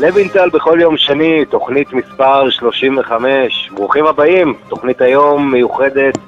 לוינטל 0.00 0.48
בכל 0.50 0.78
יום 0.80 0.96
שני, 0.96 1.44
תוכנית 1.44 1.92
מספר 1.92 2.50
35. 2.50 3.70
ברוכים 3.72 4.06
הבאים, 4.06 4.54
תוכנית 4.68 5.00
היום 5.00 5.50
מיוחדת 5.52 6.18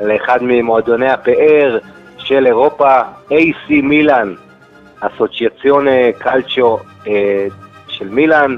לאחד 0.00 0.38
ממועדוני 0.42 1.10
הפאר 1.10 1.78
של 2.18 2.46
אירופה, 2.46 3.00
AC 3.30 3.70
מילאן, 3.82 4.34
אסוציאציונה 5.00 6.12
קלצ'ו 6.18 6.78
אה, 7.06 7.46
של 7.88 8.08
מילאן, 8.08 8.56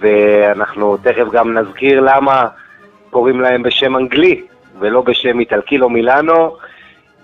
ואנחנו 0.00 0.96
תכף 0.96 1.30
גם 1.32 1.58
נזכיר 1.58 2.00
למה 2.00 2.46
קוראים 3.10 3.40
להם 3.40 3.62
בשם 3.62 3.96
אנגלי 3.96 4.42
ולא 4.78 5.00
בשם 5.00 5.40
איטלקי, 5.40 5.78
לא 5.78 5.90
מילאנו. 5.90 6.56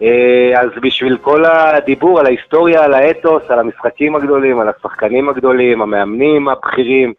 אה, 0.02 0.60
אז 0.60 0.68
בשביל 0.82 1.18
כל 1.18 1.44
הדיבור 1.44 2.20
על 2.20 2.26
ההיסטוריה, 2.26 2.84
על 2.84 2.94
האתוס, 2.94 3.42
על 3.48 3.58
המשחקים 3.58 4.16
הגדולים, 4.16 4.60
על 4.60 4.68
השחקנים 4.68 5.28
הגדולים, 5.28 5.82
המאמנים 5.82 6.48
הבכירים, 6.48 7.14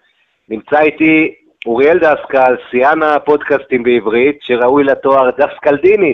נמצא 0.50 0.80
איתי 0.80 1.36
אוריאל 1.66 2.00
דסקל, 2.00 2.56
שיאן 2.72 3.04
הפודקאסטים 3.04 3.84
בעברית, 3.84 4.38
שראוי 4.42 4.84
לתואר 4.84 5.30
דסקלדיני. 5.32 6.14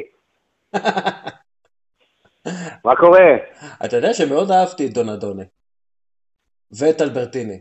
מה 2.85 2.95
קורה? 2.95 3.35
אתה 3.85 3.95
יודע 3.95 4.13
שמאוד 4.13 4.52
אהבתי 4.52 4.85
את 4.85 4.93
דונדונה. 4.93 5.43
ואת 6.80 7.02
אלברטיני. 7.02 7.59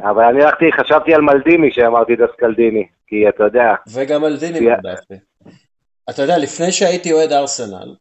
אבל 0.00 0.24
אני 0.24 0.44
הלכתי, 0.44 0.72
חשבתי 0.72 1.14
על 1.14 1.20
מלדיני 1.20 1.70
כשאמרתי 1.70 2.16
דסקלדיני, 2.16 2.86
כי 3.06 3.28
אתה 3.28 3.44
יודע... 3.44 3.74
וגם 3.92 4.22
מלדיני 4.22 4.60
מאוד 4.60 4.86
אהבתי. 4.86 5.14
אתה 6.10 6.22
יודע, 6.22 6.38
לפני 6.38 6.72
שהייתי 6.72 7.12
אוהד 7.12 7.32
ארסנל, 7.32 7.94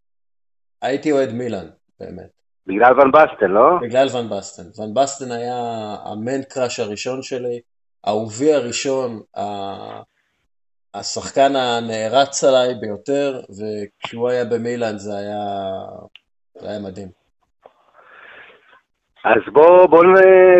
הייתי 0.81 1.11
אוהד 1.11 1.31
מילאן, 1.33 1.67
באמת. 1.99 2.29
בגלל 2.67 2.99
ון 2.99 3.11
בסטן, 3.11 3.51
לא? 3.51 3.79
בגלל 3.81 4.07
ון 4.13 4.29
בסטן. 4.29 4.81
ון 4.81 4.93
בסטן 4.93 5.31
היה 5.31 5.95
המן 6.05 6.43
קראש 6.49 6.79
הראשון 6.79 7.21
שלי, 7.21 7.59
אהובי 8.07 8.53
הראשון, 8.53 9.21
השחקן 10.93 11.55
הנערץ 11.55 12.43
עליי 12.43 12.75
ביותר, 12.75 13.41
וכשהוא 13.49 14.29
היה 14.29 14.45
במילאן 14.45 14.97
זה 14.97 15.17
היה, 15.17 15.39
זה 16.61 16.69
היה 16.69 16.79
מדהים. 16.79 17.07
אז 19.23 19.53
בואו, 19.53 19.87
בוא, 19.87 20.03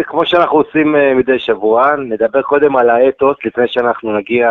כמו 0.06 0.26
שאנחנו 0.26 0.58
עושים 0.58 0.96
אה, 0.96 1.14
מדי 1.14 1.40
שבוע, 1.40 1.96
נדבר 1.96 2.42
קודם 2.42 2.76
על 2.78 2.90
האתוס, 2.90 3.38
לפני 3.46 3.68
שאנחנו 3.68 4.18
נגיע 4.18 4.50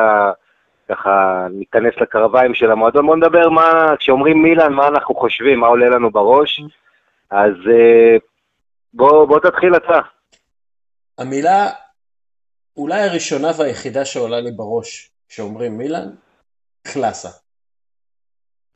ככה 0.90 1.46
ניכנס 1.50 1.94
לקרביים 2.00 2.54
של 2.54 2.70
המועדון. 2.70 3.06
בוא 3.06 3.16
נדבר 3.16 3.48
מה, 3.48 3.94
כשאומרים 3.98 4.42
מילאן, 4.42 4.72
מה 4.72 4.88
אנחנו 4.88 5.14
חושבים, 5.14 5.60
מה 5.60 5.66
עולה 5.66 5.88
לנו 5.88 6.10
בראש. 6.10 6.60
אז 7.30 7.52
אה, 7.70 8.16
בוא, 8.94 9.24
בוא 9.24 9.38
תתחיל 9.40 9.76
אתה. 9.76 10.00
המילה 11.18 11.70
אולי 12.76 13.02
הראשונה 13.02 13.48
והיחידה 13.58 14.04
שעולה 14.04 14.40
לי 14.40 14.50
בראש 14.50 15.10
כשאומרים 15.28 15.78
מילאן, 15.78 16.08
קלאסה. 16.82 17.28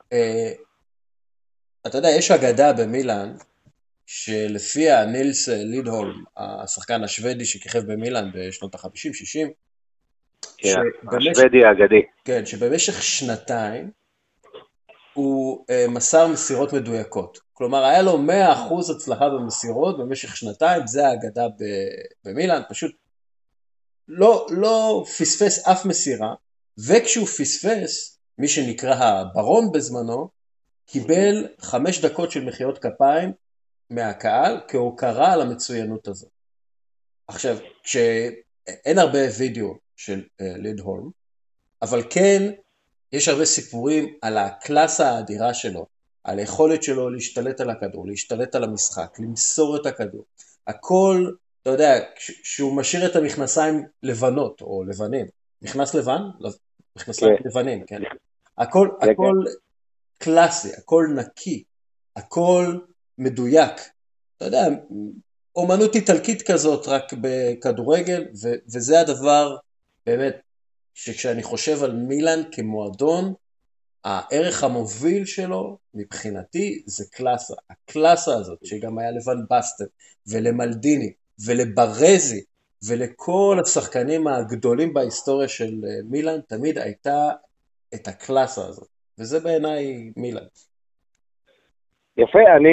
Uh, 0.02 0.64
אתה 1.86 1.98
יודע, 1.98 2.08
יש 2.08 2.30
אגדה 2.30 2.72
במילאן, 2.72 3.36
שלפיה 4.06 5.04
נילס 5.04 5.48
לידהולם, 5.48 6.24
השחקן 6.36 7.04
השוודי 7.04 7.44
שכיכב 7.44 7.92
במילאן 7.92 8.30
בשנות 8.34 8.74
ה-50-60, 8.74 8.88
כן, 9.32 9.48
השוודי 11.12 11.64
האגדי. 11.64 12.02
כן, 12.24 12.46
שבמשך 12.46 13.02
שנתיים 13.02 13.90
הוא 15.14 15.64
uh, 15.70 15.90
מסר 15.90 16.26
מסירות 16.26 16.72
מדויקות. 16.72 17.38
כלומר, 17.52 17.84
היה 17.84 18.02
לו 18.02 18.12
100% 18.12 18.94
הצלחה 18.96 19.28
במסירות 19.28 19.98
במשך 19.98 20.36
שנתיים, 20.36 20.86
זה 20.86 21.06
האגדה 21.06 21.46
במילאן, 22.24 22.62
פשוט 22.68 22.96
לא, 24.08 24.46
לא 24.50 25.04
פספס 25.18 25.68
אף 25.68 25.86
מסירה, 25.86 26.34
וכשהוא 26.88 27.26
פספס, 27.26 28.18
מי 28.38 28.48
שנקרא 28.48 28.94
הברון 28.94 29.72
בזמנו, 29.72 30.28
קיבל 30.86 31.48
חמש 31.60 32.04
דקות 32.04 32.30
של 32.30 32.44
מחיאות 32.44 32.78
כפיים 32.78 33.32
מהקהל 33.90 34.60
כהוקרה 34.68 35.32
על 35.32 35.40
המצוינות 35.40 36.08
הזאת. 36.08 36.30
עכשיו, 37.28 37.56
כשאין 37.82 38.98
הרבה 38.98 39.18
וידאו 39.38 39.74
של 39.96 40.22
uh, 40.42 40.44
ליד 40.44 40.80
הולם, 40.80 41.10
אבל 41.82 42.02
כן 42.10 42.52
יש 43.12 43.28
הרבה 43.28 43.44
סיפורים 43.44 44.14
על 44.22 44.38
הקלאסה 44.38 45.10
האדירה 45.10 45.54
שלו, 45.54 45.86
על 46.24 46.38
היכולת 46.38 46.82
שלו 46.82 47.10
להשתלט 47.10 47.60
על 47.60 47.70
הכדור, 47.70 48.06
להשתלט 48.06 48.54
על 48.54 48.64
המשחק, 48.64 49.16
למסור 49.18 49.76
את 49.76 49.86
הכדור. 49.86 50.24
הכל, 50.66 51.30
אתה 51.62 51.70
יודע, 51.70 51.98
כשהוא 52.16 52.76
משאיר 52.76 53.06
את 53.06 53.16
המכנסיים 53.16 53.82
לבנות 54.02 54.60
או 54.60 54.84
לבנים, 54.84 55.26
נכנס 55.62 55.94
לבן? 55.94 56.20
מכנסיים 56.96 57.36
כן. 57.36 57.42
לבנים, 57.48 57.86
כן. 57.86 58.02
הכל, 58.58 58.88
כן, 59.00 59.10
הכל 59.10 59.34
כן. 59.44 59.50
קלאסי, 60.18 60.68
הכל 60.78 61.06
נקי, 61.14 61.64
הכל 62.16 62.78
מדויק. 63.18 63.72
אתה 64.36 64.44
יודע, 64.44 64.66
אומנות 65.56 65.94
איטלקית 65.94 66.42
כזאת 66.50 66.88
רק 66.88 67.12
בכדורגל, 67.20 68.24
ו- 68.42 68.54
וזה 68.74 69.00
הדבר 69.00 69.56
באמת, 70.06 70.40
שכשאני 70.94 71.42
חושב 71.42 71.84
על 71.84 71.92
מילאן 71.92 72.40
כמועדון, 72.52 73.34
הערך 74.04 74.64
המוביל 74.64 75.24
שלו 75.24 75.78
מבחינתי 75.94 76.82
זה 76.86 77.04
קלאסה. 77.12 77.54
הקלאסה 77.70 78.34
הזאת, 78.34 78.58
שגם 78.64 78.98
היה 78.98 79.10
לבן 79.10 79.44
בסטר 79.50 79.84
ולמלדיני 80.26 81.12
ולברזי 81.46 82.44
ולכל 82.88 83.58
השחקנים 83.62 84.26
הגדולים 84.26 84.94
בהיסטוריה 84.94 85.48
של 85.48 85.84
אה, 85.84 86.00
מילאן, 86.10 86.40
תמיד 86.48 86.78
הייתה 86.78 87.30
את 87.94 88.08
הקלאסה 88.08 88.66
הזאת, 88.66 88.88
וזה 89.18 89.40
בעיניי 89.40 90.10
מילאן. 90.16 90.44
יפה, 92.16 92.38
אני 92.56 92.70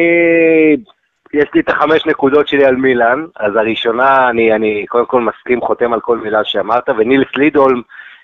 יש 1.33 1.45
לי 1.53 1.61
את 1.61 1.69
החמש 1.69 2.05
נקודות 2.05 2.47
שלי 2.47 2.65
על 2.65 2.75
מילאן, 2.75 3.25
אז 3.35 3.55
הראשונה, 3.55 4.29
אני, 4.29 4.55
אני 4.55 4.85
קודם 4.89 5.05
כל 5.05 5.21
מסכים, 5.21 5.61
חותם 5.61 5.93
על 5.93 5.99
כל 5.99 6.17
מילה 6.17 6.43
שאמרת, 6.43 6.89
ונילס 6.89 7.27
לידולם, 7.35 7.81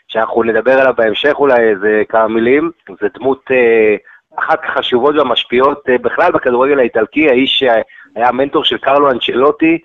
שאנחנו 0.07 0.43
נדבר 0.43 0.71
עליו 0.71 0.93
בהמשך 0.97 1.33
אולי 1.39 1.69
איזה 1.69 2.03
כמה 2.09 2.27
מילים, 2.27 2.71
זה 3.01 3.07
דמות 3.13 3.51
אה, 3.51 3.95
אחת 4.35 4.59
החשובות 4.63 5.15
והמשפיעות 5.15 5.89
אה, 5.89 5.97
בכלל 5.97 6.31
בכדורגל 6.31 6.79
האיטלקי, 6.79 7.29
האיש 7.29 7.59
שהיה 7.59 7.83
המנטור 8.15 8.63
של 8.63 8.77
קרלו 8.77 9.11
אנצ'לוטי, 9.11 9.77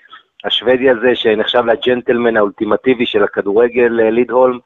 השוודי 0.44 0.90
הזה 0.90 1.14
שנחשב 1.14 1.64
לג'נטלמן 1.66 2.36
האולטימטיבי 2.36 3.06
של 3.06 3.24
הכדורגל 3.24 4.00
אה, 4.00 4.10
לידהולם, 4.10 4.58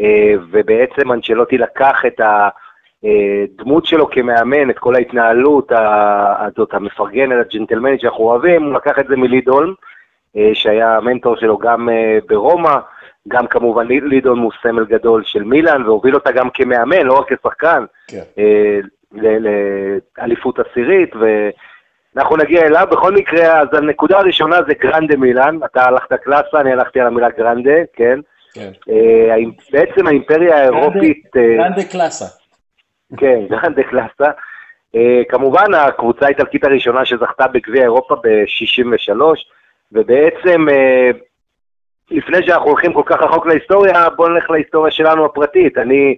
אה, 0.00 0.34
ובעצם 0.50 1.12
אנצ'לוטי 1.12 1.58
לקח 1.58 2.02
את 2.06 2.20
ה... 2.20 2.48
הדמות 3.04 3.86
שלו 3.86 4.10
כמאמן, 4.10 4.70
את 4.70 4.78
כל 4.78 4.94
ההתנהלות 4.94 5.72
הזאת, 5.72 6.74
המפרגנת, 6.74 7.46
הג'נטלמנית 7.46 8.00
שאנחנו 8.00 8.24
אוהבים, 8.24 8.64
הוא 8.64 8.74
לקח 8.74 8.98
את 8.98 9.06
זה 9.08 9.16
מלידון, 9.16 9.74
אה, 10.36 10.50
שהיה 10.54 10.96
המנטור 10.96 11.36
שלו 11.36 11.58
גם 11.58 11.88
אה, 11.88 12.18
ברומא, 12.28 12.76
גם 13.28 13.46
כמובן 13.46 13.86
לידהולם 13.86 14.38
הוא 14.38 14.52
סמל 14.62 14.84
גדול 14.84 15.22
של 15.24 15.42
מילאן, 15.42 15.82
והוביל 15.82 16.14
אותה 16.14 16.32
גם 16.32 16.50
כמאמן, 16.50 17.06
לא 17.06 17.18
רק 17.18 17.32
כשחקן, 17.32 17.84
כן. 18.08 18.22
אה, 18.38 18.78
לאליפות 20.18 20.58
עשירית, 20.58 21.10
ואנחנו 21.16 22.36
נגיע 22.36 22.66
אליו. 22.66 22.86
בכל 22.90 23.12
מקרה, 23.14 23.60
אז 23.60 23.68
הנקודה 23.72 24.18
הראשונה 24.18 24.56
זה 24.66 24.74
grande 24.74 25.16
מילאן, 25.16 25.58
אתה 25.64 25.84
הלכת 25.84 26.12
classe, 26.12 26.60
אני 26.60 26.72
הלכתי 26.72 27.00
על 27.00 27.06
המילה 27.06 27.28
grande, 27.30 27.76
כן? 27.92 28.20
כן. 28.54 28.70
בעצם 29.72 30.06
האימפריה 30.06 30.56
האירופית... 30.56 31.36
grande 31.36 31.84
classe. 31.84 32.39
כן, 33.16 33.40
grande 33.50 33.82
classe. 33.82 34.30
Uh, 34.96 34.98
כמובן, 35.28 35.74
הקבוצה 35.74 36.26
האיטלקית 36.26 36.64
הראשונה 36.64 37.04
שזכתה 37.04 37.46
בגביע 37.48 37.82
אירופה 37.82 38.14
ב-63, 38.14 39.20
ובעצם, 39.92 40.66
uh, 40.68 41.16
לפני 42.10 42.46
שאנחנו 42.46 42.66
הולכים 42.66 42.92
כל 42.92 43.02
כך 43.06 43.22
רחוק 43.22 43.46
להיסטוריה, 43.46 44.10
בואו 44.10 44.28
נלך 44.28 44.50
להיסטוריה 44.50 44.90
שלנו 44.90 45.24
הפרטית. 45.24 45.78
אני, 45.78 46.16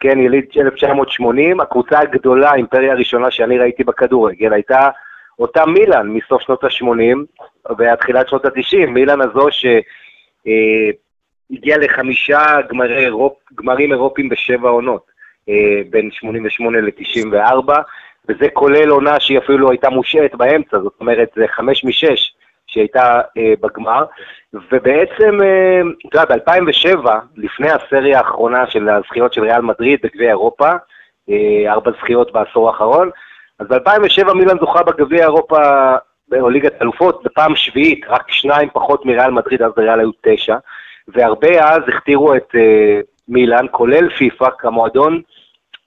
כן, 0.00 0.18
יליד 0.18 0.44
1980, 0.56 1.60
הקבוצה 1.60 1.98
הגדולה, 1.98 2.50
האימפריה 2.50 2.92
הראשונה 2.92 3.30
שאני 3.30 3.58
ראיתי 3.58 3.84
בכדורגל, 3.84 4.52
הייתה 4.52 4.90
אותה 5.38 5.66
מילאן 5.66 6.08
מסוף 6.08 6.42
שנות 6.42 6.64
ה-80 6.64 7.18
ועד 7.78 7.98
תחילת 7.98 8.28
שנות 8.28 8.44
ה-90, 8.44 8.86
מילאן 8.86 9.20
הזו 9.20 9.46
שהגיעה 9.50 9.78
uh, 11.78 11.80
לחמישה 11.80 12.60
גמרי 12.68 13.04
אירופ, 13.04 13.38
גמרים 13.54 13.92
אירופיים 13.92 14.28
בשבע 14.28 14.68
עונות. 14.68 15.11
אה, 15.48 15.82
בין 15.90 16.10
88 16.10 16.78
ל-94, 16.80 17.72
וזה 18.28 18.48
כולל 18.52 18.88
עונה 18.88 19.20
שהיא 19.20 19.38
אפילו 19.38 19.70
הייתה 19.70 19.90
מושעת 19.90 20.34
באמצע, 20.34 20.78
זאת 20.78 20.92
אומרת, 21.00 21.28
זה 21.36 21.44
חמש 21.48 21.84
משש 21.84 22.34
שהייתה 22.66 23.20
אה, 23.36 23.54
בגמר, 23.60 24.04
ובעצם, 24.54 25.38
אה, 25.42 25.80
אתה 26.08 26.20
יודע, 26.20 26.36
ב-2007, 26.36 27.08
לפני 27.36 27.70
הסריה 27.70 28.18
האחרונה 28.18 28.66
של 28.66 28.88
הזכיות 28.88 29.32
של 29.32 29.42
ריאל 29.42 29.60
מדריד 29.60 30.00
בגביע 30.02 30.28
אירופה, 30.28 30.70
ארבע 31.68 31.90
זכיות 31.90 32.32
בעשור 32.32 32.68
האחרון, 32.68 33.10
אז 33.58 33.66
ב-2007 33.68 34.32
מילאן 34.34 34.58
זוכה 34.58 34.82
בגביע 34.82 35.24
אירופה 35.24 35.58
או 36.40 36.50
ליגת 36.50 36.82
אלופות, 36.82 37.22
בפעם 37.24 37.56
שביעית, 37.56 38.04
רק 38.08 38.30
שניים 38.30 38.68
פחות 38.72 39.06
מריאל 39.06 39.30
מדריד, 39.30 39.62
אז 39.62 39.72
בריאל 39.76 40.00
היו 40.00 40.10
תשע, 40.22 40.56
והרבה 41.08 41.64
אז 41.74 41.82
הכתירו 41.88 42.34
את 42.34 42.54
מילאן, 43.28 43.66
כולל 43.70 44.10
פיפ"א, 44.10 44.48
כמועדון 44.58 45.22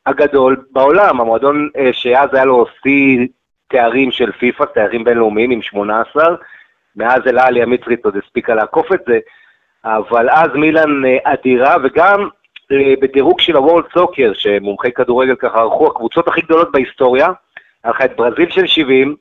הגדול 0.06 0.66
בעולם, 0.72 1.22
המועדון 1.22 1.70
אה, 1.78 1.94
שאז 1.94 2.34
היה 2.34 2.46
לו 2.46 2.66
שיא 2.84 3.28
תארים 3.68 4.12
של 4.12 4.32
פיפ"א, 4.32 4.66
תארים 4.66 5.04
בינלאומיים 5.04 5.52
עם 5.52 5.62
18, 5.62 6.36
מאז 6.96 7.22
אל-עלי 7.28 7.62
המצרית 7.62 8.06
עוד 8.06 8.18
הספיקה 8.18 8.56
לעקוף 8.56 8.94
את 8.94 9.00
זה, 9.08 9.20
אבל 9.86 10.30
אז 10.30 10.50
מילאן 10.54 11.06
אה, 11.06 11.18
אדירה, 11.24 11.76
וגם 11.84 12.30
אה, 12.72 12.94
בדירוג 13.02 13.40
של 13.40 13.56
הוולד 13.56 13.86
סוקר, 13.94 14.32
שמומחי 14.34 14.92
כדורגל 14.92 15.36
ככה 15.36 15.60
ערכו, 15.60 15.88
הקבוצות 15.88 16.28
הכי 16.28 16.42
גדולות 16.42 16.72
בהיסטוריה, 16.72 17.28
לך 17.86 18.02
את 18.02 18.16
ברזיל 18.16 18.50
של 18.50 18.68
70, 18.68 19.16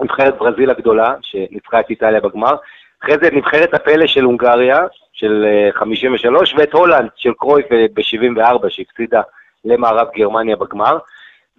נבחרת 0.00 0.38
ברזיל 0.38 0.70
הגדולה, 0.70 1.14
שניצחה 1.22 1.80
את 1.80 1.90
איטליה 1.90 2.20
בגמר, 2.20 2.56
אחרי 3.02 3.16
זה 3.22 3.30
נבחרת 3.32 3.74
הפלא 3.74 4.06
של 4.06 4.24
הונגריה, 4.24 4.80
של 5.16 5.44
53, 5.74 6.54
ואת 6.58 6.72
הולנד 6.72 7.08
של 7.16 7.32
קרויף 7.38 7.66
ב-74, 7.94 8.68
שהפסידה 8.68 9.20
למערב 9.64 10.08
גרמניה 10.16 10.56
בגמר. 10.56 10.98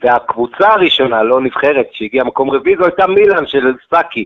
והקבוצה 0.04 0.68
הראשונה, 0.68 1.24
לא 1.24 1.42
נבחרת, 1.42 1.88
שהגיעה 1.92 2.26
מקום 2.26 2.52
רביעי, 2.52 2.78
זו 2.78 2.86
הייתה 2.86 3.08
מילאן 3.08 3.48
של 3.48 3.74
סאקי, 3.90 4.26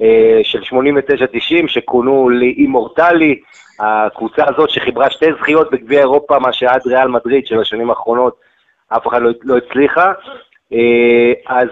אה, 0.00 0.40
של 0.42 0.62
89-90, 0.62 1.68
שכונו 1.68 2.28
לאימורטלי, 2.28 3.40
הקבוצה 3.80 4.44
הזאת 4.48 4.70
שחיברה 4.70 5.10
שתי 5.10 5.26
זכיות 5.40 5.70
בגביע 5.70 6.00
אירופה, 6.00 6.38
מה 6.38 6.52
שעד 6.52 6.80
ריאל 6.86 7.08
מדריד 7.08 7.46
של 7.46 7.60
השנים 7.60 7.90
האחרונות 7.90 8.36
אף 8.96 9.06
אחד 9.06 9.22
לא, 9.22 9.30
לא 9.42 9.56
הצליחה. 9.56 10.12
אה, 10.72 11.32
אז 11.46 11.68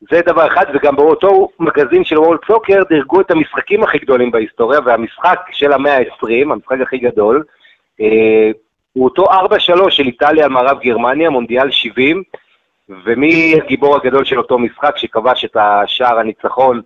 זה 0.00 0.20
דבר 0.26 0.46
אחד, 0.46 0.64
וגם 0.74 0.96
באותו 0.96 1.48
מגזין 1.60 2.04
של 2.04 2.18
וולד 2.18 2.40
סוקר 2.46 2.82
דירגו 2.88 3.20
את 3.20 3.30
המשחקים 3.30 3.82
הכי 3.82 3.98
גדולים 3.98 4.30
בהיסטוריה, 4.30 4.80
והמשחק 4.84 5.40
של 5.52 5.72
המאה 5.72 5.98
ה-20, 5.98 6.52
המשחק 6.52 6.80
הכי 6.80 6.98
גדול, 6.98 7.44
אה, 8.00 8.50
הוא 8.92 9.04
אותו 9.04 9.26
4-3 9.26 9.90
של 9.90 10.06
איטליה 10.06 10.44
על 10.44 10.50
מערב 10.50 10.78
גרמניה, 10.80 11.30
מונדיאל 11.30 11.70
70, 11.70 12.22
ומי 12.88 13.54
הגיבור 13.62 13.96
הגדול 13.96 14.24
של 14.24 14.38
אותו 14.38 14.58
משחק 14.58 14.96
שכבש 14.96 15.44
את 15.44 15.56
השער 15.56 16.18
הניצחון 16.18 16.80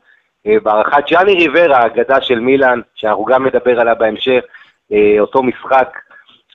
אה, 0.46 0.56
בהערכת 0.62 1.10
ג'אני 1.10 1.34
ריברה, 1.34 1.78
האגדה 1.78 2.20
של 2.20 2.40
מילאן, 2.40 2.80
שאנחנו 2.94 3.24
גם 3.24 3.46
נדבר 3.46 3.80
עליה 3.80 3.94
בהמשך, 3.94 4.44
אה, 4.92 5.16
אותו 5.20 5.42
משחק. 5.42 5.98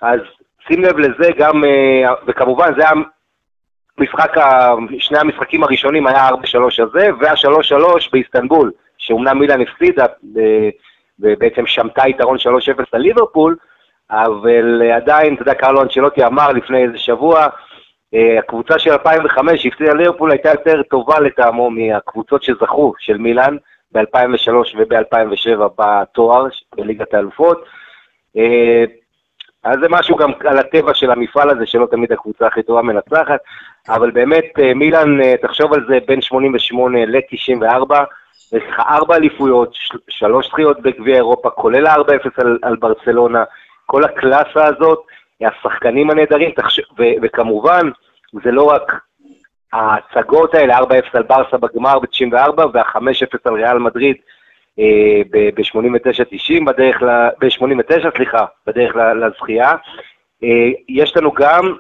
אז 0.01 0.19
שים 0.67 0.81
לב 0.81 0.97
לזה 0.97 1.31
גם, 1.37 1.63
אה, 1.63 2.13
וכמובן 2.27 2.71
זה 2.77 2.81
היה 2.81 2.91
משחק, 3.99 4.33
שני 4.99 5.17
המשחקים 5.17 5.63
הראשונים 5.63 6.07
היה 6.07 6.29
4-3 6.29 6.33
הזה, 6.79 7.09
וה-3-3 7.19 8.09
באיסטנבול, 8.11 8.71
שאומנם 8.97 9.39
מילאן 9.39 9.61
הפסידה, 9.61 10.05
ובעצם 11.19 11.67
שמטה 11.67 12.07
יתרון 12.07 12.37
3-0 12.37 12.83
על 12.91 13.01
ליברפול, 13.01 13.55
אבל 14.11 14.91
עדיין, 14.91 15.33
אתה 15.33 15.41
יודע, 15.41 15.53
קרלו 15.53 15.81
אנצ'לוטי 15.81 16.25
אמר 16.25 16.51
לפני 16.51 16.83
איזה 16.83 16.97
שבוע, 16.97 17.47
אה, 18.13 18.39
הקבוצה 18.39 18.79
של 18.79 18.91
2005 18.91 19.63
שהפסידה 19.63 19.93
ליברפול 19.93 20.31
הייתה 20.31 20.49
יותר 20.49 20.81
טובה 20.83 21.19
לטעמו 21.19 21.69
מהקבוצות 21.69 22.43
שזכו 22.43 22.93
של 22.99 23.17
מילאן 23.17 23.57
ב-2003 23.91 24.77
וב-2007 24.77 25.59
בתואר 25.77 26.47
בליגת 26.75 27.13
האלופות. 27.13 27.65
אה, 29.67 29.71
אז 29.71 29.79
זה 29.79 29.87
משהו 29.89 30.15
גם 30.15 30.31
על 30.45 30.57
הטבע 30.57 30.93
של 30.93 31.11
המפעל 31.11 31.49
הזה, 31.49 31.65
שלא 31.65 31.87
תמיד 31.91 32.11
הקבוצה 32.11 32.47
הכי 32.47 32.63
טובה 32.63 32.81
מנצחת, 32.81 33.39
אבל 33.89 34.11
באמת 34.11 34.45
אה, 34.59 34.73
מילאן, 34.73 35.17
תחשוב 35.41 35.73
על 35.73 35.85
זה, 35.89 35.97
בין 36.07 36.21
88 36.21 37.05
ל-94, 37.05 37.93
יש 38.53 38.63
לך 38.69 38.79
ארבע 38.79 39.15
אליפויות, 39.15 39.75
שלוש 40.09 40.47
זכיות 40.47 40.81
בגביע 40.81 41.15
אירופה, 41.15 41.49
כולל 41.49 41.87
ה-4-0 41.87 42.29
על, 42.37 42.59
על 42.61 42.75
ברצלונה, 42.75 43.43
כל 43.85 44.03
הקלאסה 44.03 44.65
הזאת, 44.65 44.99
השחקנים 45.41 46.09
הנהדרים, 46.09 46.51
תחש... 46.51 46.79
ו- 46.79 47.17
וכמובן, 47.21 47.89
זה 48.43 48.51
לא 48.51 48.63
רק 48.63 48.93
ההצגות 49.73 50.55
האלה, 50.55 50.79
4-0 50.79 50.83
על 51.13 51.23
ברסה 51.23 51.57
בגמר 51.57 51.99
ב-94 51.99 52.61
וה-5-0 52.73 53.37
על 53.45 53.53
ריאל 53.53 53.77
מדריד. 53.77 54.15
אה, 54.15 54.36
ב-89-90, 55.31 56.65
בדרך 56.65 57.01
ל... 57.01 57.27
ב-89, 57.39 58.17
סליחה, 58.17 58.45
בדרך 58.67 58.95
לזכייה. 58.95 59.71
אה, 60.43 60.69
יש 60.89 61.17
לנו 61.17 61.31
גם 61.31 61.75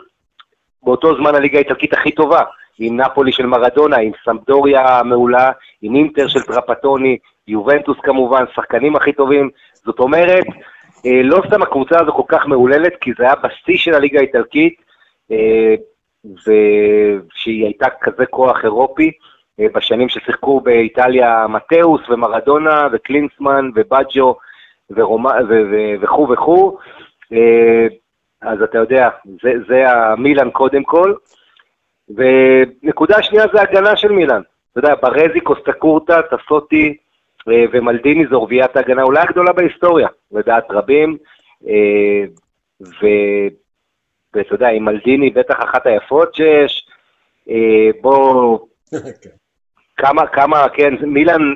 באותו 0.83 1.15
זמן 1.15 1.35
הליגה 1.35 1.57
האיטלקית 1.57 1.93
הכי 1.93 2.11
טובה, 2.11 2.41
עם 2.79 3.01
נפולי 3.01 3.31
של 3.31 3.45
מרדונה, 3.45 3.97
עם 3.97 4.11
סמפדוריה 4.25 5.03
מעולה, 5.03 5.51
עם 5.81 5.95
אינטר 5.95 6.27
של 6.27 6.41
טרפטוני, 6.41 7.17
יובנטוס 7.47 7.97
כמובן, 8.03 8.43
שחקנים 8.55 8.95
הכי 8.95 9.13
טובים. 9.13 9.49
זאת 9.73 9.99
אומרת, 9.99 10.45
אה, 11.05 11.21
לא 11.23 11.41
סתם 11.47 11.61
הקבוצה 11.61 12.01
הזו 12.01 12.11
כל 12.11 12.23
כך 12.27 12.47
מהוללת, 12.47 12.93
כי 13.01 13.11
זה 13.17 13.23
היה 13.23 13.35
בשיא 13.35 13.77
של 13.77 13.93
הליגה 13.93 14.19
האיטלקית, 14.19 14.81
אה, 15.31 15.75
ושהיא 16.25 17.65
הייתה 17.65 17.87
כזה 18.01 18.25
כוח 18.25 18.63
אירופי. 18.63 19.11
אה, 19.59 19.65
בשנים 19.73 20.09
ששיחקו 20.09 20.61
באיטליה 20.61 21.47
מתאוס 21.49 22.01
ומרדונה 22.09 22.87
וקלינסמן 22.91 23.69
ובאג'ו 23.75 24.35
וכו' 24.89 26.27
וכו', 26.29 26.77
אז 28.41 28.61
אתה 28.61 28.77
יודע, 28.77 29.09
זה, 29.43 29.51
זה 29.67 29.91
המילאן 29.91 30.51
קודם 30.51 30.83
כל. 30.83 31.13
ונקודה 32.09 33.23
שנייה 33.23 33.45
זה 33.53 33.61
הגנה 33.61 33.95
של 33.95 34.11
מילאן. 34.11 34.41
אתה 34.71 34.79
יודע, 34.79 34.95
ברזי, 35.01 35.39
קוסטקורטה, 35.39 36.21
טסוטי, 36.21 36.97
אה, 37.49 37.65
ומלדיני 37.71 38.25
זו 38.29 38.43
רביעיית 38.43 38.75
ההגנה 38.75 39.03
אולי 39.03 39.19
הגדולה 39.19 39.53
בהיסטוריה, 39.53 40.07
לדעת 40.31 40.65
רבים, 40.69 41.17
אה, 41.67 42.23
ואתה 42.81 44.53
יודע, 44.53 44.69
עם 44.69 44.85
מלדיני 44.85 45.29
בטח 45.29 45.55
אחת 45.63 45.87
היפות 45.87 46.35
שיש, 46.35 46.87
אה, 47.49 47.89
בוא, 48.01 48.59
כן. 49.21 49.29
כמה, 49.97 50.27
כמה, 50.27 50.69
כן, 50.69 50.93
מילאן, 51.01 51.53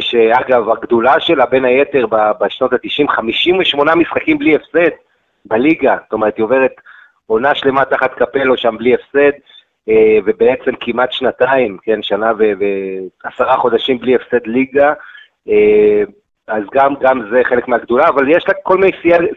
שאגב, 0.00 0.70
הגדולה 0.70 1.20
שלה 1.20 1.46
בין 1.46 1.64
היתר 1.64 2.06
בשנות 2.40 2.72
ה-90, 2.72 3.08
58 3.08 3.94
משחקים 3.94 4.38
בלי 4.38 4.54
הפסד 4.54 4.90
בליגה, 5.44 5.96
זאת 6.02 6.12
אומרת, 6.12 6.36
היא 6.36 6.44
עוברת 6.44 6.72
עונה 7.26 7.54
שלמה 7.54 7.84
תחת 7.84 8.14
קפלו 8.14 8.56
שם 8.56 8.76
בלי 8.78 8.94
הפסד, 8.94 9.32
אה, 9.88 10.18
ובעצם 10.24 10.70
כמעט 10.80 11.12
שנתיים, 11.12 11.78
כן, 11.82 12.02
שנה 12.02 12.32
ועשרה 13.24 13.56
חודשים 13.56 13.98
בלי 13.98 14.14
הפסד 14.14 14.46
ליגה, 14.46 14.92
אה, 15.48 16.02
אז 16.48 16.62
גם, 16.74 16.94
גם 17.00 17.22
זה 17.30 17.40
חלק 17.44 17.68
מהגדולה, 17.68 18.08
אבל 18.08 18.30
יש 18.30 18.48
לה 18.48 18.54
כל 18.62 18.78
מיני 18.78 18.92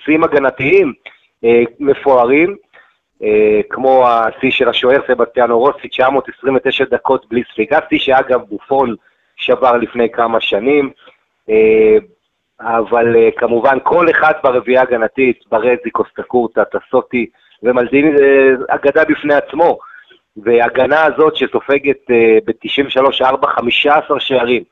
שיאים 0.06 0.24
הגנתיים 0.24 0.94
אה, 1.44 1.64
מפוארים, 1.80 2.56
כמו 3.70 4.08
השיא 4.08 4.52
של 4.52 4.70
השוער 4.70 5.00
סבסטיאנו 5.08 5.60
רוסי, 5.60 5.88
929 5.88 6.86
דקות 6.92 7.26
בלי 7.30 7.44
ספיגה, 7.52 7.80
שיא 7.90 8.00
שאגב 8.00 8.42
בופון 8.42 8.96
שבר 9.36 9.78
לפני 9.78 10.10
כמה 10.10 10.42
שנים, 10.42 10.90
אבל 12.60 13.16
כמובן 13.38 13.78
כל 13.84 14.10
אחד 14.10 14.34
ברביעייה 14.44 14.82
הגנתית, 14.82 15.40
ברזי, 15.52 15.90
קוסטקורטה, 15.92 16.64
טסוטי 16.66 17.26
ומלדיני, 17.64 18.10
אגדה 18.70 19.06
בפני 19.06 19.34
עצמו. 19.34 19.80
וההגנה 20.44 21.04
הזאת 21.04 21.36
שסופגת 21.36 21.98
uh, 22.10 22.46
ב-93-4 22.46 23.48
15 23.48 24.20
שערים 24.20 24.64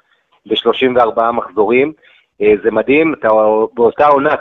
ב-34 0.45 1.21
מחזורים, 1.31 1.93
זה 2.39 2.71
מדהים, 2.71 3.13
אתה, 3.13 3.27
באותה 3.73 4.07
עונה 4.07 4.35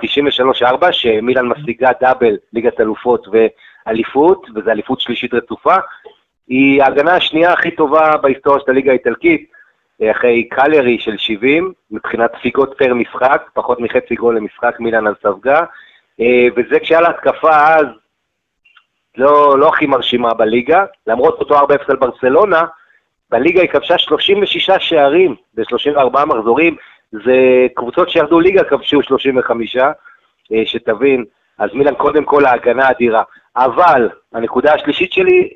93-4 0.62 0.92
שמילן 0.92 1.46
משיגה 1.46 1.90
דאבל 2.00 2.36
ליגת 2.52 2.80
אלופות 2.80 3.26
ואליפות, 3.32 4.46
וזו 4.54 4.70
אליפות 4.70 5.00
שלישית 5.00 5.34
רצופה, 5.34 5.74
היא 6.48 6.82
ההגנה 6.82 7.16
השנייה 7.16 7.52
הכי 7.52 7.70
טובה 7.70 8.16
בהיסטוריה 8.16 8.60
של 8.64 8.70
הליגה 8.70 8.90
האיטלקית, 8.90 9.50
uh, 10.02 10.10
אחרי 10.10 10.48
קלרי 10.48 10.98
של 10.98 11.18
70, 11.18 11.72
מבחינת 11.90 12.30
ספיגות 12.38 12.74
פר 12.78 12.94
משחק, 12.94 13.42
פחות 13.54 13.80
מחצי 13.80 14.14
גול 14.14 14.36
למשחק 14.36 14.80
מילן 14.80 15.06
אז 15.06 15.14
ספגה, 15.22 15.60
uh, 15.60 16.24
וזה 16.56 16.80
כשהיה 16.80 17.00
לה 17.00 17.10
התקפה 17.10 17.66
אז 17.66 17.86
לא, 19.16 19.58
לא 19.58 19.68
הכי 19.68 19.86
מרשימה 19.86 20.34
בליגה, 20.34 20.84
למרות 21.06 21.40
אותו 21.40 21.60
4-0 21.60 21.62
על 21.88 21.96
ברצלונה, 21.96 22.64
בליגה 23.30 23.60
היא 23.60 23.70
כבשה 23.70 23.98
36 23.98 24.70
שערים 24.70 25.34
ב-34 25.54 26.24
מחזורים, 26.24 26.76
זה 27.24 27.66
קבוצות 27.74 28.10
שירדו 28.10 28.40
ליגה 28.40 28.64
כבשו 28.64 29.02
35, 29.02 29.76
אה, 29.76 30.62
שתבין, 30.64 31.24
אז 31.58 31.70
מילן 31.74 31.94
קודם 31.94 32.24
כל 32.24 32.44
ההגנה 32.44 32.90
אדירה. 32.90 33.22
אבל 33.56 34.08
הנקודה 34.32 34.74
השלישית 34.74 35.12
שלי, 35.12 35.50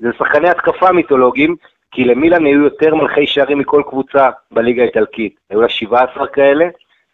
זה 0.00 0.08
שחקני 0.18 0.48
התקפה 0.48 0.92
מיתולוגיים, 0.92 1.56
כי 1.90 2.04
למילן 2.04 2.44
היו 2.44 2.62
יותר 2.62 2.94
מלכי 2.94 3.26
שערים 3.26 3.58
מכל 3.58 3.82
קבוצה 3.88 4.30
בליגה 4.50 4.82
האיטלקית. 4.82 5.34
היו 5.50 5.60
לה 5.60 5.68
17 5.68 6.26
כאלה, 6.26 6.68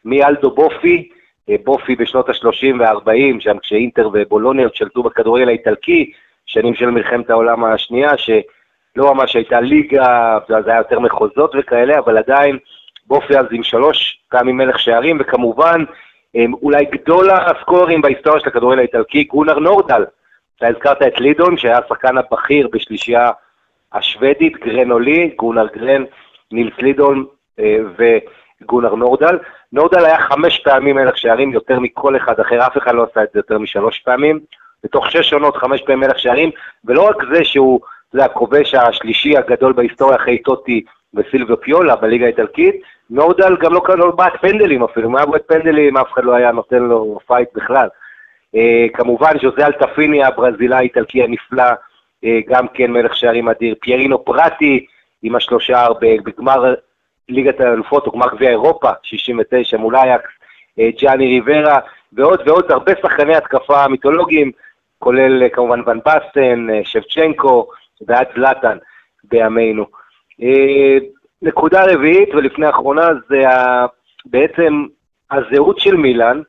מאלדו 0.05 0.51
בופי, 0.51 1.09
אה, 1.51 1.57
בופי 1.65 1.97
בשנות 1.97 2.29
ה-30 2.29 2.81
וה-40, 2.81 3.41
שם 3.41 3.59
כשאינטר 3.59 4.11
ובולוניה 4.13 4.69
שלטו 4.73 5.03
בכדורגל 5.03 5.49
האיטלקי, 5.49 6.13
שנים 6.47 6.75
של 6.75 6.91
מלחמת 6.91 7.31
העולם 7.31 7.65
השנייה, 7.65 8.19
שלא 8.19 8.41
לא 8.97 9.15
ממש 9.15 9.37
הייתה 9.37 9.61
ליגה, 9.61 10.39
זה 10.49 10.71
היה 10.71 10.79
יותר 10.79 11.01
מחוזות 11.01 11.55
וכאלה, 11.59 11.99
אבל 11.99 12.19
עדיין 12.19 12.59
אז 13.11 13.47
עם 13.51 13.63
שלוש 13.63 14.19
פעמים 14.31 14.57
מלך 14.57 14.79
שערים, 14.79 15.17
וכמובן, 15.21 15.85
אולי 16.63 16.85
גדול 16.85 17.31
הסקורים 17.31 18.01
בהיסטוריה 18.01 18.41
של 18.41 18.49
הכדורגל 18.49 18.79
האיטלקי, 18.79 19.25
גונר 19.25 19.59
נורדל. 19.59 20.05
אתה 20.57 20.67
הזכרת 20.67 21.03
את 21.03 21.21
לידון, 21.21 21.57
שהיה 21.57 21.79
השחקן 21.79 22.19
הבכיר 22.19 22.69
בשלישייה 22.73 23.31
השוודית, 23.93 24.57
גרן 24.57 24.91
עולי, 24.91 25.31
גונר 25.37 25.67
גרן, 25.67 26.05
נילס 26.53 26.75
לידון 26.79 27.25
אה, 27.59 27.79
וגונר 27.99 28.95
נורדל. 28.95 29.39
נורדל 29.73 30.05
היה 30.05 30.19
חמש 30.19 30.59
פעמים 30.59 30.97
מלך 30.97 31.19
שערים, 31.19 31.53
יותר 31.53 31.81
מכל 31.81 32.17
אחד 32.17 32.41
אחר, 32.41 32.67
אף 32.67 32.77
אחד 32.77 32.95
לא 32.95 33.07
עשה 33.11 33.23
את 33.23 33.29
זה 33.33 33.39
יותר 33.39 33.59
משלוש 33.59 33.99
פעמים. 33.99 34.41
בתוך 34.85 35.11
שש 35.11 35.33
עונות, 35.33 35.57
חמש 35.57 35.83
פעמים 35.83 36.01
מלך 36.01 36.19
שערים, 36.19 36.51
ולא 36.85 37.09
רק 37.09 37.17
זה 37.33 37.45
שהוא, 37.45 37.81
זה 38.13 38.25
הכובש 38.25 38.75
השלישי 38.75 39.37
הגדול 39.37 39.73
בהיסטוריה 39.73 40.17
אחרי 40.17 40.39
טוטי 40.39 40.85
וסילביו 41.15 41.61
פיולה 41.61 41.97
בליגה 41.97 42.25
האיטלקית, 42.25 42.75
נורדל 43.11 43.57
גם 43.57 43.75
לא, 43.75 43.83
לא 43.97 44.11
בעט 44.11 44.33
פנדלים 44.41 44.85
אפילו, 44.85 45.09
אם 45.09 45.17
היה 45.17 45.27
בעט 45.27 45.43
פנדלים 45.47 45.97
אף 45.97 46.13
אחד 46.13 46.25
לא 46.25 46.35
היה 46.35 46.53
נותן 46.53 46.83
לו 46.83 47.19
פייט 47.27 47.49
בכלל. 47.55 47.89
אה, 48.55 48.87
כמובן 48.95 49.33
ז'וזה 49.43 49.67
אלטפיני 49.67 50.25
הברזילאי 50.25 50.79
האיטלקי 50.79 51.23
הנפלא, 51.23 51.65
אה, 52.25 52.39
גם 52.49 52.69
כן 52.75 52.91
מלך 52.91 53.17
שערים 53.17 53.49
אדיר, 53.49 53.75
פיירינו 53.81 54.25
פראטי 54.25 54.87
עם 55.23 55.37
השלושה 55.37 55.87
בגמר 56.01 56.75
ליגת 57.29 57.61
האלופות 57.61 58.07
או 58.07 58.13
גמר 58.13 58.35
גביע 58.35 58.51
אירופה, 58.51 58.91
69 59.03 59.77
מול 59.77 59.97
אייקס, 59.97 60.31
אה, 60.79 60.89
ג'אני 61.01 61.27
ריברה, 61.27 61.79
ועוד 62.13 62.41
ועוד 62.47 62.73
הרבה 62.73 62.93
שחקני 63.03 63.37
התקפה 63.37 63.89
מיתולוגיים, 63.89 64.53
כולל 64.99 65.43
אה, 65.43 65.49
כמובן 65.49 65.81
ון 65.87 66.01
בסטן, 66.07 66.71
אה, 66.71 66.81
שבצ'נקו 66.85 67.69
ועד 68.07 68.27
זלאטן 68.35 68.79
בימינו. 69.25 69.87
נקודה 71.43 71.85
רביעית 71.93 72.35
ולפני 72.35 72.67
האחרונה 72.67 73.09
זה 73.29 73.43
בעצם 74.25 74.85
הזהות 75.31 75.79
של 75.81 75.97
מילאן, 75.97 76.43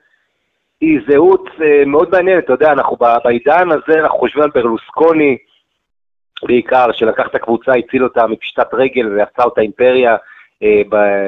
היא 0.82 1.00
זהות 1.10 1.50
מאוד 1.86 2.10
מעניינת, 2.12 2.44
אתה 2.44 2.54
יודע, 2.54 2.72
אנחנו 2.72 2.98
בעידן 3.24 3.70
הזה, 3.72 4.00
אנחנו 4.00 4.20
חושבים 4.20 4.44
על 4.44 4.50
ברלוסקוני 4.50 5.38
בעיקר, 6.44 6.92
שלקח 6.92 7.28
את 7.28 7.36
הקבוצה, 7.36 7.72
הציל 7.74 8.04
אותה 8.04 8.28
מפשיטת 8.28 8.74
רגל 8.74 9.08
ועשה 9.08 9.44
אותה 9.44 9.62
אימפריה 9.62 10.16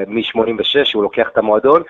מ-86, 0.06 0.94
הוא 0.94 1.02
לוקח 1.02 1.28
את 1.32 1.38
המועדון, 1.38 1.82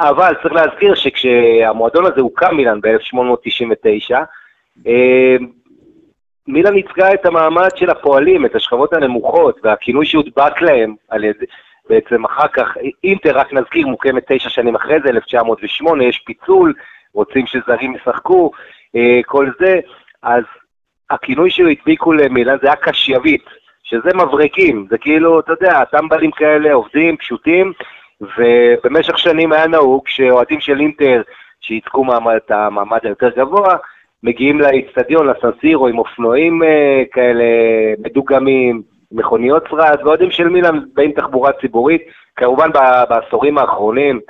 אבל 0.00 0.34
צריך 0.42 0.54
להזכיר 0.54 0.94
שכשהמועדון 0.94 2.06
הזה 2.06 2.20
הוקם 2.20 2.56
מילאן 2.56 2.80
ב-1899, 2.80 4.14
מילאן 6.48 6.76
ייצגה 6.76 7.14
את 7.14 7.26
המעמד 7.26 7.68
של 7.76 7.90
הפועלים, 7.90 8.46
את 8.46 8.54
השכבות 8.54 8.92
הנמוכות, 8.92 9.60
והכינוי 9.62 10.06
שהודבק 10.06 10.60
להם 10.60 10.94
על 11.08 11.24
ידי, 11.24 11.46
בעצם 11.88 12.24
אחר 12.24 12.48
כך, 12.48 12.76
אינטר, 13.04 13.38
רק 13.38 13.52
נזכיר, 13.52 13.86
מוקמת 13.86 14.22
תשע 14.32 14.48
שנים 14.48 14.74
אחרי 14.74 14.96
זה, 15.04 15.10
1908, 15.10 16.04
יש 16.04 16.18
פיצול, 16.18 16.74
רוצים 17.14 17.46
שזרים 17.46 17.94
ישחקו, 17.94 18.50
אה, 18.96 19.20
כל 19.26 19.50
זה, 19.60 19.80
אז 20.22 20.44
הכינוי 21.10 21.50
שהדביקו 21.50 22.12
למילאן 22.12 22.56
זה 22.62 22.66
היה 22.66 22.76
קשייבית, 22.76 23.44
שזה 23.82 24.10
מבריקים, 24.14 24.86
זה 24.90 24.98
כאילו, 24.98 25.40
אתה 25.40 25.52
יודע, 25.52 25.84
טמבלים 25.84 26.30
כאלה, 26.30 26.72
עובדים, 26.72 27.16
פשוטים, 27.16 27.72
ובמשך 28.20 29.18
שנים 29.18 29.52
היה 29.52 29.66
נהוג 29.66 30.08
שאוהדים 30.08 30.60
של 30.60 30.80
אינטר, 30.80 31.22
שייצקו 31.60 32.04
את 32.36 32.50
המעמד 32.50 32.98
היותר 33.02 33.28
גבוה, 33.28 33.76
מגיעים 34.24 34.60
לאיצטדיון, 34.60 35.26
לסנסירו, 35.26 35.86
עם 35.86 35.98
אופנועים 35.98 36.62
אה, 36.62 37.02
כאלה 37.12 37.44
מדוגמים, 37.98 38.82
מכוניות 39.12 39.64
שרד, 39.70 39.98
ואוהדים 40.04 40.30
של 40.30 40.48
מילאן 40.48 40.78
באים 40.94 41.12
תחבורה 41.12 41.52
ציבורית. 41.60 42.02
כמובן 42.36 42.70
בעשורים 43.08 43.58
האחרונים 43.58 44.20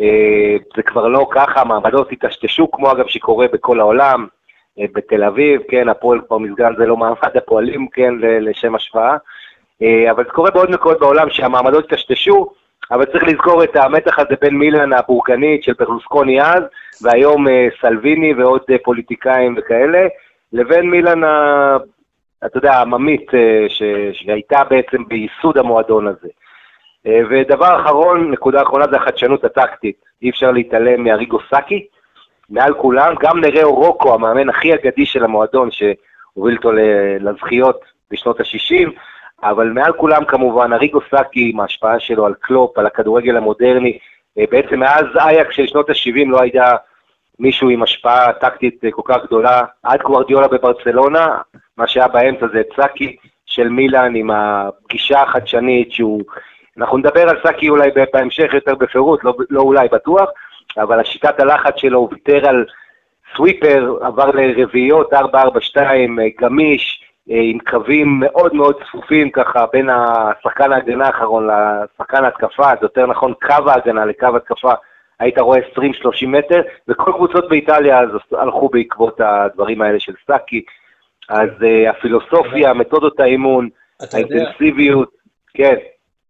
אה, 0.00 0.56
זה 0.76 0.82
כבר 0.82 1.08
לא 1.08 1.28
ככה, 1.30 1.60
המעמדות 1.60 2.12
התשתשו, 2.12 2.70
כמו 2.70 2.92
אגב 2.92 3.06
שקורה 3.06 3.46
בכל 3.52 3.80
העולם, 3.80 4.26
אה, 4.78 4.84
בתל 4.94 5.24
אביב, 5.24 5.60
כן, 5.68 5.88
הפועל 5.88 6.20
כבר 6.26 6.38
מזגן 6.38 6.72
זה 6.78 6.86
לא 6.86 6.96
מעמד 6.96 7.36
הפועלים, 7.36 7.88
כן, 7.92 8.14
לשם 8.20 8.74
השוואה. 8.74 9.16
אבל 10.10 10.24
זה 10.24 10.30
קורה 10.30 10.50
בעוד 10.50 10.70
מקומות 10.70 11.00
בעולם 11.00 11.30
שהמעמדות 11.30 11.92
התשתשו, 11.92 12.52
אבל 12.90 13.04
צריך 13.04 13.24
לזכור 13.24 13.64
את 13.64 13.76
המתח 13.76 14.18
הזה 14.18 14.34
בין 14.40 14.54
מילן 14.54 14.92
הבורגנית 14.92 15.62
של 15.62 15.72
ברלוסקוני 15.78 16.42
אז, 16.42 16.62
והיום 17.02 17.48
אה, 17.48 17.68
סלוויני 17.80 18.34
ועוד 18.34 18.60
אה, 18.70 18.76
פוליטיקאים 18.84 19.54
וכאלה, 19.58 20.06
לבין 20.52 20.90
מילן, 20.90 21.24
ה, 21.24 21.76
אתה 22.46 22.58
יודע, 22.58 22.72
העממית, 22.72 23.34
אה, 23.34 23.64
ש, 23.68 23.82
שהייתה 24.12 24.64
בעצם 24.64 25.04
בייסוד 25.08 25.58
המועדון 25.58 26.06
הזה. 26.06 26.28
ודבר 27.30 27.80
אחרון, 27.80 28.30
נקודה 28.30 28.62
אחרונה, 28.62 28.84
זה 28.90 28.96
החדשנות 28.96 29.44
הטקטית. 29.44 29.96
אי 30.22 30.30
אפשר 30.30 30.50
להתעלם 30.50 31.04
מאריגו 31.04 31.38
סאקי, 31.50 31.86
מעל 32.50 32.74
כולם, 32.74 33.14
גם 33.20 33.40
נראו 33.40 33.74
רוקו, 33.74 34.14
המאמן 34.14 34.48
הכי 34.48 34.74
אגדי 34.74 35.06
של 35.06 35.24
המועדון, 35.24 35.68
שהוביל 35.70 36.56
אותו 36.56 36.72
לזכיות 37.20 37.80
בשנות 38.10 38.40
ה-60, 38.40 38.90
אבל 39.42 39.68
מעל 39.68 39.92
כולם 39.92 40.24
כמובן, 40.24 40.72
אריגו 40.72 41.00
סאקי 41.10 41.50
עם 41.54 41.60
ההשפעה 41.60 42.00
שלו 42.00 42.26
על 42.26 42.34
קלופ, 42.40 42.78
על 42.78 42.86
הכדורגל 42.86 43.36
המודרני, 43.36 43.98
אה, 44.38 44.44
בעצם 44.50 44.80
מאז 44.80 45.04
אייאקס 45.16 45.52
של 45.52 45.66
שנות 45.66 45.90
ה-70 45.90 46.28
לא 46.28 46.40
הייתה 46.40 46.76
מישהו 47.38 47.68
עם 47.68 47.82
השפעה 47.82 48.32
טקטית 48.32 48.84
אה, 48.84 48.90
כל 48.90 49.02
כך 49.04 49.24
גדולה, 49.24 49.62
עד 49.82 50.02
גוורדיולה 50.02 50.48
בברצלונה, 50.48 51.38
מה 51.78 51.86
שהיה 51.86 52.08
באמצע 52.08 52.46
זה 52.52 52.62
סאקי 52.76 53.16
של 53.46 53.68
מילאן 53.68 54.14
עם 54.14 54.30
הגישה 54.30 55.22
החדשנית 55.22 55.92
שהוא, 55.92 56.22
אנחנו 56.78 56.98
נדבר 56.98 57.28
על 57.28 57.36
סאקי 57.42 57.68
אולי 57.68 57.90
בהמשך 58.12 58.54
יותר 58.54 58.74
בפירוט, 58.74 59.24
לא, 59.24 59.34
לא 59.50 59.60
אולי 59.60 59.88
בטוח, 59.92 60.30
אבל 60.78 61.00
השיטת 61.00 61.40
הלחץ 61.40 61.74
שלו, 61.76 61.98
הוא 61.98 62.08
ויתר 62.12 62.48
על 62.48 62.64
סוויפר, 63.36 63.94
עבר 64.02 64.30
לרביעיות, 64.30 65.12
4-4-2, 65.12 65.16
אה, 65.76 66.28
גמיש, 66.40 66.99
עם 67.26 67.58
קווים 67.70 68.20
מאוד 68.20 68.54
מאוד 68.54 68.76
צפופים 68.88 69.30
ככה 69.30 69.66
בין 69.72 69.88
השחקן 69.90 70.72
ההגנה 70.72 71.06
האחרון 71.06 71.48
לשחקן 71.48 72.24
ההתקפה, 72.24 72.70
זה 72.70 72.84
יותר 72.84 73.06
נכון 73.06 73.34
קו 73.46 73.70
ההגנה 73.70 74.04
לקו 74.04 74.36
התקפה, 74.36 74.72
היית 75.20 75.38
רואה 75.38 75.58
20-30 75.58 76.26
מטר, 76.26 76.60
וכל 76.88 77.12
קבוצות 77.16 77.48
באיטליה 77.48 78.00
אז 78.00 78.08
הלכו 78.32 78.68
בעקבות 78.68 79.20
הדברים 79.20 79.82
האלה 79.82 80.00
של 80.00 80.14
סאקי, 80.26 80.62
אז 81.28 81.48
uh, 81.60 81.90
הפילוסופיה, 81.90 82.74
מתודות 82.74 83.20
האימון, 83.20 83.68
האינטנסיביות, 84.12 85.10
כן. 85.54 85.74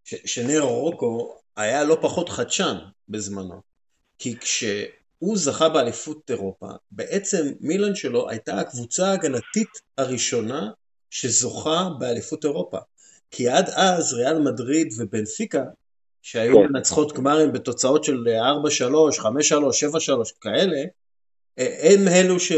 שניר 0.04 0.62
רוקו 0.62 1.36
היה 1.56 1.84
לא 1.84 1.96
פחות 2.00 2.28
חדשן 2.28 2.74
בזמנו, 3.08 3.60
כי 4.18 4.38
כשהוא 4.38 5.36
זכה 5.36 5.68
באליפות 5.68 6.30
אירופה, 6.30 6.66
בעצם 6.90 7.42
מילן 7.60 7.94
שלו 7.94 8.30
הייתה 8.30 8.60
הקבוצה 8.60 9.06
ההגנתית 9.06 9.68
הראשונה 9.98 10.70
שזוכה 11.10 11.88
באליפות 11.98 12.44
אירופה. 12.44 12.78
כי 13.30 13.48
עד 13.48 13.68
אז 13.74 14.12
ריאל 14.12 14.38
מדריד 14.38 14.88
ובנפיקה, 14.98 15.64
שהיו 16.22 16.54
כן. 16.56 16.72
מנצחות 16.72 17.12
גמרים 17.12 17.52
בתוצאות 17.52 18.04
של 18.04 18.28
4-3, 19.18 19.20
5-3, 19.20 19.22
7-3 19.22 20.32
כאלה, 20.40 20.84
הם 21.58 22.08
אלו, 22.08 22.40
ש... 22.40 22.52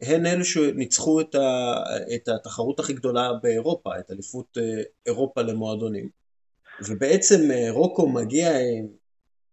הם 0.00 0.26
אלו 0.26 0.44
שניצחו 0.44 1.20
את, 1.20 1.34
ה... 1.34 1.74
את 2.14 2.28
התחרות 2.28 2.80
הכי 2.80 2.92
גדולה 2.92 3.32
באירופה, 3.42 3.90
את 3.98 4.10
אליפות 4.10 4.58
אה, 4.58 4.82
אירופה 5.06 5.42
למועדונים. 5.42 6.08
ובעצם 6.86 7.50
אה, 7.50 7.70
רוקו 7.70 8.08
מגיע 8.08 8.58
עם 8.58 8.86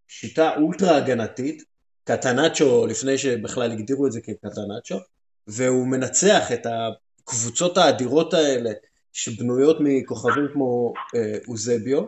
שיטה 0.08 0.56
אולטרה 0.58 0.98
הגנתית, 0.98 1.63
קטנצ'ו 2.03 2.86
לפני 2.88 3.18
שבכלל 3.18 3.72
הגדירו 3.72 4.08
את 4.08 4.12
זה 4.12 4.22
כקטנצ'ו, 4.22 4.98
והוא 5.48 5.88
מנצח 5.88 6.51
את 6.51 6.65
הקבוצות 7.29 7.77
האדירות 7.77 8.33
האלה 8.33 8.69
שבנויות 9.13 9.77
מכוכבים 9.79 10.48
כמו 10.53 10.93
אה, 11.15 11.38
אוזביו 11.48 12.03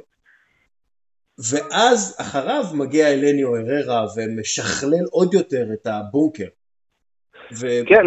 ואז 1.52 2.18
אחריו 2.22 2.64
מגיע 2.74 3.08
אלניו 3.08 3.56
אררה 3.56 4.06
ומשכלל 4.16 5.06
עוד 5.12 5.34
יותר 5.34 5.66
את 5.74 5.88
הבונקר. 5.88 6.48
ו... 7.60 7.68
כן, 7.86 8.06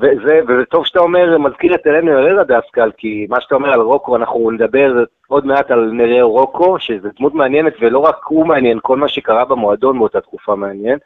וזה, 0.00 0.40
וטוב 0.48 0.86
שאתה 0.86 0.98
אומר, 0.98 1.38
מזכיר 1.38 1.74
את 1.74 1.86
אלניו 1.86 2.18
אררה 2.18 2.44
דווקא, 2.44 2.84
כי 2.96 3.26
מה 3.28 3.40
שאתה 3.40 3.54
אומר 3.54 3.72
על 3.72 3.80
רוקו, 3.80 4.16
אנחנו 4.16 4.50
נדבר 4.50 5.04
עוד 5.28 5.46
מעט 5.46 5.70
על 5.70 5.90
נראו 5.92 6.32
רוקו, 6.32 6.76
שזו 6.80 7.08
דמות 7.18 7.34
מעניינת, 7.34 7.72
ולא 7.80 7.98
רק 7.98 8.16
הוא 8.28 8.46
מעניין, 8.46 8.78
כל 8.82 8.96
מה 8.96 9.08
שקרה 9.08 9.44
במועדון 9.44 9.98
באותה 9.98 10.20
תקופה 10.20 10.54
מעניין. 10.54 10.98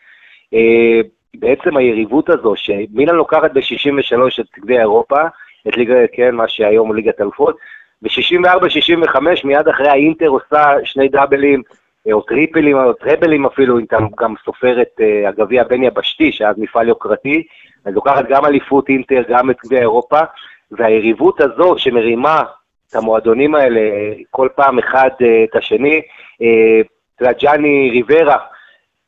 אה, 1.35 1.41
בעצם 1.41 1.77
היריבות 1.77 2.31
הזו, 2.31 2.57
שמילן 2.57 3.15
לוקחת 3.15 3.51
ב-63 3.53 4.41
את 4.41 4.47
גביע 4.59 4.81
אירופה, 4.81 5.21
את 5.69 5.77
ליגה, 5.77 5.95
כן, 6.13 6.35
מה 6.35 6.49
שהיום 6.49 6.89
הוא 6.89 6.97
ליגת 6.97 7.21
אלופות, 7.21 7.57
ב-64-65 8.03 9.21
מיד 9.45 9.69
אחרי 9.69 9.89
האינטר 9.89 10.27
עושה 10.27 10.75
שני 10.85 11.09
דאבלים, 11.09 11.63
אה, 12.09 12.13
או 12.13 12.21
טריפלים, 12.21 12.77
או 12.77 12.93
טראבלים 12.93 13.47
אפילו, 13.47 13.79
אם 13.79 13.85
אתה 13.85 13.97
גם 14.21 14.35
סופר 14.45 14.83
את 14.83 15.01
uh, 15.01 15.29
הגביע 15.29 15.63
הבין 15.63 15.83
יבשתי, 15.83 16.33
שהיה 16.33 16.53
מפעל 16.57 16.89
יוקרתי, 16.89 17.43
אז 17.85 17.95
לוקחת 17.95 18.29
גם 18.29 18.45
אליפות 18.45 18.89
אינטר, 18.89 19.23
גם 19.29 19.51
את 19.51 19.57
גביע 19.65 19.81
אירופה, 19.81 20.21
והיריבות 20.71 21.41
הזו 21.41 21.75
שמרימה 21.79 22.43
את 22.91 22.95
המועדונים 22.95 23.55
האלה, 23.55 23.81
כל 24.31 24.49
פעם 24.55 24.79
אחד 24.79 25.11
את 25.45 25.57
השני. 25.57 26.03
יודע, 27.21 27.33
ג'אני 27.33 27.91
ריברה, 27.91 28.37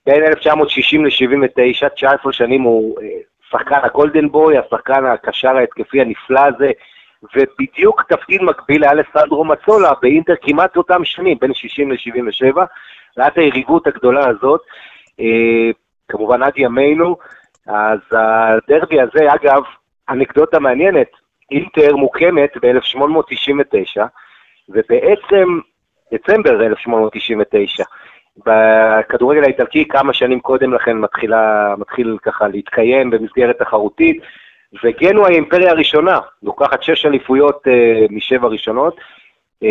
בין 0.06 0.22
1960 0.24 1.04
ל-79, 1.04 1.88
19 1.88 2.32
שנים 2.32 2.62
הוא 2.62 2.96
שחקן 3.50 3.78
הגולדן 3.82 4.28
בוי, 4.28 4.58
השחקן 4.58 5.04
הקשר 5.04 5.56
ההתקפי 5.56 6.00
הנפלא 6.00 6.40
הזה, 6.40 6.70
ובדיוק 7.36 8.02
תפקיד 8.02 8.42
מקביל 8.42 8.84
היה 8.84 8.94
לסנדרו 8.94 9.44
מצולה 9.44 9.92
באינטר 10.02 10.34
כמעט 10.42 10.76
אותם 10.76 11.04
שנים, 11.04 11.38
בין 11.40 11.54
60 11.54 11.92
ל-77, 11.92 12.56
והיה 13.16 13.30
היריבות 13.36 13.86
הגדולה 13.86 14.28
הזאת, 14.28 14.60
אה, 15.20 15.70
כמובן 16.08 16.42
עד 16.42 16.52
ימינו, 16.56 17.16
אז 17.66 17.98
הדרבי 18.12 19.00
הזה, 19.00 19.34
אגב, 19.34 19.62
אנקדוטה 20.10 20.58
מעניינת, 20.58 21.10
אינטר 21.50 21.96
מוקמת 21.96 22.56
ב-1899, 22.62 24.00
ובעצם 24.68 25.58
דצמבר 26.14 26.66
1899, 26.66 27.84
בכדורגל 28.36 29.44
האיטלקי 29.44 29.88
כמה 29.88 30.12
שנים 30.12 30.40
קודם 30.40 30.74
לכן 30.74 30.96
מתחילה, 30.96 31.74
מתחיל 31.78 32.18
ככה 32.22 32.48
להתקיים 32.48 33.10
במסגרת 33.10 33.58
תחרותית, 33.58 34.22
וגנו 34.84 35.26
האימפריה 35.26 35.70
הראשונה, 35.70 36.18
לוקחת 36.42 36.82
שש 36.82 37.06
אליפויות 37.06 37.66
uh, 37.66 38.12
משבע 38.12 38.48
ראשונות, 38.48 38.96
uh, 39.64 39.66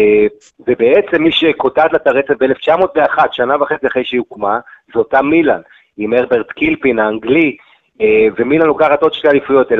ובעצם 0.67 1.23
מי 1.23 1.31
שקוטעת 1.31 1.93
לה 1.93 1.97
את 1.97 2.07
הרצף 2.07 2.33
ב-1901, 2.39 3.17
שנה 3.31 3.61
וחצי 3.61 3.87
אחרי 3.87 4.03
שהיא 4.03 4.19
הוקמה, 4.19 4.59
זה 4.93 4.99
אותה 4.99 5.21
מילאן, 5.21 5.61
עם 5.97 6.13
הרברט 6.13 6.51
קילפין 6.51 6.99
האנגלי, 6.99 7.57
uh, 7.97 8.03
ומילאן 8.37 8.67
לוקחת 8.67 9.01
עוד 9.01 9.13
שתי 9.13 9.27
אליפויות, 9.27 9.71
1906-7, 9.71 9.75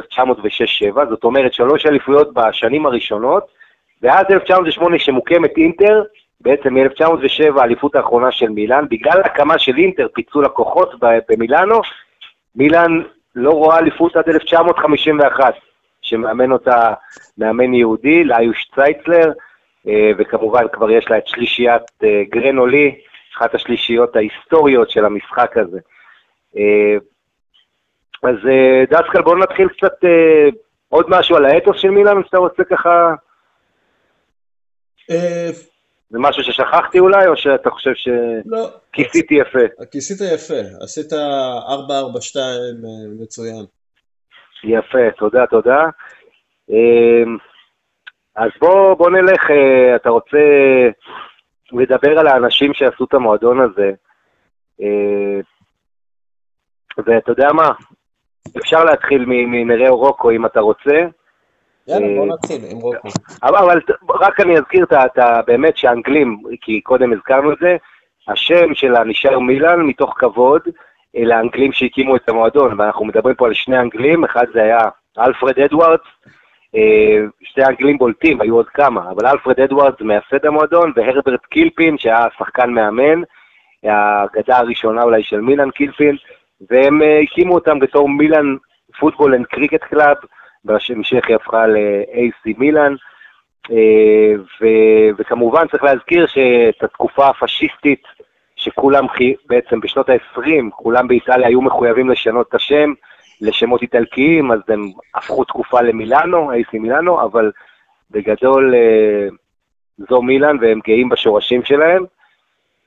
זאת 1.09 1.24
אומרת 1.24 1.53
שלוש 1.53 1.86
אליפויות 1.86 2.33
בשנים 2.33 2.86
הראשונות, 2.86 3.43
ואז 4.01 4.25
1908 4.31 5.00
שמוקמת 5.00 5.57
אינטר, 5.57 6.03
בעצם 6.41 6.74
מ-1907 6.74 7.60
האליפות 7.60 7.96
האחרונה 7.96 8.31
של 8.31 8.50
מילאן, 8.50 8.86
בגלל 8.89 9.22
הקמה 9.25 9.60
של 9.60 9.77
אינטר, 9.77 10.08
פיצול 10.13 10.46
הכוחות 10.46 10.93
במילאנו, 11.29 11.81
מילאן 12.55 13.01
לא 13.36 13.51
רואה 13.51 13.79
אליפות 13.79 14.15
עד 14.15 14.29
1951, 14.29 15.53
שמאמן 16.01 16.51
אותה 16.51 16.93
מאמן 17.38 17.74
יהודי, 17.74 18.24
לאיוש 18.24 18.72
צייצלר, 18.75 19.31
אה, 19.88 20.12
וכמובן 20.17 20.63
כבר 20.74 20.91
יש 20.91 21.10
לה 21.10 21.17
את 21.17 21.27
שלישיית 21.27 21.84
אה, 22.03 22.24
גרנולי, 22.29 23.01
אחת 23.38 23.55
השלישיות 23.55 24.15
ההיסטוריות 24.15 24.89
של 24.89 25.05
המשחק 25.05 25.58
הזה. 25.58 25.79
אה, 26.58 26.98
אז 28.24 28.36
דסקל, 28.89 29.22
בואו 29.22 29.38
נתחיל 29.38 29.67
קצת 29.67 29.93
עוד 30.89 31.05
משהו 31.10 31.36
על 31.36 31.46
האתוס 31.46 31.77
של 31.77 31.89
מילאן, 31.89 32.24
שאתה 32.25 32.38
רוצה 32.38 32.63
ככה... 32.63 33.13
זה 36.10 36.20
משהו 36.20 36.44
ששכחתי 36.44 37.00
אולי, 37.00 37.28
או 37.28 37.38
שאתה 37.38 37.70
חושב 37.70 37.92
שכיסיתי 37.96 39.38
לא. 39.38 39.42
יפה? 39.42 39.84
כיסית 39.92 40.18
יפה, 40.34 40.84
עשית 40.84 41.13
4-4-2 41.13 41.16
אה, 41.16 41.22
מצוין. 43.22 43.66
יפה, 44.63 45.12
תודה, 45.18 45.48
תודה. 45.48 45.86
אמ, 46.70 47.38
אז 48.36 48.50
בוא, 48.60 48.94
בוא 48.94 49.10
נלך, 49.10 49.51
אה, 49.51 49.96
אתה 49.96 50.10
רוצה 50.10 50.38
לדבר 51.72 52.20
על 52.20 52.28
האנשים 52.28 52.74
שעשו 52.74 53.04
את 53.04 53.13
המועדון 53.13 53.62
הזה. 53.62 53.92
אה, 54.82 55.39
ואתה 56.98 57.32
יודע 57.32 57.54
מה, 57.54 57.72
אפשר 58.58 58.84
להתחיל 58.84 59.25
מנראה 59.28 59.89
רוקו 59.89 60.32
אם 60.32 60.46
אתה 60.46 60.60
רוצה. 60.60 61.19
יאללה, 61.89 62.15
בוא 62.15 62.25
אה, 62.25 62.34
נתחיל 62.34 62.62
עם 62.72 62.77
רוקו. 62.77 63.08
אבל 63.43 63.79
רק 64.10 64.39
אני 64.39 64.57
אזכיר 64.57 64.83
את 64.83 65.18
ה... 65.18 65.42
באמת 65.48 65.77
שהאנגלים, 65.77 66.42
כי 66.61 66.81
קודם 66.81 67.14
הזכרנו 67.14 67.53
את 67.53 67.57
זה, 67.61 67.77
השם 68.27 68.74
שלה 68.74 69.03
נשאר 69.03 69.40
מילאן 69.40 69.81
מתוך 69.81 70.14
כבוד 70.18 70.61
לאנגלים 71.14 71.72
שהקימו 71.72 72.16
את 72.16 72.29
המועדון, 72.29 72.79
ואנחנו 72.79 73.05
מדברים 73.05 73.35
פה 73.35 73.48
על 73.48 73.53
שני 73.53 73.79
אנגלים, 73.79 74.24
אחד 74.24 74.46
זה 74.53 74.64
היה 74.64 74.79
אלפרד 75.20 75.59
אדוארדס, 75.59 76.07
אה, 76.75 77.25
שני 77.44 77.66
אנגלים 77.66 77.98
בולטים, 77.98 78.42
היו 78.42 78.55
עוד 78.55 78.70
כמה, 78.70 79.11
אבל 79.11 79.27
אלפרד 79.27 79.59
אדוארדס 79.59 80.01
מייסד 80.01 80.46
המועדון, 80.46 80.94
והרברט 80.96 81.46
קילפין, 81.46 81.98
שהיה 81.98 82.25
שחקן 82.37 82.70
מאמן, 82.70 83.22
האגדה 83.83 84.57
הראשונה 84.57 85.03
אולי 85.03 85.24
של 85.24 85.42
מילאן 85.42 85.72
קילפין, 85.72 86.16
והם 86.70 87.01
אה, 87.01 87.20
הקימו 87.20 87.55
אותם 87.55 87.79
בתור 87.79 88.09
מילאן 88.09 88.55
Football 89.00 89.35
and 89.35 89.46
Cricket 89.46 89.83
Club, 89.83 90.18
בהמשך 90.63 91.27
היא 91.27 91.35
הפכה 91.35 91.67
ל-AC 91.67 92.53
מילאן, 92.57 92.95
אה, 93.72 94.33
וכמובן 95.17 95.67
צריך 95.67 95.83
להזכיר 95.83 96.27
שאת 96.27 96.83
התקופה 96.83 97.27
הפשיסטית, 97.27 98.03
שכולם 98.55 99.05
בעצם 99.45 99.79
בשנות 99.79 100.09
ה-20, 100.09 100.69
כולם 100.72 101.07
באיטליה 101.07 101.48
היו 101.48 101.61
מחויבים 101.61 102.09
לשנות 102.09 102.50
את 102.50 102.55
השם 102.55 102.93
לשמות 103.41 103.81
איטלקיים, 103.81 104.51
אז 104.51 104.59
הם 104.67 104.81
הפכו 105.15 105.43
תקופה 105.43 105.81
למילאנו, 105.81 106.51
AC 106.51 106.79
מילאנו, 106.79 107.22
אבל 107.22 107.51
בגדול 108.11 108.75
אה, 108.75 109.27
זו 110.09 110.22
מילאן 110.22 110.57
והם 110.61 110.79
גאים 110.87 111.09
בשורשים 111.09 111.63
שלהם, 111.63 112.05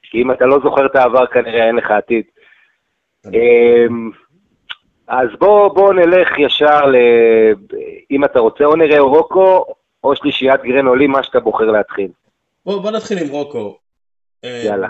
כי 0.03 0.23
אם 0.23 0.31
אתה 0.31 0.47
לא 0.47 0.59
זוכר 0.63 0.87
את 0.87 0.97
העבר 0.97 1.27
כנראה 1.27 1.67
אין 1.67 1.77
לך 1.77 1.91
עתיד. 1.91 2.25
אז 5.09 5.29
בוא, 5.39 5.75
בוא 5.75 5.95
נלך 5.95 6.29
ישר 6.39 6.87
ל... 6.87 6.97
אם 8.11 8.25
אתה 8.25 8.39
רוצה, 8.39 8.65
או 8.65 8.77
נראה 8.77 9.01
רוקו, 9.01 9.65
או 10.05 10.17
שלישיית 10.17 10.61
גרנולי, 10.63 11.07
מה 11.07 11.23
שאתה 11.23 11.41
בוחר 11.41 11.65
להתחיל. 11.65 12.09
בוא, 12.65 12.83
בוא 12.83 12.91
נתחיל 12.91 13.19
עם 13.19 13.29
רוקו. 13.29 13.79
יאללה. 14.43 14.89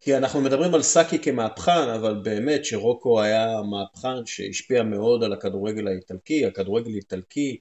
כי 0.00 0.16
אנחנו 0.16 0.40
מדברים 0.40 0.74
על 0.74 0.82
סאקי 0.82 1.18
כמהפכן, 1.18 1.88
אבל 2.00 2.20
באמת 2.22 2.64
שרוקו 2.64 3.20
היה 3.20 3.46
מהפכן 3.70 4.26
שהשפיע 4.26 4.82
מאוד 4.82 5.24
על 5.24 5.32
הכדורגל 5.32 5.88
האיטלקי. 5.88 6.46
הכדורגל 6.46 6.90
האיטלקי, 6.90 7.58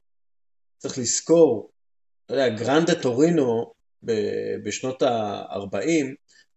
צריך 0.78 0.98
לזכור, 0.98 1.70
אתה 2.26 2.34
יודע, 2.34 2.50
גרנדה 2.50 2.96
טורינו 3.02 3.74
בשנות 4.63 5.02
ה-40 5.02 6.06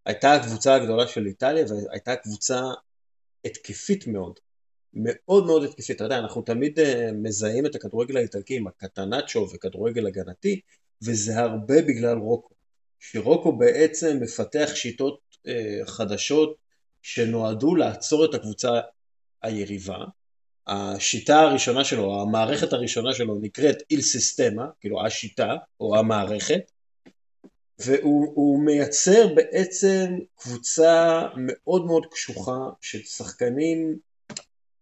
הייתה 0.07 0.33
הקבוצה 0.33 0.75
הגדולה 0.75 1.07
של 1.07 1.27
איטליה 1.27 1.65
והייתה 1.69 2.17
קבוצה 2.17 2.61
התקפית 3.45 4.07
מאוד. 4.07 4.41
מאוד 4.95 5.47
מאוד 5.47 5.65
התקפית, 5.65 5.97
אתה 5.97 6.05
יודע, 6.05 6.19
אנחנו 6.19 6.43
תמיד 6.43 6.79
uh, 6.79 6.83
מזהים 7.15 7.67
את 7.67 7.75
הכדורגל 7.75 8.17
האיטלקי 8.17 8.57
עם 8.57 8.67
הקטנצ'ו 8.67 9.49
וכדורגל 9.55 10.07
הגנתי, 10.07 10.61
וזה 11.03 11.39
הרבה 11.41 11.83
בגלל 11.83 12.19
רוקו. 12.19 12.55
שרוקו 12.99 13.53
בעצם 13.53 14.19
מפתח 14.21 14.71
שיטות 14.75 15.21
uh, 15.47 15.51
חדשות 15.87 16.57
שנועדו 17.03 17.75
לעצור 17.75 18.25
את 18.25 18.35
הקבוצה 18.35 18.81
היריבה. 19.43 20.05
השיטה 20.67 21.41
הראשונה 21.41 21.85
שלו, 21.85 22.23
המערכת 22.23 22.73
הראשונה 22.73 23.15
שלו 23.15 23.39
נקראת 23.41 23.77
איל 23.91 24.01
סיסטמה, 24.01 24.67
כאילו 24.81 25.07
השיטה 25.07 25.55
או 25.81 25.99
המערכת, 25.99 26.61
והוא 27.79 28.65
מייצר 28.65 29.35
בעצם 29.35 30.19
קבוצה 30.37 31.23
מאוד 31.37 31.87
מאוד 31.87 32.07
קשוחה 32.11 32.59
של 32.81 33.03
שחקנים 33.03 33.99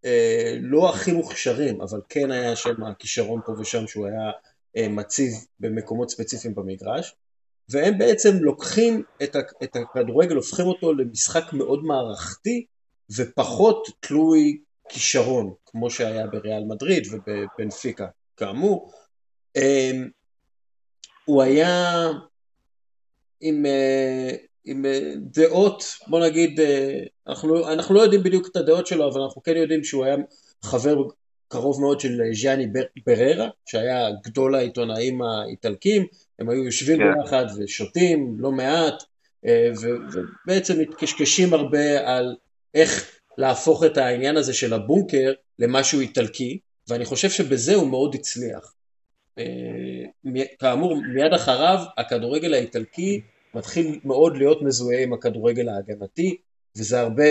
אה, 0.05 0.57
לא 0.61 0.89
הכי 0.89 1.11
מוכשרים, 1.11 1.81
אבל 1.81 2.01
כן 2.09 2.31
היה 2.31 2.55
שם 2.55 2.83
הכישרון 2.83 3.41
פה 3.45 3.51
ושם 3.59 3.87
שהוא 3.87 4.07
היה 4.07 4.31
אה, 4.77 4.87
מציב 4.87 5.31
במקומות 5.59 6.09
ספציפיים 6.09 6.55
במגרש, 6.55 7.15
והם 7.69 7.97
בעצם 7.97 8.37
לוקחים 8.41 9.03
את, 9.23 9.75
הכדורגל, 9.75 10.35
הופכים 10.35 10.65
אותו 10.65 10.93
למשחק 10.93 11.53
מאוד 11.53 11.83
מערכתי 11.83 12.65
ופחות 13.15 13.87
תלוי 13.99 14.61
כישרון, 14.89 15.53
כמו 15.65 15.89
שהיה 15.89 16.27
בריאל 16.27 16.63
מדריד 16.63 17.07
ובבנפיקה, 17.11 18.07
כאמור. 18.37 18.91
אה, 19.57 19.91
הוא 21.25 21.43
היה 21.43 22.07
עם 23.41 23.65
עם 24.69 24.85
אה, 24.85 25.13
דעות, 25.17 25.83
בוא 26.07 26.19
נגיד, 26.25 26.59
אה, 26.59 26.99
אנחנו, 27.27 27.69
אנחנו 27.69 27.95
לא 27.95 28.01
יודעים 28.01 28.23
בדיוק 28.23 28.47
את 28.47 28.55
הדעות 28.55 28.87
שלו, 28.87 29.11
אבל 29.11 29.21
אנחנו 29.21 29.43
כן 29.43 29.57
יודעים 29.57 29.83
שהוא 29.83 30.05
היה 30.05 30.15
חבר 30.63 30.95
קרוב 31.47 31.81
מאוד 31.81 31.99
של 31.99 32.21
ז'אני 32.33 32.67
בררה, 33.05 33.49
שהיה 33.65 34.09
גדול 34.23 34.55
העיתונאים 34.55 35.21
האיטלקים, 35.21 36.05
הם 36.39 36.49
היו 36.49 36.63
יושבים 36.63 36.97
כן. 36.97 37.03
ביחד 37.21 37.45
ושותים 37.57 38.35
לא 38.39 38.51
מעט, 38.51 39.03
אה, 39.45 39.71
ובעצם 39.81 40.79
מתקשקשים 40.79 41.53
הרבה 41.53 42.15
על 42.17 42.35
איך 42.73 43.19
להפוך 43.37 43.83
את 43.83 43.97
העניין 43.97 44.37
הזה 44.37 44.53
של 44.53 44.73
הבונקר 44.73 45.33
למשהו 45.59 45.99
איטלקי, 45.99 46.59
ואני 46.87 47.05
חושב 47.05 47.29
שבזה 47.29 47.75
הוא 47.75 47.87
מאוד 47.87 48.15
הצליח. 48.15 48.73
כאמור, 50.59 51.01
מיד 51.13 51.33
אחריו 51.33 51.79
הכדורגל 51.97 52.53
האיטלקי 52.53 53.21
מתחיל 53.55 53.99
מאוד 54.05 54.37
להיות 54.37 54.61
מזוהה 54.61 55.03
עם 55.03 55.13
הכדורגל 55.13 55.69
ההגנתי, 55.69 56.37
וזה 56.77 56.99
הרבה 56.99 57.23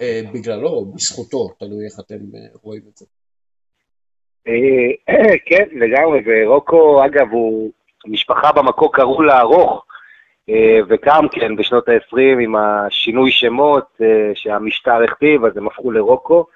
אה, 0.00 0.20
בגללו, 0.32 0.84
בזכותו, 0.84 1.48
תלוי 1.58 1.84
איך 1.84 2.00
אתם 2.00 2.14
אה, 2.14 2.40
רואים 2.62 2.82
את 2.92 2.96
זה. 2.96 3.06
אה, 4.48 5.38
כן, 5.46 5.68
לגמרי, 5.72 6.20
ורוקו, 6.26 7.04
אגב, 7.04 7.26
הוא, 7.30 7.70
המשפחה 8.04 8.52
במקור 8.52 8.94
קראו 8.94 9.22
לה 9.22 9.40
ארוך, 9.40 9.86
וגם 10.88 11.28
כן 11.32 11.56
בשנות 11.56 11.88
ה-20 11.88 12.40
עם 12.42 12.56
השינוי 12.56 13.30
שמות 13.30 14.00
שהמשטר 14.34 15.02
הכתיב, 15.02 15.44
אז 15.44 15.56
הם 15.56 15.66
הפכו 15.66 15.90
לרוקו. 15.90 16.46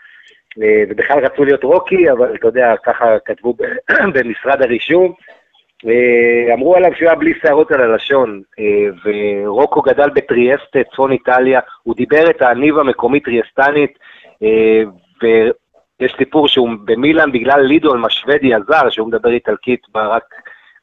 ובכלל 0.88 1.24
רצו 1.24 1.44
להיות 1.44 1.64
רוקי, 1.64 2.10
אבל 2.10 2.34
אתה 2.34 2.48
יודע, 2.48 2.74
ככה 2.84 3.04
כתבו 3.24 3.54
במשרד 4.14 4.62
הרישום. 4.62 5.12
אמרו 6.54 6.76
עליו 6.76 6.90
שהוא 6.94 7.08
היה 7.08 7.14
בלי 7.14 7.32
שערות 7.42 7.72
על 7.72 7.80
הלשון, 7.80 8.42
ורוקו 9.04 9.82
גדל 9.82 10.10
בטריאסט, 10.10 10.76
צפון 10.92 11.12
איטליה, 11.12 11.60
הוא 11.82 11.94
דיבר 11.94 12.30
את 12.30 12.42
הניב 12.42 12.78
המקומית 12.78 13.24
טריאסטנית, 13.24 13.98
ויש 15.22 16.14
סיפור 16.18 16.48
שהוא 16.48 16.68
במילאן 16.84 17.32
בגלל 17.32 17.60
לידול 17.60 18.04
השוודי 18.04 18.54
הזר, 18.54 18.90
שהוא 18.90 19.08
מדבר 19.08 19.30
איטלקית 19.30 19.80
רק 19.94 20.24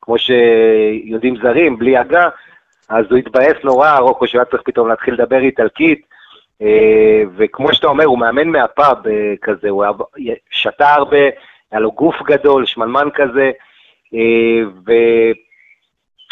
כמו 0.01 0.15
שיודעים 0.17 1.35
זרים, 1.41 1.79
בלי 1.79 1.97
הגה, 1.97 2.29
אז 2.89 3.05
הוא 3.09 3.17
התבאס 3.17 3.63
נורא, 3.63 3.97
רוקו, 3.97 4.27
שהוא 4.27 4.39
היה 4.39 4.45
צריך 4.45 4.61
פתאום 4.65 4.87
להתחיל 4.87 5.13
לדבר 5.13 5.39
איטלקית, 5.39 6.01
אה, 6.61 7.23
וכמו 7.37 7.73
שאתה 7.73 7.87
אומר, 7.87 8.05
הוא 8.05 8.19
מאמן 8.19 8.47
מהפאב 8.47 9.07
אה, 9.07 9.33
כזה, 9.41 9.69
הוא 9.69 9.85
שתה 10.49 10.93
הרבה, 10.93 11.17
היה 11.71 11.79
לו 11.79 11.91
גוף 11.91 12.15
גדול, 12.23 12.65
שמנמן 12.65 13.07
כזה, 13.13 13.45
אה, 13.45 13.51
ו... 14.13 14.91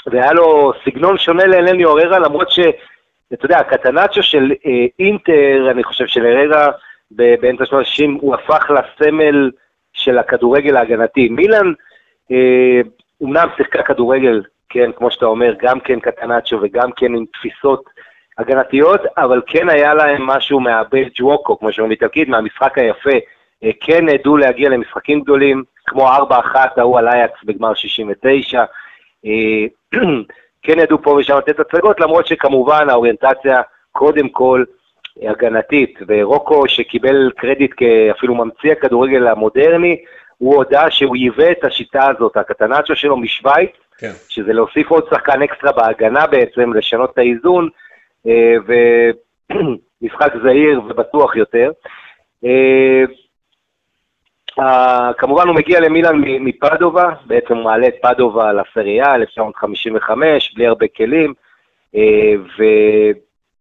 והיה 0.08 0.34
לו 0.34 0.72
סגנון 0.86 1.18
שונה 1.18 1.46
לאלני 1.46 1.86
אוררה, 1.86 2.20
למרות 2.20 2.52
שאתה 2.52 3.46
יודע, 3.46 3.60
הקטנצ'ו 3.60 4.24
של 4.24 4.52
אינטר, 5.00 5.68
אני 5.72 5.84
חושב 5.84 6.08
של 6.08 6.26
אררה, 6.26 6.72
באמצע 7.12 7.66
שנות 7.66 7.86
ה-60, 7.86 8.22
הוא 8.22 8.36
הפך 8.36 8.72
לסמל 8.72 9.52
של 9.94 10.18
הכדורגל 10.18 10.78
ההגנתי. 10.78 11.30
מילאן, 11.30 11.74
אומנם 13.22 13.48
שיחקה 13.58 13.84
כדורגל, 13.84 14.44
כן, 14.70 14.92
כמו 14.92 15.12
שאתה 15.12 15.26
אומר, 15.26 15.54
גם 15.60 15.80
כן 15.80 16.00
קטנצ'ו 16.00 16.60
וגם 16.62 16.92
כן 16.92 17.16
עם 17.16 17.26
תפיסות 17.34 17.84
הגנתיות, 18.38 19.02
אבל 19.18 19.42
כן 19.48 19.70
היה 19.70 19.94
להם 19.94 20.28
משהו 20.28 20.60
ג'ווקו, 21.16 21.60
כמו 21.60 21.72
שאומרים 21.72 21.92
איטלקית, 21.92 22.28
מהמשחק 22.30 22.78
היפה. 22.78 23.18
אה, 23.64 23.70
כן 23.82 24.10
ידעו 24.10 24.38
להגיע 24.38 24.70
למשחקים 24.70 25.22
גדולים, 25.22 25.64
כמו 25.86 26.10
4-1 26.10 26.12
ההוא 26.78 27.00
על 27.00 27.08
אייקס 27.08 27.44
בגמר 27.44 27.74
69. 27.74 28.64
אה, 29.26 29.32
כן 30.64 30.80
ידעו 30.80 31.02
פה 31.02 31.10
ושם 31.20 31.38
לתת 31.38 31.60
הצגות, 31.60 32.00
למרות 32.00 32.28
שכמובן 32.28 32.90
האוריינטציה 32.90 33.62
קודם 33.92 34.30
כל 34.30 34.64
הגנתית, 35.22 36.00
ורוקו 36.08 36.68
שקיבל 36.68 37.32
קרדיט 37.38 37.72
כאפילו 37.78 38.36
ממציא 38.36 38.72
הכדורגל 38.72 39.28
המודרני, 39.28 39.98
הוא 40.38 40.56
הודה 40.56 40.92
שהוא 40.92 41.16
ייבא 41.16 41.52
את 41.52 41.64
השיטה 41.64 42.08
הזאת, 42.08 42.38
הקטנצ'ו 42.38 42.96
שלו 42.96 43.18
משוויץ, 43.18 43.70
כן. 43.98 44.12
שזה 44.30 44.54
להוסיף 44.54 44.90
עוד 44.90 45.04
שחקן 45.10 45.42
אקסטרה 45.42 45.72
בהגנה 45.72 46.28
בעצם, 46.28 46.74
לשנות 46.74 47.12
את 47.14 47.18
האיזון, 47.18 47.70
אה, 48.28 48.56
ומשחק 48.66 50.34
זהיר 50.44 50.82
ובטוח 50.88 51.36
יותר. 51.36 51.72
אה, 54.60 55.12
כמובן 55.18 55.48
הוא 55.48 55.56
מגיע 55.56 55.80
למילאן 55.80 56.22
מפדובה, 56.26 57.10
בעצם 57.26 57.56
הוא 57.56 57.64
מעלה 57.64 57.88
את 57.88 57.96
פדובה 58.02 58.54
לסריה, 58.54 59.16
1955, 59.16 60.54
בלי 60.54 60.68
הרבה 60.68 60.86
כלים, 60.98 61.34
אה, 61.96 62.34
ו, 62.58 62.64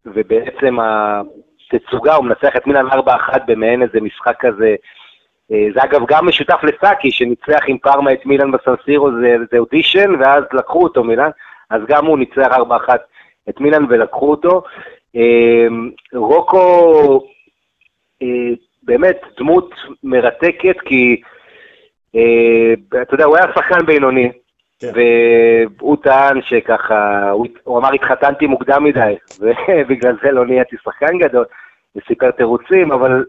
ובעצם 0.06 0.76
התצוגה, 0.80 2.14
הוא 2.14 2.24
מנצח 2.24 2.56
את 2.56 2.66
מילאן 2.66 2.86
4-1 2.86 3.38
במעין 3.46 3.82
איזה 3.82 4.00
משחק 4.00 4.36
כזה, 4.40 4.74
זה 5.48 5.84
אגב 5.84 6.00
גם 6.08 6.26
משותף 6.26 6.60
לסאקי, 6.62 7.10
שניצח 7.10 7.60
עם 7.66 7.78
פארמה 7.78 8.12
את 8.12 8.26
מילאן 8.26 8.50
בסנסירו, 8.50 9.10
זה, 9.20 9.36
זה 9.52 9.58
אודישן, 9.58 10.10
ואז 10.20 10.44
לקחו 10.52 10.82
אותו 10.82 11.04
מילאן, 11.04 11.30
אז 11.70 11.82
גם 11.88 12.06
הוא 12.06 12.18
ניצח 12.18 12.48
4-1 12.88 12.90
את 13.48 13.60
מילאן 13.60 13.84
ולקחו 13.88 14.30
אותו. 14.30 14.62
אמ, 15.14 15.90
רוקו 16.14 17.20
אה, 18.22 18.54
באמת 18.88 19.20
דמות 19.38 19.74
מרתקת, 20.02 20.80
כי 20.84 21.20
אה, 22.16 23.00
אתה 23.02 23.14
יודע, 23.14 23.24
הוא 23.24 23.36
היה 23.36 23.46
שחקן 23.54 23.86
בינוני, 23.86 24.32
כן. 24.80 24.92
והוא 25.78 25.96
טען 26.02 26.42
שככה, 26.42 27.30
הוא, 27.30 27.46
הוא 27.64 27.78
אמר 27.78 27.92
התחתנתי 27.92 28.46
מוקדם 28.46 28.84
מדי, 28.84 29.14
ובגלל 29.40 30.16
זה 30.22 30.30
לא 30.32 30.46
נהייתי 30.46 30.76
שחקן 30.84 31.18
גדול, 31.18 31.44
וסיפר 31.96 32.30
תירוצים, 32.30 32.92
אבל 32.92 33.24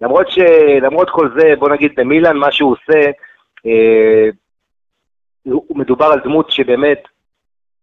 למרות, 0.00 0.30
ש, 0.30 0.38
למרות 0.82 1.10
כל 1.10 1.28
זה, 1.38 1.54
בוא 1.58 1.68
נגיד 1.68 1.92
במילאן 1.96 2.36
מה 2.36 2.52
שהוא 2.52 2.72
עושה, 2.72 3.10
אה, 3.66 4.28
הוא 5.44 5.78
מדובר 5.78 6.06
על 6.06 6.20
דמות 6.24 6.50
שבאמת 6.50 7.02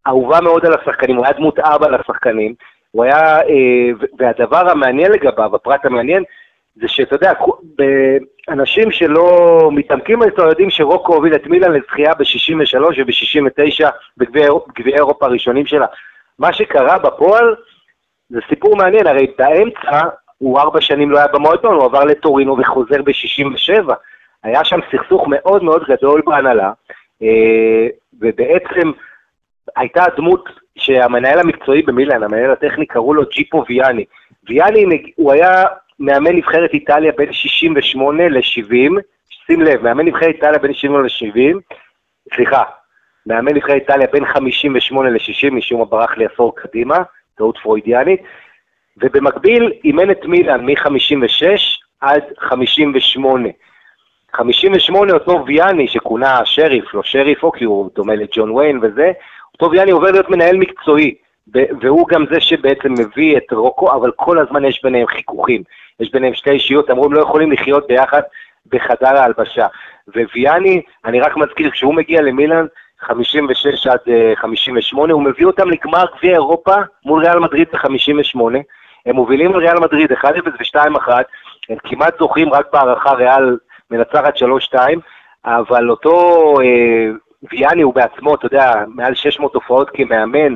אהובה 0.07 0.41
מאוד 0.41 0.65
על 0.65 0.73
השחקנים, 0.73 1.15
הוא 1.15 1.25
היה 1.25 1.33
דמות 1.33 1.59
אבא 1.59 1.87
לשחקנים, 1.87 2.53
הוא 2.91 3.03
היה, 3.03 3.37
אה, 3.41 3.89
והדבר 4.17 4.69
המעניין 4.69 5.11
לגביו, 5.11 5.55
הפרט 5.55 5.85
המעניין, 5.85 6.23
זה 6.75 6.87
שאתה 6.87 7.15
יודע, 7.15 7.33
אנשים 8.49 8.91
שלא 8.91 9.69
מתעמקים 9.71 10.19
בהיסטוריה 10.19 10.51
יודעים 10.51 10.69
שרוקו 10.69 11.15
הוביל 11.15 11.35
את 11.35 11.47
מילאן 11.47 11.71
לזכייה 11.71 12.13
ב-63 12.13 12.77
וב-69 12.77 13.89
בגביעי 14.17 14.95
אירופה 14.95 15.25
הראשונים 15.25 15.65
שלה. 15.65 15.85
מה 16.39 16.53
שקרה 16.53 16.99
בפועל 16.99 17.55
זה 18.29 18.39
סיפור 18.49 18.75
מעניין, 18.75 19.07
הרי 19.07 19.27
באמצע 19.37 20.01
הוא 20.37 20.59
ארבע 20.59 20.81
שנים 20.81 21.11
לא 21.11 21.17
היה 21.17 21.27
במועדון, 21.27 21.75
הוא 21.75 21.85
עבר 21.85 22.03
לטורינו 22.03 22.57
וחוזר 22.59 23.01
ב-67. 23.01 23.93
היה 24.43 24.63
שם 24.63 24.79
סכסוך 24.91 25.27
מאוד 25.27 25.63
מאוד 25.63 25.83
גדול 25.87 26.21
בהנהלה, 26.25 26.71
אה, 27.21 27.87
ובעצם 28.19 28.91
הייתה 29.75 30.03
דמות 30.17 30.49
שהמנהל 30.77 31.39
המקצועי 31.39 31.81
במילאן, 31.81 32.23
המנהל 32.23 32.51
הטכני, 32.51 32.85
קראו 32.85 33.13
לו 33.13 33.23
ג'יפו 33.25 33.63
ויאני. 33.69 34.05
ויאני, 34.49 35.11
הוא 35.15 35.31
היה 35.31 35.63
מאמן 35.99 36.35
נבחרת 36.35 36.73
איטליה 36.73 37.11
בין 37.17 37.33
68 37.33 38.29
ל-70, 38.29 39.01
שים 39.47 39.61
לב, 39.61 39.83
מאמן 39.83 40.05
נבחרת 40.05 40.35
איטליה 40.35 40.59
בין 40.59 40.73
70 40.73 41.05
ל-70, 41.05 41.75
סליחה, 42.35 42.63
מאמן 43.25 43.53
נבחרת 43.53 43.75
איטליה 43.75 44.07
בין 44.13 44.25
58 44.25 45.09
ל-60, 45.09 45.51
משום 45.51 45.79
מה 45.79 45.85
ברח 45.85 46.17
לי 46.17 46.25
עשור 46.33 46.55
קדימה, 46.55 46.97
טעות 47.37 47.57
פרוידיאנית, 47.57 48.21
ובמקביל 48.97 49.71
אימן 49.83 50.11
את 50.11 50.25
מילאן 50.25 50.65
מ-56 50.65 51.45
עד 52.01 52.23
58. 52.39 53.49
58 54.33 55.13
אותו 55.13 55.43
ויאני 55.45 55.87
שכונה 55.87 56.45
שריף, 56.45 56.93
לא 56.93 57.03
שריף, 57.03 57.43
או 57.43 57.51
כי 57.51 57.65
הוא 57.65 57.89
דומה 57.95 58.15
לג'ון 58.15 58.51
ויין 58.51 58.79
וזה, 58.81 59.11
טוב, 59.57 59.73
יאני 59.73 59.91
עובר 59.91 60.11
להיות 60.11 60.29
מנהל 60.29 60.57
מקצועי, 60.57 61.15
והוא 61.81 62.07
גם 62.07 62.25
זה 62.31 62.39
שבעצם 62.39 62.93
מביא 62.93 63.37
את 63.37 63.51
רוקו, 63.51 63.91
אבל 63.91 64.11
כל 64.15 64.39
הזמן 64.39 64.65
יש 64.65 64.83
ביניהם 64.83 65.07
חיכוכים. 65.07 65.63
יש 65.99 66.11
ביניהם 66.11 66.33
שתי 66.33 66.49
אישיות, 66.49 66.89
אמרו, 66.89 67.05
הם 67.05 67.13
לא 67.13 67.21
יכולים 67.21 67.51
לחיות 67.51 67.87
ביחד 67.87 68.21
בחדר 68.71 69.17
ההלבשה. 69.17 69.67
וויאני, 70.07 70.81
אני 71.05 71.19
רק 71.21 71.37
מזכיר, 71.37 71.71
כשהוא 71.71 71.95
מגיע 71.95 72.21
למילאן, 72.21 72.65
56 72.99 73.87
עד 73.87 73.99
58, 74.35 75.09
אה, 75.09 75.13
הוא 75.13 75.23
מביא 75.23 75.45
אותם 75.45 75.69
לגמר 75.69 76.05
גביע 76.17 76.33
אירופה 76.33 76.75
מול 77.05 77.25
ריאל 77.25 77.39
מדריד 77.39 77.67
ב-58. 77.73 78.39
הם 79.05 79.15
מובילים 79.15 79.53
על 79.53 79.59
ריאל 79.59 79.79
מדריד 79.79 80.11
1-0 80.11 80.25
ו-2-1, 80.45 81.11
הם 81.69 81.77
כמעט 81.83 82.19
זוכים 82.19 82.53
רק 82.53 82.65
בהערכה 82.73 83.11
ריאל 83.11 83.57
מנצחת 83.91 84.33
3-2, 84.73 84.77
אבל 85.45 85.89
אותו 85.89 86.53
אה, 86.61 87.11
ויאני 87.51 87.81
הוא 87.81 87.93
בעצמו, 87.93 88.35
אתה 88.35 88.45
יודע, 88.45 88.73
מעל 88.87 89.15
600 89.15 89.55
הופעות 89.55 89.89
כמאמן, 89.93 90.55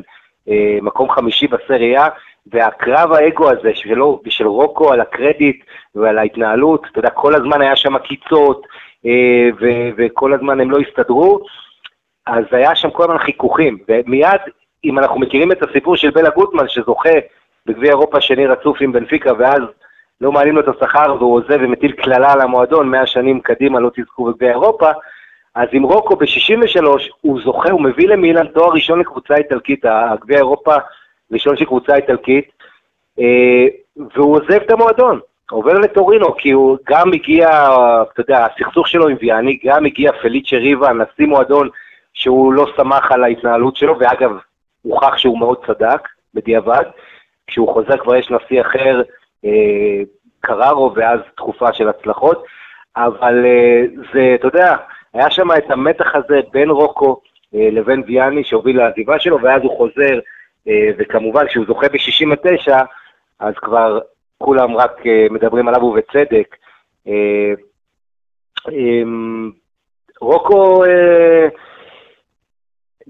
אה, 0.49 0.77
מקום 0.81 1.09
חמישי 1.09 1.47
בסריה, 1.47 2.07
והקרב 2.47 3.11
האגו 3.11 3.49
הזה 3.49 3.71
שלו, 3.75 4.21
של 4.29 4.47
רוקו 4.47 4.93
על 4.93 5.01
הקרדיט 5.01 5.63
ועל 5.95 6.17
ההתנהלות, 6.17 6.85
אתה 6.91 6.99
יודע, 6.99 7.09
כל 7.09 7.35
הזמן 7.35 7.61
היה 7.61 7.75
שם 7.75 7.95
עקיצות, 7.95 8.67
אה, 9.05 9.49
וכל 9.97 10.33
הזמן 10.33 10.59
הם 10.59 10.71
לא 10.71 10.77
הסתדרו, 10.79 11.39
אז 12.27 12.43
היה 12.51 12.75
שם 12.75 12.89
כל 12.89 13.03
הזמן 13.03 13.17
חיכוכים, 13.17 13.77
ומיד, 13.87 14.41
אם 14.85 14.99
אנחנו 14.99 15.19
מכירים 15.19 15.51
את 15.51 15.63
הסיפור 15.63 15.95
של 15.95 16.09
בלה 16.09 16.29
גוטמן, 16.29 16.67
שזוכה 16.67 17.13
בגביע 17.65 17.89
אירופה 17.89 18.21
שני 18.21 18.47
רצוף 18.47 18.77
עם 18.81 18.91
בנפיקה, 18.91 19.31
ואז 19.37 19.61
לא 20.21 20.31
מעלים 20.31 20.55
לו 20.55 20.61
את 20.61 20.67
השכר 20.67 21.15
והוא 21.19 21.35
עוזב 21.35 21.57
ומטיל 21.61 21.91
קללה 21.91 22.33
על 22.33 22.41
המועדון, 22.41 22.89
100 22.89 23.05
שנים 23.05 23.39
קדימה 23.39 23.79
לא 23.79 23.91
תזכו 23.95 24.25
בגביע 24.25 24.49
אירופה, 24.49 24.89
אז 25.55 25.67
עם 25.71 25.83
רוקו 25.83 26.15
ב-63 26.15 26.85
הוא 27.21 27.39
זוכה, 27.43 27.71
הוא 27.71 27.81
מביא 27.81 28.07
למילן 28.07 28.47
תואר 28.47 28.73
ראשון 28.73 28.99
לקבוצה 28.99 29.35
איטלקית, 29.35 29.85
הגביע 29.85 30.37
אירופה 30.37 30.75
ראשון 31.31 31.57
של 31.57 31.65
קבוצה 31.65 31.95
איטלקית, 31.95 32.51
אה, 33.19 33.67
והוא 34.15 34.35
עוזב 34.35 34.51
את 34.51 34.71
המועדון, 34.71 35.19
עובר 35.51 35.73
לטורינו, 35.73 36.35
כי 36.35 36.51
הוא 36.51 36.77
גם 36.89 37.13
הגיע, 37.13 37.49
אתה 38.01 38.21
יודע, 38.21 38.45
הסכסוך 38.45 38.87
שלו 38.87 39.07
עם 39.07 39.17
ויאני, 39.21 39.59
גם 39.65 39.85
הגיע 39.85 40.11
פליצ'ה 40.11 40.57
ריבה, 40.57 40.93
נשיא 40.93 41.25
מועדון, 41.25 41.69
שהוא 42.13 42.53
לא 42.53 42.65
שמח 42.77 43.11
על 43.11 43.23
ההתנהלות 43.23 43.75
שלו, 43.75 43.99
ואגב, 43.99 44.31
הוכח 44.81 45.17
שהוא 45.17 45.39
מאוד 45.39 45.65
צדק, 45.67 46.07
בדיעבד. 46.33 46.83
כשהוא 47.47 47.73
חוזר 47.73 47.97
כבר 47.97 48.15
יש 48.15 48.31
נשיא 48.31 48.61
אחר, 48.61 49.01
אה, 49.45 50.01
קררו, 50.39 50.91
ואז 50.95 51.19
תקופה 51.35 51.73
של 51.73 51.89
הצלחות. 51.89 52.43
אבל 52.97 53.45
אה, 53.45 53.83
זה, 54.13 54.35
אתה 54.35 54.47
יודע, 54.47 54.75
היה 55.13 55.31
שם 55.31 55.47
את 55.57 55.71
המתח 55.71 56.15
הזה 56.15 56.39
בין 56.51 56.69
רוקו 56.69 57.21
לבין 57.53 58.03
ויאני 58.07 58.43
שהוביל 58.43 58.77
לעזיבה 58.77 59.19
שלו, 59.19 59.41
ואז 59.41 59.61
הוא 59.63 59.77
חוזר, 59.77 60.19
וכמובן 60.97 61.47
כשהוא 61.47 61.65
זוכה 61.67 61.87
ב-69, 61.89 62.73
אז 63.39 63.53
כבר 63.55 63.99
כולם 64.37 64.75
רק 64.75 64.91
מדברים 65.29 65.67
עליו 65.67 65.83
ובצדק. 65.83 66.55
אמ, 68.71 69.51
רוקו 70.21 70.83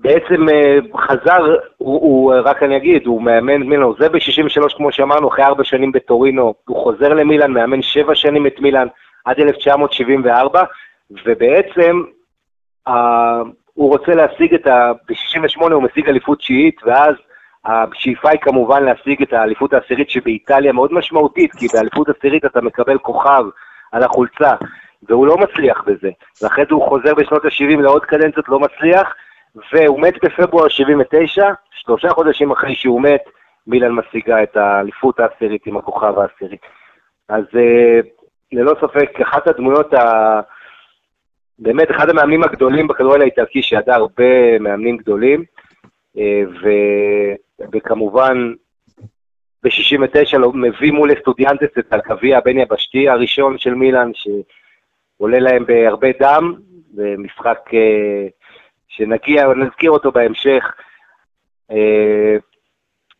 בעצם 0.01 0.49
אה, 0.49 0.77
חזר, 0.97 1.55
הוא, 1.77 2.01
הוא, 2.01 2.33
אה, 2.33 2.41
רק 2.41 2.63
אני 2.63 2.77
אגיד, 2.77 3.05
הוא 3.05 3.21
מאמן 3.21 3.63
מילאן, 3.63 3.83
הוא 3.83 3.95
זה 3.99 4.09
ב-63 4.09 4.77
כמו 4.77 4.91
שאמרנו, 4.91 5.27
אחרי 5.27 5.45
ארבע 5.45 5.63
שנים 5.63 5.91
בטורינו, 5.91 6.53
הוא 6.67 6.83
חוזר 6.83 7.09
למילאן, 7.09 7.51
מאמן 7.51 7.81
שבע 7.81 8.15
שנים 8.15 8.47
את 8.47 8.59
מילאן 8.59 8.87
עד 9.25 9.39
1974, 9.39 10.63
ובעצם 11.25 12.03
הוא 13.73 13.89
רוצה 13.89 14.11
להשיג 14.15 14.53
את 14.53 14.67
ה... 14.67 14.91
ב-68 15.09 15.73
הוא 15.73 15.83
משיג 15.83 16.09
אליפות 16.09 16.39
תשיעית, 16.39 16.75
ואז 16.83 17.15
השאיפה 17.65 18.29
היא 18.29 18.39
כמובן 18.39 18.83
להשיג 18.83 19.21
את 19.21 19.33
האליפות 19.33 19.73
העשירית 19.73 20.09
שבאיטליה 20.09 20.73
מאוד 20.73 20.93
משמעותית, 20.93 21.51
כי 21.53 21.67
באליפות 21.73 22.09
עשירית 22.09 22.45
אתה 22.45 22.61
מקבל 22.61 22.97
כוכב 22.97 23.43
על 23.91 24.03
החולצה, 24.03 24.53
והוא 25.03 25.27
לא 25.27 25.37
מצליח 25.37 25.83
בזה. 25.87 26.09
ואחרי 26.41 26.63
זה 26.69 26.75
הוא 26.75 26.89
חוזר 26.89 27.15
בשנות 27.15 27.45
ה-70 27.45 27.81
לעוד 27.81 28.05
קדנציות, 28.05 28.49
לא 28.49 28.59
מצליח, 28.59 29.15
והוא 29.73 29.99
מת 29.99 30.13
בפברואר 30.23 30.67
79, 30.67 31.51
שלושה 31.71 32.09
חודשים 32.09 32.51
אחרי 32.51 32.75
שהוא 32.75 33.01
מת, 33.01 33.21
מילן 33.67 33.91
משיגה 33.91 34.43
את 34.43 34.57
האליפות 34.57 35.19
העשירית 35.19 35.67
עם 35.67 35.77
הכוכב 35.77 36.19
העשירי. 36.19 36.57
אז 37.29 37.43
אה, 37.55 37.99
ללא 38.51 38.75
ספק, 38.81 39.21
אחת 39.21 39.47
הדמויות, 39.47 39.93
ה... 39.93 40.39
באמת 41.59 41.91
אחד 41.91 42.09
המאמנים 42.09 42.43
הגדולים 42.43 42.87
בכדורגל 42.87 43.21
האיטלקי, 43.21 43.61
שידע 43.61 43.95
הרבה 43.95 44.59
מאמנים 44.59 44.97
גדולים, 44.97 45.43
אה, 46.17 46.41
ו... 46.61 46.69
וכמובן, 47.73 48.53
ב-69 49.63 50.37
לא, 50.37 50.51
מביא 50.53 50.91
מול 50.91 51.13
אסטודיאנטס 51.13 51.77
את 51.79 51.93
הגביע 51.93 52.37
הבין-יבשתי 52.37 53.09
הראשון 53.09 53.57
של 53.57 53.73
מילאן, 53.73 54.11
שעולה 54.13 55.39
להם 55.39 55.65
בהרבה 55.65 56.07
דם, 56.19 56.53
במשחק 56.93 57.59
אה, 57.73 58.27
שנגיע, 58.87 59.47
נזכיר 59.47 59.91
אותו 59.91 60.11
בהמשך. 60.11 60.73
אה, 61.71 62.37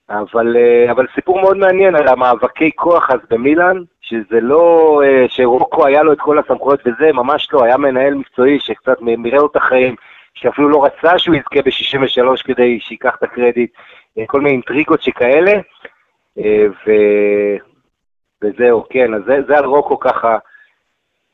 אבל, 0.10 0.58
אה, 0.58 0.92
אבל 0.92 1.06
סיפור 1.16 1.42
מאוד 1.42 1.58
מעניין 1.58 1.96
על 1.96 2.08
המאבקי 2.08 2.72
כוח 2.76 3.10
אז 3.12 3.20
במילאן, 3.30 3.78
שזה 4.02 4.42
לא 4.42 5.02
שרוקו 5.28 5.86
היה 5.86 6.04
לו 6.04 6.14
את 6.14 6.20
כל 6.20 6.40
הסמכויות 6.40 6.80
וזה, 6.86 7.14
ממש 7.14 7.48
לא, 7.54 7.64
היה 7.64 7.78
מנהל 7.78 8.14
מקצועי 8.14 8.60
שקצת 8.60 8.98
מראה 9.02 9.46
את 9.46 9.56
החיים, 9.56 9.96
שאפילו 10.34 10.70
לא 10.70 10.86
רצה 10.86 11.20
שהוא 11.20 11.36
יזכה 11.36 11.62
ב-63 11.62 12.44
כדי 12.44 12.80
שייקח 12.80 13.16
את 13.16 13.24
הקרדיט, 13.24 13.72
כל 14.28 14.42
מיני 14.42 14.52
אינטריגות 14.52 15.02
שכאלה, 15.02 15.54
ו... 16.38 16.92
וזהו, 18.42 18.84
כן, 18.90 19.14
אז 19.14 19.22
זה, 19.26 19.38
זה 19.48 19.58
על 19.58 19.66
רוקו 19.66 20.00
ככה 20.00 20.38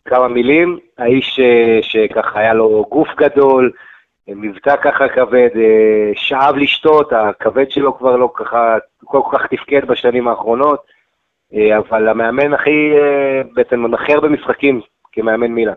כמה 0.05 0.27
מילים, 0.27 0.79
האיש 0.97 1.39
שככה 1.81 2.39
היה 2.39 2.53
לו 2.53 2.85
גוף 2.89 3.07
גדול, 3.17 3.71
מבטא 4.27 4.75
ככה 4.83 5.09
כבד, 5.09 5.49
אה, 5.55 6.11
שאב 6.15 6.55
לשתות, 6.55 7.13
הכבד 7.13 7.71
שלו 7.71 7.97
כבר 7.97 8.15
לא 8.15 8.31
ככה, 8.35 8.77
כל 9.05 9.21
כך 9.31 9.41
תפקד 9.49 9.87
בשנים 9.87 10.27
האחרונות, 10.27 10.85
אה, 11.53 11.77
אבל 11.77 12.07
המאמן 12.07 12.53
הכי, 12.53 12.91
אה, 12.93 13.41
בעצם 13.53 13.93
הכי 13.93 14.13
הרבה 14.13 14.29
משחקים 14.29 14.81
כמאמן 15.11 15.51
מילה. 15.51 15.73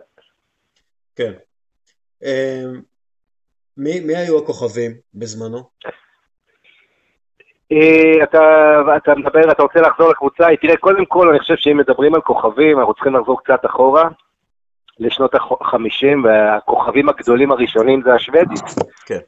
כן. 1.15 1.31
מי, 3.77 3.99
מי 3.99 4.15
היו 4.15 4.39
הכוכבים 4.39 4.91
בזמנו? 5.13 5.69
אתה, 8.23 8.81
אתה 8.97 9.15
מדבר, 9.15 9.51
אתה 9.51 9.63
רוצה 9.63 9.81
לחזור 9.81 10.09
לקבוצה? 10.09 10.47
תראה, 10.61 10.77
קודם 10.77 11.05
כל, 11.05 11.29
אני 11.29 11.39
חושב 11.39 11.55
שאם 11.57 11.77
מדברים 11.77 12.15
על 12.15 12.21
כוכבים, 12.21 12.79
אנחנו 12.79 12.93
צריכים 12.93 13.15
לחזור 13.15 13.43
קצת 13.43 13.65
אחורה. 13.65 14.09
לשנות 14.99 15.35
ה-50, 15.35 16.17
והכוכבים 16.23 17.09
הגדולים 17.09 17.51
הראשונים 17.51 18.01
זה 18.01 18.13
השוודים. 18.13 18.57
כן. 19.05 19.19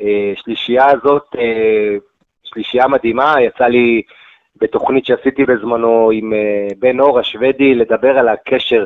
אה, 0.00 0.32
שלישייה 0.36 0.86
הזאת, 0.86 1.26
אה, 1.38 1.96
שלישייה 2.42 2.88
מדהימה, 2.88 3.34
יצא 3.40 3.64
לי 3.64 4.02
בתוכנית 4.56 5.06
שעשיתי 5.06 5.44
בזמנו 5.44 6.10
עם 6.12 6.32
אה, 6.32 6.68
בן 6.78 7.00
אור 7.00 7.18
השוודי 7.18 7.74
לדבר 7.74 8.18
על 8.18 8.28
הקשר 8.28 8.84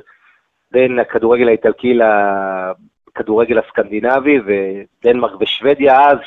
בין 0.73 0.99
הכדורגל 0.99 1.49
האיטלקי 1.49 1.99
לכדורגל 3.15 3.59
הסקנדינבי, 3.59 4.39
ודנמרק 4.47 5.41
ושוודיה 5.41 6.09
אז, 6.09 6.19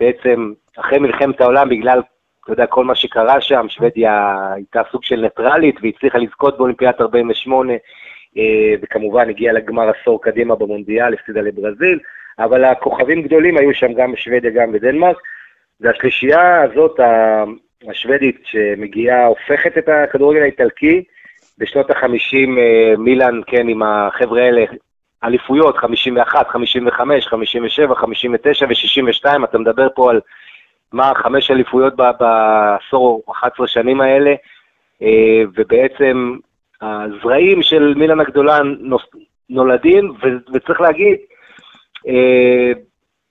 שבעצם 0.00 0.52
אחרי 0.76 0.98
מלחמת 0.98 1.40
העולם, 1.40 1.68
בגלל, 1.68 2.02
אתה 2.44 2.52
יודע, 2.52 2.66
כל 2.66 2.84
מה 2.84 2.94
שקרה 2.94 3.40
שם, 3.40 3.66
שוודיה 3.68 4.36
הייתה 4.54 4.82
סוג 4.92 5.04
של 5.04 5.20
ניטרלית 5.20 5.76
והצליחה 5.82 6.18
לזכות 6.18 6.58
באולימפיאדת 6.58 7.00
48, 7.00 7.72
אה, 8.36 8.74
וכמובן 8.82 9.28
הגיע 9.28 9.52
לגמר 9.52 9.90
עשור 9.90 10.22
קדימה 10.22 10.54
במונדיאל, 10.54 11.14
הפסידה 11.14 11.40
לברזיל, 11.40 11.98
אבל 12.38 12.64
הכוכבים 12.64 13.22
גדולים 13.22 13.56
היו 13.56 13.74
שם 13.74 13.92
גם 13.92 14.12
בשוודיה, 14.12 14.50
גם 14.50 14.72
בדנמרק, 14.72 15.16
והשלישייה 15.80 16.62
הזאת, 16.62 17.00
השוודית, 17.88 18.40
שמגיעה, 18.44 19.26
הופכת 19.26 19.78
את 19.78 19.88
הכדורגל 19.88 20.42
האיטלקי, 20.42 21.04
בשנות 21.58 21.90
ה-50 21.90 22.58
אה, 22.58 22.94
מילאן, 22.98 23.40
כן, 23.46 23.68
עם 23.68 23.82
החבר'ה 23.82 24.42
האלה, 24.42 24.64
אליפויות, 25.24 25.76
51, 25.76 26.48
55, 26.48 27.26
57, 27.26 27.94
59 27.94 28.66
ו-62, 28.66 29.44
אתה 29.44 29.58
מדבר 29.58 29.88
פה 29.94 30.10
על 30.10 30.20
מה, 30.92 31.12
חמש 31.14 31.50
אליפויות 31.50 31.94
בעשור, 31.96 33.22
11 33.30 33.66
שנים 33.66 34.00
האלה, 34.00 34.34
אה, 35.02 35.42
ובעצם 35.54 36.36
הזרעים 36.80 37.62
של 37.62 37.94
מילן 37.96 38.20
הגדולה 38.20 38.60
נולדים, 39.50 40.14
וצריך 40.54 40.80
להגיד, 40.80 41.16
אה, 42.08 42.72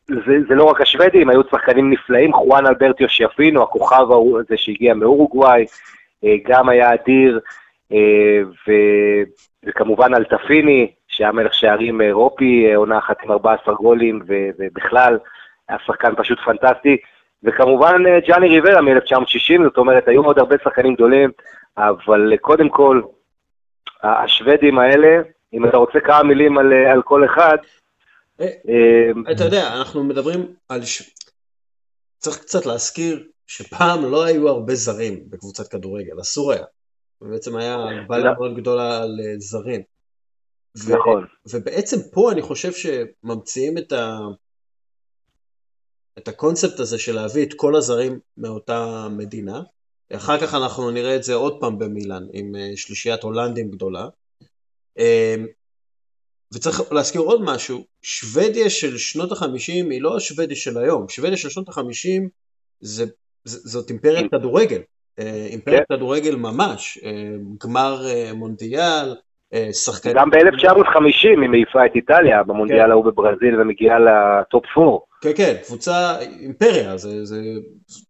זה, 0.07 0.37
זה 0.47 0.55
לא 0.55 0.63
רק 0.63 0.81
השוודים, 0.81 1.29
היו 1.29 1.41
שחקנים 1.51 1.91
נפלאים, 1.91 2.33
חואן 2.33 2.65
אלברטיו 2.65 3.09
שיאפינו, 3.09 3.63
הכוכב 3.63 4.05
הזה 4.39 4.57
שהגיע 4.57 4.93
מאורוגוואי, 4.93 5.65
אה, 6.23 6.35
גם 6.45 6.69
היה 6.69 6.93
אדיר, 6.93 7.39
ו, 8.67 8.71
וכמובן 9.65 10.13
אלטפיני, 10.15 10.91
שהיה 11.19 11.31
מלך 11.31 11.53
שערים 11.53 12.01
אירופי, 12.01 12.65
אה, 12.67 12.75
עונה 12.75 12.97
אחת 12.97 13.17
עם 13.23 13.31
14 13.31 13.75
גולים, 13.75 14.21
ובכלל, 14.27 15.17
היה 15.69 15.77
שחקן 15.85 16.15
פשוט 16.17 16.39
פנטסטי. 16.45 16.97
וכמובן 17.43 18.03
אה, 18.07 18.19
ג'אני 18.27 18.47
ריברה 18.47 18.81
מ-1960, 18.81 19.63
זאת 19.63 19.77
אומרת, 19.77 20.07
היו 20.07 20.23
עוד 20.23 20.39
הרבה 20.39 20.55
שחקנים 20.63 20.93
גדולים, 20.93 21.31
אבל 21.77 22.33
קודם 22.41 22.69
כל, 22.69 23.01
השוודים 24.03 24.79
האלה, 24.79 25.21
אם 25.53 25.67
אתה 25.67 25.77
רוצה 25.77 25.99
כמה 25.99 26.23
מילים 26.23 26.57
על, 26.57 26.73
על 26.73 27.01
כל 27.01 27.25
אחד. 27.25 27.57
אה, 28.41 28.45
אה, 28.45 29.31
אתה 29.31 29.43
יודע, 29.43 29.73
אנחנו 29.77 30.03
מדברים 30.03 30.53
על... 30.69 30.81
צריך 32.17 32.37
קצת 32.39 32.65
להזכיר 32.65 33.23
שפעם 33.47 34.05
לא 34.11 34.23
היו 34.23 34.49
הרבה 34.49 34.75
זרים 34.75 35.29
בקבוצת 35.29 35.67
כדורגל, 35.67 36.21
אסור 36.21 36.51
היה. 36.51 36.63
ובעצם 37.21 37.55
היה 37.55 37.77
הגבלה 37.89 38.33
מאוד 38.33 38.57
גדולה 38.57 38.97
על 38.97 39.19
אה, 39.25 39.33
זרים. 39.37 39.81
נכון. 40.75 41.25
ובעצם 41.45 41.97
פה 42.11 42.31
אני 42.31 42.41
חושב 42.41 42.71
שממציאים 42.71 43.77
את, 43.77 43.91
ה... 43.91 44.19
את 46.17 46.27
הקונספט 46.27 46.79
הזה 46.79 46.99
של 46.99 47.15
להביא 47.15 47.45
את 47.45 47.53
כל 47.53 47.75
הזרים 47.75 48.19
מאותה 48.37 49.07
מדינה, 49.11 49.61
אחר 50.13 50.39
כך 50.39 50.53
אנחנו 50.53 50.91
נראה 50.91 51.15
את 51.15 51.23
זה 51.23 51.33
עוד 51.33 51.57
פעם 51.59 51.79
במילאן, 51.79 52.23
עם 52.33 52.55
אה, 52.55 52.71
שלישיית 52.75 53.23
הולנדים 53.23 53.71
גדולה. 53.71 54.07
אמ, 54.97 55.45
וצריך 56.53 56.91
להזכיר 56.91 57.21
עוד 57.21 57.41
משהו, 57.41 57.85
שוודיה 58.01 58.69
של 58.69 58.97
שנות 58.97 59.31
החמישים 59.31 59.89
היא 59.89 60.01
לא 60.01 60.17
השוודיה 60.17 60.55
של 60.55 60.77
היום, 60.77 61.09
שוודיה 61.09 61.37
של 61.37 61.49
שנות 61.49 61.69
החמישים 61.69 62.29
זאת 63.45 63.89
אימפריית 63.89 64.31
כדורגל, 64.31 64.81
אה, 65.19 65.45
אימפריית 65.45 65.83
כן. 65.89 65.95
כדורגל 65.95 66.35
ממש, 66.35 66.99
אה, 67.03 67.35
גמר 67.63 68.05
מונדיאל, 68.33 69.15
שחקנים... 69.71 70.15
גם 70.15 70.29
ב-1950 70.29 71.41
היא 71.41 71.49
מעיפה 71.49 71.85
את 71.85 71.91
איטליה 71.95 72.43
במונדיאל 72.43 72.85
כן. 72.85 72.91
ההוא 72.91 73.05
בברזיל 73.05 73.61
ומגיעה 73.61 73.97
לטופ 73.99 74.65
4. 74.77 74.97
כן, 75.21 75.31
כן, 75.35 75.55
קבוצה 75.65 76.19
אימפריה, 76.19 76.97
זה, 76.97 77.25
זה, 77.25 77.41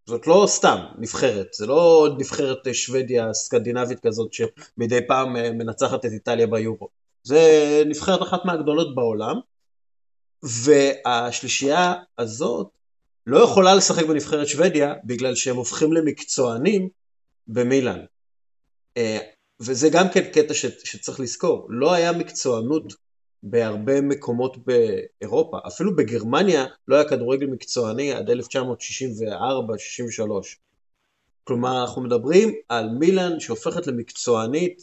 זאת 0.06 0.28
לא 0.28 0.44
סתם 0.48 0.78
נבחרת, 0.98 1.48
זה 1.54 1.68
לא 1.68 2.10
נבחרת 2.18 2.58
שוודיה 2.74 3.34
סקנדינבית 3.34 4.00
כזאת 4.00 4.34
שמדי 4.34 5.08
פעם 5.08 5.36
אה, 5.36 5.52
מנצחת 5.52 6.06
את 6.06 6.12
איטליה 6.12 6.48
ביורו. 6.48 6.88
זה 7.24 7.42
נבחרת 7.86 8.22
אחת 8.22 8.46
מהגדולות 8.46 8.96
בעולם, 8.96 9.36
והשלישייה 10.44 11.94
הזאת 12.18 12.68
לא 13.28 13.40
יכולה 13.40 13.76
לשחק 13.76 14.06
בנבחרת 14.06 14.48
שוודיה 14.48 14.94
בגלל 15.04 15.36
שהם 15.36 15.56
הופכים 15.56 15.94
למקצוענים 15.94 16.90
במילאן. 17.48 18.00
וזה 19.62 19.90
גם 19.90 20.06
כן 20.14 20.24
קטע 20.34 20.54
ש, 20.54 20.66
שצריך 20.84 21.20
לזכור, 21.20 21.68
לא 21.70 21.94
היה 21.94 22.12
מקצוענות 22.12 22.94
בהרבה 23.44 24.02
מקומות 24.02 24.58
באירופה. 24.58 25.58
אפילו 25.68 25.96
בגרמניה 25.96 26.66
לא 26.88 26.96
היה 26.96 27.10
כדורגל 27.10 27.48
מקצועני 27.48 28.14
עד 28.14 28.30
1964-63. 28.30 28.34
כלומר, 31.44 31.82
אנחנו 31.82 32.02
מדברים 32.02 32.54
על 32.70 32.90
מילאן 32.90 33.40
שהופכת 33.40 33.88
למקצוענית 33.88 34.82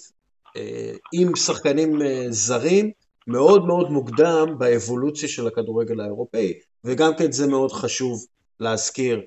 אה, 0.57 0.93
עם 1.12 1.37
שחקנים 1.37 2.03
אה, 2.03 2.27
זרים 2.31 2.91
מאוד 3.27 3.67
מאוד 3.67 3.91
מוקדם 3.91 4.47
באבולוציה 4.59 5.29
של 5.29 5.47
הכדורגל 5.47 6.01
האירופאי, 6.01 6.53
וגם 6.85 7.12
כן 7.19 7.33
זה 7.33 7.47
מאוד 7.47 7.73
חשוב 7.73 8.27
להזכיר 8.61 9.21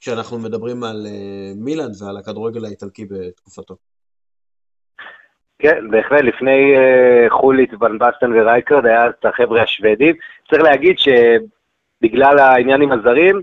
כשאנחנו 0.00 0.38
מדברים 0.38 0.84
על 0.84 1.06
אה, 1.06 1.52
מילאן 1.56 1.90
ועל 1.98 2.16
הכדורגל 2.16 2.64
האיטלקי 2.64 3.04
בתקופתו. 3.04 3.76
כן, 5.58 5.90
בהחלט, 5.90 6.20
לפני 6.20 6.74
uh, 6.76 7.30
חולית, 7.30 7.70
ון 7.80 7.98
בסטן 7.98 8.32
ורייקרד 8.32 8.86
היה 8.86 9.08
את 9.08 9.24
החבר'ה 9.24 9.62
השוודים. 9.62 10.14
צריך 10.50 10.62
להגיד 10.62 10.96
שבגלל 10.98 12.38
העניין 12.38 12.82
עם 12.82 12.92
הזרים, 12.92 13.40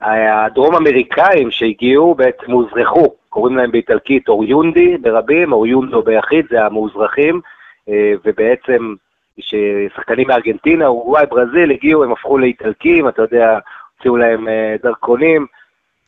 הדרום 0.00 0.74
אמריקאים 0.74 1.50
שהגיעו 1.50 2.14
בעצם 2.14 2.52
הוזרחו, 2.52 3.14
קוראים 3.28 3.56
להם 3.56 3.72
באיטלקית 3.72 4.28
אוריונדי 4.28 4.96
ברבים, 4.98 5.52
אוריונדו 5.52 6.02
ביחיד, 6.02 6.46
זה 6.50 6.64
המאוזרחים, 6.64 7.40
uh, 7.88 7.92
ובעצם 8.24 8.94
כששחקנים 9.40 10.28
מארגנטינה, 10.28 10.86
אורוגוואי, 10.86 11.26
ברזיל 11.26 11.70
הגיעו, 11.70 12.04
הם 12.04 12.12
הפכו 12.12 12.38
לאיטלקים, 12.38 13.08
אתה 13.08 13.22
יודע, 13.22 13.58
הוציאו 13.96 14.16
להם 14.16 14.48
uh, 14.48 14.82
דרכונים, 14.82 15.46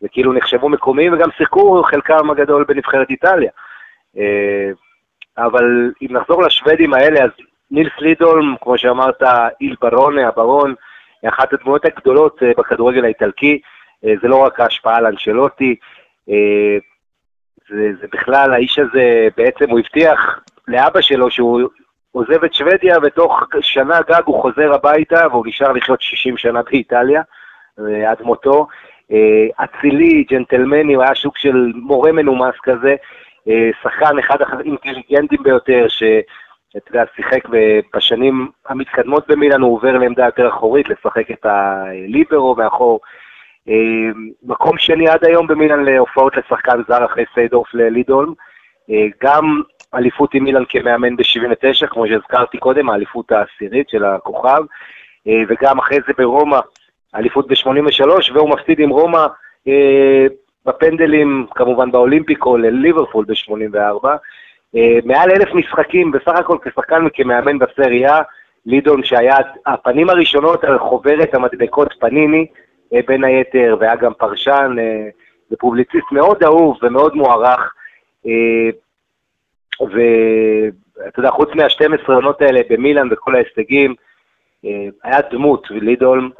וכאילו 0.02 0.32
נחשבו 0.32 0.68
מקומיים, 0.68 1.12
וגם 1.12 1.30
שיחקו 1.36 1.82
חלקם 1.82 2.30
הגדול 2.30 2.64
בנבחרת 2.64 3.10
איטליה. 3.10 3.50
אבל 5.38 5.92
אם 6.02 6.16
נחזור 6.16 6.42
לשוודים 6.42 6.94
האלה, 6.94 7.24
אז 7.24 7.30
נילס 7.70 7.92
לידולם, 7.98 8.54
כמו 8.60 8.78
שאמרת, 8.78 9.22
איל 9.60 9.76
ברונה, 9.80 10.28
הברון, 10.28 10.74
אחת 11.28 11.52
הדמויות 11.52 11.84
הגדולות 11.84 12.42
אה, 12.42 12.52
בכדורגל 12.58 13.04
האיטלקי. 13.04 13.60
אה, 14.04 14.12
זה 14.22 14.28
לא 14.28 14.36
רק 14.36 14.60
ההשפעה 14.60 14.96
על 14.96 15.06
אנשלוטי, 15.06 15.76
אה, 16.30 16.78
זה, 17.68 17.90
זה 18.00 18.06
בכלל, 18.12 18.52
האיש 18.52 18.78
הזה 18.78 19.28
בעצם, 19.36 19.70
הוא 19.70 19.78
הבטיח 19.78 20.40
לאבא 20.68 21.00
שלו 21.00 21.30
שהוא 21.30 21.68
עוזב 22.12 22.44
את 22.44 22.54
שוודיה, 22.54 22.96
ותוך 23.02 23.42
שנה 23.60 24.00
גג 24.08 24.22
הוא 24.24 24.42
חוזר 24.42 24.74
הביתה, 24.74 25.26
והוא 25.30 25.46
נשאר 25.46 25.72
לחיות 25.72 26.00
60 26.00 26.36
שנה 26.36 26.62
באיטליה, 26.62 27.22
עד 28.08 28.22
מותו. 28.22 28.66
אצילי, 29.56 30.24
ג'נטלמני, 30.30 30.94
הוא 30.94 31.02
היה 31.02 31.14
שוק 31.14 31.38
של 31.38 31.72
מורה 31.74 32.12
מנומס 32.12 32.54
כזה. 32.62 32.94
אה, 33.48 33.70
שחקן 33.82 34.18
אחד 34.18 34.36
האינטליגנטים 34.42 35.42
ביותר, 35.42 35.86
שאתה 35.88 36.90
יודע, 36.90 37.04
שיחק 37.16 37.48
בשנים 37.96 38.50
המתקדמות 38.68 39.26
במילאן, 39.28 39.60
הוא 39.60 39.74
עובר 39.74 39.98
לעמדה 39.98 40.24
יותר 40.24 40.48
אחורית, 40.48 40.88
לשחק 40.88 41.30
את 41.30 41.46
הליברו 41.46 42.54
מאחור. 42.56 43.00
אה, 43.68 43.74
מקום 44.42 44.78
שני 44.78 45.08
עד 45.08 45.24
היום 45.24 45.46
במילאן 45.46 45.84
להופעות 45.84 46.36
לשחקן 46.36 46.82
זר 46.88 47.04
אחרי 47.04 47.24
סיידורף 47.34 47.74
ללידולם. 47.74 48.32
אה, 48.90 49.06
גם 49.22 49.62
אליפות 49.94 50.34
עם 50.34 50.44
מילאן 50.44 50.64
כמאמן 50.68 51.16
ב-79, 51.16 51.86
כמו 51.86 52.06
שהזכרתי 52.06 52.58
קודם, 52.58 52.90
האליפות 52.90 53.32
העשירית 53.32 53.88
של 53.88 54.04
הכוכב, 54.04 54.62
וגם 55.48 55.78
אחרי 55.78 55.98
זה 56.06 56.12
ברומא, 56.18 56.58
אליפות 57.14 57.48
ב-83, 57.48 58.32
והוא 58.34 58.50
מפסיד 58.50 58.80
עם 58.80 58.90
רומא 58.90 59.26
בפנדלים, 60.66 61.46
כמובן 61.54 61.90
באולימפיקו, 61.90 62.56
לליברפול 62.56 63.24
ב-84. 63.24 64.08
אה, 64.76 64.98
מעל 65.04 65.30
אלף 65.30 65.54
משחקים, 65.54 66.10
בסך 66.10 66.32
הכל 66.38 66.56
כשחקן 66.64 67.06
וכמאמן 67.06 67.58
בסריה, 67.58 68.20
לידון 68.66 69.04
שהיה 69.04 69.36
הפנים 69.66 70.10
הראשונות 70.10 70.64
על 70.64 70.78
חוברת 70.78 71.34
המדבקות 71.34 71.94
פניני, 72.00 72.46
אה, 72.94 73.00
בין 73.06 73.24
היתר, 73.24 73.76
והיה 73.80 73.96
גם 73.96 74.12
פרשן 74.14 74.76
אה, 74.78 75.08
ופובליציסט 75.52 76.12
מאוד 76.12 76.42
אהוב 76.42 76.78
ומאוד 76.82 77.14
מוערך. 77.14 77.74
ואתה 79.80 81.20
יודע, 81.20 81.30
חוץ 81.30 81.48
מה-12 81.54 82.12
עונות 82.12 82.42
האלה 82.42 82.60
במילאן 82.70 83.08
וכל 83.10 83.34
ההישגים, 83.34 83.94
היה 85.02 85.20
דמות, 85.30 85.66
לידולם, 85.70 86.30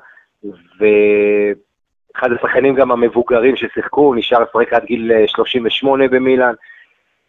ו... 0.45 0.85
אחד 2.17 2.33
השחקנים 2.33 2.75
גם 2.75 2.93
המבוגרים 2.93 3.57
ששיחקו, 3.57 4.15
נשאר 4.15 4.39
לשחק 4.43 4.73
עד 4.73 4.85
גיל 4.85 5.27
38 5.27 6.05
אה, 6.05 6.09
במילאן. 6.09 6.55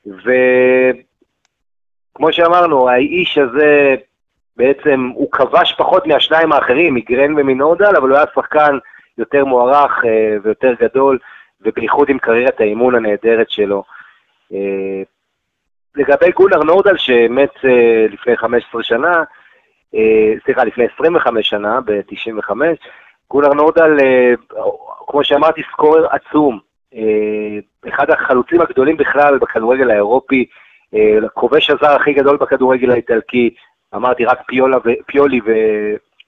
וכמו 0.06 0.34
שאמרנו, 2.34 2.90
האיש 2.90 3.38
הזה 3.38 3.96
בעצם, 4.58 5.10
הוא 5.14 5.32
כבש 5.32 5.74
פחות 5.78 6.08
מהשניים 6.08 6.52
האחרים, 6.52 6.94
מגרן 6.94 7.34
ומנורדל, 7.34 7.96
אבל 7.96 8.10
הוא 8.10 8.18
היה 8.18 8.26
שחקן 8.36 8.78
יותר 9.18 9.46
מוערך 9.46 10.06
אה, 10.06 10.36
ויותר 10.44 10.74
גדול, 10.82 11.20
ובייחוד 11.62 12.10
עם 12.10 12.20
קריירת 12.20 12.62
האימון 12.62 12.96
הנהדרת 12.96 13.50
שלו. 13.50 13.84
אה, 14.54 15.02
לגבי 15.96 16.32
גולר 16.32 16.64
נורדל, 16.64 16.98
שמת 16.98 17.54
לפני 18.10 18.38
15 18.38 18.84
שנה, 18.84 19.24
סליחה, 20.46 20.64
לפני 20.64 20.86
25 20.96 21.50
שנה, 21.50 21.82
ב-95, 21.82 22.52
גולר 23.34 23.54
נורדל, 23.54 23.98
אה, 24.00 24.34
כמו 25.08 25.24
שאמרתי, 25.24 25.62
סקורר 25.72 26.08
עצום. 26.10 26.60
אה, 26.96 27.90
אחד 27.90 28.10
החלוצים 28.10 28.62
הגדולים 28.62 28.98
בכלל 28.98 29.38
בכדורגל 29.38 29.92
האירופי, 29.92 30.46
אה, 30.96 31.18
הכובש 31.26 31.70
הזר 31.70 31.92
הכי 31.92 32.14
גדול 32.14 32.38
בכדורגל 32.38 32.92
האיטלקי, 32.92 33.54
אמרתי 33.96 34.26
רק 34.26 34.40
פיולה 34.48 34.78
ו... 34.78 34.90
פיולי 35.06 35.40
ו... 35.46 35.52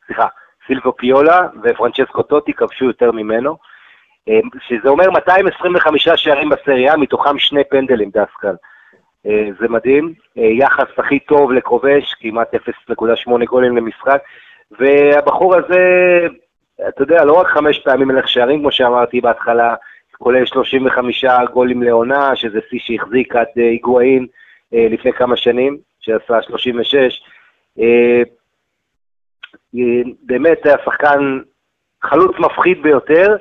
סליחה, 0.05 0.27
סילבו 0.67 0.93
פיולה 0.97 1.47
ופרנצ'סקו 1.63 2.23
טוטי 2.23 2.53
כבשו 2.53 2.85
יותר 2.85 3.11
ממנו, 3.11 3.57
שזה 4.67 4.89
אומר 4.89 5.11
225 5.11 6.07
שערים 6.15 6.49
בסריה, 6.49 6.97
מתוכם 6.97 7.39
שני 7.39 7.63
פנדלים 7.63 8.09
דסקל. 8.09 8.55
זה 9.59 9.67
מדהים, 9.69 10.13
יחס 10.35 10.87
הכי 10.97 11.19
טוב 11.19 11.51
לכובש, 11.51 12.13
כמעט 12.13 12.55
0.8 12.55 13.45
גולים 13.45 13.77
למשחק, 13.77 14.21
והבחור 14.71 15.55
הזה 15.55 16.27
אתה 16.87 17.03
יודע, 17.03 17.25
לא 17.25 17.33
רק 17.33 17.47
חמש 17.47 17.79
פעמים 17.79 18.07
מלך 18.07 18.27
שערים, 18.27 18.59
כמו 18.59 18.71
שאמרתי 18.71 19.21
בהתחלה, 19.21 19.75
כולל 20.17 20.45
35 20.45 21.25
גולים 21.53 21.83
לעונה, 21.83 22.35
שזה 22.35 22.59
שיא 22.69 22.79
שהחזיק 22.79 23.35
עד 23.35 23.47
אה, 23.57 23.63
היגואין 23.63 24.27
אה, 24.73 24.87
לפני 24.89 25.13
כמה 25.13 25.35
שנים, 25.37 25.77
שעשה 25.99 26.41
36. 26.41 27.21
אה, 27.79 28.21
באמת 30.23 30.65
היה 30.65 30.75
שחקן 30.85 31.39
חלוץ 32.03 32.39
מפחיד 32.39 32.81
ביותר, 32.81 33.35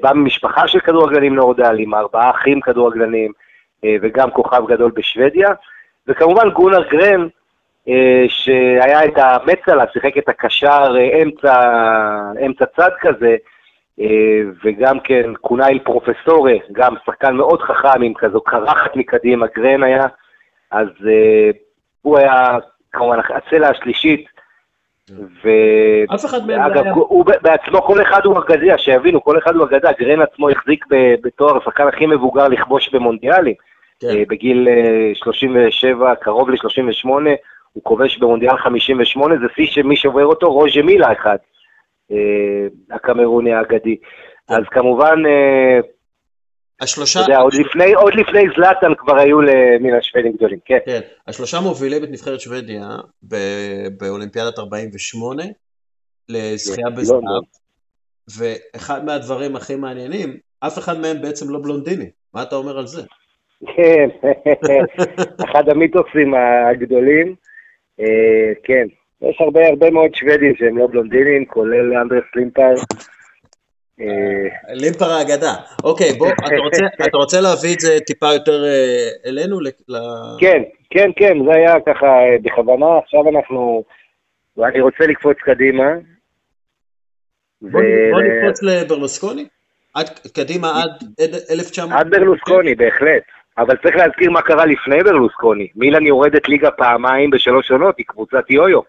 בא 0.00 0.12
ממשפחה 0.12 0.68
של 0.68 0.80
כדורגלנים 0.80 1.34
נורדל, 1.34 1.76
עם 1.78 1.94
ארבעה 1.94 2.30
אחים 2.30 2.60
כדורגלנים, 2.60 3.32
וגם 4.02 4.30
כוכב 4.30 4.62
גדול 4.68 4.90
בשוודיה. 4.94 5.48
וכמובן 6.08 6.50
גונר 6.50 6.82
אה, 6.82 7.26
שהיה 8.28 9.04
את 9.04 9.12
המצלה, 9.16 9.84
שיחק 9.92 10.18
את 10.18 10.28
הקשר 10.28 10.96
אה, 10.98 11.22
אמצע, 11.22 11.70
אמצע 12.46 12.64
צד 12.76 12.90
כזה, 13.00 13.36
אה, 14.00 14.40
וגם 14.64 15.00
כן 15.00 15.34
קונאיל 15.34 15.78
פרופסורה, 15.78 16.54
גם 16.72 16.94
שחקן 17.06 17.36
מאוד 17.36 17.62
חכם 17.62 18.02
עם 18.02 18.14
כזו 18.14 18.40
קרחת 18.40 18.96
מקדימה, 18.96 19.46
גרן 19.56 19.82
היה, 19.82 20.06
אז 20.70 20.88
הוא 22.02 22.18
היה 22.18 22.58
כמובן 22.92 23.18
הצלע 23.34 23.68
השלישית, 23.68 24.26
ו... 25.44 25.48
אף 26.14 26.24
אחד 26.24 26.46
מהם 26.46 26.60
אגב, 26.60 26.84
היה... 26.84 26.92
הוא 26.92 27.24
בעצמו, 27.42 27.82
כל 27.82 28.02
אחד 28.02 28.24
הוא 28.24 28.38
אגדיה, 28.38 28.78
שיבינו, 28.78 29.24
כל 29.24 29.38
אחד 29.38 29.54
הוא 29.54 29.64
אגדה, 29.64 29.92
גרן 29.92 30.20
עצמו 30.20 30.50
החזיק 30.50 30.84
בתואר 31.22 31.56
השחקן 31.56 31.88
הכי 31.88 32.06
מבוגר 32.06 32.48
לכבוש 32.48 32.88
במונדיאלים, 32.88 33.54
כן. 34.00 34.24
בגיל 34.28 34.68
37, 35.14 36.14
קרוב 36.14 36.50
ל-38, 36.50 37.08
הוא 37.78 37.84
כובש 37.84 38.18
במונדיאל 38.18 38.56
58, 38.56 39.34
זה 39.36 39.46
שיא 39.54 39.66
שמי 39.66 39.96
שעובר 39.96 40.24
אותו, 40.24 40.52
רוז'ה 40.52 40.82
מילה 40.82 41.12
אחד, 41.12 41.36
אה, 42.12 42.96
הקמרוני 42.96 43.52
האגדי. 43.52 43.96
אז 44.48 44.62
כמובן, 44.70 45.16
אה, 45.26 45.80
השלושה... 46.80 47.20
אתה 47.20 47.30
יודע, 47.30 47.40
עוד 47.40 47.54
לפני, 47.54 47.92
עוד 47.92 48.14
לפני 48.14 48.42
זלאטן 48.56 48.94
כבר 48.98 49.18
היו 49.18 49.38
מן 49.80 49.94
השוודים 49.94 50.32
גדולים, 50.32 50.58
כן. 50.64 50.78
כן, 50.86 51.00
השלושה 51.26 51.60
מובילים 51.60 52.04
את 52.04 52.08
נבחרת 52.10 52.40
שוודיה 52.40 52.88
באולימפיאדת 53.98 54.58
48 54.58 55.42
לזכייה 56.28 56.86
כן, 56.90 56.96
בזהב, 56.96 57.20
ואחד 58.36 59.04
מהדברים 59.04 59.56
הכי 59.56 59.76
מעניינים, 59.76 60.36
אף 60.60 60.78
אחד 60.78 61.00
מהם 61.00 61.22
בעצם 61.22 61.50
לא 61.50 61.58
בלונדיני, 61.62 62.10
מה 62.34 62.42
אתה 62.42 62.56
אומר 62.56 62.78
על 62.78 62.86
זה? 62.86 63.02
כן, 63.76 64.08
אחד 65.50 65.68
המיתוסים 65.68 66.34
הגדולים. 66.70 67.47
אה, 68.00 68.52
כן, 68.64 68.86
יש 69.22 69.36
הרבה 69.40 69.66
הרבה 69.66 69.90
מאוד 69.90 70.14
שוודים 70.14 70.56
שהם 70.56 70.78
לא 70.78 70.86
בלונדינים, 70.86 71.44
כולל 71.44 71.96
אנדרס 71.96 72.24
לימפר. 72.36 72.74
אה, 74.00 74.74
לימפר 74.74 75.04
האגדה. 75.04 75.54
אוקיי, 75.84 76.12
בוא, 76.12 76.28
אתה 77.08 77.16
רוצה 77.16 77.40
להביא 77.46 77.74
את 77.74 77.80
זה 77.80 78.00
טיפה 78.06 78.32
יותר 78.32 78.64
אה, 78.64 79.30
אלינו? 79.30 79.58
כן, 80.40 80.62
כן, 80.90 81.10
כן, 81.16 81.44
זה 81.44 81.52
היה 81.54 81.74
ככה 81.86 82.06
בכוונה, 82.42 82.98
עכשיו 82.98 83.28
אנחנו 83.28 83.84
ואני 84.58 84.80
רוצה 84.80 85.06
לקפוץ 85.06 85.36
קדימה. 85.38 85.84
בוא 87.62 87.80
נקפוץ 88.22 88.62
לברלוסקוני? 88.62 89.46
עד 89.94 90.06
קדימה 90.34 90.68
עד 90.82 90.90
1900? 91.50 92.00
עד 92.00 92.10
ברלוסקוני, 92.10 92.74
בהחלט. 92.74 93.22
אבל 93.58 93.76
צריך 93.76 93.96
להזכיר 93.96 94.30
מה 94.30 94.42
קרה 94.42 94.66
לפני 94.66 95.02
ברלוסקוני. 95.02 95.68
מילאן 95.76 96.06
יורדת 96.06 96.48
ליגה 96.48 96.70
פעמיים 96.70 97.30
בשלוש 97.30 97.70
עונות, 97.70 97.98
היא 97.98 98.06
קבוצת 98.06 98.50
יויו. 98.50 98.80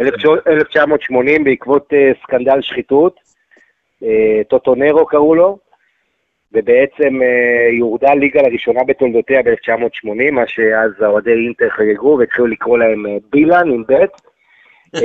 1980 0.00 1.44
בעקבות 1.44 1.92
uh, 1.92 1.96
סקנדל 2.22 2.60
שחיתות, 2.60 3.16
uh, 4.02 4.06
טוטונרו 4.48 5.06
קראו 5.06 5.34
לו, 5.34 5.58
ובעצם 6.52 7.20
uh, 7.20 7.74
יורדה 7.78 8.14
ליגה 8.14 8.42
לראשונה 8.42 8.84
בתולדותיה 8.84 9.42
ב-1980, 9.42 10.30
מה 10.32 10.46
שאז 10.46 10.90
האוהדי 11.00 11.30
אינטר 11.30 11.68
חגגו 11.70 12.16
והתחילו 12.18 12.46
לקרוא 12.46 12.78
להם 12.78 13.06
בילן 13.32 13.70
עם 13.70 13.84
ב'. 13.88 13.94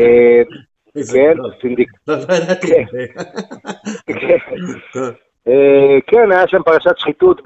כן, 1.14 1.34
סינדיק. 1.62 1.89
אה, 5.48 5.98
כן, 6.08 6.32
היה 6.32 6.48
שם 6.48 6.64
פרשת 6.64 6.98
שחיתות, 6.98 7.41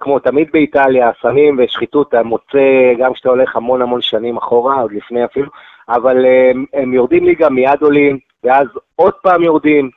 כמו 0.00 0.18
תמיד 0.18 0.48
באיטליה, 0.52 1.10
סמים 1.22 1.58
ושחיתות, 1.58 2.08
אתה 2.08 2.22
מוצא, 2.22 2.92
גם 2.98 3.12
כשאתה 3.12 3.28
הולך 3.28 3.56
המון 3.56 3.82
המון 3.82 4.02
שנים 4.02 4.36
אחורה, 4.36 4.80
עוד 4.80 4.92
לפני 4.92 5.24
אפילו, 5.24 5.50
אבל 5.88 6.24
אה, 6.26 6.50
הם 6.72 6.94
יורדים 6.94 7.24
ליגה, 7.24 7.48
מיד 7.48 7.82
עולים, 7.82 8.18
ואז 8.44 8.66
עוד 8.96 9.14
פעם 9.22 9.42
יורדים, 9.42 9.90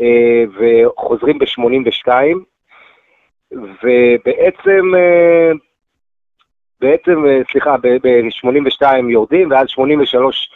אה, 0.00 0.44
וחוזרים 0.58 1.38
ב-82, 1.38 2.08
ובעצם, 3.56 4.92
בעצם, 6.80 7.24
סליחה, 7.52 7.76
ב-82 7.82 8.86
יורדים, 9.08 9.50
ואז 9.50 9.68
83 9.68 10.50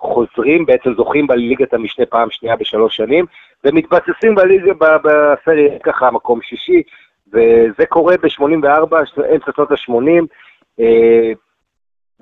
חוזרים, 0.00 0.66
בעצם 0.66 0.94
זוכים 0.96 1.26
בליגת 1.26 1.74
המשנה 1.74 2.06
פעם 2.06 2.28
שנייה 2.30 2.56
בשלוש 2.56 2.96
שנים, 2.96 3.24
ומתבססים 3.64 4.34
בליגה, 4.34 4.72
בסריה 5.04 5.78
ככה 5.82 6.10
מקום 6.10 6.40
שישי, 6.42 6.82
וזה 7.28 7.86
קורה 7.88 8.16
ב-84, 8.16 8.96
אמצע 9.34 9.50
שנות 9.56 9.70
ה-80, 9.70 10.26
אה, 10.80 11.32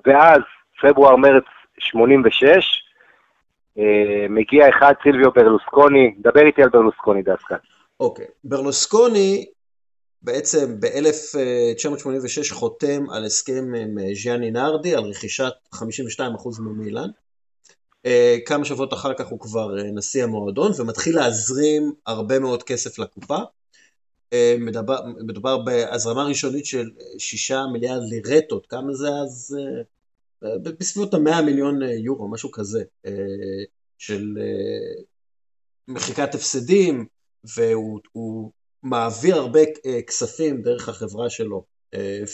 ואז 0.07 0.41
פברואר-מרץ 0.81 1.45
86, 1.79 2.83
אה, 3.79 4.27
מגיע 4.29 4.69
אחד 4.69 4.93
סילביו 5.03 5.31
ברלוסקוני, 5.33 6.15
דבר 6.19 6.47
איתי 6.47 6.63
על 6.63 6.69
ברלוסקוני 6.69 7.23
דווקא. 7.23 7.57
אוקיי, 8.01 8.25
okay. 8.25 8.29
ברלוסקוני 8.45 9.47
בעצם 10.23 10.81
ב-1986 10.81 12.55
חותם 12.55 13.11
על 13.11 13.25
הסכם 13.25 13.75
עם 13.83 13.99
אה, 13.99 14.15
ז'אני 14.25 14.51
נרדי 14.51 14.95
על 14.95 15.05
רכישת 15.05 15.53
52% 15.75 15.81
ממילן. 16.61 17.09
אה, 18.07 18.37
כמה 18.47 18.65
שבועות 18.65 18.93
אחר 18.93 19.15
כך 19.15 19.27
הוא 19.27 19.41
כבר 19.41 19.79
אה, 19.79 19.91
נשיא 19.91 20.25
המועדון 20.25 20.73
ומתחיל 20.79 21.17
להזרים 21.17 21.93
הרבה 22.07 22.39
מאוד 22.39 22.63
כסף 22.63 22.99
לקופה. 22.99 23.39
אה, 24.33 24.57
מדבר, 24.59 25.01
מדובר 25.27 25.59
בהזרמה 25.59 26.25
ראשונית 26.25 26.67
של 26.67 26.91
שישה 27.19 27.65
מיליארד 27.73 28.03
לירטות, 28.03 28.67
כמה 28.67 28.95
זה 28.95 29.09
אז? 29.09 29.57
בסביבות 30.63 31.15
המאה 31.15 31.43
מיליון 31.43 31.83
יורו, 31.83 32.29
משהו 32.29 32.53
כזה, 32.53 32.85
של 33.99 34.39
מחיקת 35.89 36.35
הפסדים, 36.35 37.07
והוא 37.45 38.51
מעביר 38.83 39.37
הרבה 39.37 39.61
כספים 40.07 40.63
דרך 40.63 40.89
החברה 40.89 41.31
שלו, 41.31 41.65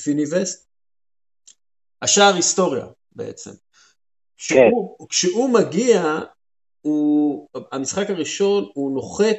פיניבסט. 0.05 0.67
השאר 2.03 2.35
היסטוריה 2.35 2.87
בעצם. 3.13 3.51
כשהוא, 4.45 4.99
כן. 4.99 5.05
כשהוא 5.09 5.51
מגיע, 5.51 6.19
הוא, 6.83 7.49
המשחק 7.73 8.11
הראשון 8.11 8.69
הוא 8.75 8.95
נוחת, 8.95 9.39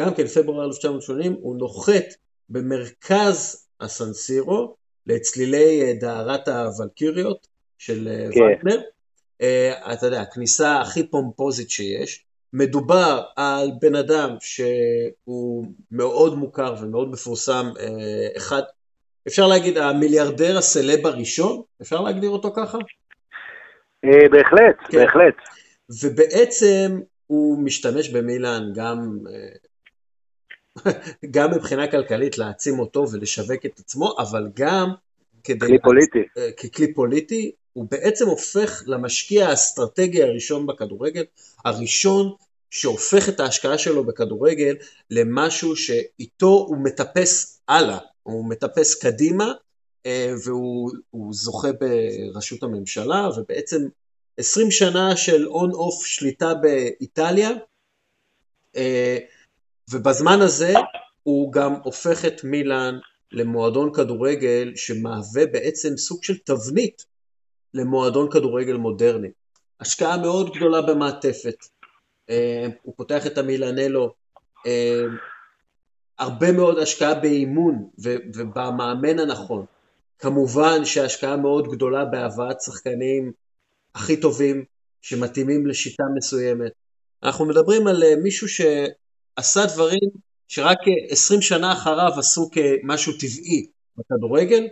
גם 0.00 0.14
כן 0.14 0.26
פברואר 0.26 0.66
1980, 0.66 1.36
הוא 1.40 1.56
נוחת 1.56 2.04
במרכז 2.48 3.66
הסנסירו, 3.80 4.74
לצלילי 5.06 5.82
אה, 5.82 5.92
דהרת 6.00 6.48
הוולקיריות 6.48 7.46
של 7.78 8.08
אה, 8.08 8.28
כן. 8.32 8.40
וגנר. 8.40 8.80
Uh, 9.42 9.92
אתה 9.92 10.06
יודע, 10.06 10.20
הכניסה 10.20 10.80
הכי 10.80 11.06
פומפוזית 11.06 11.70
שיש. 11.70 12.24
מדובר 12.52 13.22
על 13.36 13.70
בן 13.80 13.94
אדם 13.94 14.36
שהוא 14.40 15.66
מאוד 15.90 16.34
מוכר 16.34 16.74
ומאוד 16.80 17.10
מפורסם, 17.10 17.70
uh, 17.74 18.36
אחד, 18.36 18.62
אפשר 19.28 19.46
להגיד 19.46 19.78
המיליארדר 19.78 20.58
הסלב 20.58 21.06
הראשון, 21.06 21.62
אפשר 21.82 22.00
להגדיר 22.00 22.30
אותו 22.30 22.52
ככה? 22.56 22.78
אה, 24.04 24.28
בהחלט, 24.28 24.76
כן. 24.90 24.98
בהחלט. 24.98 25.34
ובעצם 26.02 27.00
הוא 27.26 27.64
משתמש 27.64 28.08
במילאן 28.08 28.62
גם, 28.74 29.18
אה, 29.30 30.92
גם 31.34 31.50
מבחינה 31.50 31.90
כלכלית 31.90 32.38
להעצים 32.38 32.78
אותו 32.78 33.06
ולשווק 33.12 33.66
את 33.66 33.78
עצמו, 33.78 34.14
אבל 34.18 34.48
גם 34.54 34.92
כדי... 35.44 35.66
כלי 35.66 35.78
פוליטי. 35.82 36.22
אה, 36.38 36.52
ככלי 36.52 36.94
פוליטי, 36.94 37.52
הוא 37.72 37.86
בעצם 37.90 38.26
הופך 38.26 38.82
למשקיע 38.86 39.48
האסטרטגי 39.48 40.22
הראשון 40.22 40.66
בכדורגל, 40.66 41.24
הראשון 41.64 42.32
שהופך 42.70 43.28
את 43.28 43.40
ההשקעה 43.40 43.78
שלו 43.78 44.04
בכדורגל 44.04 44.76
למשהו 45.10 45.76
שאיתו 45.76 46.66
הוא 46.68 46.78
מטפס 46.78 47.60
הלאה, 47.68 47.98
הוא 48.22 48.48
מטפס 48.48 48.94
קדימה 48.94 49.52
והוא 50.44 51.34
זוכה 51.34 51.68
בראשות 51.72 52.62
הממשלה, 52.62 53.28
ובעצם 53.36 53.78
20 54.36 54.70
שנה 54.70 55.16
של 55.16 55.46
און-אוף 55.46 56.06
שליטה 56.06 56.54
באיטליה, 56.54 57.50
אה, 58.76 59.18
ובזמן 59.90 60.40
הזה 60.40 60.74
הוא 61.22 61.52
גם 61.52 61.74
הופך 61.84 62.24
את 62.24 62.44
מילאן 62.44 62.98
למועדון 63.32 63.92
כדורגל 63.94 64.72
שמהווה 64.76 65.46
בעצם 65.46 65.96
סוג 65.96 66.24
של 66.24 66.38
תבנית 66.38 67.06
למועדון 67.74 68.30
כדורגל 68.30 68.76
מודרני. 68.76 69.28
השקעה 69.80 70.16
מאוד 70.16 70.54
גדולה 70.56 70.82
במעטפת, 70.82 71.56
אה, 72.30 72.66
הוא 72.82 72.94
פותח 72.96 73.26
את 73.26 73.38
המילנלו, 73.38 74.14
הרבה 76.18 76.52
מאוד 76.52 76.78
השקעה 76.78 77.14
באימון 77.14 77.88
ובמאמן 77.98 79.18
הנכון. 79.18 79.66
כמובן 80.18 80.84
שהשקעה 80.84 81.36
מאוד 81.36 81.68
גדולה 81.68 82.04
בהבאת 82.04 82.60
שחקנים 82.60 83.32
הכי 83.94 84.20
טובים, 84.20 84.64
שמתאימים 85.02 85.66
לשיטה 85.66 86.04
מסוימת. 86.16 86.72
אנחנו 87.22 87.44
מדברים 87.44 87.86
על 87.86 88.02
אה, 88.02 88.16
מישהו 88.22 88.48
שעשה 88.48 89.60
דברים 89.74 90.10
שרק 90.48 90.78
20 91.10 91.42
שנה 91.42 91.72
אחריו 91.72 92.12
עשו 92.18 92.50
כמשהו 92.50 93.12
טבעי 93.12 93.66
בכדורגל, 93.96 94.66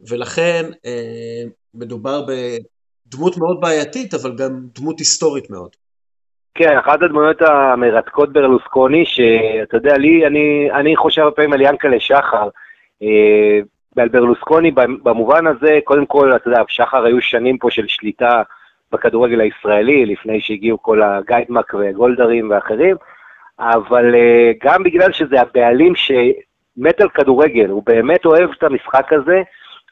ולכן 0.00 0.70
אה, 0.86 1.42
מדובר 1.74 2.26
בדמות 2.26 3.36
מאוד 3.36 3.60
בעייתית, 3.60 4.14
אבל 4.14 4.36
גם 4.36 4.66
דמות 4.74 4.98
היסטורית 4.98 5.50
מאוד. 5.50 5.70
כן, 6.54 6.76
אחת 6.78 7.02
הדמויות 7.02 7.42
המרתקות 7.42 8.32
ברלוסקוני, 8.32 9.04
שאתה 9.06 9.76
יודע, 9.76 9.98
לי, 9.98 10.26
אני, 10.26 10.68
אני 10.80 10.96
חושב 10.96 11.22
הרבה 11.22 11.36
פעמים 11.36 11.52
על 11.52 11.60
ינקלה 11.60 12.00
שחר, 12.00 12.48
אה, 13.02 13.60
ועל 13.98 14.08
ברלוסקוני 14.08 14.70
במובן 15.02 15.46
הזה, 15.46 15.78
קודם 15.84 16.06
כל, 16.06 16.36
אתה 16.36 16.48
יודע, 16.48 16.62
שחר 16.68 17.04
היו 17.04 17.20
שנים 17.20 17.58
פה 17.58 17.70
של 17.70 17.88
שליטה 17.88 18.42
בכדורגל 18.92 19.40
הישראלי, 19.40 20.06
לפני 20.06 20.40
שהגיעו 20.40 20.82
כל 20.82 21.02
הגיידמק 21.02 21.74
והגולדרים 21.74 22.50
ואחרים, 22.50 22.96
אבל 23.58 24.14
uh, 24.14 24.66
גם 24.66 24.82
בגלל 24.82 25.12
שזה 25.12 25.40
הבעלים 25.40 25.92
שמת 25.94 27.00
על 27.00 27.08
כדורגל, 27.08 27.68
הוא 27.70 27.82
באמת 27.86 28.26
אוהב 28.26 28.50
את 28.50 28.62
המשחק 28.62 29.12
הזה, 29.12 29.42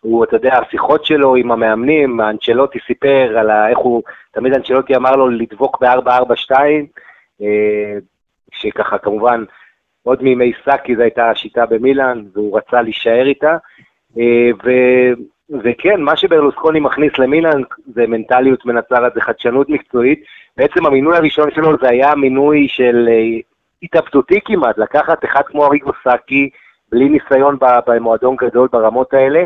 הוא, 0.00 0.24
אתה 0.24 0.36
יודע, 0.36 0.59
השיחות 0.59 1.04
שלו 1.04 1.36
עם 1.36 1.52
המאמנים, 1.52 2.20
אנצ'לוטי 2.20 2.78
סיפר 2.86 3.38
על 3.38 3.50
איך 3.50 3.78
הוא, 3.78 4.02
תמיד 4.32 4.54
אנצ'לוטי 4.54 4.96
אמר 4.96 5.16
לו 5.16 5.28
לדבוק 5.28 5.82
ב-442, 5.82 6.52
אה, 7.42 7.98
שככה 8.52 8.98
כמובן, 8.98 9.44
עוד 10.02 10.22
מימי 10.22 10.52
סאקי 10.64 10.96
זו 10.96 11.02
הייתה 11.02 11.30
השיטה 11.30 11.66
במילאן, 11.66 12.24
והוא 12.32 12.59
רצה 12.59 12.82
להישאר 12.82 13.26
איתה. 13.26 13.57
אה, 14.19 14.51
ו, 14.64 14.71
וכן, 15.64 16.01
מה 16.01 16.17
שברלוסקוני 16.17 16.81
מכניס 16.81 17.19
למילאן 17.19 17.62
זה 17.95 18.07
מנטליות 18.07 18.67
מנצרת, 18.67 19.14
זה 19.14 19.21
חדשנות 19.21 19.69
מקצועית. 19.69 20.25
בעצם 20.57 20.87
המינוי 20.87 21.17
הראשון 21.17 21.51
שלו 21.55 21.79
זה 21.81 21.89
היה 21.89 22.14
מינוי 22.14 22.69
של 22.69 23.09
אה, 23.11 23.39
התאבדותי 23.83 24.41
כמעט, 24.45 24.79
לקחת 24.79 25.25
אחד 25.25 25.43
כמו 25.47 25.67
אריגו 25.67 25.91
סאקי, 26.05 26.51
בלי 26.93 27.09
ניסיון 27.09 27.59
במועדון 27.87 28.37
גדול 28.37 28.69
ברמות 28.73 29.14
האלה, 29.14 29.45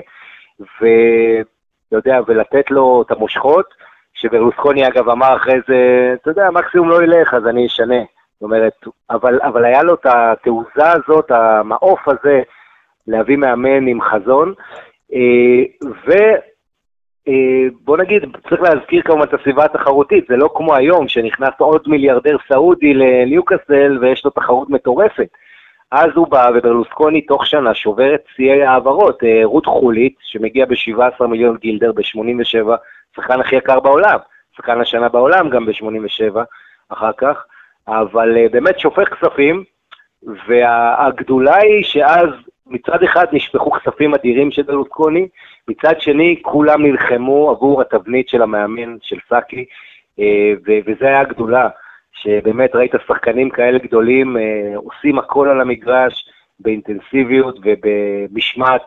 ואתה 0.60 1.96
יודע, 1.96 2.20
ולתת 2.26 2.70
לו 2.70 3.02
את 3.06 3.10
המושכות, 3.10 3.66
שברלוסקוני 4.14 4.88
אגב 4.88 5.08
אמר 5.08 5.36
אחרי 5.36 5.60
זה, 5.68 6.14
אתה 6.22 6.30
יודע, 6.30 6.50
מקסימום 6.50 6.90
לא 6.90 7.02
ילך, 7.02 7.34
אז 7.34 7.46
אני 7.46 7.66
אשנה. 7.66 8.00
זאת 8.34 8.42
אומרת, 8.42 8.72
אבל, 9.10 9.40
אבל 9.42 9.64
היה 9.64 9.82
לו 9.82 9.94
את 9.94 10.06
התעוזה 10.06 10.92
הזאת, 10.92 11.30
המעוף 11.30 12.08
הזה, 12.08 12.42
להביא 13.10 13.36
מאמן 13.36 13.86
עם 13.86 14.00
חזון, 14.00 14.54
אה, 15.14 15.64
אה, 17.28 17.68
בוא 17.84 17.96
נגיד, 17.96 18.22
צריך 18.48 18.60
להזכיר 18.60 19.02
כמובן 19.02 19.22
את 19.22 19.34
הסביבה 19.34 19.64
התחרותית, 19.64 20.24
זה 20.28 20.36
לא 20.36 20.50
כמו 20.54 20.74
היום, 20.74 21.08
שנכנס 21.08 21.54
עוד 21.58 21.82
מיליארדר 21.86 22.36
סעודי 22.48 22.94
לניוקאסל 22.94 23.98
ויש 24.00 24.24
לו 24.24 24.30
תחרות 24.30 24.70
מטורפת. 24.70 25.28
אז 25.92 26.10
הוא 26.14 26.28
בא, 26.28 26.50
וברלוסקוני 26.54 27.22
תוך 27.22 27.46
שנה 27.46 27.74
שובר 27.74 28.14
את 28.14 28.20
שיאי 28.36 28.62
ההעברות. 28.62 29.24
אה, 29.24 29.40
רות 29.44 29.66
חולית, 29.66 30.14
שמגיע 30.22 30.66
ב-17 30.66 31.26
מיליון 31.26 31.56
גילדר 31.56 31.92
ב-87, 31.92 32.68
שחקן 33.16 33.40
הכי 33.40 33.56
יקר 33.56 33.80
בעולם, 33.80 34.18
שחקן 34.56 34.80
השנה 34.80 35.08
בעולם 35.08 35.50
גם 35.50 35.66
ב-87 35.66 36.38
אחר 36.88 37.12
כך, 37.16 37.44
אבל 37.88 38.36
אה, 38.36 38.46
באמת 38.52 38.78
שופך 38.78 39.08
כספים, 39.08 39.64
והגדולה 40.46 41.56
היא 41.56 41.84
שאז 41.84 42.28
מצד 42.70 43.02
אחד 43.02 43.26
נשפכו 43.32 43.70
כספים 43.70 44.14
אדירים 44.14 44.50
של 44.50 44.62
ברלוסקוני, 44.62 45.28
מצד 45.68 46.00
שני 46.00 46.38
כולם 46.42 46.86
נלחמו 46.86 47.50
עבור 47.50 47.80
התבנית 47.80 48.28
של 48.28 48.42
המאמן, 48.42 48.96
של 49.02 49.16
סאקי, 49.28 49.64
אה, 50.18 50.52
וזה 50.86 51.06
היה 51.06 51.20
הגדולה. 51.20 51.68
שבאמת 52.12 52.74
ראית 52.74 52.92
שחקנים 53.06 53.50
כאלה 53.50 53.78
גדולים 53.78 54.36
אה, 54.36 54.42
עושים 54.76 55.18
הכל 55.18 55.48
על 55.48 55.60
המגרש 55.60 56.28
באינטנסיביות 56.60 57.58
ובמשמעת 57.62 58.82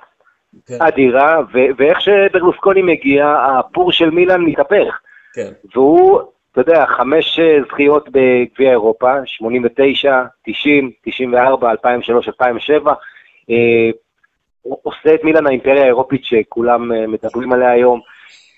כן. 0.66 0.78
אדירה, 0.80 1.42
ו- 1.54 1.68
ואיך 1.78 2.02
שברלוסקוני 2.02 2.82
מגיע, 2.82 3.36
הפור 3.60 3.92
של 3.92 4.10
מילאן 4.10 4.42
מתהפך. 4.42 5.00
כן. 5.34 5.52
והוא, 5.74 6.22
אתה 6.52 6.62
יודע, 6.62 6.86
חמש 6.86 7.40
אה, 7.40 7.58
זכיות 7.72 8.10
בגביע 8.12 8.72
אירופה, 8.72 9.14
89, 9.26 10.24
90, 10.46 10.92
94, 11.06 11.72
2003, 11.72 12.28
2007, 12.28 12.92
אה, 12.92 12.96
עושה 14.64 15.14
את 15.14 15.24
מילאן 15.24 15.48
האימפריה 15.48 15.84
האירופית 15.84 16.26
שכולם 16.26 16.92
אה, 16.92 17.08
מדברים 17.08 17.54
עליה 17.54 17.72
היום, 17.72 18.00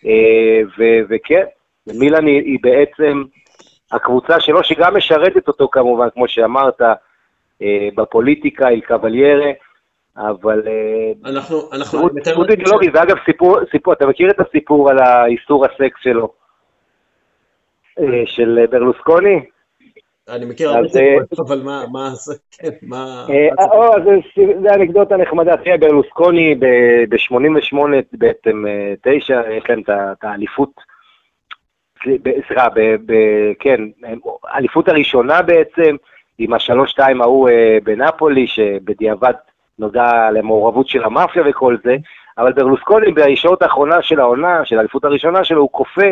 אה, 0.06 0.62
ו- 0.78 1.02
וכן, 1.10 1.44
מילאן 1.88 2.28
היא, 2.28 2.42
היא 2.42 2.60
בעצם 2.62 3.24
הקבוצה 3.92 4.40
שלו, 4.40 4.64
שגם 4.64 4.98
משרתת 4.98 5.48
אותו 5.48 5.68
כמובן, 5.72 6.08
כמו 6.14 6.28
שאמרת, 6.28 6.82
אה, 7.62 7.90
בפוליטיקה, 7.96 8.68
אל 8.68 8.82
קבליירה, 8.82 9.52
אבל... 10.18 10.64
אה, 10.68 11.32
אנחנו, 11.32 11.70
אנחנו... 11.74 12.00
זכות 12.24 12.50
אידיאולוגית, 12.50 12.94
זה 12.94 13.04
אגב 13.04 13.18
סיפור, 13.26 13.58
סיפור, 13.72 13.94
אתה 13.94 14.06
מכיר 14.06 14.30
את 14.30 14.40
הסיפור 14.40 14.90
על 14.90 15.00
האיסור 15.00 15.66
הסקס 15.66 16.00
שלו, 16.02 16.34
אה, 18.00 18.24
של 18.26 18.66
ברלוסקוני? 18.70 19.46
אני 20.30 20.46
מכיר 20.46 20.70
הרבה 20.70 20.88
סיפורים, 20.88 21.26
אבל 21.48 21.62
מה, 21.64 21.86
מה 21.92 22.10
זה, 22.10 22.34
כן, 22.52 22.70
מה... 22.82 23.26
או, 23.72 23.92
זה 24.62 24.74
אנקדוטה 24.74 25.18
נחמדה, 25.18 25.58
תראה, 25.58 25.78
ברלוסקוני 25.78 26.56
ב-88 26.56 27.78
בעצם, 28.14 28.64
תשע, 29.02 29.42
יש 29.52 29.64
להם 29.70 29.82
את 29.90 30.24
האליפות. 30.24 30.72
סליחה, 32.48 32.68
כן, 33.60 33.82
האליפות 34.44 34.90
הראשונה 34.90 35.42
בעצם, 35.42 35.96
עם 36.38 36.54
השלוש-שתיים 36.54 37.22
ההוא 37.22 37.50
אה, 37.50 37.78
בנפולי, 37.84 38.48
שבדיעבד 38.48 39.34
נודע 39.80 40.32
למעורבות 40.32 40.88
של 40.88 41.04
המאפיה 41.04 41.44
וכל 41.50 41.78
זה, 41.84 41.96
אבל 42.38 42.54
ברלוסקוני 42.54 43.12
בישורת 43.12 43.62
האחרונה 43.62 44.02
של 44.02 44.20
העונה, 44.20 44.66
של 44.66 44.78
האליפות 44.78 45.06
הראשונה 45.06 45.44
שלו, 45.44 45.62
הוא 45.62 45.70
כופה 45.72 46.06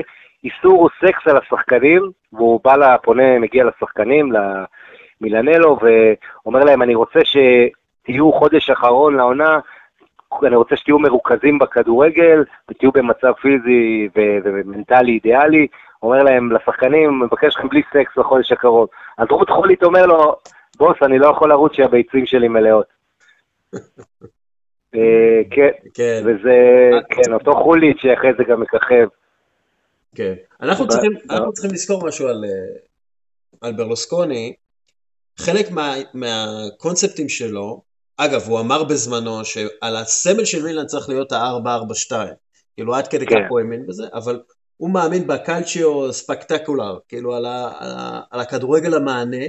איסור 0.44 0.90
סקס 1.00 1.28
על 1.28 1.38
השחקנים, 1.38 2.12
והוא 2.34 2.60
בא 2.64 2.76
לפונה, 2.76 3.40
מגיע 3.40 3.64
לשחקנים, 3.64 4.32
למילנלו, 4.32 5.80
ואומר 5.82 6.64
להם, 6.64 6.82
אני 6.82 6.96
רוצה 6.96 7.20
שתהיו 7.24 8.32
חודש 8.32 8.70
אחרון 8.70 9.16
לעונה, 9.16 9.60
אני 10.44 10.56
רוצה 10.56 10.76
שתהיו 10.76 11.00
מרוכזים 11.00 11.60
בכדורגל, 11.60 12.44
ותהיו 12.70 12.92
במצב 12.92 13.34
פיזי 13.42 14.10
ומנטלי 14.16 15.12
אידיאלי. 15.12 15.68
אומר 16.04 16.24
להם, 16.24 16.52
לשחקנים, 16.52 17.20
מבקש 17.20 17.56
לכם 17.56 17.70
בלי 17.70 17.82
סקס 17.90 18.18
בחודש 18.18 18.52
הקרוב. 18.52 18.88
אז 19.18 19.28
רות 19.30 19.50
חולית 19.50 19.84
אומר 19.84 20.06
לו, 20.06 20.36
בוס, 20.78 20.98
אני 21.02 21.20
לא 21.20 21.28
יכול 21.28 21.50
לרוץ 21.50 21.74
שהביצים 21.74 22.26
שלי 22.26 22.48
מלאות. 22.48 22.86
אה, 24.96 25.42
כן, 25.52 25.70
כן, 25.94 26.22
וזה, 26.26 26.90
כן, 27.10 27.34
אותו 27.34 27.52
חולית 27.52 28.00
שאחרי 28.00 28.34
זה 28.38 28.44
גם 28.44 28.62
מככב. 28.62 29.08
כן, 30.16 30.34
אנחנו 30.62 30.88
צריכים 31.54 31.72
לזכור 31.72 32.08
משהו 32.08 32.28
על 32.28 32.46
אה, 33.64 33.72
ברלוסקוני, 33.72 34.54
חלק 35.38 35.68
מהקונספטים 36.14 37.30
שלו, 37.30 37.82
אגב, 38.18 38.42
הוא 38.48 38.60
אמר 38.60 38.84
בזמנו 38.84 39.46
שעל 39.46 39.96
הסמל 39.96 40.46
של 40.46 40.64
מילן 40.64 40.86
צריך 40.86 41.10
להיות 41.10 41.32
ה-442. 41.32 42.12
כאילו 42.76 42.96
עד 42.96 43.08
כדי 43.08 43.26
כך 43.26 43.32
כן. 43.32 43.48
הוא 43.50 43.60
האמין 43.60 43.88
בזה, 43.88 44.04
אבל 44.14 44.42
הוא 44.78 44.90
מאמין 44.90 45.28
בקלצ'יו 45.28 46.14
ספקטקולר, 46.14 46.98
כאילו 47.08 47.36
על, 47.36 47.46
ה, 47.46 47.72
על, 47.80 47.92
ה, 47.92 48.22
על 48.32 48.40
הכדורגל 48.40 48.94
המענה, 48.94 49.46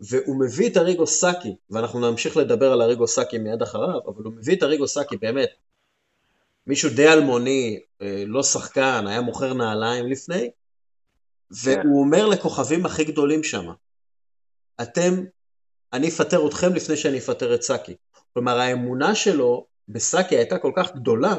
והוא 0.00 0.40
מביא 0.40 0.70
את 0.70 0.76
אריגו 0.76 1.06
סאקי, 1.06 1.56
ואנחנו 1.70 2.10
נמשיך 2.10 2.36
לדבר 2.36 2.72
על 2.72 2.82
אריגו 2.82 3.06
סאקי 3.06 3.38
מיד 3.38 3.62
אחריו, 3.62 4.00
אבל 4.06 4.24
הוא 4.24 4.32
מביא 4.32 4.56
את 4.56 4.62
אריגו 4.62 4.88
סאקי 4.88 5.16
באמת, 5.16 5.48
מישהו 6.66 6.90
די 6.90 7.08
אלמוני, 7.08 7.80
אה, 8.02 8.24
לא 8.26 8.42
שחקן, 8.42 9.04
היה 9.06 9.20
מוכר 9.20 9.54
נעליים 9.54 10.06
לפני, 10.06 10.50
והוא 11.50 11.74
כן. 11.74 11.88
אומר 11.88 12.26
לכוכבים 12.26 12.86
הכי 12.86 13.04
גדולים 13.04 13.44
שם, 13.44 13.66
אתם 14.82 15.24
אני 15.92 16.08
אפטר 16.08 16.48
אתכם 16.48 16.74
לפני 16.74 16.96
שאני 16.96 17.18
אפטר 17.18 17.54
את 17.54 17.62
סאקי. 17.62 17.94
כלומר, 18.32 18.58
האמונה 18.58 19.14
שלו 19.14 19.66
בסאקי 19.88 20.36
הייתה 20.36 20.58
כל 20.58 20.72
כך 20.76 20.94
גדולה, 20.94 21.34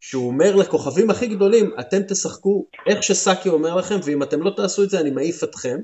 שהוא 0.00 0.28
אומר 0.28 0.56
לכוכבים 0.56 1.10
הכי 1.10 1.26
גדולים, 1.26 1.70
אתם 1.80 2.02
תשחקו 2.08 2.66
איך 2.86 3.02
שסאקי 3.02 3.48
אומר 3.48 3.76
לכם, 3.76 3.96
ואם 4.04 4.22
אתם 4.22 4.42
לא 4.42 4.50
תעשו 4.56 4.82
את 4.82 4.90
זה 4.90 5.00
אני 5.00 5.10
מעיף 5.10 5.44
אתכם. 5.44 5.78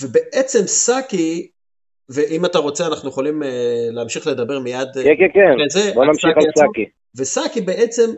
ובעצם 0.00 0.66
סאקי, 0.66 1.50
ואם 2.08 2.44
אתה 2.44 2.58
רוצה 2.58 2.86
אנחנו 2.86 3.08
יכולים 3.08 3.42
uh, 3.42 3.46
להמשיך 3.90 4.26
לדבר 4.26 4.58
מיד. 4.58 4.88
כן, 4.94 5.02
כן, 5.02 5.28
כן, 5.34 5.68
זה, 5.68 5.92
בוא 5.94 6.04
נמשיך 6.04 6.30
על 6.36 6.42
סאקי. 6.58 6.84
וסאקי 7.14 7.60
בעצם 7.60 8.10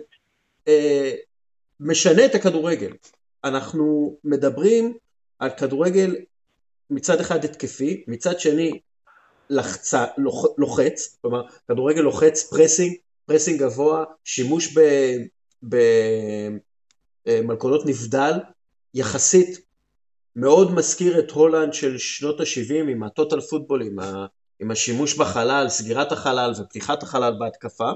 אה, 0.67 0.71
משנה 1.81 2.25
את 2.25 2.35
הכדורגל. 2.35 2.93
אנחנו 3.45 4.17
מדברים 4.25 4.97
על 5.39 5.51
כדורגל 5.51 6.17
מצד 6.91 7.21
אחד 7.21 7.45
התקפי, 7.45 8.05
מצד 8.09 8.41
שני 8.41 8.81
לחצה, 9.51 10.05
לוח, 10.19 10.45
לוחץ, 10.59 11.19
כלומר 11.21 11.43
כדורגל 11.69 12.01
לוחץ, 12.01 12.51
pressing, 12.51 12.97
pressing 13.27 13.61
גבוה, 13.61 14.05
שימוש 14.25 14.77
במלכודות 17.27 17.87
נבדל, 17.87 18.33
יחסית 18.95 19.68
מאוד 20.41 20.73
מזכיר 20.73 21.19
את 21.19 21.31
הולנד 21.31 21.75
של 21.75 21.99
שנות 21.99 22.41
ה-70 22.41 22.91
עם 22.91 23.03
ה 23.03 23.09
total 23.09 23.41
football, 23.41 23.83
עם, 23.83 23.99
ה, 23.99 24.27
עם 24.61 24.71
השימוש 24.71 25.19
בחלל, 25.19 25.69
סגירת 25.69 26.13
החלל 26.13 26.53
ופתיחת 26.61 27.03
החלל 27.03 27.35
בהתקפה. 27.39 27.91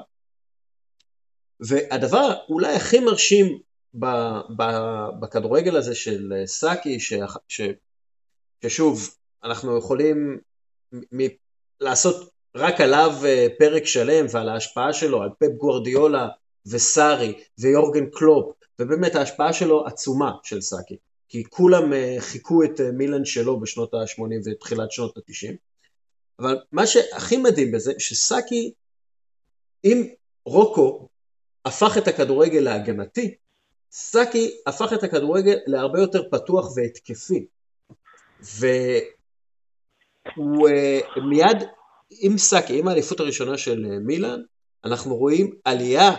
והדבר 1.61 2.32
אולי 2.49 2.74
הכי 2.76 3.01
מרשים 3.01 3.59
בכדורגל 5.20 5.76
הזה 5.76 5.95
של 5.95 6.32
סאקי, 6.47 7.01
ש, 7.01 7.12
ש, 7.49 7.61
ששוב, 8.64 9.14
אנחנו 9.45 9.78
יכולים 9.78 10.40
מ- 10.95 11.36
לעשות 11.80 12.30
רק 12.57 12.80
עליו 12.80 13.11
אה, 13.24 13.47
פרק 13.59 13.84
שלם 13.84 14.26
ועל 14.30 14.49
ההשפעה 14.49 14.93
שלו, 14.93 15.22
על 15.22 15.30
פפ 15.38 15.53
גוורדיולה 15.59 16.28
וסארי 16.66 17.43
ויורגן 17.59 18.07
קלופ, 18.12 18.53
ובאמת 18.78 19.14
ההשפעה 19.14 19.53
שלו 19.53 19.86
עצומה 19.86 20.32
של 20.43 20.61
סאקי, 20.61 20.97
כי 21.33 21.45
כולם 21.51 21.93
אה, 21.93 22.16
חיקו 22.18 22.64
את 22.64 22.80
אה, 22.80 22.93
מילן 22.93 23.24
שלו 23.24 23.61
בשנות 23.61 23.95
ה-80 23.95 24.22
ותחילת 24.45 24.93
שנות 24.93 25.16
ה-90, 25.16 25.57
אבל 26.39 26.59
מה 26.72 26.87
שהכי 26.87 27.37
מדהים 27.37 27.72
בזה, 27.72 27.93
שסאקי, 27.99 28.72
אם 29.85 30.07
רוקו 30.45 31.09
הפך 31.64 31.99
את 31.99 32.09
הכדורגל 32.09 32.59
להגנתי, 32.59 33.35
סאקי 33.93 34.57
הפך 34.66 34.93
את 34.93 35.03
הכדורגל 35.03 35.57
להרבה 35.66 36.01
יותר 36.01 36.22
פתוח 36.30 36.76
והתקפי. 36.76 37.47
והוא 38.41 38.78
אה, 40.68 41.01
מיד 41.28 41.68
עם 42.20 42.39
סאקי, 42.39 42.78
עם 42.78 42.89
האליפות 42.89 43.20
הראשונה 43.20 43.59
של 43.59 43.99
מילאן, 43.99 44.41
אנחנו 44.85 45.16
רואים 45.16 45.55
עלייה 45.64 46.11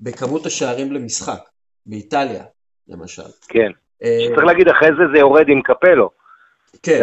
בכמות 0.00 0.46
השערים 0.46 0.92
למשחק, 0.92 1.40
באיטליה 1.86 2.44
למשל. 2.88 3.30
כן, 3.48 3.70
אה, 4.04 4.26
צריך 4.34 4.46
להגיד 4.46 4.68
אחרי 4.68 4.88
זה 4.88 5.02
זה 5.12 5.18
יורד 5.18 5.48
עם 5.48 5.62
קפלו. 5.62 6.10
כן. 6.82 7.00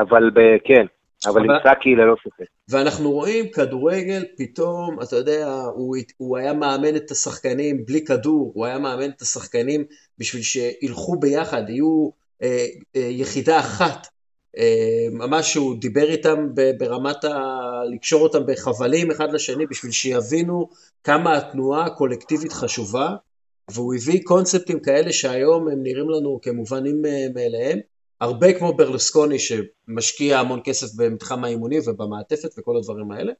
אבל 0.00 0.30
כן, 0.64 0.86
אבל 1.26 1.44
עם 1.44 1.50
סאקי 1.62 1.94
ללא 1.94 2.16
ספק. 2.24 2.46
ואנחנו 2.68 3.10
רואים 3.10 3.48
כדורגל, 3.48 4.24
פתאום, 4.38 5.02
אתה 5.02 5.16
יודע, 5.16 5.46
הוא, 5.74 5.96
הוא 6.16 6.36
היה 6.36 6.52
מאמן 6.52 6.96
את 6.96 7.10
השחקנים 7.10 7.86
בלי 7.86 8.04
כדור, 8.04 8.52
הוא 8.54 8.66
היה 8.66 8.78
מאמן 8.78 9.10
את 9.10 9.22
השחקנים 9.22 9.84
בשביל 10.18 10.42
שילכו 10.42 11.16
ביחד, 11.16 11.70
יהיו 11.70 12.10
אה, 12.42 12.66
אה, 12.96 13.00
יחידה 13.00 13.58
אחת, 13.58 14.06
אה, 14.58 15.06
ממש 15.12 15.52
שהוא 15.52 15.80
דיבר 15.80 16.10
איתם 16.10 16.48
ברמת 16.78 17.24
ה... 17.24 17.60
לקשור 17.94 18.22
אותם 18.22 18.46
בחבלים 18.46 19.10
אחד 19.10 19.32
לשני 19.32 19.66
בשביל 19.66 19.92
שיבינו 19.92 20.68
כמה 21.04 21.36
התנועה 21.36 21.84
הקולקטיבית 21.84 22.52
חשובה 22.52 23.10
והוא 23.70 23.94
הביא 23.94 24.20
קונספטים 24.24 24.80
כאלה 24.80 25.12
שהיום 25.12 25.68
הם 25.68 25.82
נראים 25.82 26.10
לנו 26.10 26.40
כמובנים 26.42 27.02
מאליהם, 27.34 27.78
הרבה 28.20 28.58
כמו 28.58 28.76
ברלוסקוני 28.76 29.36
שמשקיע 29.38 30.38
המון 30.38 30.60
כסף 30.64 30.86
במתחם 30.96 31.44
האימונים 31.44 31.82
ובמעטפת 31.86 32.58
וכל 32.58 32.76
הדברים 32.76 33.12
האלה, 33.12 33.32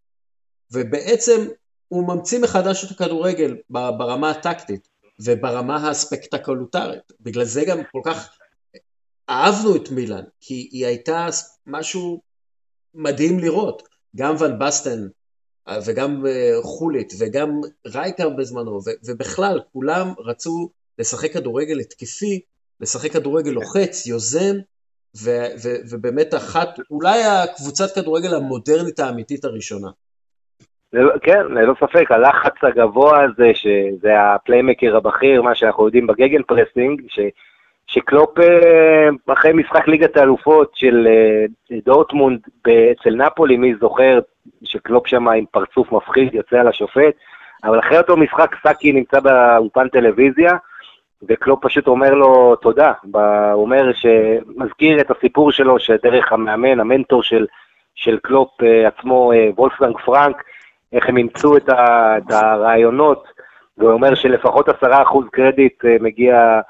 ובעצם 0.73 1.49
הוא 1.89 2.09
ממציא 2.09 2.39
מחדש 2.39 2.85
את 2.85 2.91
הכדורגל 2.91 3.57
ברמה 3.71 4.31
הטקטית 4.31 4.89
וברמה 5.21 5.91
הספקטקולוטרית. 5.91 7.13
בגלל 7.21 7.45
זה 7.45 7.65
גם 7.65 7.79
כל 7.93 8.01
כך 8.05 8.29
אהבנו 9.31 9.77
את 9.77 9.91
מילאן, 9.91 10.25
כי 10.41 10.69
היא 10.73 10.87
הייתה 10.87 11.29
משהו 11.67 12.21
מדהים 12.95 13.39
לראות. 13.39 13.83
גם 14.17 14.35
ון 14.41 14.59
בסטן 14.59 15.07
וגם 15.87 16.27
אה, 16.27 16.53
חולית 16.63 17.13
וגם 17.19 17.61
רייקר 17.87 18.29
בזמנו, 18.29 18.79
ובכלל 19.09 19.61
כולם 19.73 20.07
רצו 20.19 20.71
לשחק 20.99 21.33
כדורגל 21.33 21.79
התקפי, 21.81 22.41
לשחק 22.81 23.13
כדורגל 23.13 23.51
לוחץ, 23.51 24.07
יוזם, 24.07 24.57
ובאמת 25.91 26.35
אחת, 26.35 26.69
אולי 26.91 27.23
הקבוצת 27.25 27.95
כדורגל 27.95 28.35
המודרנית 28.35 28.99
האמיתית 28.99 29.45
הראשונה. 29.45 29.89
כן, 31.23 31.43
ללא 31.51 31.75
ספק, 31.75 32.11
הלחץ 32.11 32.55
הגבוה 32.63 33.25
הזה, 33.25 33.51
שזה 33.55 34.11
ה 34.21 34.28
playmaker 34.28 34.97
הבכיר, 34.97 35.43
מה 35.43 35.55
שאנחנו 35.55 35.87
יודעים 35.87 36.07
ב 36.07 36.43
Gegenpressing, 36.43 37.03
ש, 37.09 37.19
שקלופ 37.87 38.39
אה, 38.39 39.09
אחרי 39.33 39.53
משחק 39.53 39.89
ליגת 39.89 40.17
האלופות 40.17 40.71
של 40.75 41.09
אה, 41.11 41.77
דורטמונד 41.85 42.41
אצל 42.93 43.15
נפולי, 43.15 43.57
מי 43.57 43.75
זוכר 43.81 44.19
שקלופ 44.65 45.07
שם 45.07 45.29
עם 45.29 45.45
פרצוף 45.51 45.93
מפחיד 45.93 46.35
יוצא 46.35 46.61
על 46.61 46.69
השופט, 46.69 47.15
אבל 47.65 47.79
אחרי 47.79 47.99
אותו 47.99 48.17
משחק 48.17 48.55
סאקי 48.63 48.93
נמצא 48.93 49.21
באולפן 49.21 49.89
טלוויזיה, 49.89 50.53
וקלופ 51.29 51.65
פשוט 51.65 51.87
אומר 51.87 52.11
לו 52.15 52.57
תודה, 52.57 52.93
הוא 53.53 53.63
אומר 53.63 53.93
שמזכיר 53.93 55.01
את 55.01 55.11
הסיפור 55.11 55.53
שלו 55.53 55.79
שדרך 55.79 56.33
המאמן, 56.33 56.81
המנטור 56.81 57.23
של, 57.23 57.47
של 57.95 58.19
קלופ 58.23 58.63
אה, 58.63 58.89
עצמו, 58.89 59.33
וולפגנג 59.57 59.99
פרנק, 60.05 60.43
איך 60.93 61.09
הם 61.09 61.17
אימצו 61.17 61.57
את, 61.57 61.69
את 61.69 62.33
הרעיונות, 62.33 63.25
והוא 63.79 63.93
אומר 63.93 64.15
שלפחות 64.15 64.69
עשרה 64.69 65.03
אחוז 65.03 65.27
קרדיט 65.33 65.85
מגיע 66.01 66.61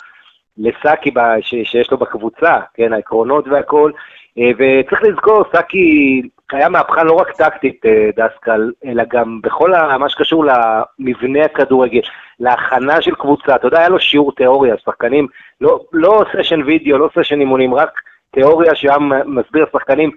לסאקי 0.58 1.10
שיש 1.40 1.90
לו 1.90 1.98
בקבוצה, 1.98 2.56
כן, 2.74 2.92
העקרונות 2.92 3.48
והכל, 3.48 3.90
אה, 4.38 4.50
וצריך 4.58 5.02
לזכור, 5.02 5.44
סאקי 5.52 6.22
היה 6.52 6.68
מהפכן 6.68 7.06
לא 7.06 7.12
רק 7.12 7.30
טקטית, 7.30 7.86
אה, 7.86 8.10
דסקל, 8.16 8.72
אלא 8.86 9.02
גם 9.08 9.40
בכל 9.42 9.70
מה 9.98 10.08
שקשור 10.08 10.44
למבנה 10.44 11.44
הכדורגל, 11.44 12.00
להכנה 12.40 13.02
של 13.02 13.14
קבוצה, 13.14 13.54
אתה 13.54 13.66
יודע, 13.66 13.78
היה 13.78 13.88
לו 13.88 14.00
שיעור 14.00 14.32
תיאוריה, 14.32 14.74
שחקנים, 14.84 15.26
לא, 15.60 15.80
לא 15.92 16.24
סשן 16.32 16.62
וידאו, 16.62 16.98
לא 16.98 17.08
סשן 17.18 17.40
אימונים, 17.40 17.74
רק 17.74 18.00
תיאוריה 18.30 18.74
שהיה 18.74 18.98
מסביר 19.26 19.64
לשחקנים 19.64 20.10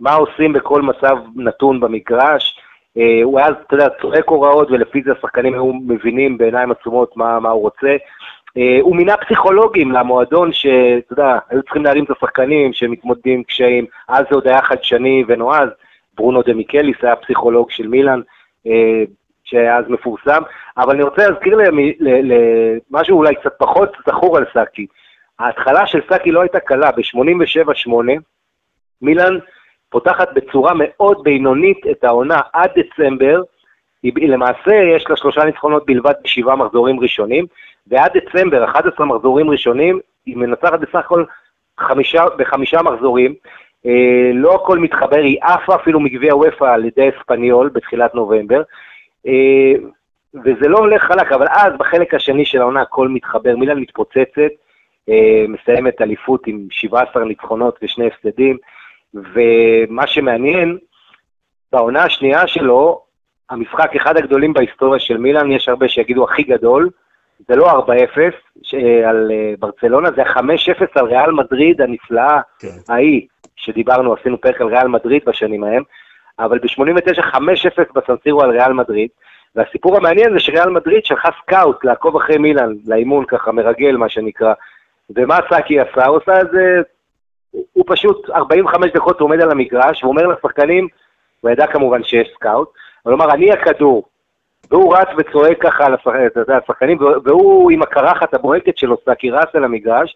מה 0.00 0.14
עושים 0.14 0.52
בכל 0.52 0.82
מצב 0.82 1.16
נתון 1.36 1.80
במגרש, 1.80 2.60
אה, 2.98 3.20
הוא 3.22 3.38
היה, 3.38 3.48
אתה 3.48 3.74
יודע, 3.74 3.88
צועק 4.00 4.28
הוראות, 4.28 4.70
ולפי 4.70 5.02
זה 5.02 5.12
השחקנים 5.12 5.54
היו 5.54 5.72
מבינים 5.72 6.38
בעיניים 6.38 6.70
עצומות 6.70 7.16
מה, 7.16 7.40
מה 7.40 7.50
הוא 7.50 7.62
רוצה. 7.62 7.96
אה, 8.56 8.78
הוא 8.82 8.96
מינה 8.96 9.16
פסיכולוגים 9.16 9.92
למועדון 9.92 10.52
שאתה 10.52 11.12
יודע, 11.12 11.38
היו 11.50 11.62
צריכים 11.62 11.84
להרים 11.84 12.04
את 12.04 12.10
השחקנים 12.10 12.72
שמתמודדים 12.72 13.34
עם 13.34 13.42
קשיים, 13.42 13.86
אז 14.08 14.24
זה 14.30 14.34
עוד 14.34 14.48
היה 14.48 14.62
חדשני 14.62 15.24
ונועז, 15.28 15.68
ברונו 16.14 16.42
דה 16.42 16.54
מיקליס 16.54 16.96
היה 17.02 17.16
פסיכולוג 17.16 17.70
של 17.70 17.86
מילאן, 17.86 18.20
אה, 18.66 19.02
שהיה 19.44 19.76
אז 19.76 19.84
מפורסם, 19.88 20.42
אבל 20.76 20.94
אני 20.94 21.02
רוצה 21.02 21.28
להזכיר 21.28 21.58
למשהו 22.00 23.18
אולי 23.18 23.34
קצת 23.34 23.52
פחות 23.58 23.96
זכור 24.06 24.36
על 24.36 24.44
סאקי. 24.54 24.86
ההתחלה 25.38 25.86
של 25.86 26.00
סאקי 26.08 26.30
לא 26.30 26.40
הייתה 26.40 26.60
קלה, 26.60 26.90
ב-87-8, 26.90 27.92
מילאן 29.02 29.38
פותחת 29.90 30.28
בצורה 30.34 30.72
מאוד 30.74 31.22
בינונית 31.22 31.86
את 31.90 32.04
העונה 32.04 32.40
עד 32.52 32.70
דצמבר, 32.76 33.42
היא, 34.02 34.28
למעשה 34.28 34.74
יש 34.96 35.04
לה 35.10 35.16
שלושה 35.16 35.44
ניצחונות 35.44 35.86
בלבד 35.86 36.14
בשבעה 36.24 36.56
מחזורים 36.56 37.00
ראשונים, 37.00 37.46
ועד 37.86 38.10
דצמבר, 38.14 38.64
11 38.64 39.06
מחזורים 39.06 39.50
ראשונים, 39.50 40.00
היא 40.26 40.36
מנצחת 40.36 40.80
בסך 40.80 40.94
הכל 40.94 41.24
חמישה, 41.78 42.24
בחמישה 42.38 42.82
מחזורים. 42.82 43.34
אה, 43.86 44.30
לא 44.34 44.54
הכל 44.54 44.78
מתחבר, 44.78 45.16
היא 45.16 45.38
עפה 45.42 45.74
אפילו 45.74 46.00
מגביע 46.00 46.36
וופא 46.36 46.64
על 46.64 46.84
ידי 46.84 47.08
אספניול 47.08 47.68
בתחילת 47.68 48.14
נובמבר, 48.14 48.62
אה, 49.26 49.72
וזה 50.34 50.68
לא 50.68 50.78
הולך 50.78 51.02
חלק, 51.02 51.32
אבל 51.32 51.46
אז 51.50 51.72
בחלק 51.78 52.14
השני 52.14 52.44
של 52.44 52.60
העונה 52.60 52.82
הכל 52.82 53.08
מתחבר, 53.08 53.56
מילן 53.56 53.78
מתפוצצת, 53.78 54.50
אה, 55.08 55.44
מסיימת 55.48 56.00
אליפות 56.00 56.46
עם 56.46 56.66
17 56.70 57.24
ניצחונות 57.24 57.78
ושני 57.82 58.06
הפסדים. 58.06 58.56
ומה 59.14 60.06
שמעניין, 60.06 60.78
בעונה 61.72 62.04
השנייה 62.04 62.46
שלו, 62.46 63.02
המשחק 63.50 63.96
אחד 63.96 64.16
הגדולים 64.16 64.52
בהיסטוריה 64.52 65.00
של 65.00 65.16
מילאן, 65.16 65.52
יש 65.52 65.68
הרבה 65.68 65.88
שיגידו 65.88 66.24
הכי 66.24 66.42
גדול, 66.42 66.88
זה 67.48 67.56
לא 67.56 67.70
4-0 67.70 67.88
על 69.06 69.30
אה, 69.32 69.54
ברצלונה, 69.58 70.08
זה 70.16 70.22
5-0 70.22 70.38
על 70.94 71.06
ריאל 71.06 71.30
מדריד 71.30 71.80
הנפלאה 71.80 72.40
כן. 72.58 72.68
ההיא, 72.88 73.26
שדיברנו, 73.56 74.14
עשינו 74.14 74.40
פרק 74.40 74.60
על 74.60 74.66
ריאל 74.66 74.88
מדריד 74.88 75.22
בשנים 75.26 75.64
ההם, 75.64 75.82
אבל 76.38 76.58
ב-89 76.58 77.20
5-0 77.20 77.36
בסן 77.94 78.15
סירו 78.15 78.42
על 78.42 78.50
ריאל 78.50 78.72
מדריד, 78.72 79.08
והסיפור 79.56 79.96
המעניין 79.96 80.32
זה 80.32 80.40
שריאל 80.40 80.70
מדריד 80.70 81.04
שלחה 81.04 81.28
סקאוט 81.42 81.84
לעקוב 81.84 82.16
אחרי 82.16 82.38
מילאן, 82.38 82.72
לאימון 82.86 83.24
ככה, 83.24 83.52
מרגל 83.52 83.96
מה 83.96 84.08
שנקרא, 84.08 84.54
ומה 85.16 85.38
סאקי 85.50 85.80
עשה? 85.80 86.06
הוא 86.06 86.18
עשה 86.22 86.38
איזה 86.38 86.82
הוא 87.72 87.84
פשוט 87.86 88.30
45 88.30 88.90
דקות 88.94 89.20
עומד 89.20 89.40
על 89.40 89.50
המגרש, 89.50 90.04
ואומר 90.04 90.26
לשחקנים, 90.26 90.88
הוא 91.40 91.50
ידע 91.50 91.66
כמובן 91.66 92.04
שיש 92.04 92.28
סקאוט, 92.34 92.68
הוא 93.02 93.12
אומר, 93.12 93.32
אני 93.32 93.52
הכדור. 93.52 94.04
והוא 94.70 94.96
רץ 94.96 95.08
וצועק 95.18 95.56
ככה 95.60 95.86
על 95.86 95.94
השחקנים, 96.48 96.98
והוא 97.24 97.70
עם 97.70 97.82
הקרחת 97.82 98.34
הבוהקת 98.34 98.78
שלו, 98.78 98.96
סאקי 99.04 99.30
רץ 99.30 99.48
על 99.54 99.64
המגרש, 99.64 100.14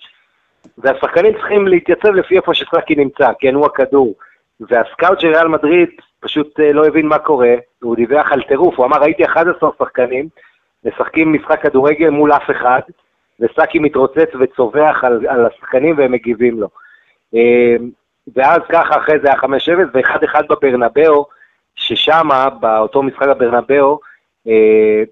והשחקנים 0.79 1.33
צריכים 1.33 1.69
להתייצב 1.69 2.09
לפי 2.09 2.37
איפה 2.37 2.55
שסאקי 2.55 2.95
נמצא, 2.95 3.31
כן, 3.39 3.55
הוא 3.55 3.67
הכדור. 3.67 4.15
והסקאוט 4.61 5.21
של 5.21 5.29
ריאל 5.29 5.49
מדריד 5.49 5.89
פשוט 6.21 6.61
אה, 6.61 6.73
לא 6.73 6.87
הבין 6.87 7.07
מה 7.07 7.19
קורה, 7.19 7.55
הוא 7.83 7.97
דיווח 7.97 8.33
על 8.33 8.43
טירוף, 8.43 8.79
הוא 8.79 8.87
אמר, 8.87 8.97
ראיתי 8.97 9.25
11 9.25 9.71
שחקנים, 9.79 10.29
משחקים 10.85 11.33
משחק 11.33 11.63
כדורגל 11.63 12.11
מול 12.11 12.33
אף 12.33 12.51
אחד, 12.51 12.81
וסאקי 13.41 13.79
מתרוצץ 13.79 14.31
וצווח 14.41 15.05
על, 15.05 15.27
על 15.29 15.47
השחקנים 15.47 15.99
והם 15.99 16.13
מגיבים 16.13 16.61
לו. 16.61 16.69
אמ, 17.35 17.91
ואז 18.37 18.61
ככה 18.69 18.97
אחרי 18.99 19.19
זה 19.19 19.29
היה 19.29 19.41
5-0 19.41 19.47
ו-1-1 19.95 20.43
בברנבאו, 20.51 21.27
ששם, 21.75 22.29
באותו 22.61 23.03
משחק 23.03 23.27
בברנבאו, 23.29 24.01
אה, 24.47 25.03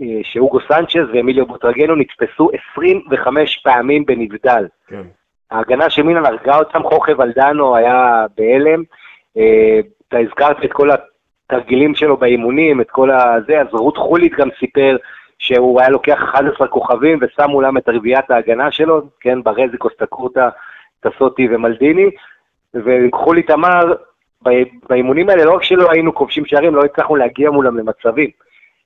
אה, 0.00 0.20
שאוגו 0.22 0.58
סנצ'ז 0.68 1.08
ואמיליו 1.14 1.46
בוטרגנו 1.46 1.94
נתפסו 1.94 2.50
25 2.74 3.56
פעמים 3.56 4.06
בנבדל. 4.06 4.66
כן. 4.86 5.02
ההגנה 5.50 5.90
של 5.90 6.02
מילן 6.02 6.26
הרגה 6.26 6.58
אותם, 6.58 6.82
חוכב 6.82 7.20
אלדנו 7.20 7.76
היה 7.76 8.26
בהלם. 8.36 8.82
אה, 9.36 9.80
אתה 10.08 10.18
הזכרת 10.18 10.64
את 10.64 10.72
כל 10.72 10.88
התרגילים 10.90 11.94
שלו 11.94 12.16
באימונים, 12.16 12.80
את 12.80 12.90
כל 12.90 13.10
הזה, 13.10 13.60
אז 13.60 13.66
רות 13.72 13.96
חולית 13.96 14.32
גם 14.32 14.48
סיפר 14.58 14.96
שהוא 15.38 15.80
היה 15.80 15.88
לוקח 15.88 16.22
11 16.22 16.68
כוכבים 16.68 17.18
ושם 17.20 17.50
מולם 17.50 17.76
את 17.76 17.88
רביעיית 17.88 18.30
ההגנה 18.30 18.70
שלו, 18.70 19.02
כן, 19.20 19.42
ברזיקוס 19.42 19.92
טקורטה 19.98 20.48
טסוטי 21.00 21.48
ומלדיני, 21.50 22.10
וקחו 22.74 23.32
לי 23.32 23.42
תמר, 23.42 23.94
באימונים 24.88 25.28
האלה 25.28 25.44
לא 25.44 25.54
רק 25.54 25.62
שלא 25.62 25.90
היינו 25.90 26.14
כובשים 26.14 26.46
שערים, 26.46 26.74
לא 26.74 26.84
הצלחנו 26.84 27.16
להגיע 27.16 27.50
מולם 27.50 27.78
למצבים. 27.78 28.30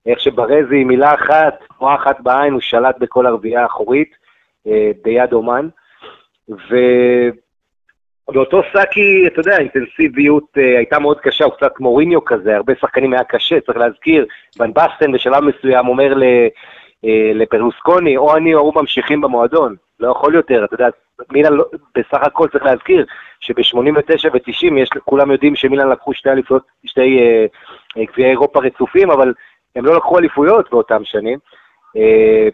איך 0.06 0.20
שברזי, 0.20 0.84
מילה 0.84 1.14
אחת, 1.14 1.64
תנועה 1.78 1.94
אחת 1.94 2.20
בעין, 2.20 2.52
הוא 2.52 2.60
שלט 2.60 2.98
בכל 2.98 3.26
הרביעייה 3.26 3.62
האחורית, 3.62 4.10
אה, 4.66 4.90
ביד 5.04 5.32
אומן. 5.32 5.68
ובאותו 8.28 8.62
סאקי, 8.72 9.26
אתה 9.26 9.40
יודע, 9.40 9.56
האינטנסיביות 9.56 10.44
אה, 10.58 10.76
הייתה 10.78 10.98
מאוד 10.98 11.20
קשה, 11.20 11.44
הוא 11.44 11.52
קצת 11.52 11.80
מוריניו 11.80 12.24
כזה, 12.24 12.56
הרבה 12.56 12.72
שחקנים 12.80 13.12
היה 13.12 13.24
קשה, 13.24 13.60
צריך 13.60 13.78
להזכיר, 13.78 14.26
ון 14.58 14.72
בסטן 14.72 15.12
בשלב 15.12 15.44
מסוים 15.44 15.88
אומר 15.88 16.22
אה, 16.22 16.48
לפרלוסקוני, 17.34 18.16
או 18.16 18.36
אני 18.36 18.54
או 18.54 18.60
הוא 18.60 18.72
ממשיכים 18.74 19.20
במועדון, 19.20 19.76
לא 20.00 20.10
יכול 20.10 20.34
יותר, 20.34 20.64
אתה 20.64 20.74
יודע, 20.74 20.88
מילן 21.32 21.52
לא, 21.52 21.64
בסך 21.94 22.22
הכל 22.22 22.48
צריך 22.48 22.64
להזכיר 22.64 23.06
שב-89 23.40 24.28
ו-90 24.32 24.78
יש, 24.78 24.88
כולם 25.04 25.30
יודעים 25.30 25.56
שמילן 25.56 25.88
לקחו 25.88 26.14
שתי 26.14 26.30
אליפויות, 26.30 26.62
שתי 26.86 27.18
אה, 27.18 27.46
אה, 27.96 28.04
גביעי 28.04 28.30
אירופה 28.30 28.60
רצופים, 28.60 29.10
אבל 29.10 29.32
הם 29.76 29.84
לא 29.84 29.96
לקחו 29.96 30.18
אליפויות 30.18 30.70
באותם 30.70 31.04
שנים. 31.04 31.38
אה, 31.96 32.48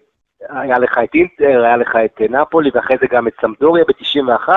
היה 0.49 0.79
לך 0.79 0.99
את 1.05 1.15
אינטר, 1.15 1.65
היה 1.65 1.77
לך 1.77 1.97
את 2.05 2.21
נפולי, 2.21 2.71
ואחרי 2.75 2.97
זה 3.01 3.07
גם 3.11 3.29
את 3.29 3.33
סמדוריה 3.41 3.85
ב-91, 3.85 4.49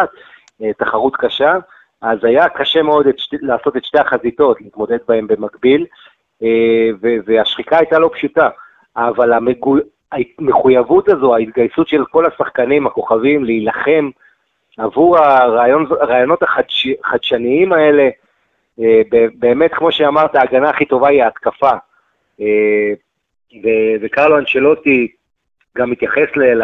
אה, 0.62 0.74
תחרות 0.74 1.16
קשה, 1.16 1.58
אז 2.02 2.24
היה 2.24 2.50
קשה 2.50 2.82
מאוד 2.82 3.08
את, 3.08 3.16
לעשות 3.42 3.78
את 3.78 3.86
שתי 3.86 4.00
החזיתות, 4.00 4.62
להתמודד 4.62 4.98
בהן 5.08 5.28
במקביל, 5.28 5.86
אה, 6.44 6.90
והשחיקה 7.26 7.78
הייתה 7.78 8.00
לא 8.00 8.10
פשוטה, 8.14 8.50
אבל 8.96 9.34
המגו... 9.34 9.76
המחויבות 10.40 11.10
הזו, 11.10 11.36
ההתגייסות 11.36 11.88
של 11.88 12.06
כל 12.06 12.26
השחקנים, 12.26 12.88
הכוכבים, 12.88 13.46
להילחם 13.46 14.10
עבור 14.78 15.18
הרעיונות 15.18 16.44
החדש, 16.44 16.88
החדשניים 17.04 17.74
האלה, 17.74 18.10
אה, 18.80 19.02
באמת, 19.34 19.74
כמו 19.74 19.92
שאמרת, 19.92 20.36
ההגנה 20.36 20.70
הכי 20.70 20.86
טובה 20.86 21.08
היא 21.10 21.24
ההתקפה. 21.24 21.72
אה, 22.42 22.94
וקרלו 24.02 24.38
אנשלוטי 24.38 25.08
גם 25.78 25.90
מתייחס 25.90 26.28
ל, 26.36 26.64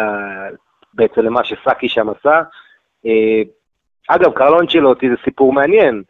בעצם 0.94 1.20
למה 1.20 1.44
שסאקי 1.44 1.88
שם 1.88 2.08
עשה. 2.08 2.42
אה, 3.06 3.42
אגב, 4.08 4.32
קרלו 4.32 4.60
אנצ'לוטי 4.60 5.10
זה 5.10 5.16
סיפור 5.24 5.52
מעניין. 5.52 6.02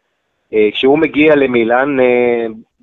כשהוא 0.73 0.97
מגיע 0.97 1.35
למילאן, 1.35 1.97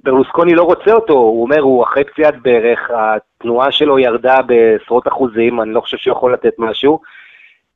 ברלוסקוני 0.05 0.55
לא 0.55 0.63
רוצה 0.63 0.93
אותו, 0.93 1.13
הוא 1.13 1.43
אומר, 1.43 1.61
הוא 1.61 1.85
אחרי 1.85 2.05
פציעת 2.05 2.35
ברך, 2.43 2.91
התנועה 2.91 3.73
שלו 3.73 3.99
ירדה 3.99 4.43
בעשרות 4.43 5.09
אחוזים, 5.09 5.61
אני 5.61 5.73
לא 5.73 5.81
חושב 5.81 5.97
שהוא 5.97 6.17
יכול 6.17 6.33
לתת 6.33 6.55
משהו, 6.59 7.01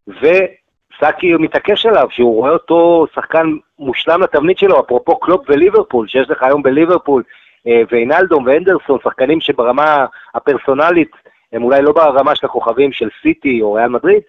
וסאקי 0.09 1.35
מתעקש 1.35 1.87
עליו, 1.87 2.09
שהוא 2.11 2.35
רואה 2.35 2.51
אותו 2.51 3.07
שחקן 3.15 3.47
מושלם 3.79 4.23
לתבנית 4.23 4.59
שלו, 4.59 4.81
אפרופו 4.81 5.17
קלופ 5.17 5.45
וליברפול, 5.49 6.09
שיש 6.09 6.31
לך 6.31 6.43
היום 6.43 6.63
בליברפול, 6.63 7.23
אה, 7.67 7.83
ואינלדום 7.91 8.47
ואנדרסון, 8.47 8.99
שחקנים 9.05 9.41
שברמה 9.41 10.07
הפרסונלית 10.35 11.11
הם 11.53 11.63
אולי 11.63 11.83
לא 11.83 11.93
ברמה 11.93 12.35
של 12.35 12.47
הכוכבים 12.47 12.93
של 12.93 13.09
סיטי 13.23 13.63
או 13.63 13.73
ריאל 13.73 13.89
מדריד, 13.89 14.21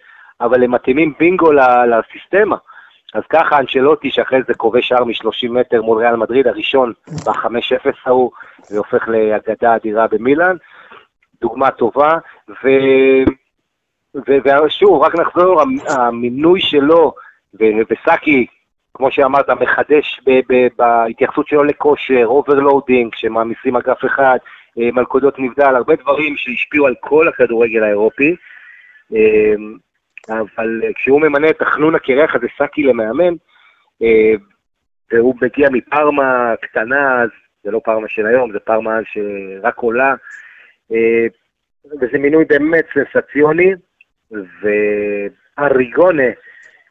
אבל 0.41 0.63
הם 0.63 0.71
מתאימים 0.71 1.13
בינגו 1.19 1.51
לסיסטמה. 1.87 2.55
אז 3.13 3.23
ככה 3.29 3.59
אנצ'לוטי, 3.59 4.11
שאחרי 4.11 4.39
זה 4.47 4.53
כובש 4.53 4.87
שער 4.87 5.03
מ-30 5.03 5.49
מטר 5.49 5.81
מול 5.81 5.97
ריאל 5.97 6.15
מדריד, 6.15 6.47
הראשון 6.47 6.93
ב-5-0 7.25 7.89
ההוא, 8.05 8.31
והופך 8.71 9.07
לאגדה 9.07 9.75
אדירה 9.75 10.07
במילאן. 10.07 10.55
דוגמה 11.41 11.71
טובה, 11.71 12.17
ו... 12.49 12.69
ושוב, 14.65 15.01
רק 15.01 15.15
נחזור, 15.15 15.61
המינוי 15.89 16.61
שלו, 16.61 17.13
וסאקי, 17.89 18.45
כמו 18.95 19.11
שאמרת, 19.11 19.49
מחדש 19.49 20.21
בהתייחסות 20.77 21.47
שלו 21.47 21.63
לכושר, 21.63 22.23
overloading, 22.25 23.15
שמעמיסים 23.15 23.75
אגף 23.75 24.05
אחד, 24.05 24.37
אה, 24.79 24.89
מלכודות 24.91 25.39
נבדל, 25.39 25.75
הרבה 25.75 25.95
דברים 25.95 26.37
שהשפיעו 26.37 26.87
על 26.87 26.95
כל 26.99 27.27
הכדורגל 27.27 27.83
האירופי. 27.83 28.35
אה, 29.15 29.53
אבל 30.29 30.81
אה, 30.83 30.93
כשהוא 30.93 31.21
ממנה 31.21 31.49
את 31.49 31.61
החנון 31.61 31.95
הקרח 31.95 32.35
הזה, 32.35 32.47
סאקי 32.57 32.83
למאמן, 32.83 33.33
והוא 35.11 35.35
מגיע 35.41 35.69
מפרמה 35.71 36.53
קטנה, 36.61 37.25
זה 37.63 37.71
לא 37.71 37.81
פרמה 37.83 38.07
של 38.07 38.25
היום, 38.25 38.51
זה 38.51 38.59
פרמה 38.59 38.99
שרק 39.03 39.77
עולה, 39.77 40.13
וזה 42.01 42.17
מינוי 42.17 42.45
באמת 42.45 42.85
סנסציוני, 42.93 43.71
ואריגונה, 44.61 46.29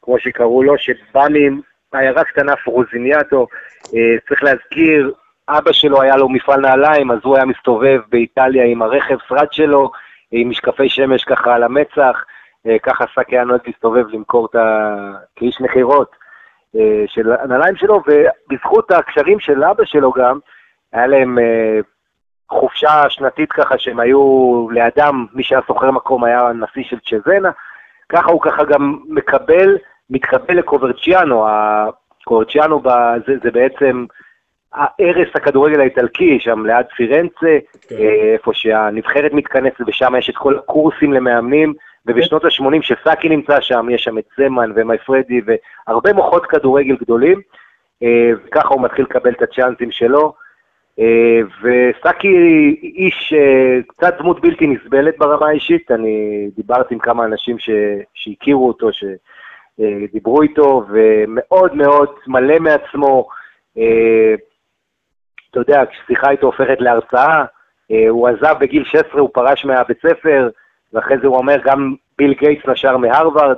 כמו 0.03 0.19
שקראו 0.19 0.63
לו, 0.63 0.79
שבא 0.79 1.29
מעיירה 1.95 2.25
קטנה 2.25 2.57
פרוזיניאטו, 2.57 3.47
צריך 4.29 4.43
להזכיר, 4.43 5.13
אבא 5.49 5.73
שלו 5.73 6.03
היה 6.03 6.17
לו 6.17 6.29
מפעל 6.29 6.61
נעליים, 6.61 7.11
אז 7.11 7.19
הוא 7.23 7.37
היה 7.37 7.45
מסתובב 7.45 8.01
באיטליה 8.09 8.65
עם 8.65 8.83
הרכב 8.83 9.17
שרד 9.29 9.53
שלו, 9.53 9.91
עם 10.31 10.51
משקפי 10.51 10.89
שמש 10.89 11.25
ככה 11.25 11.55
על 11.55 11.63
המצח, 11.63 12.25
אה, 12.67 12.79
ככה 12.79 13.05
סאקי 13.15 13.37
היה 13.37 13.45
נוהג 13.45 13.61
להסתובב 13.67 14.09
למכור 14.09 14.47
את 14.47 14.55
ה... 14.55 14.97
כאיש 15.37 15.61
מכירות 15.61 16.17
אה, 16.77 17.05
של 17.07 17.33
הנעליים 17.33 17.77
שלו, 17.77 18.03
ובזכות 18.07 18.91
הקשרים 18.91 19.41
של 19.41 19.65
אבא 19.65 19.85
שלו 19.85 20.13
גם, 20.13 20.39
היה 20.93 21.07
להם 21.07 21.39
אה, 21.39 21.81
חופשה 22.51 23.11
שנתית 23.11 23.53
ככה 23.53 23.79
שהם 23.79 24.01
היו 24.01 24.67
לידם, 24.71 25.27
מי 25.33 25.43
שהיה 25.43 25.61
סוחר 25.67 25.91
מקום 25.91 26.25
היה 26.25 26.41
הנשיא 26.49 26.85
של 26.85 26.99
צ'זנה, 26.99 27.51
ככה 28.09 28.31
הוא 28.31 28.43
ככה 28.43 28.65
גם 28.65 28.99
מקבל, 29.09 29.77
מתקבל 30.11 30.59
לקוברצ'יאנו, 30.59 31.47
הקוברצ'יאנו 31.49 32.83
זה, 33.27 33.35
זה 33.45 33.51
בעצם 33.51 34.05
ערש 34.99 35.29
הכדורגל 35.35 35.81
האיטלקי, 35.81 36.41
שם 36.41 36.67
ליד 36.67 36.87
פירנצה, 36.97 37.59
כן. 37.89 37.97
איפה 38.35 38.51
שהנבחרת 38.55 39.33
מתכנסת 39.33 39.81
ושם 39.87 40.15
יש 40.19 40.31
את 40.31 40.37
כל 40.37 40.57
הקורסים 40.57 41.13
למאמנים, 41.13 41.75
ובשנות 42.07 42.45
ה-80 42.45 42.83
שסאקי 42.83 43.29
נמצא 43.29 43.61
שם, 43.61 43.87
יש 43.91 44.05
שם 44.05 44.19
את 44.19 44.25
זמן 44.37 44.71
ומייפרדי 44.75 45.41
והרבה 45.87 46.13
מוחות 46.13 46.47
כדורגל 46.47 46.97
גדולים, 46.97 47.41
אה, 48.03 48.31
וככה 48.47 48.75
הוא 48.75 48.83
מתחיל 48.83 49.05
לקבל 49.05 49.31
את 49.31 49.43
הצ'אנסים 49.43 49.91
שלו. 49.91 50.35
אה, 50.99 51.41
וסאקי 51.63 52.29
איש, 52.83 53.33
אה, 53.37 53.79
קצת 53.87 54.15
דמות 54.19 54.41
בלתי 54.41 54.67
נסבלת 54.67 55.19
ברמה 55.19 55.49
האישית, 55.49 55.91
אני 55.91 56.49
דיברתי 56.57 56.95
עם 56.95 57.01
כמה 57.01 57.25
אנשים 57.25 57.59
ש, 57.59 57.71
שהכירו 58.15 58.69
אותו, 58.69 58.93
שדיברו 59.81 60.43
איתו, 60.43 60.85
ומאוד 60.89 61.75
מאוד 61.75 62.09
מלא 62.27 62.59
מעצמו. 62.59 63.29
אתה 65.51 65.61
יודע, 65.61 65.83
כששיחה 65.91 66.31
איתו 66.31 66.47
הופכת 66.47 66.81
להרצאה, 66.81 67.45
הוא 68.09 68.29
עזב 68.29 68.55
בגיל 68.61 68.85
16, 68.85 69.21
הוא 69.21 69.31
פרש 69.33 69.65
מהבית 69.65 69.99
ספר, 70.07 70.49
ואחרי 70.93 71.19
זה 71.19 71.27
הוא 71.27 71.37
אומר, 71.37 71.57
גם 71.65 71.95
ביל 72.19 72.35
גייטס 72.35 72.67
נשר 72.69 72.97
מהרווארד, 72.97 73.57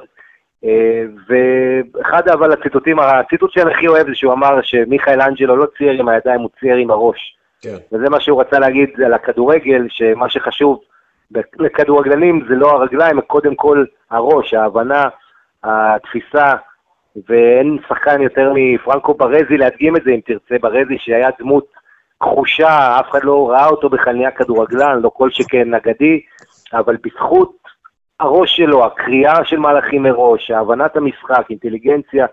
אה, 0.65 1.05
ואחד 1.29 2.29
אבל 2.29 2.53
הציטוטים, 2.53 2.99
הציטוט 2.99 3.53
שאני 3.53 3.73
הכי 3.73 3.89
אוהב 3.89 4.07
זה 4.07 4.15
שהוא 4.15 4.33
אמר 4.33 4.63
שמיכאל 4.63 5.21
אנג'לו 5.21 5.57
לא 5.57 5.67
צייר 5.79 6.01
עם 6.01 6.09
הידיים, 6.09 6.41
הוא 6.41 6.51
צייר 6.61 6.77
עם 6.77 6.91
הראש. 6.91 7.37
כן. 7.63 7.77
וזה 7.93 8.11
מה 8.11 8.21
שהוא 8.21 8.41
רצה 8.41 8.59
להגיד 8.59 9.01
על 9.05 9.15
הכדורגל, 9.15 9.87
שמה 9.89 10.29
שחשוב 10.31 10.81
לכדורגלנים 11.59 12.47
זה 12.49 12.55
לא 12.55 12.71
הרגליים, 12.71 13.21
קודם 13.21 13.55
כל 13.55 13.85
הראש, 14.11 14.55
ההבנה, 14.55 15.09
התפיסה, 15.67 16.55
ואין 17.29 17.79
שחקן 17.89 18.23
יותר 18.23 18.53
מפרנקו 18.55 19.15
ברזי 19.15 19.57
להדגים 19.57 19.97
את 19.97 20.03
זה, 20.05 20.11
אם 20.11 20.21
תרצה, 20.27 20.55
ברזי 20.61 20.99
שהיה 20.99 21.29
דמות 21.39 21.67
כחושה, 22.21 23.01
אף 23.01 23.11
אחד 23.11 23.25
לא 23.25 23.51
ראה 23.51 23.67
אותו 23.67 23.89
בכלל 23.89 24.15
נהיה 24.15 24.31
כדורגלן, 24.31 25.01
לא 25.03 25.11
כל 25.15 25.31
שכן 25.31 25.75
אגדי, 25.75 26.21
אבל 26.73 26.97
בזכות 27.05 27.57
הראש 28.21 28.57
שלו, 28.57 28.85
הקריאה 28.85 29.45
של 29.45 29.57
מהלכים 29.57 30.03
מראש, 30.03 30.51
הבנת 30.51 30.97
המשחק, 30.97 31.47
אינטליגנציה, 31.51 32.27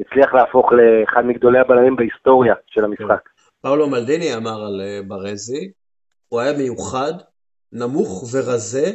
הצליח 0.00 0.34
להפוך 0.34 0.72
לאחד 0.72 1.26
מגדולי 1.26 1.58
הבלמים 1.58 1.96
בהיסטוריה 1.96 2.54
של 2.66 2.84
המשחק. 2.84 3.28
פאולו 3.62 3.88
מלדיני 3.88 4.34
אמר 4.34 4.64
על 4.66 4.80
אה, 4.80 5.00
ברזי, 5.08 5.70
הוא 6.28 6.40
היה 6.40 6.52
מיוחד, 6.58 7.12
נמוך 7.72 8.24
ורזה 8.32 8.92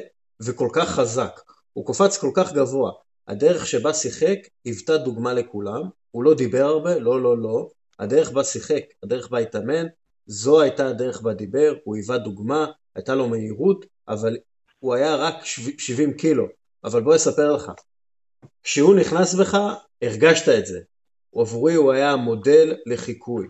וכל 0.47 0.67
כך 0.75 0.89
חזק. 0.89 1.39
הוא 1.73 1.85
קופץ 1.85 2.17
כל 2.17 2.29
כך 2.35 2.53
גבוה. 2.53 2.91
הדרך 3.27 3.67
שבה 3.67 3.93
שיחק 3.93 4.37
היוותה 4.65 4.97
דוגמה 4.97 5.33
לכולם, 5.33 5.81
הוא 6.11 6.23
לא 6.23 6.33
דיבר 6.33 6.63
הרבה, 6.63 6.99
לא, 6.99 7.21
לא, 7.21 7.37
לא. 7.37 7.69
הדרך 7.99 8.31
בה 8.31 8.43
שיחק, 8.43 8.83
הדרך 9.03 9.29
בה 9.29 9.39
התאמן, 9.39 9.85
זו 10.25 10.61
הייתה 10.61 10.87
הדרך 10.87 11.21
בה 11.21 11.33
דיבר, 11.33 11.73
הוא 11.83 11.95
היווה 11.95 12.17
דוגמה, 12.17 12.65
הייתה 12.95 13.15
לו 13.15 13.29
מהירות, 13.29 13.85
אבל 14.07 14.37
הוא 14.79 14.93
היה 14.93 15.15
רק 15.15 15.35
70 15.45 16.13
קילו, 16.13 16.47
אבל 16.83 17.01
בוא 17.01 17.15
אספר 17.15 17.53
לך, 17.53 17.71
כשהוא 18.63 18.95
נכנס 18.95 19.33
בך, 19.33 19.57
הרגשת 20.01 20.49
את 20.49 20.65
זה. 20.65 20.79
עבורי 21.35 21.75
הוא 21.75 21.91
היה 21.91 22.15
מודל 22.15 22.75
לחיקוי. 22.85 23.47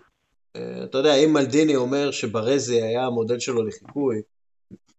אה, 0.55 0.83
אתה 0.83 0.97
יודע, 0.97 1.15
אם 1.15 1.33
מלדיני 1.33 1.75
אומר 1.75 2.11
שברזי 2.11 2.81
היה 2.81 3.05
המודל 3.05 3.39
שלו 3.39 3.63
לחיקוי, 3.63 4.21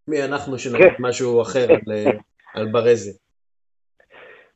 מי 0.08 0.22
אנחנו 0.24 0.58
שנגיד 0.58 0.86
כן. 0.96 1.02
משהו 1.02 1.42
אחר 1.42 1.66
על, 1.72 1.92
אה, 1.92 2.10
על 2.54 2.72
ברזי? 2.72 3.12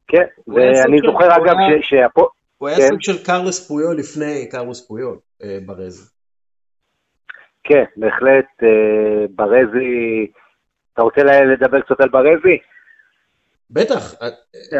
כן, 0.08 0.24
ואני 0.46 0.98
זוכר 1.06 1.36
אגב 1.36 1.54
שהפו... 1.82 2.28
הוא 2.58 2.68
היה 2.68 2.76
כן. 2.76 2.88
סוג 2.88 3.00
של 3.00 3.24
קרלוס 3.24 3.68
פויול 3.68 3.96
לפני 3.98 4.48
קרלוס 4.50 4.88
פויול, 4.88 5.18
אה, 5.42 5.58
ברזי. 5.66 6.08
כן, 7.64 7.84
בהחלט 7.96 8.46
ברזי 9.30 10.26
אתה 10.96 11.02
רוצה 11.02 11.20
לדבר 11.22 11.80
קצת 11.80 12.00
על 12.00 12.08
ברזי? 12.08 12.58
בטח. 13.70 14.14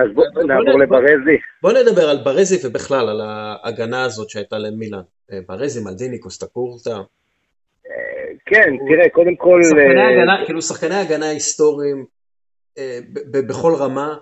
אז 0.00 0.08
בוא 0.14 0.42
נעבור 0.42 0.78
לברזי. 0.80 1.36
בוא 1.62 1.72
נדבר 1.72 2.08
על 2.10 2.16
ברזי 2.24 2.66
ובכלל 2.66 3.08
על 3.08 3.20
ההגנה 3.20 4.04
הזאת 4.04 4.30
שהייתה 4.30 4.58
למילאן. 4.58 5.02
אה, 5.32 5.38
ברזי, 5.48 5.84
מלדיני, 5.84 6.18
קוסטה 6.18 6.46
קורטה. 6.46 6.90
אה, 6.90 8.32
כן, 8.46 8.70
תראה, 8.88 9.08
קודם 9.08 9.36
כל... 9.36 9.60
שחקני 9.62 10.00
אה, 10.00 10.08
הגנה, 10.08 10.44
כאילו 10.44 10.62
שחקני 10.62 10.94
הגנה 10.94 11.28
היסטוריים 11.28 12.04
בכל 13.30 13.72
רמה, 13.78 14.16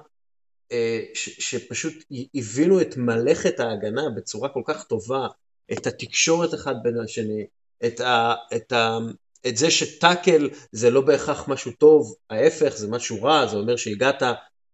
שפשוט 1.15 2.05
הבינו 2.35 2.81
את 2.81 2.97
מלאכת 2.97 3.61
ההגנה 3.61 4.03
בצורה 4.17 4.49
כל 4.49 4.63
כך 4.65 4.85
טובה, 4.85 5.27
את 5.73 5.87
התקשורת 5.87 6.55
אחד 6.55 6.75
בין 6.83 7.01
השני, 7.01 7.47
את, 7.87 8.01
ה, 8.01 8.35
את, 8.57 8.73
ה, 8.73 8.99
את 9.47 9.57
זה 9.57 9.71
שטאקל 9.71 10.51
זה 10.73 10.91
לא 10.91 11.01
בהכרח 11.01 11.49
משהו 11.49 11.73
טוב, 11.73 12.15
ההפך 12.31 12.77
זה 12.77 12.89
משהו 12.91 13.23
רע, 13.23 13.47
זה 13.47 13.57
אומר 13.57 13.77
שהגעת 13.77 14.23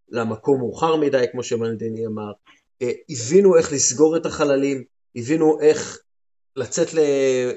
למקום 0.09 0.59
מאוחר 0.59 0.97
מדי, 0.97 1.24
כמו 1.32 1.43
שמלדיני 1.43 2.07
אמר. 2.07 2.32
אה, 2.82 2.91
הבינו 3.11 3.57
איך 3.57 3.72
לסגור 3.72 4.16
את 4.16 4.26
החללים, 4.26 4.84
הבינו 5.16 5.61
איך 5.61 5.99
לצאת 6.57 6.88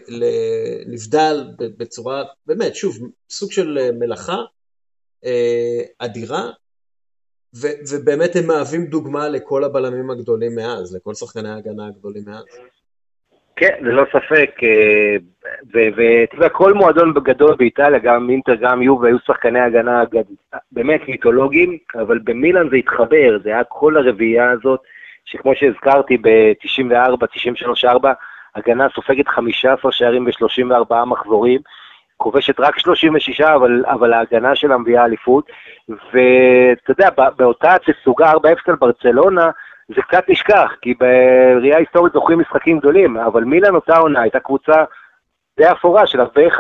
לנבדל 0.07 1.43
בצורה, 1.57 2.23
באמת, 2.45 2.75
שוב, 2.75 2.97
סוג 3.29 3.51
של 3.51 3.77
אה, 3.77 3.91
מלאכה, 3.91 4.37
אדירה, 5.99 6.49
ו- 6.49 6.62
ובאמת 7.61 8.35
הם 8.35 8.47
מהווים 8.47 8.85
דוגמה 8.85 9.29
לכל 9.29 9.63
הבלמים 9.63 10.09
הגדולים 10.09 10.55
מאז, 10.55 10.95
לכל 10.95 11.13
שחקני 11.13 11.49
ההגנה 11.49 11.87
הגדולים 11.87 12.23
מאז. 12.27 12.43
כן, 13.55 13.73
ללא 13.81 14.03
ספק, 14.09 14.51
אה, 14.63 15.15
ואתה 15.73 16.35
יודע, 16.35 16.49
כל 16.49 16.73
מועדון 16.73 17.13
גדול 17.13 17.55
באיטליה, 17.55 17.99
גם 17.99 18.29
אינטר, 18.29 18.55
גם 18.55 18.81
יובה, 18.81 19.07
היו 19.07 19.17
שחקני 19.19 19.59
הגנה 19.59 20.03
באמת 20.71 21.01
מיתולוגיים, 21.07 21.77
אבל 21.95 22.19
במילאן 22.23 22.69
זה 22.69 22.75
התחבר, 22.75 23.37
זה 23.43 23.49
היה 23.49 23.63
כל 23.63 23.97
הרביעייה 23.97 24.51
הזאת, 24.51 24.79
שכמו 25.25 25.55
שהזכרתי, 25.55 26.17
ב-94, 26.17 27.25
93, 27.33 27.85
4, 27.85 28.13
הגנה 28.55 28.87
סופגת 28.95 29.27
15 29.27 29.91
שערים 29.91 30.25
ב-34 30.25 31.05
מחזורים, 31.05 31.61
כובשת 32.23 32.59
רק 32.59 32.79
36, 32.79 33.41
אבל, 33.41 33.83
אבל 33.87 34.13
ההגנה 34.13 34.55
שלה 34.55 34.77
מביאה 34.77 35.05
אליפות, 35.05 35.51
ואתה 35.89 36.91
יודע, 36.91 37.09
באותה 37.37 37.75
תסוגה 37.85 38.31
4-0 38.31 38.35
על 38.67 38.75
ברצלונה, 38.75 39.49
זה 39.95 40.01
קצת 40.01 40.23
נשכח, 40.29 40.71
כי 40.81 40.93
בראייה 40.93 41.77
היסטורית 41.77 42.13
זוכרים 42.13 42.39
משחקים 42.39 42.79
גדולים, 42.79 43.17
אבל 43.17 43.43
מילאן 43.43 43.75
אותה 43.75 43.97
עונה 43.97 44.21
הייתה 44.21 44.39
קבוצה 44.39 44.83
די 45.57 45.71
אפורה 45.71 46.07
של 46.07 46.19
הרבה 46.19 46.47
1-0, 46.47 46.59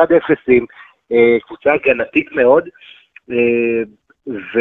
אה, 1.11 1.37
קבוצה 1.47 1.73
הגנתית 1.73 2.31
מאוד, 2.31 2.69
אה, 3.31 3.83
ו, 4.27 4.59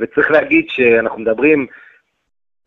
וצריך 0.00 0.30
להגיד 0.30 0.64
שאנחנו 0.68 1.20
מדברים, 1.20 1.66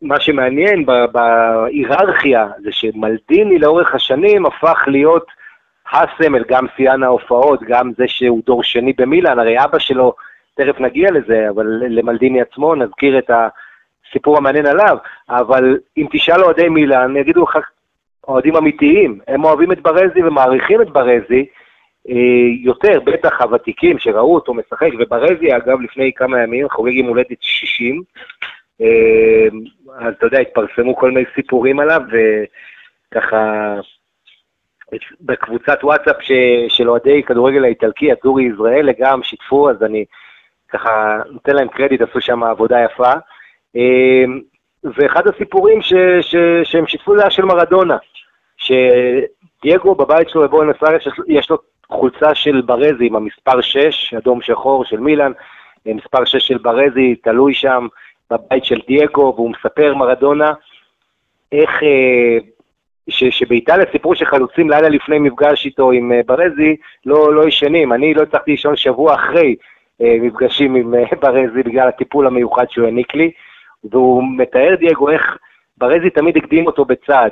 מה 0.02 0.20
שמעניין 0.20 0.86
בהיררכיה 0.86 2.48
זה 2.62 2.72
שמלדיני 2.72 3.58
לאורך 3.58 3.94
השנים 3.94 4.46
הפך 4.46 4.84
להיות 4.86 5.39
הסמל, 5.92 6.44
גם 6.48 6.66
שיאן 6.76 7.02
ההופעות, 7.02 7.62
גם 7.62 7.90
זה 7.98 8.08
שהוא 8.08 8.42
דור 8.46 8.62
שני 8.62 8.92
במילאן, 8.98 9.38
הרי 9.38 9.64
אבא 9.64 9.78
שלו, 9.78 10.14
תכף 10.54 10.80
נגיע 10.80 11.10
לזה, 11.10 11.48
אבל 11.50 11.66
למלדיני 11.88 12.40
עצמו 12.40 12.74
נזכיר 12.74 13.18
את. 13.18 13.30
הסיפור 14.10 14.36
המעניין 14.36 14.66
עליו, 14.66 14.96
אבל 15.28 15.78
אם 15.98 16.06
תשאל 16.12 16.44
אוהדי 16.44 16.68
מילאן, 16.68 17.16
יגידו 17.16 17.42
לך, 17.42 17.58
אוהדים 18.28 18.56
אמיתיים, 18.56 19.18
הם 19.28 19.44
אוהבים 19.44 19.72
את 19.72 19.80
ברזי 19.80 20.22
ומעריכים 20.22 20.82
את 20.82 20.90
ברזי 20.90 21.46
אה, 22.08 22.14
יותר, 22.62 23.00
בטח 23.00 23.40
הוותיקים 23.40 23.98
שראו 23.98 24.34
אותו 24.34 24.54
משחק, 24.54 24.88
וברזי, 24.98 25.56
אגב, 25.56 25.80
לפני 25.80 26.12
כמה 26.16 26.42
ימים 26.42 26.68
חוגג 26.68 26.92
עם 26.94 27.06
הולדת 27.06 27.42
60, 27.42 28.02
אה, 28.80 28.86
אז 29.98 30.14
אתה 30.18 30.26
יודע, 30.26 30.38
התפרסמו 30.38 30.96
כל 30.96 31.10
מיני 31.10 31.26
סיפורים 31.34 31.80
עליו, 31.80 32.02
וככה, 33.12 33.74
בקבוצת 35.20 35.78
וואטסאפ 35.82 36.16
ש, 36.20 36.32
של 36.68 36.90
אוהדי 36.90 37.22
כדורגל 37.22 37.64
האיטלקי, 37.64 38.12
אזורי 38.12 38.44
ישראל, 38.44 38.88
גם 38.98 39.22
שיתפו, 39.22 39.70
אז 39.70 39.82
אני 39.82 40.04
ככה 40.68 41.18
נותן 41.30 41.56
להם 41.56 41.68
קרדיט, 41.68 42.00
עשו 42.00 42.20
שם 42.20 42.42
עבודה 42.42 42.80
יפה. 42.80 43.12
אמ, 43.74 44.40
ואחד 44.84 45.26
הסיפורים 45.26 45.82
ש, 45.82 45.92
ש, 46.20 46.36
שהם 46.64 46.86
שיתפו 46.86 47.16
זה 47.16 47.20
היה 47.20 47.30
של 47.30 47.44
מרדונה, 47.44 47.96
שדייגו 48.56 49.94
בבית 49.94 50.28
שלו 50.28 50.42
בבואנוס 50.42 50.76
איירס 50.82 51.02
יש 51.28 51.50
לו 51.50 51.58
חולצה 51.90 52.34
של 52.34 52.60
ברזי 52.66 53.06
עם 53.06 53.16
המספר 53.16 53.60
6, 53.60 54.14
אדום 54.14 54.42
שחור 54.42 54.84
של 54.84 55.00
מילאן, 55.00 55.32
מספר 55.86 56.24
6 56.24 56.46
של 56.48 56.58
ברזי 56.58 57.14
תלוי 57.14 57.54
שם 57.54 57.86
בבית 58.30 58.64
של 58.64 58.80
דייגו, 58.86 59.32
והוא 59.36 59.50
מספר 59.50 59.94
מרדונה 59.94 60.52
איך, 61.52 61.70
אה, 61.82 62.38
שבאיטליה 63.10 63.84
סיפרו 63.92 64.14
שחלוצים 64.14 64.70
לילה 64.70 64.88
לפני 64.88 65.18
מפגש 65.18 65.66
איתו 65.66 65.90
עם 65.90 66.12
אה, 66.12 66.20
ברזי 66.26 66.76
לא, 67.06 67.34
לא 67.34 67.48
ישנים, 67.48 67.92
אני 67.92 68.14
לא 68.14 68.22
הצלחתי 68.22 68.50
לישון 68.50 68.76
שבוע 68.76 69.14
אחרי 69.14 69.56
אה, 70.02 70.16
מפגשים 70.20 70.74
עם 70.74 70.94
ברזי 71.22 71.62
בגלל 71.62 71.88
הטיפול 71.88 72.26
המיוחד 72.26 72.64
שהוא 72.70 72.84
העניק 72.84 73.14
לי. 73.14 73.30
והוא 73.84 74.24
מתאר 74.36 74.74
דייגו 74.74 75.10
איך 75.10 75.38
ברזי 75.78 76.10
תמיד 76.10 76.36
הקדים 76.36 76.66
אותו 76.66 76.84
בצעד, 76.84 77.30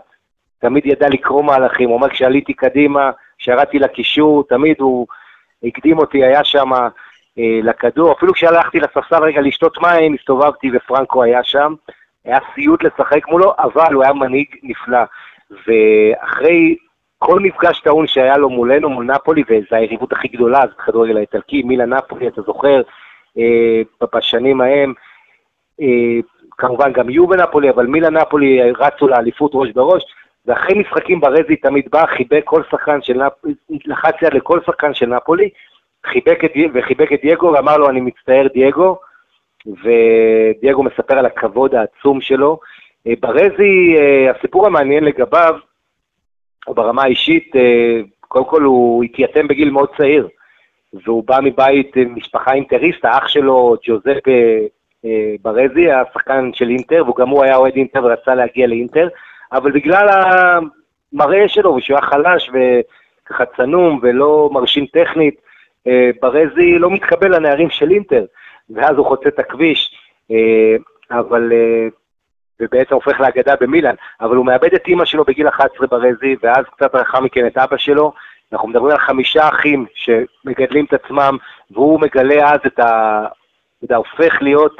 תמיד 0.59 0.87
ידע 0.87 1.09
לקרוא 1.09 1.45
מהלכים, 1.45 1.89
הוא 1.89 1.97
אומר 1.97 2.09
כשעליתי 2.09 2.53
קדימה, 2.53 3.11
כשירדתי 3.39 3.79
לקישור, 3.79 4.45
תמיד 4.49 4.77
הוא 4.81 5.07
הקדים 5.65 5.99
אותי, 5.99 6.25
היה 6.25 6.45
שם 6.45 6.73
אה, 7.39 7.61
לכדור, 7.63 8.13
אפילו 8.13 8.33
כשהלכתי 8.33 8.81
לספסל 8.81 9.23
רגע 9.23 9.41
לשתות 9.41 9.79
מים, 9.83 10.15
הסתובבתי 10.15 10.71
ופרנקו 10.75 11.23
היה 11.23 11.45
שם, 11.45 11.75
היה 12.25 12.39
סיוט 12.55 12.83
לשחק 12.83 13.29
מולו, 13.29 13.53
אבל 13.59 13.95
הוא 13.95 14.03
היה 14.05 14.13
מנהיג 14.13 14.47
נפלא, 14.63 14.99
ואחרי 15.51 16.77
כל 17.19 17.41
מפגש 17.41 17.81
טעון 17.81 18.07
שהיה 18.07 18.37
לו 18.37 18.51
מולנו, 18.51 18.91
מול 18.91 19.05
נפולי, 19.05 19.43
וזו 19.51 19.77
היריבות 19.77 20.13
הכי 20.13 20.29
גדולה, 20.29 20.61
זה 20.61 20.73
בכדורגל 20.79 21.17
האיטלקי, 21.17 21.63
מילה 21.63 21.87
נפולי, 21.87 22.29
אתה 22.29 22.43
זוכר, 22.43 22.83
אה, 23.39 23.83
בשנים 24.15 24.61
ההם, 24.61 24.95
אה, 25.81 26.21
כמובן 26.59 26.93
גם 26.93 27.11
יהיו 27.11 27.27
בנפולי, 27.27 27.71
אבל 27.71 27.87
מילה 27.87 28.11
נפולי 28.11 28.73
רצו 28.73 29.09
לאליפות 29.09 29.51
ראש 29.55 29.71
בראש, 29.73 30.05
ואחרי 30.47 30.79
משחקים 30.79 31.21
ברזי 31.21 31.57
תמיד 31.57 31.89
בא, 31.91 32.07
חיבק 32.07 32.43
כל 32.45 32.63
שחקן 32.71 33.03
של 33.03 33.23
נפולי, 33.23 33.55
לחץ 33.87 34.15
יד 34.23 34.35
לכל 34.35 34.61
שחקן 34.67 34.95
של 34.95 35.07
נפולי, 35.07 35.51
חיבק 36.07 36.45
את, 36.45 36.51
וחיבק 36.75 37.13
את 37.13 37.21
דייגו 37.23 37.53
ואמר 37.53 37.77
לו, 37.77 37.91
אני 37.91 38.01
מצטער 38.01 38.47
דייגו, 38.55 38.99
ודייגו 39.67 40.83
מספר 40.83 41.19
על 41.19 41.27
הכבוד 41.27 41.75
העצום 41.75 42.21
שלו. 42.21 42.61
אה, 43.07 43.13
ברזי, 43.21 43.97
אה, 43.97 44.31
הסיפור 44.31 44.67
המעניין 44.67 45.05
לגביו, 45.05 45.55
ברמה 46.69 47.03
האישית, 47.03 47.57
אה, 47.57 48.01
קודם 48.21 48.45
כל 48.45 48.63
הוא 48.63 49.05
התייתם 49.05 49.49
בגיל 49.49 49.71
מאוד 49.71 49.89
צעיר, 49.97 50.29
והוא 51.05 51.25
בא 51.25 51.39
מבית 51.43 51.97
משפחה 51.97 52.53
אינטריסט, 52.53 53.05
האח 53.05 53.29
שלו, 53.29 53.77
ג'וזפ 53.87 54.21
ברזי, 55.43 55.81
היה 55.81 56.03
שחקן 56.13 56.51
של 56.55 56.69
אינטר, 56.69 57.05
וגם 57.09 57.29
הוא 57.29 57.45
היה 57.45 57.57
אוהד 57.57 57.75
אינטר 57.77 58.05
ורצה 58.05 58.35
להגיע 58.35 58.67
לאינטר, 58.67 59.09
אבל 59.53 59.73
בגלל 59.73 60.09
המראה 60.09 61.49
שלו, 61.49 61.75
ושהוא 61.75 61.99
היה 61.99 62.07
חלש 62.07 62.51
וככה 62.51 63.45
צנום 63.57 64.01
ולא 64.03 64.51
מרשים 64.53 64.87
טכנית, 64.87 65.41
ברזי 66.23 66.79
לא 66.79 66.91
מתקבל 66.91 67.37
לנערים 67.37 67.71
של 67.71 67.91
אינטר, 67.91 68.25
ואז 68.71 68.97
הוא 68.97 69.07
חוצה 69.07 69.29
את 69.29 69.39
הכביש, 69.39 69.95
אבל... 71.11 71.53
ובעצם 72.61 72.95
הופך 72.95 73.21
לאגדה 73.21 73.55
במילאן, 73.61 73.95
אבל 74.21 74.37
הוא 74.37 74.47
מאבד 74.47 74.75
את 74.75 74.89
אימא 74.89 75.05
שלו 75.05 75.25
בגיל 75.25 75.49
11 75.49 75.87
ברזי, 75.87 76.37
ואז 76.43 76.65
קצת 76.77 76.95
לאחר 76.95 77.21
מכן 77.21 77.47
את 77.47 77.59
אבא 77.59 77.77
שלו. 77.77 78.13
אנחנו 78.53 78.69
מדברים 78.69 78.93
על 78.93 78.99
חמישה 78.99 79.49
אחים 79.49 79.87
שמגדלים 79.95 80.85
את 80.85 80.93
עצמם, 80.93 81.37
והוא 81.71 82.01
מגלה 82.01 82.53
אז 82.53 82.61
את 82.67 82.79
ה... 82.79 83.25
אתה 83.85 83.97
הופך 83.97 84.39
להיות 84.41 84.77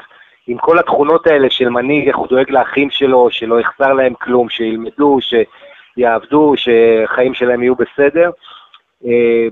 עם 0.47 0.57
כל 0.57 0.79
התכונות 0.79 1.27
האלה 1.27 1.49
של 1.49 1.69
מנהיג, 1.69 2.07
איך 2.07 2.17
הוא 2.17 2.27
דואג 2.27 2.51
לאחים 2.51 2.89
שלו, 2.89 3.31
שלא 3.31 3.59
יחסר 3.59 3.93
להם 3.93 4.13
כלום, 4.13 4.49
שילמדו, 4.49 5.19
שיעבדו, 5.21 6.53
שחיים 6.55 7.33
שלהם 7.33 7.63
יהיו 7.63 7.75
בסדר. 7.75 8.29
אה, 9.05 9.47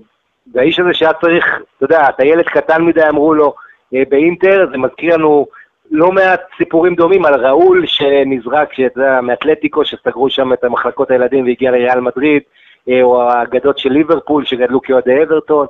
והאיש 0.53 0.79
הזה 0.79 0.93
שהיה 0.93 1.13
צריך, 1.13 1.45
אתה 1.77 1.85
יודע, 1.85 2.09
אתה 2.09 2.25
ילד 2.25 2.45
קטן 2.45 2.81
מדי, 2.81 3.09
אמרו 3.09 3.33
לו, 3.33 3.53
אה, 3.95 4.03
באינטר, 4.09 4.67
זה 4.71 4.77
מזכיר 4.77 5.15
לנו 5.15 5.47
לא 5.91 6.11
מעט 6.11 6.41
סיפורים 6.57 6.95
דומים 6.95 7.25
על 7.25 7.45
ראול 7.45 7.85
שנזרק, 7.85 8.73
שאתה 8.73 8.99
יודע, 8.99 9.21
מאתלטיקו, 9.21 9.85
שסגרו 9.85 10.29
שם 10.29 10.53
את 10.53 10.65
מחלקות 10.65 11.11
הילדים 11.11 11.45
והגיע 11.45 11.71
לריאל 11.71 11.99
מדריד, 11.99 12.41
אה, 12.89 13.01
או 13.01 13.21
האגדות 13.21 13.77
של 13.77 13.89
ליברפול 13.89 14.45
שגדלו 14.45 14.81
כאוהדי 14.81 15.23
אברטון. 15.23 15.67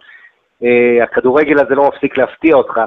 הכדורגל 1.03 1.59
הזה 1.59 1.75
לא 1.75 1.87
מפסיק 1.87 2.17
להפתיע 2.17 2.55
אותך. 2.55 2.81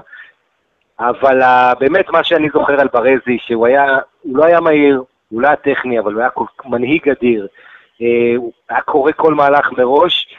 אבל 1.01 1.43
uh, 1.43 1.79
באמת 1.81 2.11
מה 2.11 2.25
שאני 2.25 2.49
זוכר 2.53 2.81
על 2.81 2.89
ברזי, 2.93 3.39
שהוא 3.39 3.67
היה, 3.67 3.99
הוא 4.23 4.37
לא 4.37 4.45
היה 4.45 4.61
מהיר, 4.61 5.03
הוא 5.29 5.43
לא 5.43 5.47
היה 5.47 5.57
טכני, 5.57 5.99
אבל 5.99 6.13
הוא 6.13 6.21
היה 6.21 6.31
מנהיג 6.65 7.09
אדיר. 7.09 7.47
הוא 8.37 8.53
היה 8.71 8.81
קורא 8.81 9.13
כל 9.17 9.35
מהלך 9.35 9.73
מראש, 9.73 10.35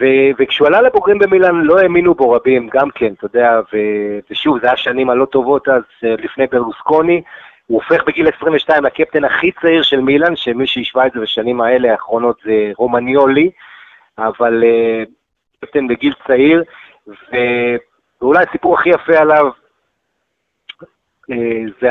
ו- 0.00 0.30
וכשהוא 0.38 0.68
עלה 0.68 0.82
לבוגרים 0.82 1.18
במילאן 1.18 1.60
לא 1.60 1.78
האמינו 1.78 2.14
בו 2.14 2.30
רבים, 2.30 2.68
גם 2.72 2.90
כן, 2.90 3.12
אתה 3.12 3.26
יודע, 3.26 3.60
ו- 3.72 4.18
ושוב, 4.30 4.60
זה 4.60 4.66
היה 4.66 4.76
שנים 4.76 5.10
הלא 5.10 5.24
טובות 5.24 5.68
אז, 5.68 5.82
uh, 5.82 6.06
לפני 6.06 6.46
ברלוסקוני. 6.46 7.22
הוא 7.66 7.82
הופך 7.82 8.04
בגיל 8.06 8.28
22 8.28 8.84
לקפטן 8.84 9.24
הכי 9.24 9.52
צעיר 9.52 9.82
של 9.82 10.00
מילאן, 10.00 10.36
שמי 10.36 10.66
שהשווה 10.66 11.06
את 11.06 11.12
זה 11.12 11.20
בשנים 11.20 11.60
האלה 11.60 11.92
האחרונות 11.92 12.40
זה 12.44 12.72
רומניולי, 12.76 13.50
אבל 14.18 14.62
uh, 14.62 15.10
קפטן 15.60 15.88
בגיל 15.88 16.14
צעיר, 16.26 16.62
ו- 17.08 17.76
ואולי 18.20 18.44
הסיפור 18.48 18.74
הכי 18.74 18.88
יפה 18.88 19.18
עליו, 19.18 19.50
אה, 21.30 21.62
זה 21.80 21.90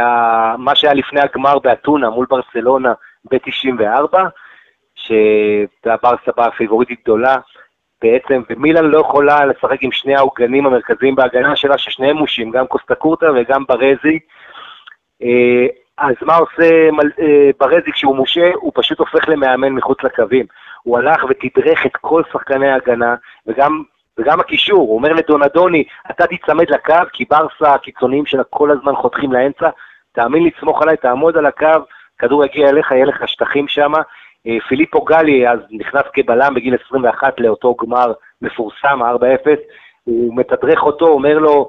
מה 0.57 0.75
שהיה 0.75 0.93
לפני 0.93 1.19
הגמר 1.19 1.59
באתונה 1.59 2.09
מול 2.09 2.25
ברסלונה 2.29 2.93
ב-94, 3.31 4.17
שהברסה 4.95 6.31
באה 6.37 6.51
פיבוריטית 6.51 6.99
גדולה 7.03 7.37
בעצם, 8.05 8.41
ומילן 8.49 8.85
לא 8.85 8.99
יכולה 8.99 9.45
לשחק 9.45 9.77
עם 9.81 9.91
שני 9.91 10.15
העוגנים 10.15 10.65
המרכזיים 10.65 11.15
בהגנה 11.15 11.55
שלה, 11.55 11.77
ששניהם 11.77 12.17
מושים, 12.17 12.51
גם 12.51 12.67
קוסטה 12.67 12.95
קורטה 12.95 13.25
וגם 13.35 13.63
ברזי. 13.67 14.19
אה, 15.23 15.65
אז 15.97 16.15
מה 16.21 16.35
עושה 16.35 16.89
אה, 17.21 17.49
ברזי 17.59 17.91
כשהוא 17.91 18.15
מושה? 18.15 18.51
הוא 18.55 18.71
פשוט 18.75 18.99
הופך 18.99 19.29
למאמן 19.29 19.69
מחוץ 19.69 20.03
לקווים. 20.03 20.45
הוא 20.83 20.97
הלך 20.97 21.25
ותדרך 21.29 21.85
את 21.85 21.95
כל 22.01 22.21
שחקני 22.31 22.67
ההגנה, 22.67 23.15
וגם 23.47 23.83
וגם 24.17 24.39
הקישור, 24.39 24.79
הוא 24.79 24.95
אומר 24.95 25.13
לדונדוני, 25.13 25.83
אתה 26.11 26.27
תיצמד 26.27 26.69
לקו, 26.69 26.93
כי 27.13 27.25
ברסה 27.29 27.73
הקיצוניים 27.73 28.25
שלה 28.25 28.43
כל 28.43 28.71
הזמן 28.71 28.95
חותכים 28.95 29.31
לאמצע, 29.31 29.69
תאמין 30.11 30.43
לי, 30.43 30.49
סמוך 30.59 30.81
עליי, 30.81 30.97
תעמוד 30.97 31.37
על 31.37 31.45
הקו, 31.45 31.67
כדור 32.19 32.45
יגיע 32.45 32.69
אליך, 32.69 32.91
יהיה 32.91 33.05
לך 33.05 33.27
שטחים 33.27 33.67
שם. 33.67 33.93
אה, 34.47 34.57
פיליפו 34.67 35.01
גלי 35.01 35.49
אז 35.49 35.59
נכנס 35.71 36.03
כבלם 36.13 36.53
בגיל 36.53 36.75
21 36.87 37.39
לאותו 37.39 37.75
גמר 37.75 38.13
מפורסם, 38.41 38.99
4-0, 39.01 39.05
הוא 40.03 40.37
מתדרך 40.37 40.83
אותו, 40.83 41.07
אומר 41.07 41.39
לו, 41.39 41.67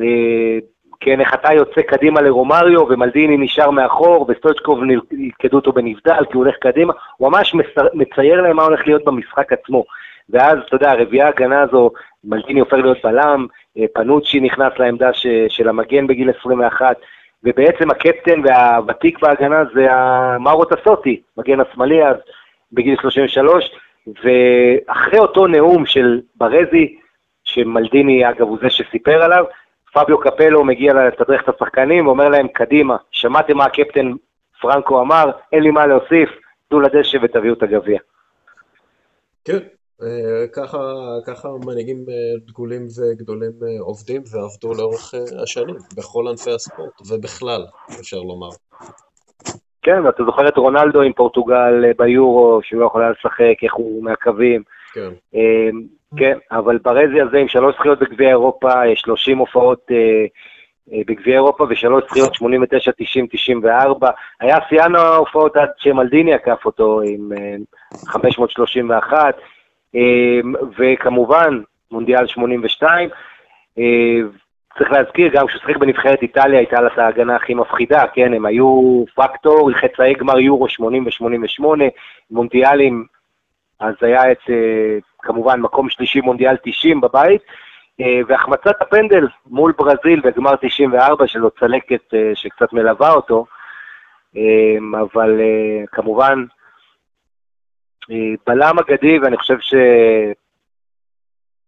אה, 0.00 0.58
כן, 1.00 1.20
איך 1.20 1.34
אתה 1.34 1.52
יוצא 1.52 1.82
קדימה 1.82 2.20
לרומריו, 2.20 2.86
ומלדיני 2.88 3.36
נשאר 3.36 3.70
מאחור, 3.70 4.26
וסטוצ'קוב 4.28 4.80
ילכדו 5.12 5.56
אותו 5.56 5.72
בנבדל, 5.72 6.24
כי 6.24 6.36
הוא 6.36 6.44
הולך 6.44 6.56
קדימה, 6.60 6.92
הוא 7.16 7.30
ממש 7.30 7.54
מצייר 7.94 8.40
להם 8.40 8.56
מה 8.56 8.62
הולך 8.62 8.86
להיות 8.86 9.04
במשחק 9.04 9.52
עצמו. 9.52 9.84
ואז, 10.30 10.58
אתה 10.66 10.76
יודע, 10.76 10.90
הרביעייה 10.90 11.26
ההגנה 11.26 11.62
הזו, 11.62 11.90
מלדיני 12.24 12.60
הופך 12.60 12.72
להיות 12.72 12.98
בלם, 13.04 13.46
אה, 13.78 13.84
פנוצ'י 13.94 14.40
נכנס 14.40 14.72
לעמדה 14.78 15.12
ש, 15.12 15.26
של 15.48 15.68
המגן 15.68 16.06
בגיל 16.06 16.30
21, 16.40 16.96
ובעצם 17.44 17.90
הקפטן 17.90 18.40
והוותיק 18.44 19.18
בהגנה 19.18 19.64
זה 19.74 19.86
מאורו 20.40 20.64
טסוטי, 20.64 21.22
מגן 21.36 21.60
השמאלי 21.60 22.06
אז, 22.06 22.16
בגיל 22.72 22.96
33, 23.00 23.70
ואחרי 24.06 25.18
אותו 25.18 25.46
נאום 25.46 25.86
של 25.86 26.20
ברזי, 26.36 26.98
שמלדיני, 27.44 28.28
אגב, 28.28 28.42
הוא 28.42 28.58
זה 28.62 28.70
שסיפר 28.70 29.22
עליו, 29.22 29.44
פביו 29.92 30.18
קפלו 30.18 30.64
מגיע 30.64 30.92
לתדרך 30.94 31.42
את 31.42 31.54
השחקנים 31.54 32.06
ואומר 32.06 32.28
להם, 32.28 32.48
קדימה, 32.48 32.96
שמעתם 33.10 33.56
מה 33.56 33.64
הקפטן 33.64 34.12
פרנקו 34.60 35.00
אמר, 35.00 35.30
אין 35.52 35.62
לי 35.62 35.70
מה 35.70 35.86
להוסיף, 35.86 36.30
תנו 36.68 36.80
לדשא 36.80 37.18
ותביאו 37.22 37.54
את 37.54 37.62
הגביע. 37.62 37.98
כן, 39.44 39.58
ככה, 40.52 40.78
ככה 41.26 41.48
מנהיגים 41.66 42.04
אה, 42.08 42.46
דגולים 42.46 42.82
וגדולים 42.82 43.52
אה, 43.62 43.80
עובדים 43.80 44.22
ועבדו 44.32 44.74
לאורך 44.74 45.14
השנים, 45.42 45.76
בכל 45.96 46.24
ענפי 46.28 46.50
הספורט, 46.50 47.00
ובכלל, 47.10 47.64
אפשר 48.00 48.16
לומר. 48.16 48.48
כן, 49.82 50.06
ואתה 50.06 50.24
זוכר 50.24 50.48
את 50.48 50.56
רונלדו 50.56 51.02
עם 51.02 51.12
פורטוגל 51.12 51.92
ביורו, 51.98 52.60
שהוא 52.62 52.80
לא 52.80 52.86
יכול 52.86 53.02
היה 53.02 53.10
לשחק, 53.10 53.62
איך 53.62 53.74
הוא 53.74 54.04
מהקווים. 54.04 54.62
כן. 54.92 55.10
כן, 56.16 56.38
אבל 56.50 56.78
ברזי 56.78 57.20
הזה 57.20 57.36
עם 57.36 57.48
שלוש 57.48 57.74
זכיות 57.78 57.98
בגביע 57.98 58.28
אירופה, 58.28 58.68
30 58.94 59.38
הופעות 59.38 59.86
בגביע 61.06 61.34
אירופה 61.34 61.66
ושלוש 61.70 62.04
זכיות 62.10 62.34
89, 62.34 62.90
90, 62.98 63.26
94. 63.26 64.10
היה 64.40 64.58
שיאן 64.68 64.94
ההופעות 64.94 65.56
עד 65.56 65.68
שמלדיני 65.78 66.34
עקף 66.34 66.64
אותו 66.64 67.00
עם 67.04 67.32
531. 68.06 69.34
אמ, 69.94 70.54
וכמובן, 70.78 71.60
מונדיאל 71.90 72.26
82. 72.26 73.08
אמ, 73.78 74.28
צריך 74.78 74.92
להזכיר, 74.92 75.30
גם 75.32 75.46
כשהוא 75.46 75.60
שיחק 75.60 75.76
בנבחרת 75.76 76.22
איטליה 76.22 76.58
הייתה 76.58 76.80
לה 76.80 76.86
את 76.92 76.98
ההגנה 76.98 77.36
הכי 77.36 77.54
מפחידה, 77.54 78.04
כן, 78.14 78.34
הם 78.34 78.46
היו 78.46 79.04
פקטור, 79.14 79.72
חצאי 79.72 80.14
גמר 80.14 80.38
יורו 80.38 80.68
80 80.68 81.06
ו-88, 81.06 81.64
מונדיאלים, 82.30 83.04
אז 83.80 83.94
היה 84.00 84.32
את, 84.32 84.38
אה, 84.50 84.98
כמובן, 85.22 85.60
מקום 85.60 85.90
שלישי 85.90 86.20
מונדיאל 86.20 86.56
90 86.64 87.00
בבית, 87.00 87.42
אה, 88.00 88.20
והחמצת 88.28 88.82
הפנדל 88.82 89.28
מול 89.46 89.72
ברזיל 89.78 90.20
בגמר 90.20 90.56
94, 90.56 91.26
שלו 91.26 91.50
צלקת 91.50 92.14
אה, 92.14 92.30
שקצת 92.34 92.72
מלווה 92.72 93.12
אותו, 93.12 93.46
אמ, 94.36 94.94
אבל 94.94 95.40
כמובן, 95.92 96.44
בלם 98.46 98.78
אגדי, 98.78 99.18
ואני 99.18 99.36
חושב 99.36 99.56
ש... 99.60 99.74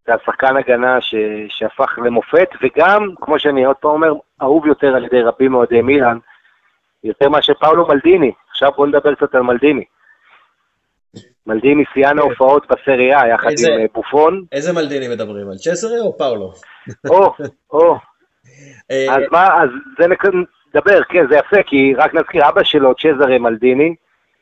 זה 0.06 0.14
השחקן 0.14 0.56
הגנה 0.56 1.00
ש... 1.00 1.14
שהפך 1.48 1.98
למופת, 2.04 2.48
וגם, 2.62 3.08
כמו 3.16 3.38
שאני 3.38 3.64
עוד 3.64 3.76
פעם 3.76 3.90
אומר, 3.90 4.12
אהוב 4.42 4.66
יותר 4.66 4.96
על 4.96 5.04
ידי 5.04 5.20
רבים 5.20 5.52
מאוהדי 5.52 5.82
מילאן, 5.82 6.18
יותר 7.04 7.28
מאשר 7.28 7.54
פאולו 7.54 7.88
מלדיני. 7.88 8.32
עכשיו 8.50 8.72
בואו 8.76 8.88
נדבר 8.88 9.14
קצת 9.14 9.34
על 9.34 9.42
מלדיני. 9.42 9.84
מלדיני 11.46 11.84
שיאן 11.94 12.18
ההופעות 12.18 12.66
בסריה, 12.70 13.28
יחד 13.28 13.50
איזה, 13.50 13.74
עם 13.74 13.80
אה, 13.80 13.86
בופון. 13.94 14.44
איזה 14.52 14.72
מלדיני 14.72 15.08
מדברים, 15.08 15.48
על 15.48 15.56
צ'סרי 15.56 16.00
או 16.00 16.18
פאולו? 16.18 16.52
או, 17.08 17.34
או. 17.70 17.96
אה, 18.90 19.14
אז 19.14 19.22
מה, 19.30 19.62
אז 19.62 19.68
זה 19.98 20.06
נדבר, 20.74 21.02
כן, 21.08 21.26
זה 21.30 21.36
יפה, 21.36 21.62
כי 21.66 21.94
רק 21.94 22.14
נזכיר, 22.14 22.48
אבא 22.48 22.64
שלו, 22.64 22.94
צ'זרה 22.94 23.38
מלדיני, 23.38 23.94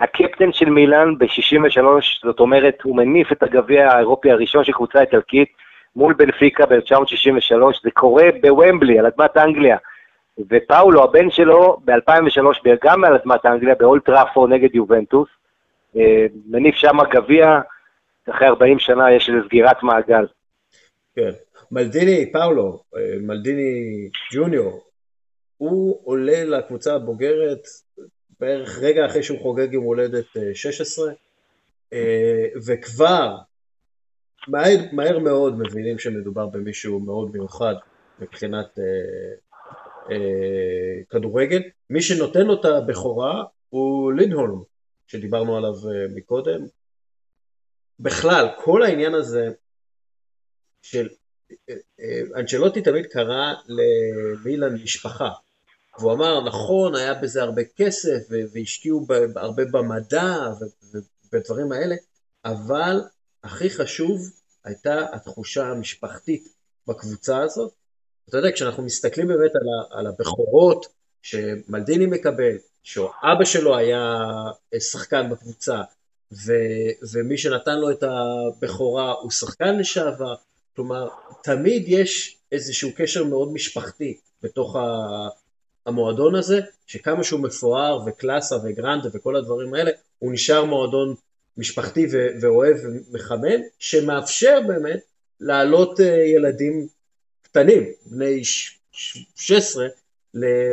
הקפטן 0.04 0.52
של 0.52 0.70
מילאן 0.70 1.18
ב-63, 1.18 1.82
זאת 2.24 2.40
אומרת, 2.40 2.82
הוא 2.82 2.96
מניף 2.96 3.32
את 3.32 3.42
הגביע 3.42 3.90
האירופי 3.90 4.30
הראשון 4.30 4.64
של 4.64 4.72
קבוצה 4.72 5.00
איטלקית 5.00 5.48
מול 5.96 6.14
בנפיקה 6.14 6.66
ב-1963, 6.66 7.82
זה 7.82 7.90
קורה 7.90 8.24
בוומבלי, 8.40 8.98
על 8.98 9.06
אדמת 9.06 9.36
אנגליה. 9.36 9.76
ופאולו, 10.50 11.04
הבן 11.04 11.30
שלו, 11.30 11.80
ב-2003, 11.84 12.68
גם 12.84 13.04
על 13.04 13.14
אדמת 13.14 13.46
אנגליה, 13.46 13.74
באולטראפו 13.74 14.46
נגד 14.46 14.74
יובנטוס, 14.74 15.28
אה, 15.96 16.26
מניף 16.46 16.74
שם 16.74 16.96
גביע, 17.10 17.60
אחרי 18.30 18.46
40 18.46 18.78
שנה 18.78 19.12
יש 19.12 19.30
איזו 19.30 19.46
סגירת 19.46 19.82
מעגל. 19.82 20.26
כן. 21.16 21.30
מלדיני, 21.70 22.32
פאולו, 22.32 22.82
אה, 22.96 23.00
מלדיני 23.20 24.08
ג'וניור, 24.34 24.80
הוא 25.56 26.00
עולה 26.04 26.44
לקבוצה 26.44 26.94
הבוגרת 26.94 27.62
בערך 28.40 28.78
רגע 28.78 29.06
אחרי 29.06 29.22
שהוא 29.22 29.40
חוגג 29.40 29.72
יום 29.72 29.84
הולדת 29.84 30.26
16, 30.54 31.08
אה, 31.08 31.12
אה, 31.92 32.46
וכבר 32.66 33.36
מהר, 34.48 34.76
מהר 34.92 35.18
מאוד 35.18 35.58
מבינים 35.58 35.98
שמדובר 35.98 36.46
במישהו 36.46 37.00
מאוד 37.00 37.30
מיוחד 37.32 37.74
מבחינת 38.18 38.78
אה, 38.78 38.84
אה, 40.10 41.02
כדורגל. 41.10 41.62
מי 41.90 42.02
שנותן 42.02 42.46
לו 42.46 42.60
את 42.60 42.64
הבכורה 42.64 43.44
הוא 43.68 44.12
לינהולם, 44.12 44.62
שדיברנו 45.06 45.56
עליו 45.56 45.72
אה, 45.72 46.06
מקודם. 46.14 46.60
בכלל, 48.00 48.46
כל 48.64 48.82
העניין 48.82 49.14
הזה 49.14 49.48
של 50.82 51.08
אנצ'לוטי 52.36 52.82
תמיד 52.82 53.06
קרא 53.06 53.54
למילן 53.68 54.74
משפחה. 54.74 55.28
והוא 55.98 56.12
אמר, 56.12 56.40
נכון, 56.40 56.94
היה 56.94 57.14
בזה 57.14 57.42
הרבה 57.42 57.62
כסף, 57.76 58.18
והשקיעו 58.52 59.06
הרבה 59.36 59.64
במדע 59.64 60.52
ובדברים 60.92 61.72
האלה, 61.72 61.94
אבל 62.44 63.00
הכי 63.44 63.70
חשוב 63.70 64.30
הייתה 64.64 65.06
התחושה 65.12 65.66
המשפחתית 65.66 66.48
בקבוצה 66.86 67.42
הזאת. 67.42 67.72
אתה 68.28 68.36
יודע, 68.36 68.52
כשאנחנו 68.52 68.82
מסתכלים 68.82 69.28
באמת 69.28 69.50
על, 69.54 69.98
על 69.98 70.06
הבכורות 70.06 70.86
שמלדיני 71.22 72.06
מקבל, 72.06 72.56
שאבא 72.82 73.44
שלו 73.44 73.76
היה 73.76 74.14
שחקן 74.78 75.30
בקבוצה, 75.30 75.82
ו, 76.32 76.52
ומי 77.12 77.38
שנתן 77.38 77.78
לו 77.78 77.90
את 77.90 78.02
הבכורה 78.02 79.12
הוא 79.12 79.30
שחקן 79.30 79.78
לשעבר, 79.78 80.34
כלומר, 80.76 81.08
תמיד 81.42 81.84
יש 81.86 82.38
איזשהו 82.52 82.90
קשר 82.96 83.24
מאוד 83.24 83.52
משפחתי 83.52 84.18
בתוך 84.42 84.76
ה... 84.76 84.80
המועדון 85.86 86.34
הזה, 86.34 86.60
שכמה 86.86 87.24
שהוא 87.24 87.40
מפואר 87.40 87.98
וקלאסה 88.06 88.56
וגרנדה 88.64 89.08
וכל 89.12 89.36
הדברים 89.36 89.74
האלה, 89.74 89.90
הוא 90.18 90.32
נשאר 90.32 90.64
מועדון 90.64 91.14
משפחתי 91.56 92.06
ואוהב 92.40 92.76
ומחמם, 92.82 93.60
שמאפשר 93.78 94.60
באמת 94.66 95.00
להעלות 95.40 96.00
אה, 96.00 96.06
ילדים 96.06 96.86
קטנים, 97.42 97.82
בני 98.06 98.42
16, 98.94 99.86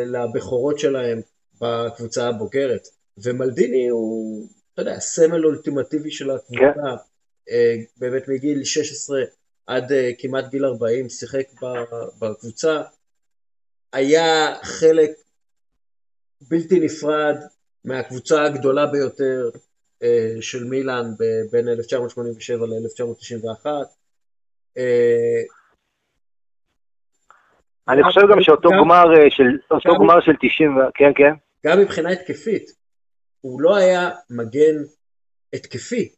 לבכורות 0.06 0.80
שלהם 0.80 1.22
בקבוצה 1.62 2.28
הבוגרת. 2.28 2.88
ומלדיני 3.18 3.88
הוא, 3.88 4.48
אתה 4.74 4.82
יודע, 4.82 5.00
סמל 5.00 5.46
אולטימטיבי 5.46 6.12
של 6.12 6.32
הקבוצה, 6.32 6.72
כן. 6.76 7.52
אה, 7.52 7.76
באמת 7.98 8.28
מגיל 8.28 8.64
16 8.64 9.22
עד 9.68 9.92
אה, 9.92 10.10
כמעט 10.18 10.50
גיל 10.52 10.66
40 10.66 11.10
שיחק 11.10 11.46
בקבוצה, 12.20 12.82
היה 13.94 14.56
חלק 14.64 15.12
בלתי 16.42 16.80
נפרד 16.80 17.36
מהקבוצה 17.86 18.44
הגדולה 18.44 18.86
ביותר 18.86 19.50
אה, 20.04 20.42
של 20.42 20.64
מילאן 20.64 21.06
בין 21.52 21.70
1987 21.70 22.66
ל-1991. 22.66 23.66
אה, 24.78 25.42
אני 27.88 28.04
חושב 28.04 28.22
גם 28.32 28.42
שאותו 28.42 28.70
גמר 28.70 29.06
אה, 29.18 29.30
של, 29.30 29.44
אותו 29.72 29.90
גמר 30.00 30.22
של 30.22 30.32
90, 30.42 30.78
כן, 30.94 31.12
כן. 31.16 31.34
גם 31.66 31.80
מבחינה 31.80 32.10
התקפית, 32.10 32.72
הוא 33.42 33.62
לא 33.62 33.76
היה 33.76 34.10
מגן 34.30 34.76
התקפי, 35.54 36.12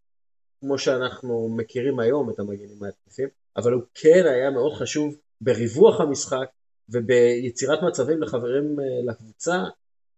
כמו 0.60 0.78
שאנחנו 0.78 1.56
מכירים 1.58 2.00
היום 2.00 2.30
את 2.30 2.40
המגנים 2.40 2.84
ההתקפים, 2.84 3.28
אבל 3.58 3.72
הוא 3.72 3.82
כן 3.96 4.24
היה 4.26 4.50
מאוד 4.50 4.74
חשוב 4.74 5.16
בריווח 5.42 6.02
המשחק, 6.02 6.48
וביצירת 6.90 7.80
מצבים 7.84 8.22
לחברים 8.22 8.80
אה, 8.80 9.12
לקבוצה, 9.12 9.58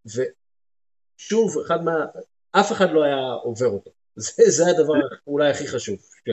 ושוב, 0.05 1.57
אחד 1.65 1.83
מה... 1.83 2.05
אף 2.51 2.71
אחד 2.71 2.91
לא 2.91 3.03
היה 3.03 3.21
עובר 3.43 3.67
אותו. 3.67 3.91
זה, 4.15 4.43
זה 4.45 4.63
הדבר 4.69 4.93
אולי 5.27 5.49
הכי 5.49 5.67
חשוב 5.67 5.95
ש... 5.95 6.29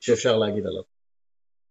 שאפשר 0.00 0.38
להגיד 0.38 0.66
עליו. 0.66 0.82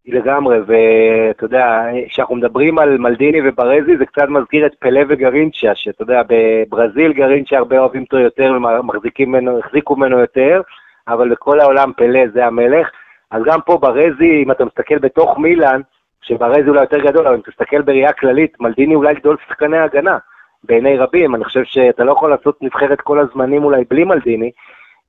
לגמרי, 0.05 0.57
ואתה 0.59 1.45
יודע, 1.45 1.65
כשאנחנו 2.09 2.35
מדברים 2.35 2.79
על 2.79 2.97
מלדיני 2.97 3.49
וברזי, 3.49 3.97
זה 3.99 4.05
קצת 4.05 4.27
מזכיר 4.29 4.65
את 4.65 4.71
פלא 4.79 5.01
וגרינצ'ה, 5.09 5.71
שאתה 5.75 6.03
יודע, 6.03 6.21
בברזיל 6.27 7.13
גרינצ'ה 7.13 7.57
הרבה 7.57 7.79
אוהבים 7.79 8.03
אותו 8.03 8.17
יותר, 8.17 8.51
מחזיקים 8.83 9.29
ממנו, 9.29 9.59
החזיקו 9.59 9.95
ממנו 9.95 10.19
יותר, 10.19 10.61
אבל 11.07 11.31
בכל 11.31 11.59
העולם 11.59 11.91
פלא 11.97 12.19
זה 12.33 12.45
המלך. 12.45 12.87
אז 13.31 13.41
גם 13.45 13.59
פה 13.65 13.77
ברזי, 13.77 14.43
אם 14.45 14.51
אתה 14.51 14.65
מסתכל 14.65 14.97
בתוך 14.97 15.37
מילאן, 15.37 15.81
שברזי 16.21 16.69
אולי 16.69 16.81
יותר 16.81 16.99
גדול, 16.99 17.27
אבל 17.27 17.35
אם 17.35 17.41
תסתכל 17.41 17.81
בראייה 17.81 18.13
כללית, 18.13 18.59
מלדיני 18.59 18.95
אולי 18.95 19.13
גדול 19.13 19.37
שחקני 19.47 19.77
הגנה, 19.77 20.17
בעיני 20.63 20.97
רבים. 20.97 21.35
אני 21.35 21.43
חושב 21.43 21.63
שאתה 21.63 22.03
לא 22.03 22.11
יכול 22.11 22.29
לעשות 22.29 22.61
נבחרת 22.61 23.01
כל 23.01 23.19
הזמנים 23.19 23.63
אולי 23.63 23.83
בלי 23.89 24.03
מלדיני, 24.03 24.51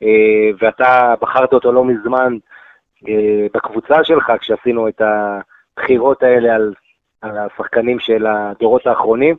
אה, 0.03 0.51
ואתה 0.59 1.15
בחרת 1.21 1.53
אותו 1.53 1.73
לא 1.73 1.85
מזמן 1.85 2.37
אה, 3.09 3.47
בקבוצה 3.55 4.05
שלך, 4.05 4.33
כשעשינו 4.41 4.89
את 4.89 5.03
הבחירות 5.03 6.23
האלה 6.23 6.55
על, 6.55 6.75
על 7.23 7.39
השחקנים 7.39 7.99
של 7.99 8.27
הדורות 8.27 8.87
האחרונים. 8.87 9.37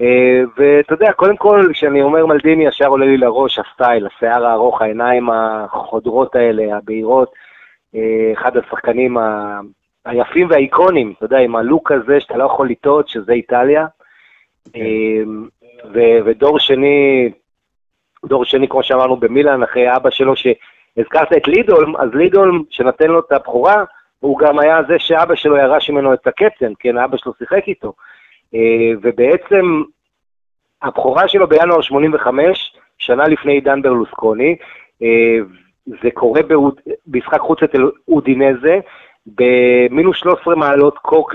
אה, 0.00 0.42
ואתה 0.56 0.92
יודע, 0.94 1.12
קודם 1.12 1.36
כל, 1.36 1.68
כשאני 1.72 2.02
אומר 2.02 2.26
מלדיני, 2.26 2.66
ישר 2.66 2.86
עולה 2.86 3.06
לי 3.06 3.16
לראש 3.16 3.58
הסטייל, 3.58 4.06
השיער 4.06 4.46
הארוך, 4.46 4.82
העיניים 4.82 5.30
החודרות 5.30 6.36
האלה, 6.36 6.76
הבהירות, 6.76 7.32
אחד 8.34 8.56
השחקנים. 8.56 9.16
היפים 10.04 10.50
והאיקונים, 10.50 11.12
אתה 11.16 11.24
יודע, 11.24 11.38
עם 11.38 11.56
הלוק 11.56 11.92
הזה 11.92 12.20
שאתה 12.20 12.36
לא 12.36 12.44
יכול 12.44 12.68
לטעות, 12.68 13.08
שזה 13.08 13.32
איטליה. 13.32 13.86
כן. 14.72 14.80
ו- 15.94 16.18
ודור 16.24 16.58
שני, 16.58 17.30
דור 18.26 18.44
שני, 18.44 18.68
כמו 18.68 18.82
שאמרנו, 18.82 19.16
במילאן, 19.16 19.62
אחרי 19.62 19.96
אבא 19.96 20.10
שלו, 20.10 20.34
שהזכרת 20.36 21.32
את 21.32 21.48
לידולם, 21.48 21.96
אז 21.96 22.08
לידולם, 22.14 22.62
שנתן 22.70 23.06
לו 23.06 23.18
את 23.20 23.32
הבכורה, 23.32 23.84
הוא 24.20 24.38
גם 24.38 24.58
היה 24.58 24.80
זה 24.88 24.98
שאבא 24.98 25.34
שלו 25.34 25.56
ירש 25.56 25.90
ממנו 25.90 26.14
את 26.14 26.26
הקפטן, 26.26 26.72
כן, 26.78 26.98
אבא 26.98 27.16
שלו 27.16 27.32
שיחק 27.38 27.68
איתו. 27.68 27.92
אה, 28.54 28.90
ובעצם, 29.02 29.82
הבכורה 30.82 31.28
שלו 31.28 31.48
בינואר 31.48 31.80
85, 31.80 32.72
שנה 32.98 33.28
לפני 33.28 33.52
עידן 33.52 33.82
ברלוסקוני, 33.82 34.56
אה, 35.02 35.38
זה 35.86 36.10
קורה 36.14 36.40
במשחק 37.06 37.40
חוץ 37.40 37.62
אצל 37.62 37.90
אודינזה, 38.08 38.78
במינוס 39.34 40.16
13 40.16 40.54
מעלות 40.54 40.98
קוק, 40.98 41.34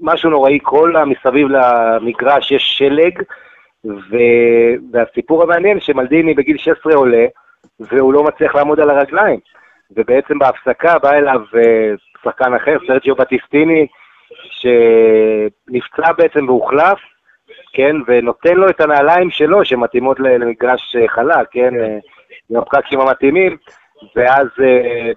משהו 0.00 0.30
נוראי, 0.30 0.58
כל 0.62 0.96
המסביב 0.96 1.48
למגרש 1.48 2.52
יש 2.52 2.78
שלג, 2.78 3.22
ו... 3.84 4.16
והסיפור 4.92 5.42
המעניין 5.42 5.80
שמלדיני 5.80 6.34
בגיל 6.34 6.58
16 6.58 6.94
עולה, 6.94 7.26
והוא 7.80 8.12
לא 8.12 8.24
מצליח 8.24 8.54
לעמוד 8.54 8.80
על 8.80 8.90
הרגליים. 8.90 9.40
ובעצם 9.90 10.38
בהפסקה 10.38 10.98
בא 10.98 11.12
אליו 11.12 11.40
אה, 11.56 11.92
שחקן 12.22 12.54
אחר, 12.54 12.76
סרג'יו 12.86 13.14
בטיסטיני, 13.14 13.86
שנפצע 14.50 16.12
בעצם 16.12 16.48
והוחלף, 16.48 16.98
כן, 17.72 17.96
ונותן 18.06 18.54
לו 18.54 18.68
את 18.68 18.80
הנעליים 18.80 19.30
שלו 19.30 19.64
שמתאימות 19.64 20.20
למגרש 20.20 20.96
אה, 20.96 21.08
חלק, 21.08 21.46
כן, 21.50 21.80
אה, 21.80 21.98
עם 22.50 22.56
הפקקים 22.56 23.00
המתאימים, 23.00 23.56
ואז 24.16 24.46
uh, 24.56 24.62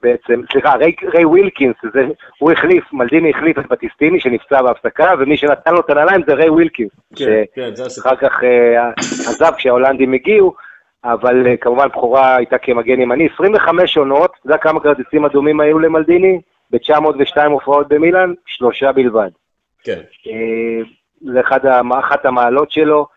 בעצם, 0.04 0.42
סליחה, 0.52 0.76
ריי, 0.76 0.94
ריי 1.14 1.26
ווילקינס, 1.26 1.76
זה, 1.94 2.08
הוא 2.40 2.52
החליף, 2.52 2.94
מלדיני 2.94 3.30
החליף 3.30 3.60
את 3.60 3.68
בטיסטיני 3.68 4.20
שנפצע 4.20 4.62
בהפסקה, 4.62 5.14
ומי 5.20 5.38
שנתן 5.38 5.74
לו 5.74 5.80
את 5.80 5.90
הנעליים 5.90 6.22
זה 6.28 6.34
ריי 6.34 6.50
ווילקינס, 6.50 6.92
כן, 7.16 7.44
כן, 7.56 7.72
שאחר 7.90 8.16
כך 8.16 8.40
אה, 8.42 9.02
עזב 9.30 9.52
כשההולנדים 9.58 10.14
הגיעו, 10.14 10.54
אבל 11.04 11.46
אה, 11.46 11.58
כמובן 11.58 11.88
בכורה 11.88 12.36
הייתה 12.36 12.58
כמגן 12.58 13.02
ימני, 13.02 13.30
25 13.34 13.98
עונות, 13.98 14.32
זה 14.44 14.58
כמה 14.58 14.80
כרטיסים 14.80 15.26
אדומים 15.26 15.60
היו 15.60 15.80
למלדיני, 15.80 16.42
ב-902 16.72 17.46
הופעות 17.46 17.88
במילאן, 17.88 18.34
שלושה 18.46 18.92
בלבד. 18.92 19.30
כן. 19.84 20.00
אה, 20.24 20.88
זה 21.22 21.42
אחת 22.00 22.26
המעלות 22.26 22.72
שלו. 22.72 23.08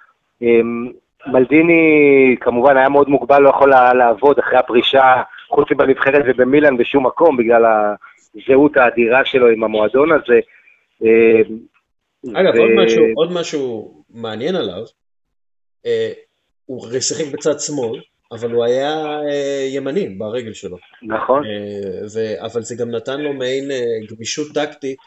מלדיני 1.27 2.37
כמובן 2.41 2.77
היה 2.77 2.89
מאוד 2.89 3.09
מוגבל, 3.09 3.43
לא 3.43 3.49
יכול 3.49 3.71
לעבוד 3.71 4.39
אחרי 4.39 4.59
הפרישה 4.59 5.23
חוץ 5.49 5.69
מבנבחרת 5.71 6.25
ובמילאן 6.27 6.77
בשום 6.77 7.07
מקום, 7.07 7.37
בגלל 7.37 7.63
הזהות 8.37 8.77
האדירה 8.77 9.25
שלו 9.25 9.49
עם 9.49 9.65
המועדון 9.65 10.09
הזה. 10.13 10.41
אה, 11.05 11.41
אגב, 12.41 12.55
ו... 12.55 12.59
עוד, 12.59 12.71
משהו, 12.85 13.05
עוד 13.15 13.33
משהו 13.33 13.95
מעניין 14.11 14.57
עליו, 14.57 14.83
אה, 15.87 16.13
הוא 16.67 17.01
שיחק 17.01 17.25
בצד 17.33 17.61
שמאל, 17.61 18.01
אבל 18.33 18.53
הוא 18.53 18.65
היה 18.65 19.05
אה, 19.31 19.67
ימני 19.71 20.09
ברגל 20.09 20.53
שלו. 20.53 20.77
נכון. 21.03 21.43
ו... 22.15 22.45
אבל 22.45 22.63
זה 22.63 22.75
גם 22.79 22.91
נתן 22.91 23.21
לו 23.21 23.33
מעין 23.33 23.71
גמישות 24.11 24.47
טקטית 24.55 24.99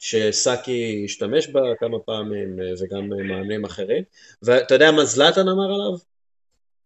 שסאקי 0.00 1.02
השתמש 1.04 1.48
בה 1.48 1.60
כמה 1.78 1.98
פעמים 1.98 2.56
וגם 2.80 3.08
מאמנים 3.08 3.64
אחרים. 3.64 4.02
ואתה 4.42 4.74
יודע 4.74 4.92
מה 4.92 5.04
זלאטן 5.04 5.40
אמר 5.40 5.74
עליו? 5.74 6.13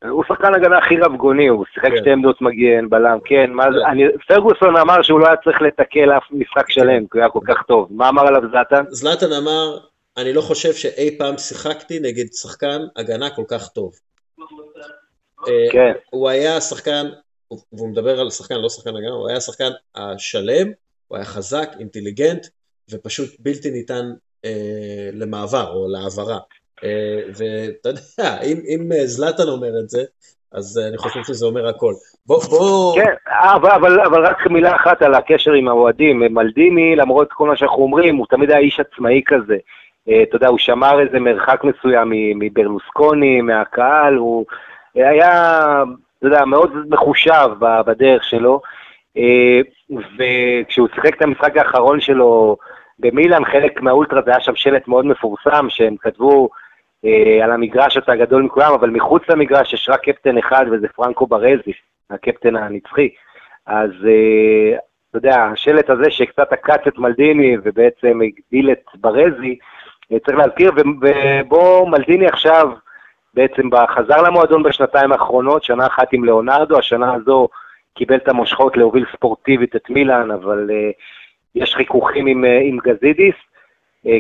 הוא 0.04 0.24
שחקן 0.28 0.54
הגנה 0.54 0.78
הכי 0.78 0.96
רבגוני, 0.96 1.46
הוא 1.48 1.64
שיחק 1.74 1.88
כן. 1.88 1.96
שתי 1.96 2.10
עמדות 2.10 2.42
מגן, 2.42 2.88
בלם, 2.88 3.18
כן, 3.24 3.50
מה 3.50 3.64
זה, 3.72 3.86
אני, 3.86 4.02
פרגוסון 4.28 4.76
אמר 4.76 5.02
שהוא 5.02 5.20
לא 5.20 5.26
היה 5.26 5.36
צריך 5.44 5.62
לתקל 5.62 6.10
אף 6.16 6.22
משחק 6.30 6.70
שלם, 6.70 7.06
כי 7.06 7.18
הוא 7.18 7.20
היה 7.20 7.30
כל 7.30 7.40
כך 7.48 7.62
טוב. 7.68 7.88
מה 7.90 8.08
אמר 8.08 8.26
עליו 8.26 8.42
זלאטן? 8.50 8.84
זלאטן 8.88 9.32
אמר, 9.32 9.78
אני 10.16 10.32
לא 10.32 10.40
חושב 10.40 10.72
שאי 10.72 11.18
פעם 11.18 11.38
שיחקתי 11.38 12.00
נגד 12.00 12.24
שחקן 12.32 12.80
הגנה 12.96 13.30
כל 13.30 13.44
כך 13.48 13.68
טוב. 13.68 13.92
אה, 15.48 15.72
כן. 15.72 15.92
הוא 16.10 16.28
היה 16.28 16.60
שחקן, 16.60 17.06
והוא 17.72 17.88
מדבר 17.88 18.20
על 18.20 18.30
שחקן, 18.30 18.54
לא 18.54 18.68
שחקן 18.68 18.96
הגנה, 18.96 19.10
הוא 19.10 19.28
היה 19.28 19.40
שחקן 19.40 19.70
השלם, 19.94 20.72
הוא 21.08 21.16
היה 21.16 21.24
חזק, 21.24 21.68
אינטליגנט, 21.78 22.46
ופשוט 22.90 23.30
בלתי 23.38 23.70
ניתן 23.70 24.04
אה, 24.44 25.10
למעבר 25.12 25.72
או 25.74 25.88
להעברה. 25.88 26.38
אה, 26.84 27.20
ואתה 27.28 27.88
יודע, 27.88 28.40
אם, 28.42 28.56
אם 28.68 28.92
אה, 28.92 29.06
זלאטן 29.06 29.48
אומר 29.48 29.80
את 29.84 29.88
זה, 29.88 30.02
אז 30.52 30.78
אה, 30.78 30.88
אני 30.88 30.98
חושב 30.98 31.20
שזה 31.22 31.46
אומר 31.46 31.68
הכל. 31.68 31.92
בוא, 32.26 32.42
בוא... 32.44 32.94
כן, 32.96 33.14
אבל, 33.28 33.70
אבל, 33.70 34.00
אבל 34.00 34.26
רק 34.26 34.46
מילה 34.46 34.76
אחת 34.76 35.02
על 35.02 35.14
הקשר 35.14 35.52
עם 35.52 35.68
האוהדים. 35.68 36.18
מלדיני, 36.18 36.96
למרות 36.96 37.32
כל 37.32 37.48
מה 37.48 37.56
שאנחנו 37.56 37.82
אומרים, 37.82 38.16
הוא 38.16 38.26
תמיד 38.30 38.50
היה 38.50 38.60
איש 38.60 38.80
עצמאי 38.80 39.22
כזה. 39.26 39.56
אתה 40.22 40.36
יודע, 40.36 40.48
הוא 40.48 40.58
שמר 40.58 41.00
איזה 41.00 41.18
מרחק 41.18 41.60
מסוים 41.64 42.12
מברלוסקוני, 42.38 43.40
מהקהל, 43.40 44.14
הוא 44.14 44.44
היה, 44.94 45.82
אתה 46.18 46.26
יודע, 46.26 46.44
מאוד 46.44 46.72
מחושב 46.88 47.48
בדרך 47.86 48.24
שלו. 48.24 48.60
וכשהוא 49.90 50.88
שיחק 50.94 51.16
את 51.16 51.22
המשחק 51.22 51.56
האחרון 51.56 52.00
שלו 52.00 52.56
במילאן, 52.98 53.44
חלק 53.44 53.82
מהאולטרה 53.82 54.22
זה 54.24 54.30
היה 54.30 54.40
שם 54.40 54.56
שלט 54.56 54.88
מאוד 54.88 55.06
מפורסם, 55.06 55.66
שהם 55.68 55.96
כתבו, 56.00 56.48
על 57.42 57.52
המגרש 57.52 57.96
אתה 57.96 58.16
גדול 58.16 58.42
מכולם, 58.42 58.72
אבל 58.72 58.90
מחוץ 58.90 59.22
למגרש 59.28 59.72
יש 59.72 59.88
רק 59.88 60.00
קפטן 60.00 60.38
אחד 60.38 60.64
וזה 60.70 60.88
פרנקו 60.88 61.26
ברזי, 61.26 61.72
הקפטן 62.10 62.56
הנצחי. 62.56 63.08
אז 63.66 63.90
אה, 64.06 64.78
אתה 65.10 65.18
יודע, 65.18 65.44
השלט 65.44 65.90
הזה 65.90 66.10
שקצת 66.10 66.52
עקץ 66.52 66.86
את 66.88 66.98
מלדיני 66.98 67.56
ובעצם 67.62 68.20
הגדיל 68.20 68.72
את 68.72 68.84
ברזי, 68.94 69.58
אה, 70.12 70.18
צריך 70.18 70.38
להזכיר, 70.38 70.72
ובו 70.76 71.86
מלדיני 71.86 72.26
עכשיו 72.26 72.68
בעצם 73.34 73.68
חזר 73.88 74.22
למועדון 74.22 74.62
בשנתיים 74.62 75.12
האחרונות, 75.12 75.64
שנה 75.64 75.86
אחת 75.86 76.12
עם 76.12 76.24
ליאונרדו, 76.24 76.78
השנה 76.78 77.14
הזו 77.14 77.48
קיבל 77.94 78.16
את 78.16 78.28
המושכות 78.28 78.76
להוביל 78.76 79.04
ספורטיבית 79.12 79.76
את 79.76 79.90
מילאן, 79.90 80.30
אבל 80.30 80.70
uh, 80.70 80.92
יש 81.54 81.74
חיכוכים 81.74 82.26
עם, 82.26 82.44
uh, 82.44 82.46
עם 82.62 82.78
גזידיס, 82.84 83.34
אה, 83.34 83.47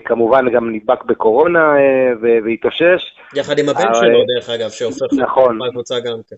כמובן 0.04 0.50
גם 0.50 0.74
נדבק 0.74 1.04
בקורונה 1.04 1.76
אה, 1.76 2.12
והתאושש. 2.44 3.14
יחד 3.34 3.58
עם 3.58 3.68
הבן 3.68 3.94
שלו, 3.94 4.24
דרך 4.34 4.50
אגב, 4.50 4.68
שהופך 4.70 5.12
נכון. 5.16 5.58
לקבוצה 5.62 5.94
גם 6.00 6.18
כן. 6.30 6.36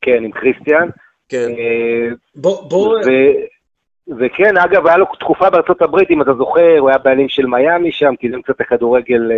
כן, 0.00 0.24
עם 0.24 0.30
כריסטיאן. 0.30 0.88
כן. 1.28 1.48
אה, 1.58 2.08
בוא. 2.34 2.98
וכן, 4.18 4.56
אגב, 4.56 4.86
היה 4.86 4.96
לו 4.96 5.06
תקופה 5.20 5.50
בארצות 5.50 5.82
הברית, 5.82 6.10
אם 6.10 6.22
אתה 6.22 6.34
זוכר, 6.34 6.78
הוא 6.78 6.88
היה 6.88 6.98
בעלים 6.98 7.28
של 7.28 7.46
מיאמי 7.46 7.92
שם, 7.92 8.16
קידם 8.16 8.42
קצת 8.42 8.60
הכדורגל, 8.60 9.30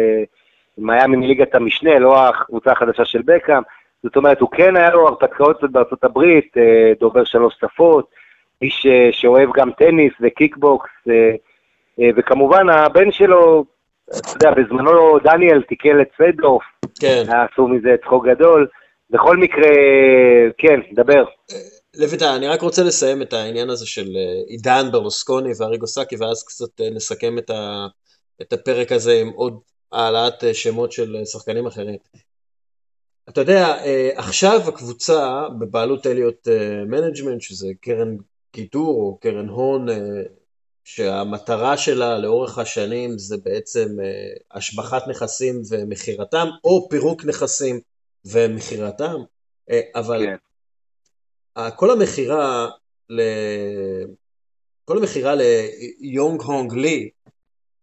מיאמי 0.78 1.16
מליגת 1.16 1.54
המשנה, 1.54 1.98
לא 1.98 2.28
הקבוצה 2.28 2.72
החדשה 2.72 3.04
של 3.04 3.22
בקאם. 3.24 3.62
זאת 4.02 4.16
אומרת, 4.16 4.40
הוא 4.40 4.48
כן 4.50 4.76
היה 4.76 4.90
לו 4.90 5.08
הרפתקאות 5.08 5.58
קצת 5.58 5.70
בארצות 5.70 6.04
הברית, 6.04 6.54
דובר 7.00 7.24
שלוש 7.24 7.54
שפות, 7.60 8.06
איש 8.62 8.86
שאוהב 9.12 9.48
גם 9.56 9.70
טניס 9.70 10.12
וקיקבוקס, 10.20 10.90
אה, 11.08 11.34
וכמובן 12.16 12.68
הבן 12.68 13.12
שלו, 13.12 13.64
אתה 14.08 14.28
יודע, 14.34 14.50
בזמנו 14.50 15.18
דניאל 15.18 15.62
תיקל 15.62 16.02
את 16.02 16.08
סידורף, 16.18 16.62
כן. 17.00 17.24
עשו 17.28 17.68
מזה 17.68 17.96
צחוק 18.04 18.26
גדול. 18.26 18.68
בכל 19.10 19.36
מקרה, 19.36 19.68
כן, 20.58 20.80
דבר. 20.94 21.24
לויטה, 21.96 22.36
אני 22.36 22.48
רק 22.48 22.60
רוצה 22.60 22.82
לסיים 22.82 23.22
את 23.22 23.32
העניין 23.32 23.70
הזה 23.70 23.86
של 23.86 24.06
אה, 24.16 24.42
עידן 24.46 24.92
ברלוסקוני 24.92 25.50
ואריגו 25.58 25.86
סאקי, 25.86 26.16
ואז 26.16 26.44
קצת 26.44 26.80
אה, 26.80 26.90
נסכם 26.90 27.38
את, 27.38 27.50
ה, 27.50 27.86
את 28.42 28.52
הפרק 28.52 28.92
הזה 28.92 29.12
עם 29.20 29.28
עוד 29.28 29.60
העלאת 29.92 30.44
שמות 30.52 30.92
של 30.92 31.16
שחקנים 31.24 31.66
אחרים. 31.66 31.96
אתה 33.28 33.40
יודע, 33.40 33.76
עכשיו 34.16 34.60
הקבוצה 34.68 35.48
בבעלות 35.58 36.06
אליוט 36.06 36.48
מנג'מנט, 36.86 37.40
שזה 37.40 37.68
קרן 37.80 38.16
גידור 38.54 39.02
או 39.02 39.18
קרן 39.20 39.48
הון 39.48 39.86
שהמטרה 40.88 41.76
שלה 41.76 42.18
לאורך 42.18 42.58
השנים 42.58 43.18
זה 43.18 43.36
בעצם 43.36 43.88
השבחת 44.52 45.08
נכסים 45.08 45.62
ומכירתם, 45.70 46.48
או 46.64 46.88
פירוק 46.88 47.24
נכסים 47.24 47.80
ומכירתם, 48.24 49.16
אבל 49.94 50.26
כן. 50.26 50.36
כל 51.76 51.90
המכירה 51.90 52.68
ל... 53.10 53.20
כל 54.84 54.98
המכירה 54.98 55.34
ליונג 55.34 56.42
הונג 56.42 56.72
לי, 56.72 57.10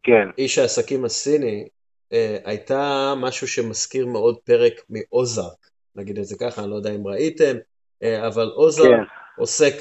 כן. 0.04 0.30
איש 0.38 0.58
העסקים 0.58 1.06
הסיני, 1.06 1.68
אה, 2.14 2.38
הייתה 2.46 3.14
משהו 3.18 3.48
שמזכיר 3.48 4.06
מאוד 4.06 4.38
פרק 4.44 4.74
מאוזארק, 4.90 5.70
נגיד 5.96 6.20
את 6.20 6.26
זה 6.26 6.36
ככה, 6.40 6.62
אני 6.62 6.70
לא 6.72 6.76
יודע 6.76 6.96
אם 6.96 7.08
ראיתם, 7.08 7.56
אה, 8.04 8.28
אבל 8.28 8.52
אוזארק 8.56 8.88
כן. 8.88 9.42
עוסק 9.42 9.74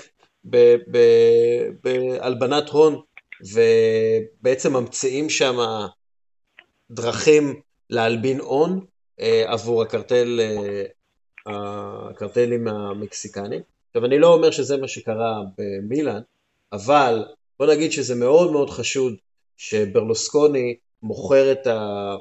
בהלבנת 1.82 2.69
הון, 2.69 3.01
ובעצם 3.43 4.73
ממציאים 4.73 5.31
שם 5.31 5.56
דרכים 6.90 7.60
להלבין 7.90 8.40
הון 8.40 8.85
אה, 9.20 9.44
עבור 9.47 9.82
הקרטל, 9.82 10.40
הקרטלים 11.47 12.69
המקסיקנים. 12.69 13.60
עכשיו, 13.89 14.05
אני 14.05 14.19
לא 14.19 14.35
אומר 14.35 14.51
שזה 14.51 14.77
מה 14.77 14.89
שקרה 14.89 15.43
במילאן, 15.59 16.20
אבל 16.73 17.24
בוא 17.59 17.66
נגיד 17.66 17.93
שזה 17.93 18.14
מאוד 18.14 18.52
מאוד 18.52 18.70
חשוד 18.70 19.14
שברלוסקוני 19.56 20.77
מוכר 21.02 21.52
את, 21.52 21.66
ה, 21.66 22.14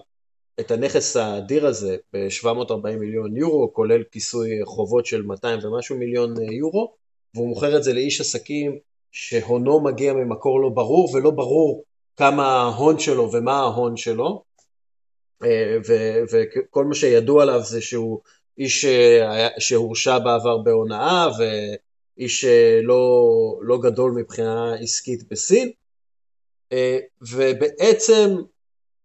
את 0.59 0.71
הנכס 0.71 1.15
האדיר 1.15 1.67
הזה 1.67 1.97
ב-740 2.13 2.87
מיליון 2.99 3.37
יורו, 3.37 3.73
כולל 3.73 4.03
כיסוי 4.11 4.49
חובות 4.65 5.05
של 5.05 5.21
200 5.21 5.59
ומשהו 5.63 5.97
מיליון 5.97 6.33
יורו, 6.51 6.93
והוא 7.35 7.47
מוכר 7.49 7.77
את 7.77 7.83
זה 7.83 7.93
לאיש 7.93 8.21
עסקים 8.21 8.79
שהונו 9.11 9.83
מגיע 9.83 10.13
ממקור 10.13 10.61
לא 10.61 10.69
ברור, 10.69 11.15
ולא 11.15 11.31
ברור 11.31 11.83
כמה 12.17 12.45
ההון 12.47 12.99
שלו 12.99 13.31
ומה 13.31 13.59
ההון 13.59 13.97
שלו, 13.97 14.43
אה, 15.43 15.77
וכל 16.31 16.85
מה 16.85 16.95
שידוע 16.95 17.43
עליו 17.43 17.59
זה 17.59 17.81
שהוא 17.81 18.21
איש 18.57 18.85
שהורשע 19.59 20.19
בעבר 20.19 20.57
בהונאה, 20.57 21.27
ואיש 21.37 22.45
לא, 22.83 23.23
לא 23.61 23.77
גדול 23.81 24.11
מבחינה 24.11 24.73
עסקית 24.73 25.29
בסין, 25.31 25.71
אה, 26.71 26.97
ובעצם 27.31 28.35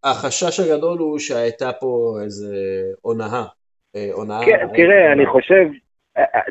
החשש 0.04 0.60
הגדול 0.60 0.98
הוא 0.98 1.18
שהייתה 1.18 1.72
פה 1.72 2.18
איזה 2.24 2.56
הונאה. 3.02 3.44
אה, 3.96 4.10
הונאה... 4.12 4.40
כן, 4.46 4.66
תראה, 4.76 5.12
אני 5.12 5.26
חושב, 5.26 5.54
אה, 5.54 5.85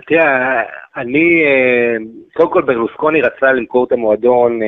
תראה, 0.08 0.64
אני, 0.98 1.44
קודם 2.34 2.50
כל 2.50 2.62
ברלוסקוני 2.62 3.22
רצה 3.22 3.52
למכור 3.52 3.86
את 3.86 3.92
המועדון 3.92 4.60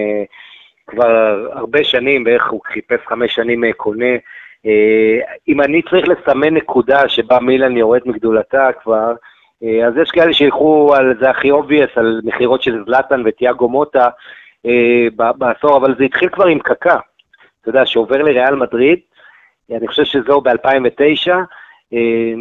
כבר 0.88 1.48
הרבה 1.52 1.84
שנים, 1.84 2.24
בערך 2.24 2.49
הוא 2.49 2.61
חיפש 2.65 2.99
חמש 3.07 3.36
שנים 3.36 3.64
קונה. 3.78 4.15
אם 5.48 5.61
אני 5.61 5.82
צריך 5.82 6.07
לסמן 6.07 6.53
נקודה 6.53 7.10
שבה 7.10 7.40
מילן 7.40 7.78
יורד 7.78 8.02
מגדולתה 8.06 8.69
כבר, 8.84 9.14
אז 9.88 9.98
יש 10.02 10.11
כאלה 10.11 10.34
שילכו 10.34 10.95
על 10.95 11.18
זה 11.19 11.30
הכי 11.30 11.52
obvious, 11.52 11.89
על 11.95 12.22
מכירות 12.24 12.61
של 12.61 12.84
זלאטן 12.86 13.22
וטיאגו 13.26 13.69
מוטה, 13.69 14.10
אה, 14.65 15.07
בעשור, 15.38 15.78
אבל 15.78 15.95
זה 15.98 16.03
התחיל 16.03 16.30
כבר 16.30 16.48
עם 16.48 16.60
קקה, 16.60 16.98
אתה 17.61 17.69
יודע, 17.69 17.86
שעובר 17.86 18.18
לריאל 18.18 18.56
מדריד, 18.56 18.99
אני 19.72 19.88
חושב 19.88 20.03
שזהו 20.03 20.41
ב-2009, 20.41 21.32
אה, 21.94 22.34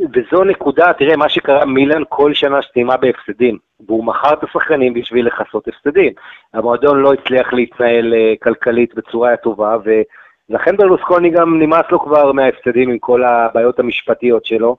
וזו 0.00 0.44
נקודה, 0.44 0.92
תראה, 0.92 1.16
מה 1.16 1.28
שקרה, 1.28 1.64
מילן 1.64 2.02
כל 2.08 2.34
שנה 2.34 2.62
סיימה 2.62 2.96
בהפסדים, 2.96 3.58
והוא 3.86 4.04
מכר 4.04 4.32
את 4.32 4.44
השחקנים 4.44 4.94
בשביל 4.94 5.26
לכסות 5.26 5.68
הפסדים. 5.68 6.12
המועדון 6.54 7.00
לא 7.00 7.12
הצליח 7.12 7.52
להתנהל 7.52 8.14
אה, 8.14 8.34
כלכלית 8.42 8.94
בצורה 8.94 9.36
טובה, 9.36 9.76
ולכן 9.84 10.76
ברלוסקוני 10.76 11.30
גם 11.30 11.58
נמאס 11.58 11.84
לו 11.90 12.00
כבר 12.00 12.32
מההפסדים 12.32 12.90
עם 12.90 12.98
כל 12.98 13.24
הבעיות 13.24 13.78
המשפטיות 13.78 14.46
שלו. 14.46 14.76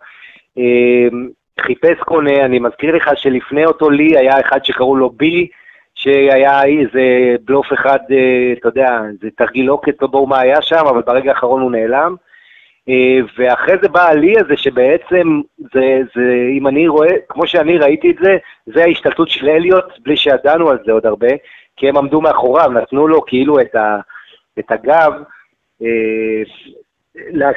חיפש 1.61 1.99
קונה, 1.99 2.45
אני 2.45 2.59
מזכיר 2.59 2.95
לך 2.95 3.09
שלפני 3.15 3.65
אותו 3.65 3.89
לי 3.89 4.17
היה 4.17 4.39
אחד 4.39 4.65
שקראו 4.65 4.95
לו 4.95 5.09
בי, 5.09 5.47
שהיה 5.95 6.63
איזה 6.63 7.35
בלוף 7.45 7.73
אחד, 7.73 7.99
אה, 8.11 8.53
אתה 8.59 8.67
יודע, 8.67 9.01
זה 9.21 9.29
תרגיל 9.37 9.69
עוקץ, 9.69 10.01
לא 10.01 10.07
ברור 10.07 10.27
מה 10.27 10.39
היה 10.39 10.61
שם, 10.61 10.85
אבל 10.89 11.01
ברגע 11.01 11.31
האחרון 11.31 11.61
הוא 11.61 11.71
נעלם. 11.71 12.15
אה, 12.89 13.19
ואחרי 13.37 13.75
זה 13.81 13.89
בא 13.89 14.07
הלי 14.07 14.39
הזה, 14.39 14.57
שבעצם 14.57 15.41
זה, 15.57 15.99
זה, 16.15 16.49
אם 16.57 16.67
אני 16.67 16.87
רואה, 16.87 17.15
כמו 17.29 17.47
שאני 17.47 17.77
ראיתי 17.77 18.11
את 18.11 18.15
זה, 18.21 18.37
זה 18.65 18.83
ההשתלטות 18.83 19.29
של 19.29 19.49
אליוט, 19.49 19.99
בלי 19.99 20.17
שידענו 20.17 20.69
על 20.69 20.77
זה 20.85 20.91
עוד 20.91 21.05
הרבה, 21.05 21.29
כי 21.77 21.89
הם 21.89 21.97
עמדו 21.97 22.21
מאחוריו, 22.21 22.71
נתנו 22.71 23.07
לו 23.07 23.25
כאילו 23.25 23.61
את, 23.61 23.75
ה, 23.75 23.99
את 24.59 24.71
הגב. 24.71 25.13
אה, 25.81 26.43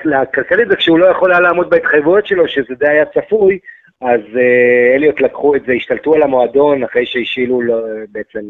לכלכלית 0.04 0.68
זה 0.68 0.76
כשהוא 0.76 0.98
לא 0.98 1.06
יכול 1.06 1.30
היה 1.30 1.40
לעמוד 1.40 1.70
בהתחייבויות 1.70 2.26
שלו, 2.26 2.48
שזה 2.48 2.74
די 2.74 2.88
היה 2.88 3.04
צפוי, 3.04 3.58
אז 4.00 4.20
uh, 4.20 4.96
אליוט 4.96 5.20
לקחו 5.20 5.56
את 5.56 5.62
זה, 5.66 5.72
השתלטו 5.72 6.14
על 6.14 6.22
המועדון 6.22 6.84
אחרי 6.84 7.06
שהשילו 7.06 7.62
לו, 7.62 7.80
בעצם, 8.12 8.40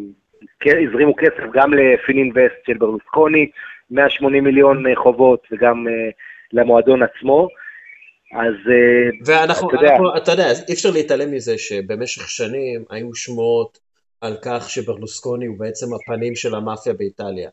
הזרימו 0.67 1.17
כסף 1.17 1.43
גם 1.53 1.75
לפינינבסט 1.75 2.67
של 2.67 2.75
ברלוסקוני, 2.79 3.51
180 3.91 4.45
מיליון 4.45 4.87
uh, 4.87 4.91
חובות, 4.97 5.47
וגם 5.53 5.87
למועדון 6.53 7.01
עצמו. 7.03 7.49
אז 8.33 8.55
ואנחנו, 9.27 9.69
אתה 9.69 9.77
יודע, 9.77 9.93
אנחנו, 9.93 10.17
אתה 10.17 10.33
יודע, 10.33 10.47
אי 10.69 10.73
אפשר 10.73 10.91
להתעלם 10.91 11.33
מזה 11.33 11.59
שבמשך 11.59 12.29
שנים 12.29 12.85
היו 12.91 13.15
שמועות 13.15 13.79
על 14.21 14.37
כך 14.45 14.71
שברלוסקוני 14.71 15.47
הוא 15.47 15.59
בעצם 15.59 15.87
הפנים 15.95 16.35
של 16.35 16.55
המאפיה 16.55 16.93
באיטליה. 16.93 17.51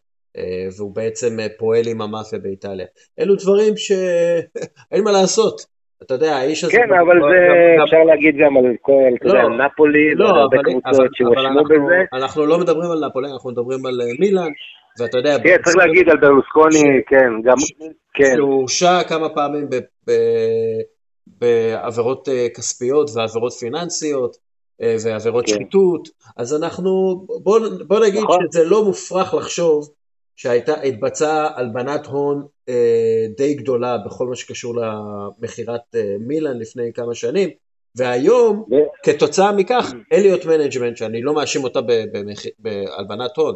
והוא 0.77 0.95
בעצם 0.95 1.37
פועל 1.57 1.87
עם 1.87 2.01
המאפיה 2.01 2.39
באיטליה. 2.39 2.85
אלו 3.19 3.35
דברים 3.35 3.77
שאין 3.77 5.03
מה 5.03 5.11
לעשות. 5.11 5.75
אתה 6.03 6.13
יודע, 6.13 6.35
האיש 6.35 6.63
הזה... 6.63 6.73
כן, 6.73 6.93
אבל 6.93 7.19
זה 7.31 7.83
אפשר 7.83 8.03
להגיד 8.03 8.35
גם 8.37 8.57
על 8.57 8.65
כל, 8.81 9.11
אתה 9.17 9.27
יודע, 9.27 9.43
לא. 9.43 9.65
נפולי, 9.65 10.15
ועל 10.15 10.37
הרבה 10.37 10.57
קבוצות 10.63 11.09
שהואשמו 11.13 11.63
בזה. 11.63 11.97
אנחנו 12.13 12.45
לא 12.45 12.59
מדברים 12.59 12.91
על 12.91 13.05
נפולי, 13.07 13.27
אנחנו 13.33 13.51
מדברים 13.51 13.85
על 13.85 14.01
אה, 14.01 14.07
מילאן, 14.19 14.51
ואתה 14.99 15.17
יודע... 15.17 15.37
כן, 15.43 15.57
צריך 15.63 15.77
להגיד 15.77 16.09
על 16.09 16.17
ברלוסקוני, 16.17 17.01
כן, 17.07 17.41
גם... 17.43 17.55
כן. 18.13 18.33
שהוא 18.35 18.53
הורשע 18.53 19.03
כמה 19.03 19.29
פעמים 19.29 19.69
בעבירות 21.27 22.29
אה, 22.29 22.47
כספיות 22.55 23.09
ועבירות 23.15 23.53
פיננסיות. 23.53 24.45
אה, 24.81 24.95
ועבירות 25.03 25.45
כן. 25.45 25.51
שחיתות, 25.51 26.09
אז 26.37 26.63
אנחנו, 26.63 26.89
בוא 27.87 27.99
נגיד 28.05 28.23
נכון. 28.23 28.39
שזה 28.51 28.63
לא 28.63 28.85
מופרך 28.85 29.33
לחשוב 29.33 29.89
שהתבצעה 30.35 31.59
הלבנת 31.59 32.05
הון 32.05 32.45
אה, 32.69 33.25
די 33.37 33.53
גדולה 33.53 33.97
בכל 34.05 34.27
מה 34.27 34.35
שקשור 34.35 34.75
למכירת 34.75 35.95
מילאן 36.19 36.57
לפני 36.57 36.93
כמה 36.93 37.15
שנים, 37.15 37.49
והיום, 37.95 38.65
ו... 38.71 38.75
כתוצאה 39.03 39.51
מכך, 39.51 39.93
Elliott 40.13 40.45
Management, 40.45 40.97
שאני 40.97 41.21
לא 41.21 41.33
מאשים 41.33 41.63
אותה. 41.63 41.79
בהלבנת 42.59 43.37
הון, 43.37 43.55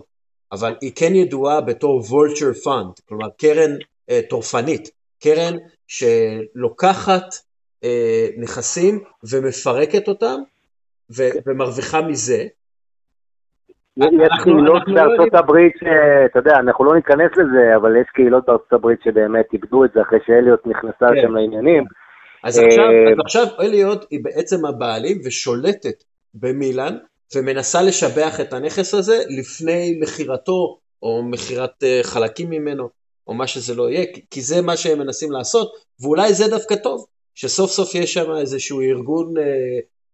אבל 0.51 0.75
היא 0.81 0.91
כן 0.95 1.15
ידועה 1.15 1.61
בתור 1.61 1.99
vulture 1.99 2.53
fund, 2.53 2.99
כלומר 3.09 3.27
קרן 3.37 3.71
אה, 4.09 4.19
טורפנית, 4.29 4.89
קרן 5.23 5.57
שלוקחת 5.87 7.25
אה, 7.83 8.27
נכסים 8.37 9.03
ומפרקת 9.31 10.07
אותם 10.07 10.37
ו- 11.17 11.37
ומרוויחה 11.45 12.01
מזה, 12.01 12.45
יש 13.97 14.43
קהילות 14.43 14.83
בארצות 14.93 15.33
הברית, 15.33 15.73
אתה 16.25 16.39
יודע, 16.39 16.55
אנחנו 16.59 16.85
לא 16.85 16.95
ניכנס 16.95 17.31
לזה, 17.31 17.75
אבל 17.75 17.95
יש 18.01 18.07
קהילות 18.13 18.45
בארצות 18.47 18.73
הברית 18.73 18.99
שבאמת 19.03 19.45
איבדו 19.53 19.85
את 19.85 19.89
זה 19.93 20.01
אחרי 20.01 20.19
שאליוט 20.25 20.67
נכנסה 20.67 21.07
כן. 21.15 21.21
שם 21.21 21.35
לעניינים. 21.35 21.83
אז 22.43 22.59
עכשיו, 22.59 22.83
אה, 22.83 23.11
אז 23.11 23.17
עכשיו 23.25 23.45
אליוט 23.59 24.05
היא 24.11 24.19
בעצם 24.23 24.65
הבעלים 24.65 25.17
ושולטת 25.25 26.03
במילאן, 26.33 26.97
ומנסה 27.35 27.81
לשבח 27.81 28.39
את 28.39 28.53
הנכס 28.53 28.93
הזה 28.93 29.23
לפני 29.39 29.97
מכירתו, 30.01 30.79
או 31.03 31.23
מכירת 31.23 31.83
אה, 31.83 31.99
חלקים 32.03 32.49
ממנו, 32.49 32.89
או 33.27 33.33
מה 33.33 33.47
שזה 33.47 33.75
לא 33.75 33.89
יהיה, 33.89 34.05
כי 34.31 34.41
זה 34.41 34.61
מה 34.61 34.77
שהם 34.77 34.99
מנסים 34.99 35.31
לעשות, 35.31 35.73
ואולי 36.01 36.33
זה 36.33 36.47
דווקא 36.47 36.75
טוב, 36.75 37.05
שסוף 37.35 37.71
סוף 37.71 37.95
יש 37.95 38.13
שם 38.13 38.35
איזשהו 38.35 38.81
ארגון 38.81 39.37
אה, 39.37 39.43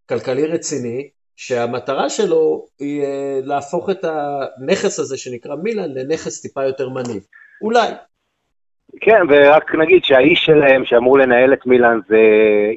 כלכלי 0.09 0.45
רציני, 0.45 1.09
שהמטרה 1.35 2.09
שלו 2.09 2.67
היא 2.79 3.03
אה, 3.03 3.39
להפוך 3.43 3.89
את 3.89 4.03
הנכס 4.03 4.99
הזה 4.99 5.17
שנקרא 5.17 5.55
מילאן 5.55 5.91
לנכס 5.93 6.41
טיפה 6.41 6.63
יותר 6.63 6.89
מניב. 6.89 7.23
אולי. 7.61 7.91
כן, 9.01 9.21
ורק 9.29 9.75
נגיד 9.75 10.03
שהאיש 10.03 10.45
שלהם 10.45 10.85
שאמור 10.85 11.17
לנהל 11.17 11.53
את 11.53 11.65
מילאן 11.65 11.99
זה 12.07 12.19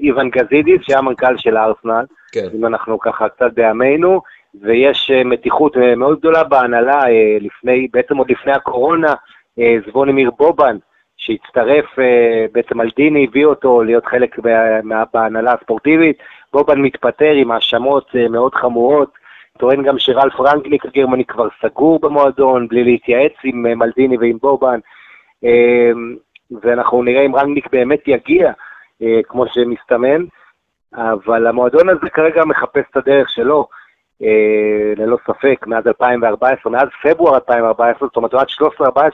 איוון 0.03 0.31
גזידיס, 0.31 0.81
שהיה 0.83 1.01
מנכ"ל 1.01 1.37
של 1.37 1.57
ארסנל, 1.57 2.05
כן. 2.33 2.49
אם 2.55 2.67
אנחנו 2.67 2.99
ככה 2.99 3.29
קצת 3.29 3.53
בעמנו, 3.55 4.21
ויש 4.63 5.11
אה, 5.11 5.25
מתיחות 5.25 5.77
אה, 5.77 5.95
מאוד 5.95 6.19
גדולה 6.19 6.45
בהנהלה, 6.45 7.03
לפני, 7.41 7.89
בעצם 7.93 8.17
עוד 8.17 8.31
לפני 8.31 8.53
הקורונה, 8.53 9.15
זבונימיר 9.87 10.31
בובן, 10.39 10.77
שהצטרף, 11.17 11.85
בעצם 12.53 12.81
אלדיני 12.81 13.27
הביא 13.29 13.45
אותו 13.47 13.83
להיות 13.83 14.07
חלק 14.07 14.39
בהנהלה 15.13 15.53
הספורטיבית, 15.53 16.19
בובן 16.53 16.81
מתפטר 16.81 17.33
עם 17.33 17.51
האשמות 17.51 18.11
אה, 18.17 18.29
מאוד 18.29 18.55
חמורות, 18.55 19.13
טוען 19.59 19.83
גם 19.83 19.99
שרלף 19.99 20.41
רנגניק 20.41 20.87
הגרמני 20.87 21.25
כבר 21.25 21.49
סגור 21.63 21.99
במועדון, 21.99 22.69
בלי 22.69 22.85
להתייעץ 22.85 23.33
עם 23.45 23.67
אה, 23.67 23.75
מלדיני 23.75 24.19
ועם 24.19 24.39
בובן, 24.43 24.79
ואנחנו 26.63 27.03
נראה 27.03 27.27
אם 27.27 27.37
רנגניק 27.37 27.71
באמת 27.73 28.01
יגיע, 28.07 28.53
כמו 29.25 29.45
שמסתמן, 29.49 30.25
אבל 30.95 31.47
המועדון 31.47 31.89
הזה 31.89 32.11
כרגע 32.11 32.45
מחפש 32.45 32.85
את 32.91 32.97
הדרך 32.97 33.29
שלו. 33.31 33.69
אה, 34.23 34.93
ללא 34.97 35.17
ספק, 35.27 35.67
מאז 35.67 35.87
2014, 35.87 36.73
מאז 36.73 36.89
פברואר 37.03 37.35
2014, 37.35 38.09
זאת 38.09 38.17
אומרת, 38.17 38.35
עד 38.35 38.47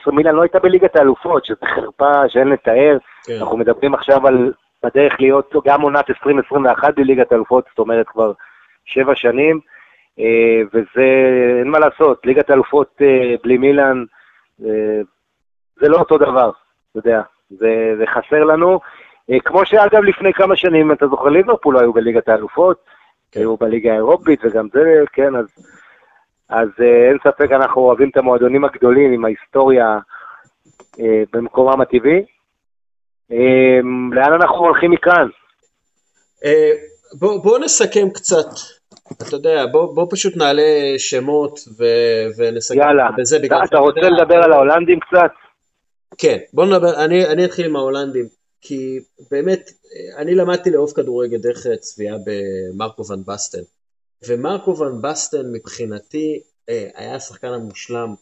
13-14, 0.07 0.11
מילאן 0.11 0.35
לא 0.35 0.41
הייתה 0.41 0.59
בליגת 0.59 0.95
האלופות, 0.95 1.45
שזו 1.45 1.65
חרפה 1.65 2.29
שאין 2.29 2.47
לתאר. 2.47 2.97
כן. 3.25 3.33
אנחנו 3.39 3.57
מדברים 3.57 3.93
עכשיו 3.93 4.27
על 4.27 4.53
בדרך 4.83 5.13
להיות 5.19 5.53
גם 5.65 5.81
עונת 5.81 6.09
2021 6.09 6.95
בליגת 6.95 7.31
האלופות, 7.31 7.65
זאת 7.69 7.79
אומרת, 7.79 8.07
כבר 8.07 8.31
שבע 8.85 9.15
שנים, 9.15 9.59
אה, 10.19 10.61
וזה, 10.73 11.05
אין 11.59 11.67
מה 11.67 11.79
לעשות, 11.79 12.25
ליגת 12.25 12.49
האלופות 12.49 13.01
אה, 13.01 13.35
בלי 13.43 13.57
מילאן, 13.57 14.03
זה 15.79 15.89
לא 15.89 15.97
אותו 15.97 16.17
דבר, 16.17 16.51
אתה 16.91 16.99
יודע, 16.99 17.21
זה, 17.49 17.93
זה 17.97 18.03
חסר 18.07 18.43
לנו. 18.43 18.79
כמו 19.45 19.65
שאגב, 19.65 20.03
לפני 20.03 20.33
כמה 20.33 20.55
שנים, 20.55 20.91
אתה 20.91 21.07
זוכר, 21.07 21.29
ליברפול 21.29 21.79
היו 21.79 21.93
בליגת 21.93 22.29
האלופות, 22.29 22.77
כן. 23.31 23.39
היו 23.39 23.57
בליגה 23.57 23.91
האירופית, 23.91 24.39
וגם 24.43 24.67
זה, 24.73 25.03
כן, 25.13 25.35
אז, 25.35 25.45
אז 26.49 26.69
אה, 26.81 27.09
אין 27.09 27.17
ספק, 27.23 27.51
אנחנו 27.51 27.81
אוהבים 27.81 28.09
את 28.09 28.17
המועדונים 28.17 28.65
הגדולים 28.65 29.13
עם 29.13 29.25
ההיסטוריה 29.25 29.99
אה, 30.99 31.23
במקומם 31.33 31.81
הטבעי. 31.81 32.25
אה, 33.31 33.79
לאן 34.11 34.33
אנחנו 34.33 34.57
הולכים 34.57 34.91
מכאן? 34.91 35.27
אה, 36.45 36.71
בואו 37.19 37.41
בוא 37.41 37.59
נסכם 37.59 38.09
קצת. 38.13 38.49
אתה 39.17 39.35
יודע, 39.35 39.65
בוא, 39.71 39.95
בוא 39.95 40.07
פשוט 40.11 40.37
נעלה 40.37 40.93
שמות 40.97 41.59
ו, 41.77 41.83
ונסכם 42.37 42.77
יאללה, 42.77 43.09
בזה. 43.17 43.37
יאללה, 43.43 43.63
אתה 43.63 43.77
רוצה 43.77 44.09
לדבר 44.09 44.43
על 44.43 44.53
ההולנדים 44.53 44.99
קצת? 44.99 45.31
כן, 46.17 46.37
בוא 46.53 46.65
נדבר, 46.65 47.05
אני, 47.05 47.25
אני 47.25 47.45
אתחיל 47.45 47.65
עם 47.65 47.75
ההולנדים. 47.75 48.27
כי 48.61 48.99
באמת, 49.31 49.71
אני 50.17 50.35
למדתי 50.35 50.71
לאהוב 50.71 50.91
כדורגל 50.91 51.37
דרך 51.37 51.67
צביעה 51.79 52.17
במרקו 52.25 53.07
ון 53.07 53.23
בסטן, 53.25 53.61
ומרקו 54.27 54.77
ון 54.77 55.01
בסטן 55.01 55.51
מבחינתי 55.51 56.41
אה, 56.69 56.89
היה 56.95 57.15
השחקן 57.15 57.47
המושלם, 57.47 58.15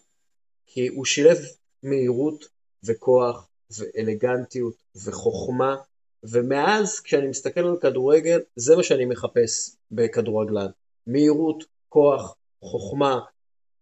כי 0.67 0.87
הוא 0.87 1.05
שילב 1.05 1.37
מהירות 1.83 2.45
וכוח 2.83 3.47
ואלגנטיות 3.77 4.75
וחוכמה, 5.05 5.75
ומאז 6.23 6.99
כשאני 6.99 7.27
מסתכל 7.27 7.59
על 7.59 7.77
כדורגל, 7.81 8.39
זה 8.55 8.75
מה 8.75 8.83
שאני 8.83 9.05
מחפש 9.05 9.75
בכדורגלן. 9.91 10.67
מהירות, 11.07 11.63
כוח, 11.89 12.35
חוכמה, 12.61 13.19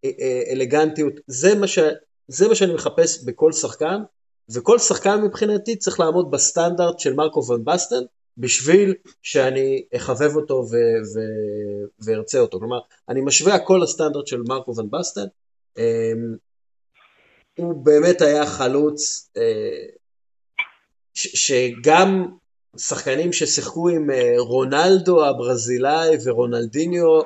אה, 0.06 0.10
אה, 0.20 0.44
אלגנטיות, 0.52 1.14
זה 1.28 1.56
מה, 1.56 1.68
ש... 1.68 1.80
זה 2.32 2.48
מה 2.48 2.56
שאני 2.56 2.74
מחפש 2.74 3.24
בכל 3.24 3.52
שחקן, 3.52 4.02
וכל 4.54 4.80
שחקן 4.80 5.22
מבחינתי 5.22 5.76
צריך 5.76 6.00
לעמוד 6.00 6.32
בסטנדרט 6.32 7.00
של 7.00 7.14
מרקו 7.14 7.46
ון 7.48 7.66
בסטן 7.66 8.02
בשביל 8.38 8.94
שאני 9.22 9.84
אחבב 9.96 10.36
אותו 10.36 10.54
ו- 10.54 11.16
ו- 11.16 11.88
וארצה 12.06 12.40
אותו. 12.40 12.60
כלומר, 12.60 12.80
אני 13.10 13.22
משווה 13.22 13.56
הכל 13.56 13.80
לסטנדרט 13.84 14.28
של 14.28 14.42
מרקו 14.48 14.76
ון 14.78 14.90
בסטן. 14.90 15.26
אמ, 15.78 16.36
הוא 17.58 17.86
באמת 17.86 18.22
היה 18.22 18.46
חלוץ 18.46 19.30
אה, 19.38 19.86
שגם 21.14 22.26
שחקנים 22.78 23.34
ששיחקו 23.34 23.90
עם 23.90 24.12
אה, 24.12 24.34
רונלדו 24.38 25.26
הברזילאי 25.26 26.18
ורונלדיניו 26.24 27.22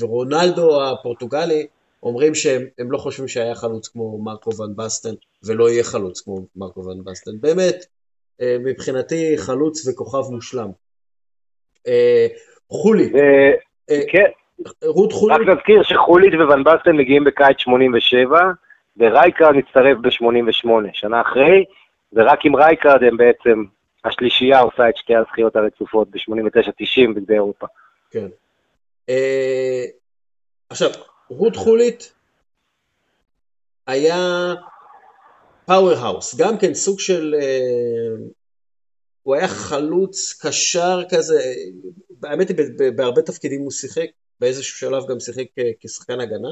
ורונלדו 0.00 0.82
הפורטוגלי, 0.82 1.66
אומרים 2.02 2.34
שהם 2.34 2.92
לא 2.92 2.98
חושבים 2.98 3.28
שהיה 3.28 3.54
חלוץ 3.54 3.88
כמו 3.88 4.22
מרקו 4.22 4.50
ון 4.56 4.76
בסטן 4.76 5.14
ולא 5.44 5.70
יהיה 5.70 5.84
חלוץ 5.84 6.20
כמו 6.20 6.46
מרקו 6.56 6.84
ון 6.84 7.04
בסטן. 7.04 7.40
באמת, 7.40 7.84
אה, 8.40 8.56
מבחינתי 8.64 9.34
חלוץ 9.38 9.88
וכוכב 9.88 10.30
מושלם. 10.30 10.70
אה, 11.86 12.26
חולית. 12.70 13.12
אה, 13.90 14.00
כן. 14.10 14.26
רוד 14.84 15.12
חולית. 15.12 15.34
רק 15.34 15.40
נזכיר 15.40 15.82
שחולית 15.82 16.34
וון 16.34 16.64
בסטן 16.64 16.96
מגיעים 16.96 17.24
בקיץ 17.24 17.56
87, 17.58 18.40
ורייקרד 18.96 19.54
מצטרף 19.54 19.98
ב-88, 19.98 20.68
שנה 20.92 21.20
אחרי, 21.20 21.64
ורק 22.12 22.44
עם 22.44 22.56
רייקרד 22.56 23.02
הם 23.02 23.16
בעצם, 23.16 23.64
השלישייה 24.04 24.60
עושה 24.60 24.88
את 24.88 24.96
שתי 24.96 25.16
הזכיות 25.16 25.56
הרצופות 25.56 26.08
ב-89-90 26.10 27.14
בגביעי 27.14 27.34
אירופה. 27.34 27.66
כן. 28.10 28.26
עכשיו, 30.70 30.90
רות 31.30 31.56
חולית 31.56 32.12
היה 33.86 34.54
פאוור 35.66 35.92
האוס, 35.92 36.34
גם 36.34 36.58
כן 36.58 36.74
סוג 36.74 37.00
של, 37.00 37.34
אה, 37.40 38.26
הוא 39.22 39.34
היה 39.34 39.48
חלוץ 39.48 40.38
קשר 40.42 41.00
כזה, 41.10 41.54
האמת 42.24 42.48
היא 42.48 42.56
בהרבה 42.96 43.22
תפקידים 43.22 43.60
הוא 43.60 43.70
שיחק, 43.70 44.06
באיזשהו 44.40 44.78
שלב 44.78 45.02
גם 45.08 45.20
שיחק 45.20 45.46
אה, 45.58 45.70
כשחקן 45.80 46.20
הגנה, 46.20 46.48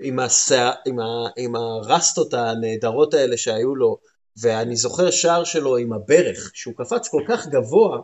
עם, 0.00 0.18
הסע, 0.18 0.70
עם, 0.86 0.98
ה, 1.00 1.28
עם 1.36 1.56
הרסטות 1.56 2.34
הנהדרות 2.34 3.14
האלה 3.14 3.36
שהיו 3.36 3.74
לו, 3.74 3.98
ואני 4.40 4.76
זוכר 4.76 5.10
שער 5.10 5.44
שלו 5.44 5.76
עם 5.76 5.92
הברך, 5.92 6.50
שהוא 6.54 6.74
קפץ 6.76 7.08
כל 7.08 7.22
כך 7.28 7.46
גבוה, 7.46 7.98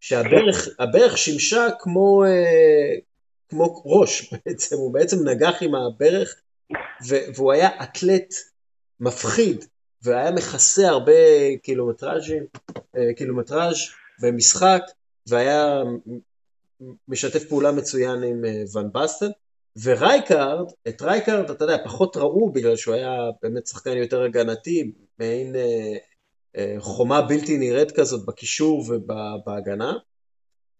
שהברך 0.00 1.18
שימשה 1.18 1.66
כמו, 1.78 2.24
אה, 2.24 2.94
כמו 3.48 3.82
ראש 3.86 4.32
בעצם, 4.32 4.76
הוא 4.76 4.92
בעצם 4.92 5.28
נגח 5.28 5.54
עם 5.62 5.74
הברך, 5.74 6.34
והוא 7.36 7.52
היה 7.52 7.82
אתלט 7.82 8.34
מפחיד, 9.00 9.64
והיה 10.02 10.30
מכסה 10.30 10.88
הרבה 10.88 11.12
קילומטראז'ים, 11.62 12.44
אה, 12.96 13.14
קילומטראז' 13.16 13.76
במשחק, 14.22 14.82
והיה 15.26 15.82
משתף 17.08 17.44
פעולה 17.48 17.72
מצוין 17.72 18.22
עם 18.22 18.44
אה, 18.44 18.62
ון 18.74 18.92
בסטן. 18.92 19.30
ורייקארד, 19.82 20.72
את 20.88 21.02
רייקארד, 21.02 21.50
אתה 21.50 21.64
יודע, 21.64 21.84
פחות 21.84 22.16
ראו 22.16 22.52
בגלל 22.52 22.76
שהוא 22.76 22.94
היה 22.94 23.16
באמת 23.42 23.66
שחקן 23.66 23.96
יותר 23.96 24.22
הגנתי, 24.22 24.92
מעין 25.18 25.56
אה, 25.56 25.96
אה, 26.56 26.76
חומה 26.78 27.22
בלתי 27.22 27.58
נראית 27.58 27.90
כזאת 27.90 28.26
בקישור 28.26 28.84
ובהגנה, 28.88 29.92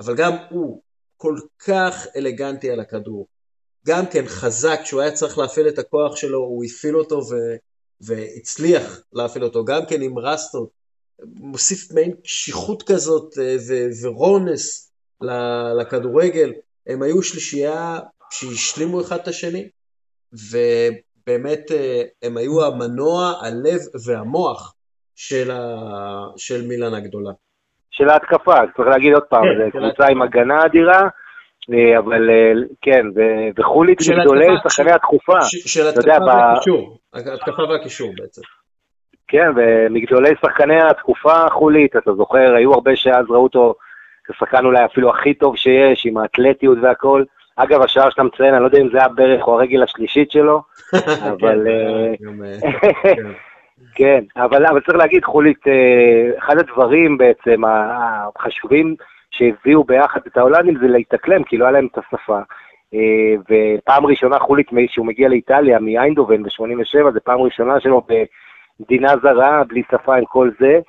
אבל 0.01 0.16
גם 0.16 0.32
הוא 0.51 0.82
כל 1.25 1.39
כך 1.59 2.07
אלגנטי 2.17 2.71
על 2.71 2.81
הכדור. 2.81 3.27
גם 3.87 4.07
כן 4.07 4.27
חזק, 4.27 4.81
כשהוא 4.83 5.01
היה 5.01 5.13
צריך 5.13 5.39
להפעיל 5.39 5.69
את 5.69 5.79
הכוח 5.79 6.17
שלו, 6.17 6.39
הוא 6.39 6.65
הפעיל 6.65 6.97
אותו 6.97 7.17
ו... 7.17 7.35
והצליח 8.01 9.01
להפעיל 9.13 9.45
אותו, 9.45 9.65
גם 9.65 9.87
כן 9.89 10.03
עם 10.03 10.19
רסטות, 10.19 10.69
מוסיף 11.25 11.93
מעין 11.93 12.15
קשיחות 12.25 12.83
כזאת 12.83 13.39
אה, 13.39 13.57
ו... 13.69 13.89
ורונס 14.03 14.93
לכדורגל. 15.81 16.53
הם 16.87 17.03
היו 17.03 17.23
שלישייה 17.23 17.99
שהשלימו 18.31 19.01
אחד 19.01 19.19
את 19.19 19.29
השני, 19.29 19.69
ובאמת 20.33 21.71
אה, 21.71 22.03
הם 22.23 22.37
היו 22.37 22.65
המנוע, 22.65 23.33
הלב 23.41 23.81
והמוח 24.05 24.75
של, 25.15 25.51
ה... 25.51 25.77
של 26.37 26.67
מילן 26.67 26.95
הגדולה. 26.95 27.33
של 27.97 28.09
ההתקפה, 28.09 28.55
צריך 28.77 28.89
להגיד 28.89 29.15
עוד 29.15 29.23
פעם, 29.23 29.45
כן, 29.45 29.65
זו 29.65 29.79
קבוצה 29.79 30.07
עם 30.07 30.23
הגנה 30.23 30.65
אדירה, 30.65 31.09
אה, 31.73 31.99
אבל 31.99 32.31
אה, 32.31 32.53
כן, 32.83 33.07
וחולית 33.57 33.99
מגדולי 34.11 34.47
שחקני 34.69 34.93
התקופה. 34.93 35.43
של 35.43 35.87
התקפה 35.87 36.25
והקישור, 36.25 36.99
התקפה 37.15 37.62
והקישור 37.62 38.12
בעצם. 38.16 38.43
כן, 39.29 39.51
ומגדולי 39.57 40.31
שחקני 40.41 40.83
התקופה 40.83 41.49
חולית, 41.51 41.97
אתה 41.97 42.15
זוכר, 42.15 42.55
היו 42.55 42.75
הרבה 42.75 42.97
שאז 42.97 43.27
ראו 43.29 43.43
אותו 43.43 43.75
כשחקן 44.25 44.65
אולי 44.65 44.85
אפילו 44.85 45.11
הכי 45.11 45.35
טוב 45.35 45.57
שיש, 45.57 46.07
עם 46.07 46.16
האתלטיות 46.16 46.79
והכל. 46.83 47.25
אגב, 47.57 47.83
השער 47.83 48.11
שאתה 48.11 48.23
מציין, 48.23 48.55
אני 48.55 48.62
לא 48.62 48.66
יודע 48.66 48.79
אם 48.79 48.89
זה 48.93 48.99
היה 48.99 49.09
ברך 49.09 49.47
או 49.47 49.55
הרגל 49.55 49.83
השלישית 49.83 50.31
שלו, 50.31 50.62
אבל... 51.33 51.66
כן, 53.95 54.25
אבל, 54.37 54.67
אבל 54.67 54.81
צריך 54.81 54.99
להגיד, 54.99 55.25
חולית, 55.25 55.69
אה, 55.69 56.39
אחד 56.39 56.59
הדברים 56.59 57.19
בעצם 57.19 57.63
החשובים 57.65 58.95
שהביאו 59.31 59.85
ביחד 59.85 60.21
את 60.27 60.37
ההולנדים 60.37 60.79
זה 60.79 60.87
להתאקלם, 60.87 61.45
כי 61.45 61.57
לא 61.57 61.65
היה 61.65 61.73
להם 61.73 61.89
את 61.93 61.99
השפה. 61.99 62.39
אה, 62.95 63.35
ופעם 63.51 64.07
ראשונה 64.07 64.39
חולית, 64.39 64.67
כשהוא 64.89 65.07
מגיע 65.07 65.29
לאיטליה, 65.29 65.79
מאיינדובן 65.79 66.43
ב-87, 66.43 67.11
זה 67.13 67.21
פעם 67.21 67.41
ראשונה 67.41 67.81
שלו 67.81 68.03
במדינה 68.09 69.15
זרה, 69.23 69.65
בלי 69.65 69.83
שפה 69.93 70.17
עם 70.17 70.25
כל 70.25 70.51
זה, 70.61 70.81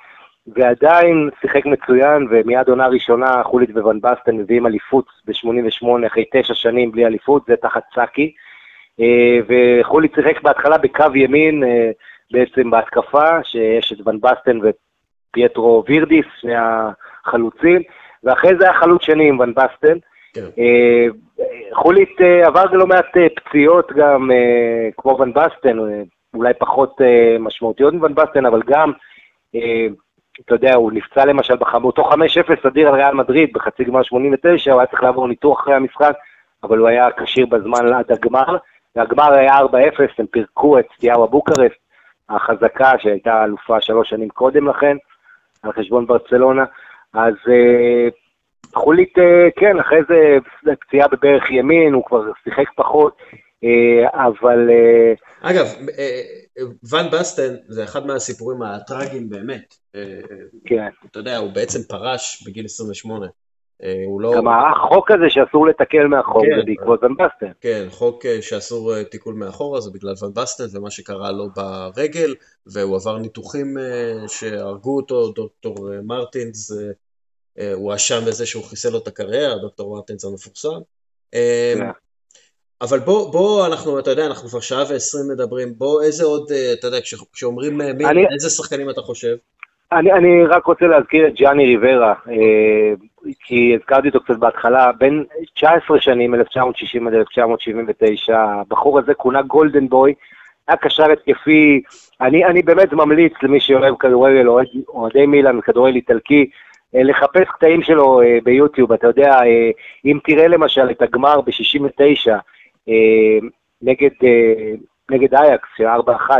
ועדיין 0.46 1.30
שיחק 1.40 1.66
מצוין, 1.66 2.26
ומיד 2.30 2.68
עונה 2.68 2.86
ראשונה 2.86 3.42
חולית 3.42 3.70
וואן 3.70 4.00
בסטן 4.00 4.36
מביאים 4.36 4.66
אליפות 4.66 5.06
ב-88, 5.26 6.06
אחרי 6.06 6.24
תשע 6.32 6.54
שנים 6.54 6.92
בלי 6.92 7.06
אליפות, 7.06 7.42
זה 7.48 7.56
תחת 7.56 7.82
סאקי. 7.94 8.32
אה, 9.00 9.38
וחולית 9.48 10.14
שיחק 10.14 10.42
בהתחלה 10.42 10.78
בקו 10.78 11.04
ימין, 11.14 11.62
בעצם 12.32 12.70
בהתקפה, 12.70 13.44
שיש 13.44 13.92
את 13.92 14.06
ון 14.06 14.20
בסטן 14.20 14.58
ופייטרו 14.62 15.84
וירדיס, 15.88 16.26
שני 16.40 16.54
החלוצים, 17.24 17.82
ואחרי 18.24 18.56
זה 18.58 18.64
היה 18.64 18.74
חלוץ 18.74 19.02
שני 19.02 19.28
עם 19.28 19.40
ון 19.40 19.54
בסטן. 19.54 19.98
כן. 20.34 20.40
אה, 20.58 21.06
חולית 21.72 22.20
עבר 22.44 22.64
לא 22.64 22.86
מעט 22.86 23.16
פציעות 23.36 23.92
גם, 23.92 24.30
כמו 24.96 25.18
ון 25.20 25.32
בסטן, 25.32 25.78
אולי 26.36 26.54
פחות 26.58 27.00
משמעותיות 27.40 27.94
מוון 27.94 28.14
בסטן, 28.14 28.46
אבל 28.46 28.62
גם, 28.66 28.92
אתה 30.44 30.54
יודע, 30.54 30.74
הוא 30.74 30.92
נפצע 30.92 31.24
למשל 31.24 31.56
באותו 31.56 32.10
5-0 32.10 32.68
אדיר 32.68 32.88
על 32.88 32.94
ריאל 32.94 33.14
מדריד 33.14 33.52
בחצי 33.52 33.84
גמר 33.84 34.02
89, 34.02 34.72
הוא 34.72 34.80
היה 34.80 34.86
צריך 34.86 35.02
לעבור 35.02 35.28
ניתוח 35.28 35.60
אחרי 35.60 35.74
המשחק, 35.74 36.12
אבל 36.62 36.78
הוא 36.78 36.88
היה 36.88 37.06
כשיר 37.16 37.46
בזמן 37.46 37.92
עד 37.92 38.12
הגמר, 38.12 38.56
והגמר 38.96 39.32
היה 39.32 39.58
4-0, 39.58 39.64
הם 40.18 40.26
פירקו 40.26 40.78
את 40.78 40.86
סטיאבה 40.96 41.26
בוקרסט, 41.26 41.85
החזקה 42.28 42.92
שהייתה 42.98 43.44
אלופה 43.44 43.80
שלוש 43.80 44.10
שנים 44.10 44.28
קודם 44.28 44.68
לכן, 44.68 44.96
על 45.62 45.72
חשבון 45.72 46.06
ברצלונה, 46.06 46.64
אז 47.12 47.34
uh, 47.34 48.12
חולית, 48.74 49.18
uh, 49.18 49.60
כן, 49.60 49.80
אחרי 49.80 49.98
זה 50.64 50.74
פציעה 50.80 51.08
בברך 51.08 51.50
ימין, 51.50 51.92
הוא 51.92 52.04
כבר 52.06 52.22
שיחק 52.44 52.66
פחות, 52.76 53.16
uh, 53.32 54.08
אבל... 54.14 54.68
Uh, 54.68 55.50
אגב, 55.50 55.66
ואן 56.90 57.06
בסטן 57.12 57.54
זה 57.68 57.84
אחד 57.84 58.06
מהסיפורים 58.06 58.62
הטראגיים 58.62 59.28
באמת. 59.30 59.74
כן. 60.64 60.88
אתה 61.10 61.18
יודע, 61.18 61.36
הוא 61.36 61.52
בעצם 61.52 61.78
פרש 61.88 62.42
בגיל 62.46 62.64
28. 62.64 63.26
אה, 63.82 64.02
הוא 64.06 64.20
לא... 64.20 64.32
גם 64.36 64.48
החוק 64.48 65.10
הזה 65.10 65.24
שאסור 65.28 65.66
לתקל 65.66 66.06
מאחור 66.06 66.42
כן, 66.42 66.56
זה 66.56 66.62
בעקבות 66.66 67.02
ון 67.02 67.14
בסטן. 67.16 67.52
כן, 67.60 67.86
חוק 67.90 68.26
אה, 68.26 68.42
שאסור 68.42 68.94
אה, 68.94 69.04
תיקול 69.04 69.34
מאחורה 69.34 69.80
זה 69.80 69.90
בגלל 69.90 70.14
ון 70.22 70.34
בסטן 70.34 70.78
ומה 70.78 70.90
שקרה 70.90 71.32
לו 71.32 71.48
ברגל, 71.56 72.34
והוא 72.66 72.96
עבר 72.96 73.18
ניתוחים 73.18 73.74
שהרגו 74.28 74.96
אותו, 74.96 75.32
דוקטור 75.32 75.88
מרטינס, 76.04 76.72
הוא 77.74 77.94
אשם 77.94 78.24
בזה 78.26 78.46
שהוא 78.46 78.64
חיסל 78.64 78.88
לו 78.90 78.98
את 78.98 79.06
הקריירה, 79.08 79.58
דוקטור 79.58 79.96
מרטינס 79.96 80.24
המפורסם. 80.24 80.78
כן. 81.32 81.90
אבל 82.80 82.98
בוא, 82.98 83.32
בוא, 83.32 83.66
אנחנו, 83.66 83.98
אתה 83.98 84.10
יודע, 84.10 84.26
אנחנו 84.26 84.48
כבר 84.48 84.60
שעה 84.60 84.82
ועשרים 84.90 85.24
מדברים, 85.32 85.74
בוא, 85.78 86.02
איזה 86.02 86.24
עוד, 86.24 86.52
אתה 86.78 86.86
יודע, 86.86 86.98
כשאומרים 87.32 87.78
מי, 87.78 88.06
אני... 88.06 88.24
איזה 88.34 88.50
שחקנים 88.50 88.90
אתה 88.90 89.00
חושב? 89.00 89.36
אני, 89.92 90.12
אני 90.12 90.46
רק 90.48 90.66
רוצה 90.66 90.84
להזכיר 90.86 91.28
את 91.28 91.34
ג'אני 91.34 91.66
ריברה, 91.66 92.14
כי 93.40 93.74
הזכרתי 93.74 94.08
אותו 94.08 94.20
קצת 94.20 94.36
בהתחלה, 94.36 94.92
בין 94.92 95.24
19 95.54 96.00
שנים, 96.00 96.34
1960 96.34 97.08
עד 97.08 97.14
1979, 97.14 98.38
הבחור 98.38 98.98
הזה 98.98 99.14
כונה 99.14 99.42
גולדן 99.42 99.88
בוי, 99.88 100.14
היה 100.68 100.76
קשר 100.76 101.10
התקפי, 101.12 101.82
אני, 102.20 102.44
אני 102.44 102.62
באמת 102.62 102.92
ממליץ 102.92 103.32
למי 103.42 103.60
שאוהב 103.60 103.94
כדורגל, 103.96 104.46
אוהדי 104.88 105.26
מילאן, 105.26 105.60
כדורגל 105.60 105.96
איטלקי, 105.96 106.50
אה, 106.94 107.02
לחפש 107.02 107.48
קטעים 107.48 107.82
שלו 107.82 108.22
אה, 108.22 108.38
ביוטיוב, 108.44 108.92
אתה 108.92 109.06
יודע, 109.06 109.32
אה, 109.32 109.70
אם 110.04 110.18
תראה 110.24 110.48
למשל 110.48 110.90
את 110.90 111.02
הגמר 111.02 111.40
ב-69 111.40 112.30
אה, 112.88 113.48
נגד, 113.82 114.10
נגד 115.10 115.34
אייקס, 115.34 115.68
של 115.76 115.86
4-1 115.86 115.88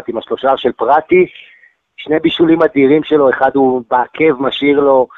עם 0.09 0.19
השלושה 0.19 0.57
של 0.57 0.73
פרטי, 0.73 1.27
שני 1.97 2.19
בישולים 2.21 2.63
אדירים 2.63 3.05
שלו, 3.05 3.31
אחד 3.31 3.51
הוא 3.55 3.83
בעקב 3.91 4.43
משאיר 4.43 4.81
לו, 4.81 5.09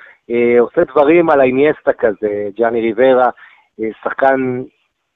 עושה 0.58 0.84
דברים 0.84 1.30
על 1.30 1.40
האיניאסטה 1.40 1.92
כזה, 1.92 2.48
ג'אני 2.56 2.80
ריברה, 2.80 3.30
אה, 3.80 3.88
שחקן 4.04 4.62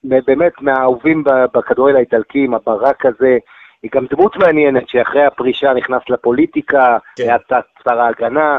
באמת 0.04 0.52
מהאהובים 0.60 1.24
בכדורגל 1.54 1.96
האיטלקי, 1.96 2.44
עם 2.44 2.54
הברק 2.54 3.06
הזה, 3.06 3.38
היא 3.82 3.90
גם 3.94 4.06
דמות 4.10 4.36
מעניינת 4.36 4.88
שאחרי 4.88 5.24
הפרישה 5.24 5.72
נכנס 5.72 6.02
לפוליטיקה, 6.08 6.98
כן. 7.16 7.22
היה 7.22 7.36
שר 7.84 8.00
ההגנה, 8.00 8.58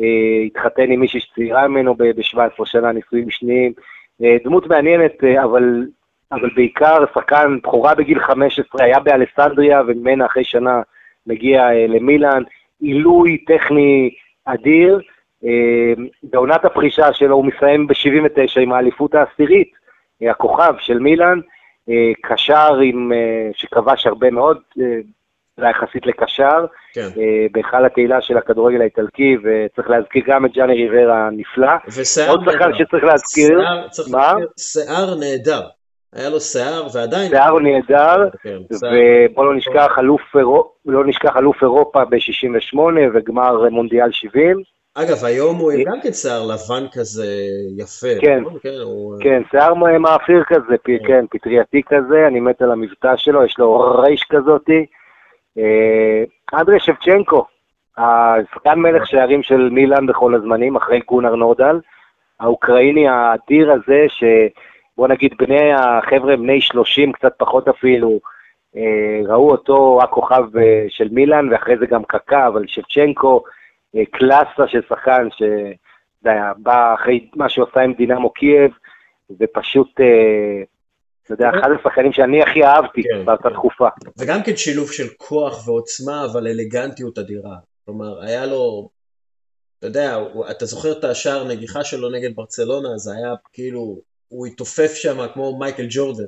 אה, 0.00 0.42
התחתן 0.46 0.90
עם 0.90 1.00
מישהי 1.00 1.20
שצעירה 1.20 1.68
ממנו 1.68 1.94
ב-17 1.94 2.64
שנה, 2.64 2.92
נישואים 2.92 3.30
שניים, 3.30 3.72
אה, 4.22 4.36
דמות 4.44 4.66
מעניינת, 4.66 5.24
אה, 5.24 5.44
אבל, 5.44 5.86
אבל 6.32 6.50
בעיקר 6.56 7.04
שחקן 7.14 7.58
בכורה 7.62 7.94
בגיל 7.94 8.18
15, 8.20 8.84
היה 8.84 9.00
באלסנדריה 9.00 9.82
וממנה 9.86 10.26
אחרי 10.26 10.44
שנה 10.44 10.82
מגיע 11.26 11.62
אה, 11.62 11.86
למילאן, 11.86 12.42
עילוי 12.80 13.38
טכני 13.38 14.10
אדיר. 14.44 15.00
אה, 15.44 16.04
בעונת 16.22 16.64
הפרישה 16.64 17.12
שלו 17.12 17.36
הוא 17.36 17.44
מסיים 17.44 17.86
ב-79 17.86 18.60
עם 18.60 18.72
האליפות 18.72 19.14
העשירית, 19.14 19.72
אה, 20.22 20.30
הכוכב 20.30 20.74
של 20.78 20.98
מילאן, 20.98 21.40
קשר 22.22 22.78
עם, 22.82 23.12
שכבש 23.52 24.06
הרבה 24.06 24.30
מאוד, 24.30 24.58
זה 25.56 25.66
יחסית 25.70 26.06
לקשר, 26.06 26.66
כן. 26.94 27.08
בהיכל 27.52 27.84
התהילה 27.84 28.20
של 28.20 28.36
הכדורגל 28.36 28.80
האיטלקי, 28.80 29.36
וצריך 29.44 29.90
להזכיר 29.90 30.22
גם 30.26 30.46
את 30.46 30.52
ג'אני 30.52 30.88
ריברה 30.88 31.26
הנפלא. 31.26 31.72
ושיער 31.88 32.26
נהדר. 32.26 32.38
עוד 32.38 32.52
שחקן 32.52 32.70
שצריך 32.78 33.04
להזכיר, 33.04 33.60
מה? 34.10 34.34
שיער 34.56 35.14
נהדר. 35.20 35.62
היה 36.12 36.28
לו 36.30 36.40
שיער 36.40 36.86
ועדיין... 36.92 37.28
שיער 37.28 37.58
נהדר, 37.58 38.28
כן, 38.42 38.58
ובוא 38.70 39.44
לא 39.44 39.54
לא 40.86 41.06
נשכח 41.06 41.38
אלוף 41.38 41.62
אירופה 41.62 42.04
ב-68 42.04 42.78
וגמר 43.14 43.68
מונדיאל 43.70 44.12
70. 44.12 44.62
אגב, 44.94 45.24
היום 45.24 45.56
הוא 45.56 45.72
גם 45.86 46.00
כן 46.02 46.12
שיער 46.12 46.42
לבן 46.42 46.86
כזה 46.92 47.26
יפה. 47.78 48.20
כן, 48.20 48.40
נכון? 48.40 48.58
כן, 48.62 48.78
הוא... 48.82 49.16
כן 49.20 49.42
שיער 49.50 49.74
מאפיר 49.74 50.44
כזה, 50.46 50.76
כן. 50.84 50.96
כן, 51.06 51.24
פטרייתי 51.30 51.82
כזה, 51.82 52.26
אני 52.26 52.40
מת 52.40 52.62
על 52.62 52.72
המבטא 52.72 53.16
שלו, 53.16 53.44
יש 53.44 53.58
לו 53.58 53.80
רייש 53.80 54.24
כזאתי. 54.30 54.86
אה, 55.58 56.24
אנדרי 56.54 56.80
שבצ'נקו, 56.80 57.46
השחקן 57.96 58.78
מלך 58.78 59.06
שערים 59.06 59.42
של 59.42 59.68
מילאן 59.70 60.06
בכל 60.06 60.34
הזמנים, 60.34 60.76
אחרי 60.76 61.00
גונר 61.08 61.34
נורדל, 61.34 61.80
האוקראיני 62.40 63.08
האדיר 63.08 63.72
הזה, 63.72 64.04
ש... 64.08 64.24
בוא 64.96 65.08
נגיד 65.08 65.34
בני 65.38 65.72
החבר'ה, 65.72 66.36
בני 66.36 66.60
30, 66.60 67.12
קצת 67.12 67.32
פחות 67.38 67.68
אפילו, 67.68 68.20
אה, 68.76 69.20
ראו 69.26 69.50
אותו 69.50 69.98
הכוכב 70.02 70.56
אה, 70.56 70.84
של 70.88 71.08
מילאן, 71.12 71.48
ואחרי 71.52 71.78
זה 71.78 71.86
גם 71.86 72.04
קקה, 72.04 72.46
אבל 72.46 72.64
שבצ'נקו, 72.66 73.44
אה, 73.46 73.61
קלאסה 74.12 74.68
של 74.68 74.80
שחקן 74.88 75.28
שבא 75.30 76.94
אחרי 76.94 77.30
מה 77.36 77.48
שהוא 77.48 77.66
עשה 77.70 77.80
עם 77.80 77.94
דינמו 77.94 78.32
קייב, 78.32 78.70
ופשוט, 79.40 79.90
אתה 81.22 81.34
יודע, 81.34 81.50
אחד 81.50 81.68
השחקנים 81.80 82.12
שאני 82.12 82.42
הכי 82.42 82.64
אהבתי 82.64 83.02
כן, 83.02 83.24
באותה 83.24 83.48
כן. 83.48 83.54
תקופה. 83.54 83.88
וגם 84.18 84.42
כן 84.42 84.56
שילוב 84.56 84.92
של 84.92 85.08
כוח 85.16 85.68
ועוצמה, 85.68 86.24
אבל 86.24 86.46
אלגנטיות 86.46 87.18
אדירה. 87.18 87.56
כלומר, 87.84 88.22
היה 88.22 88.46
לו, 88.46 88.90
אתה 89.78 89.86
יודע, 89.86 90.18
אתה 90.50 90.66
זוכר 90.66 90.92
את 90.92 91.04
השער 91.04 91.48
נגיחה 91.48 91.84
שלו 91.84 92.10
נגד 92.10 92.36
ברצלונה, 92.36 92.98
זה 92.98 93.12
היה 93.12 93.34
כאילו 93.52 94.00
הוא 94.28 94.46
התעופף 94.46 94.94
שם 94.94 95.26
כמו 95.34 95.58
מייקל 95.58 95.86
ג'ורדן. 95.90 96.24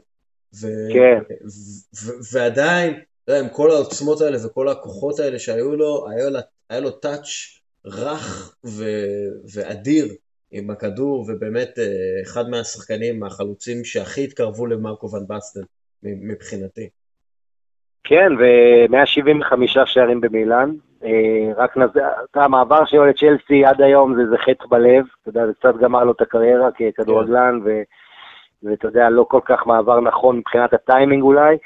ו- 0.60 0.92
כן. 0.92 1.18
ו- 1.44 2.06
ו- 2.06 2.18
ועדיין, 2.32 3.00
אתה 3.24 3.32
יודע, 3.32 3.44
עם 3.44 3.48
כל 3.48 3.70
העוצמות 3.70 4.20
האלה 4.20 4.46
וכל 4.46 4.68
הכוחות 4.68 5.20
האלה 5.20 5.38
שהיו 5.38 5.76
לו, 5.76 6.06
היה 6.10 6.30
לו, 6.30 6.38
היה 6.70 6.80
לו 6.80 6.90
טאץ' 6.90 7.60
רך 7.86 8.56
ו- 8.64 9.52
ואדיר 9.54 10.04
עם 10.52 10.70
הכדור, 10.70 11.24
ובאמת 11.28 11.78
אה, 11.78 12.22
אחד 12.22 12.48
מהשחקנים, 12.48 13.20
מהחלוצים 13.20 13.84
שהכי 13.84 14.24
התקרבו 14.24 14.66
למרקו 14.66 15.10
ון 15.10 15.26
בסטן 15.28 15.60
מבחינתי. 16.02 16.88
כן, 18.04 18.32
ו-175 18.38 19.86
שערים 19.86 20.20
במילאן, 20.20 20.70
אה, 21.04 21.52
רק 21.56 21.76
נז... 21.76 21.90
המעבר 22.34 22.84
שלו 22.84 23.06
לצ'לסי 23.06 23.64
עד 23.64 23.80
היום 23.80 24.14
זה, 24.16 24.30
זה 24.30 24.36
חטא 24.38 24.64
בלב, 24.68 25.04
אתה 25.22 25.28
יודע, 25.28 25.46
זה 25.46 25.52
קצת 25.52 25.74
גמר 25.80 26.04
לו 26.04 26.12
את 26.12 26.20
הקריירה 26.20 26.68
ככדורגלן. 26.72 27.60
ו... 27.64 27.82
ואתה 28.64 28.86
יודע, 28.86 29.10
לא 29.10 29.26
כל 29.28 29.40
כך 29.44 29.66
מעבר 29.66 30.00
נכון 30.00 30.38
מבחינת 30.38 30.74
הטיימינג 30.74 31.22
אולי, 31.22 31.56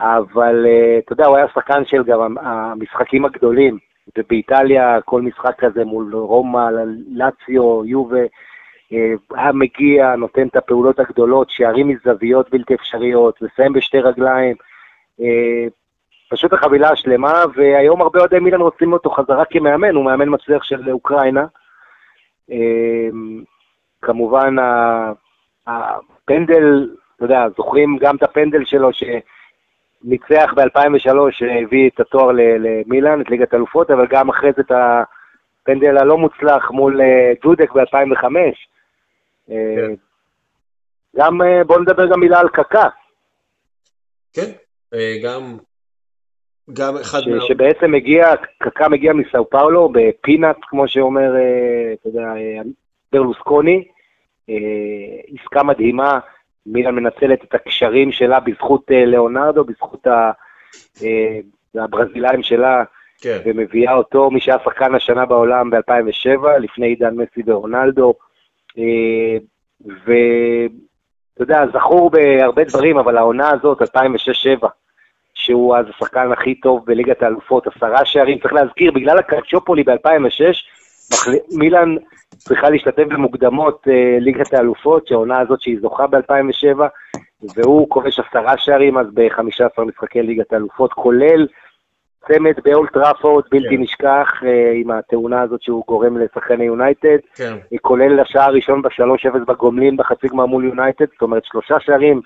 אבל 0.00 0.66
uh, 0.66 1.04
אתה 1.04 1.12
יודע, 1.12 1.26
הוא 1.26 1.36
היה 1.36 1.46
שחקן 1.54 1.84
של 1.84 2.02
גם 2.02 2.38
המשחקים 2.38 3.24
הגדולים, 3.24 3.78
ובאיטליה 4.18 5.00
כל 5.04 5.22
משחק 5.22 5.54
כזה 5.58 5.84
מול 5.84 6.14
רומא, 6.14 6.68
לאציו, 7.12 7.84
יובה, 7.84 8.24
uh, 8.24 8.94
היה 9.34 9.52
מגיע, 9.52 10.16
נותן 10.16 10.46
את 10.46 10.56
הפעולות 10.56 11.00
הגדולות, 11.00 11.50
שערים 11.50 11.88
מזוויות 11.88 12.50
בלתי 12.50 12.74
אפשריות, 12.74 13.42
לסיים 13.42 13.72
בשתי 13.72 14.00
רגליים. 14.00 14.56
Uh, 15.20 15.24
פשוט 16.28 16.52
החבילה 16.52 16.90
השלמה, 16.90 17.44
והיום 17.54 18.00
הרבה 18.00 18.20
אוהדי 18.20 18.38
מילן 18.38 18.60
רוצים 18.60 18.92
אותו 18.92 19.10
חזרה 19.10 19.44
כמאמן, 19.44 19.94
הוא 19.94 20.04
מאמן 20.04 20.28
מצליח 20.28 20.62
של 20.62 20.90
אוקראינה. 20.90 21.46
אמ, 22.50 23.42
כמובן, 24.02 24.56
הפנדל, 25.66 26.90
אתה 27.16 27.24
יודע, 27.24 27.46
זוכרים 27.56 27.98
גם 28.00 28.16
את 28.16 28.22
הפנדל 28.22 28.64
שלו 28.64 28.92
שניצח 30.06 30.52
ב-2003, 30.56 31.16
שהביא 31.30 31.90
את 31.94 32.00
התואר 32.00 32.30
למילן, 32.34 33.20
את 33.20 33.30
ליגת 33.30 33.54
אלופות, 33.54 33.90
אבל 33.90 34.06
גם 34.10 34.28
אחרי 34.28 34.50
זה 34.56 34.62
את 34.62 34.70
הפנדל 34.70 35.98
הלא 35.98 36.18
מוצלח 36.18 36.70
מול 36.70 37.00
אה, 37.00 37.32
דודק 37.42 37.72
ב-2005. 37.72 38.24
אה, 39.50 39.74
כן. 39.76 39.94
גם, 41.16 41.42
אה, 41.42 41.64
בואו 41.64 41.78
נדבר 41.78 42.06
גם 42.06 42.20
מילה 42.20 42.40
על 42.40 42.48
קקה. 42.48 42.88
כן, 44.32 44.50
גם 45.24 45.56
גם 46.72 46.96
אחד 46.96 47.20
ש, 47.20 47.26
מה... 47.26 47.46
שבעצם 47.48 47.92
מגיע, 47.92 48.26
קקה 48.58 48.88
מגיע 48.88 49.12
מסאו 49.12 49.50
פאולו, 49.50 49.88
בפינאט, 49.92 50.56
כמו 50.62 50.88
שאומר, 50.88 51.36
אה, 51.36 51.92
אתה 51.92 52.08
יודע, 52.08 52.20
אה, 52.36 52.62
ברלוסקוני, 53.12 53.84
אה, 54.50 54.54
עסקה 55.40 55.62
מדהימה, 55.62 56.18
מילאן 56.66 56.94
מנצלת 56.94 57.44
את 57.44 57.54
הקשרים 57.54 58.12
שלה 58.12 58.40
בזכות 58.40 58.82
ליאונרדו, 58.90 59.64
בזכות 59.64 60.06
הברזילאים 61.74 62.42
שלה, 62.42 62.84
כן. 63.20 63.38
ומביאה 63.44 63.94
אותו, 63.94 64.30
מי 64.30 64.40
שהיה 64.40 64.58
שחקן 64.64 64.94
השנה 64.94 65.26
בעולם 65.26 65.70
ב-2007, 65.70 66.48
לפני 66.60 66.86
עידן 66.86 67.14
מסי 67.14 67.42
ורונלדו. 67.46 68.14
ואתה 70.04 71.40
יודע, 71.40 71.64
זכור 71.72 72.10
בהרבה 72.10 72.64
דברים, 72.64 72.98
אבל 72.98 73.16
העונה 73.16 73.50
הזאת, 73.50 73.82
2006-2007, 73.82 74.66
שהוא 75.34 75.76
אז 75.76 75.86
השחקן 75.88 76.32
הכי 76.32 76.54
טוב 76.54 76.86
בליגת 76.86 77.22
האלופות, 77.22 77.66
עשרה 77.66 78.04
שערים, 78.04 78.38
צריך 78.38 78.52
להזכיר, 78.52 78.90
בגלל 78.92 79.18
הקרצ'ופולי 79.18 79.82
ב-2006, 79.82 80.54
מילאן 81.52 81.96
צריכה 82.38 82.70
להשתתף 82.70 83.04
במוקדמות 83.08 83.88
אה, 83.88 84.18
ליגת 84.20 84.54
האלופות, 84.54 85.06
שהעונה 85.06 85.40
הזאת 85.40 85.60
שהיא 85.60 85.78
זוכה 85.80 86.06
ב-2007, 86.06 86.80
והוא 87.56 87.90
כובש 87.90 88.18
עשרה 88.18 88.58
שערים 88.58 88.98
אז 88.98 89.06
ב-15 89.14 89.82
משחקי 89.82 90.22
ליגת 90.22 90.52
האלופות, 90.52 90.92
כולל 90.92 91.46
צמד 92.28 92.54
באולט 92.64 92.92
טראפורד, 92.92 93.44
בלתי 93.50 93.76
כן. 93.76 93.82
נשכח, 93.82 94.28
אה, 94.44 94.72
עם 94.74 94.90
התאונה 94.90 95.42
הזאת 95.42 95.62
שהוא 95.62 95.84
גורם 95.88 96.18
לשחקני 96.18 96.64
יונייטד, 96.64 97.18
כן. 97.34 97.56
כולל 97.82 98.20
השער 98.20 98.42
הראשון 98.42 98.82
ב-3-0 98.82 99.38
בגומלין 99.46 99.96
בחצי 99.96 100.28
גמר 100.28 100.46
מול 100.46 100.64
יונייטד, 100.64 101.06
זאת 101.12 101.22
אומרת 101.22 101.44
שלושה 101.44 101.74
שערים 101.80 102.20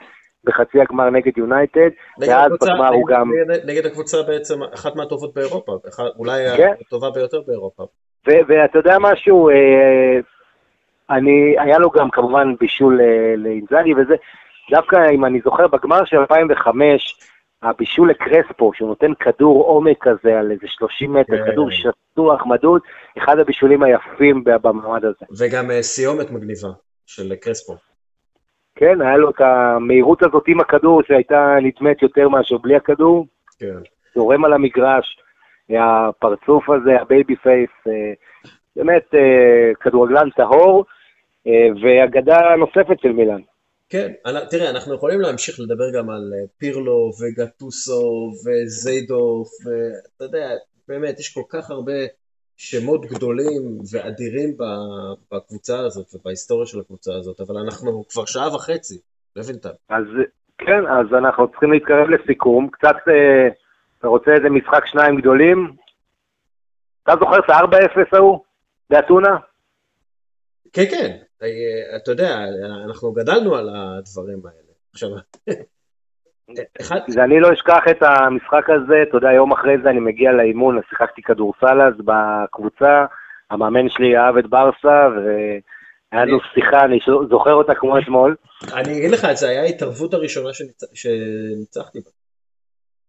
בחצי 0.44 0.80
הגמר 0.80 1.10
נגד 1.10 1.38
יונייטד, 1.38 1.90
ואז 2.20 2.52
בגמר 2.62 2.88
הוא 2.88 3.06
גם... 3.08 3.30
נגד 3.66 3.86
הקבוצה 3.86 4.22
בעצם 4.22 4.62
אחת 4.74 4.96
מהטובות 4.96 5.34
באירופה, 5.34 5.72
אולי 6.18 6.56
כן. 6.56 6.72
הטובה 6.86 7.10
ביותר 7.10 7.40
באירופה. 7.46 7.84
ואתה 8.26 8.78
יודע 8.78 8.96
משהו, 9.00 9.48
אה, 9.48 10.18
אני, 11.10 11.54
היה 11.58 11.78
לו 11.78 11.90
גם 11.90 12.10
כמובן 12.10 12.54
בישול 12.60 13.00
אה, 13.00 13.34
לאינזאגי 13.36 13.94
וזה, 13.94 14.14
דווקא 14.70 15.10
אם 15.10 15.24
אני 15.24 15.40
זוכר 15.44 15.66
בגמר 15.66 16.04
של 16.04 16.16
2005, 16.16 17.18
הבישול 17.62 18.10
לקרספו, 18.10 18.72
שהוא 18.74 18.88
נותן 18.88 19.14
כדור 19.20 19.64
עומק 19.64 19.96
כזה 20.00 20.38
על 20.38 20.50
איזה 20.50 20.66
30 20.66 21.12
מטר, 21.12 21.44
כן. 21.44 21.52
כדור 21.52 21.68
שטוח, 21.70 22.46
מדוד, 22.46 22.80
אחד 23.18 23.38
הבישולים 23.38 23.82
היפים 23.82 24.44
במעמד 24.44 25.04
הזה. 25.04 25.26
וגם 25.38 25.70
אה, 25.70 25.82
סיומת 25.82 26.30
מגניבה 26.30 26.68
של 27.06 27.34
קרספו. 27.34 27.76
כן, 28.74 29.00
היה 29.00 29.16
לו 29.16 29.30
את 29.30 29.40
המהירות 29.40 30.22
הזאת 30.22 30.44
עם 30.46 30.60
הכדור, 30.60 31.02
שהייתה 31.02 31.56
נדמית 31.62 32.02
יותר 32.02 32.28
מאשר 32.28 32.58
בלי 32.58 32.76
הכדור. 32.76 33.26
כן. 33.58 33.66
זורם 34.14 34.44
על 34.44 34.52
המגרש, 34.52 35.18
הפרצוף 35.78 36.64
הזה, 36.70 37.00
ה 37.00 37.07
baby 37.07 37.36
face, 37.36 37.70
אה, 37.86 38.12
באמת 38.76 39.14
אה, 39.14 39.74
כדורגלן 39.80 40.30
טהור, 40.36 40.84
ואגדה 41.82 42.56
נוספת 42.56 43.00
של 43.02 43.12
מילאן. 43.12 43.40
כן, 43.90 44.12
תראה, 44.50 44.70
אנחנו 44.70 44.94
יכולים 44.94 45.20
להמשיך 45.20 45.60
לדבר 45.60 45.84
גם 45.98 46.10
על 46.10 46.32
אה, 46.34 46.46
פירלו 46.58 47.10
וגטוסו 47.20 48.30
וסידורף, 48.44 49.48
ואתה 49.64 50.24
יודע, 50.24 50.48
באמת, 50.88 51.20
יש 51.20 51.34
כל 51.34 51.42
כך 51.48 51.70
הרבה 51.70 51.92
שמות 52.56 53.06
גדולים 53.06 53.78
ואדירים 53.92 54.56
בקבוצה 55.32 55.78
הזאת 55.78 56.06
ובהיסטוריה 56.14 56.66
של 56.66 56.80
הקבוצה 56.80 57.12
הזאת, 57.14 57.40
אבל 57.40 57.56
אנחנו 57.56 58.04
כבר 58.08 58.24
שעה 58.24 58.54
וחצי, 58.54 58.98
לוינטל. 59.36 59.72
אז 59.88 60.04
כן, 60.58 60.86
אז 60.86 61.06
אנחנו 61.18 61.48
צריכים 61.48 61.72
להתקרב 61.72 62.08
לסיכום. 62.08 62.68
קצת, 62.72 62.96
אה, 63.08 63.48
אתה 64.00 64.08
רוצה 64.08 64.30
איזה 64.30 64.50
משחק 64.50 64.86
שניים 64.86 65.20
גדולים? 65.20 65.72
אתה 67.02 67.12
זוכר 67.20 67.38
את 67.38 67.50
ה-4-0 67.50 68.16
ההוא 68.16 68.40
באתונה? 68.90 69.36
כן, 70.72 70.84
כן, 70.90 71.16
אה, 71.42 71.96
אתה 71.96 72.10
יודע, 72.10 72.38
אנחנו 72.84 73.12
גדלנו 73.12 73.56
על 73.56 73.68
הדברים 73.68 74.42
האלה. 74.46 74.72
עכשיו, 74.92 75.08
אחד... 76.80 76.98
ואני 77.16 77.40
לא 77.40 77.52
אשכח 77.52 77.82
את 77.90 78.02
המשחק 78.02 78.70
הזה, 78.70 79.02
אתה 79.08 79.16
יודע, 79.16 79.32
יום 79.32 79.52
אחרי 79.52 79.74
זה 79.82 79.90
אני 79.90 80.00
מגיע 80.00 80.32
לאימון, 80.32 80.80
שיחקתי 80.88 81.22
כדורסל 81.22 81.80
אז 81.80 81.94
בקבוצה, 82.04 83.04
המאמן 83.50 83.88
שלי 83.88 84.18
אהב 84.18 84.36
את 84.36 84.46
ברסה, 84.46 85.08
והיה 85.14 86.24
לנו 86.24 86.38
שיחה, 86.54 86.84
אני 86.84 86.98
זוכר 87.30 87.52
אותה 87.52 87.74
כמו 87.74 87.98
אתמול. 87.98 88.36
אני 88.72 88.98
אגיד 88.98 89.10
לך, 89.10 89.26
זה 89.34 89.48
היה 89.48 89.62
ההתערבות 89.62 90.14
הראשונה 90.14 90.50
שניצחתי 90.94 92.00
בה. 92.00 92.10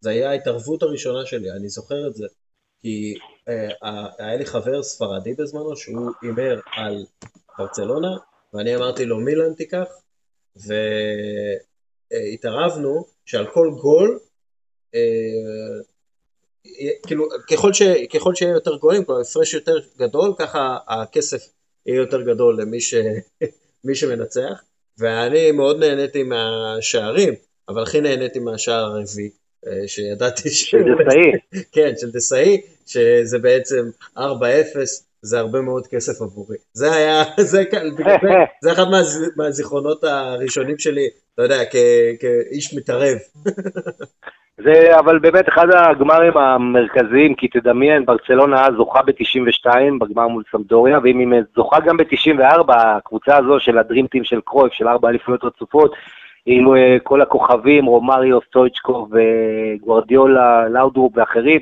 זה 0.02 0.10
היה 0.10 0.30
ההתערבות 0.30 0.84
הראשונה 0.84 1.26
שלי, 1.26 1.52
אני 1.52 1.70
זוכר 1.70 2.08
את 2.08 2.16
זה. 2.16 2.28
כי 2.82 3.14
אה, 3.50 4.08
היה 4.20 4.38
לי 4.38 4.46
חבר 4.46 4.84
ספרדי 4.84 5.34
בזמנו 5.34 5.76
שהוא 5.76 6.12
הימר 6.22 6.60
על 6.66 7.06
ברצלונה, 7.58 8.18
ואני 8.54 8.76
אמרתי 8.76 9.06
לו 9.06 9.20
מילאן 9.20 9.54
תיקח, 9.54 9.88
והתערבנו 12.12 13.06
שעל 13.26 13.48
כל 13.54 13.72
גול, 13.82 14.20
אה, 14.96 15.00
כאילו 17.08 17.28
ככל, 17.52 17.74
ש, 17.74 17.82
ככל 18.14 18.36
שיהיה 18.36 18.52
יותר 18.52 18.78
גולים, 18.78 19.06
כלומר 19.06 19.22
הפרש 19.22 19.54
יותר 19.54 19.80
גדול, 19.98 20.34
ככה 20.40 20.78
הכסף 20.88 21.50
יהיה 21.86 21.98
יותר 21.98 22.22
גדול 22.22 22.62
למי 22.62 22.82
ש, 22.82 22.94
שמנצח, 23.94 24.64
ואני 24.98 25.52
מאוד 25.52 25.80
נהניתי 25.80 26.24
מהשערים, 26.24 27.34
אבל 27.70 27.84
הכי 27.84 28.02
נהניתי 28.02 28.40
מהשער 28.40 28.86
הרביעי. 28.86 29.41
אה, 29.68 29.88
שידעתי 29.88 30.50
ש... 30.50 30.72
של 30.72 30.78
דסאי. 30.78 31.32
כן, 31.74 31.92
של 31.98 32.12
דסאי, 32.12 32.62
שזה 32.88 33.40
בעצם 33.40 33.90
4-0, 34.18 34.22
זה 35.22 35.40
הרבה 35.40 35.62
מאוד 35.62 35.88
כסף 35.88 36.22
עבורי. 36.22 36.58
זה 36.74 36.94
היה, 36.94 37.24
זה, 37.52 37.64
זה 38.62 38.72
אחד 38.72 38.90
מה, 38.92 39.02
מהזיכרונות 39.36 40.04
הראשונים 40.04 40.80
שלי, 40.80 41.08
אתה 41.34 41.44
יודע, 41.44 41.66
כ, 41.66 41.76
כאיש 42.20 42.74
מתערב. 42.78 43.18
זה 44.64 45.00
אבל 45.00 45.20
באמת 45.20 45.50
אחד 45.50 45.68
הגמרים 45.72 46.38
המרכזיים, 46.38 47.36
כי 47.36 47.48
תדמיין, 47.48 48.06
ברצלונה 48.06 48.66
אז 48.66 48.74
זוכה 48.78 49.02
ב-92 49.02 49.70
בגמר 50.00 50.28
מול 50.28 50.44
סמדוריה, 50.52 51.00
ואם 51.04 51.20
היא 51.20 51.42
זוכה 51.56 51.80
גם 51.80 51.98
ב-94, 51.98 52.74
הקבוצה 52.74 53.38
הזו 53.38 53.60
של 53.60 53.78
הדרימטים 53.78 54.24
של 54.24 54.42
קרויף, 54.46 54.74
של 54.74 54.88
ארבע 54.88 55.10
אליפויות 55.10 55.44
רצופות, 55.44 55.92
עם 56.46 56.76
אה, 56.76 56.98
כל 57.04 57.22
הכוכבים, 57.22 57.86
רומריו, 57.86 58.40
סטויצ'קוב, 58.48 59.12
גוורדיולה, 59.80 60.70
לאודרופ 60.70 61.18
ואחרים, 61.18 61.60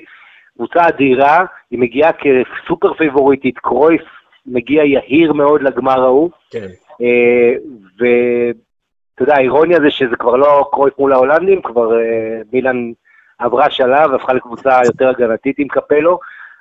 קבוצה 0.55 0.87
אדירה, 0.87 1.45
היא 1.71 1.79
מגיעה 1.79 2.11
כסופר 2.13 2.93
פיבוריטית, 2.93 3.59
קרויף 3.59 4.01
מגיע 4.45 4.83
יהיר 4.83 5.33
מאוד 5.33 5.61
לגמר 5.61 6.03
ההוא. 6.03 6.29
כן. 6.51 6.67
אה, 7.01 7.53
ואתה 7.97 9.23
יודע, 9.23 9.35
האירוניה 9.35 9.79
זה 9.79 9.91
שזה 9.91 10.15
כבר 10.15 10.35
לא 10.35 10.69
קרויף 10.71 10.99
מול 10.99 11.13
ההולנדים, 11.13 11.61
כבר 11.61 11.99
אה, 11.99 12.41
מילאן 12.53 12.91
עברה 13.39 13.69
שלב, 13.69 14.13
הפכה 14.13 14.33
לקבוצה 14.33 14.79
יותר 14.85 15.09
הגנתית 15.09 15.59
עם 15.59 15.67
קפלו, 15.67 16.19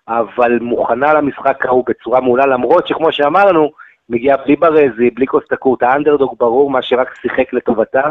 אבל 0.09 0.59
מוכנה 0.61 1.15
למשחק 1.15 1.67
ההוא 1.67 1.85
בצורה 1.89 2.21
מעולה, 2.21 2.47
למרות 2.47 2.87
שכמו 2.87 3.13
שאמרנו, 3.13 3.71
מגיעה 4.09 4.37
בלי 4.37 4.57
ברזי, 4.57 5.11
בלי 5.11 5.27
קוסטקוט, 5.27 5.83
האנדרדוג 5.83 6.35
ברור, 6.39 6.71
מה 6.71 6.83
שרק 6.83 7.15
שיחק 7.15 7.53
לטובתה, 7.53 8.11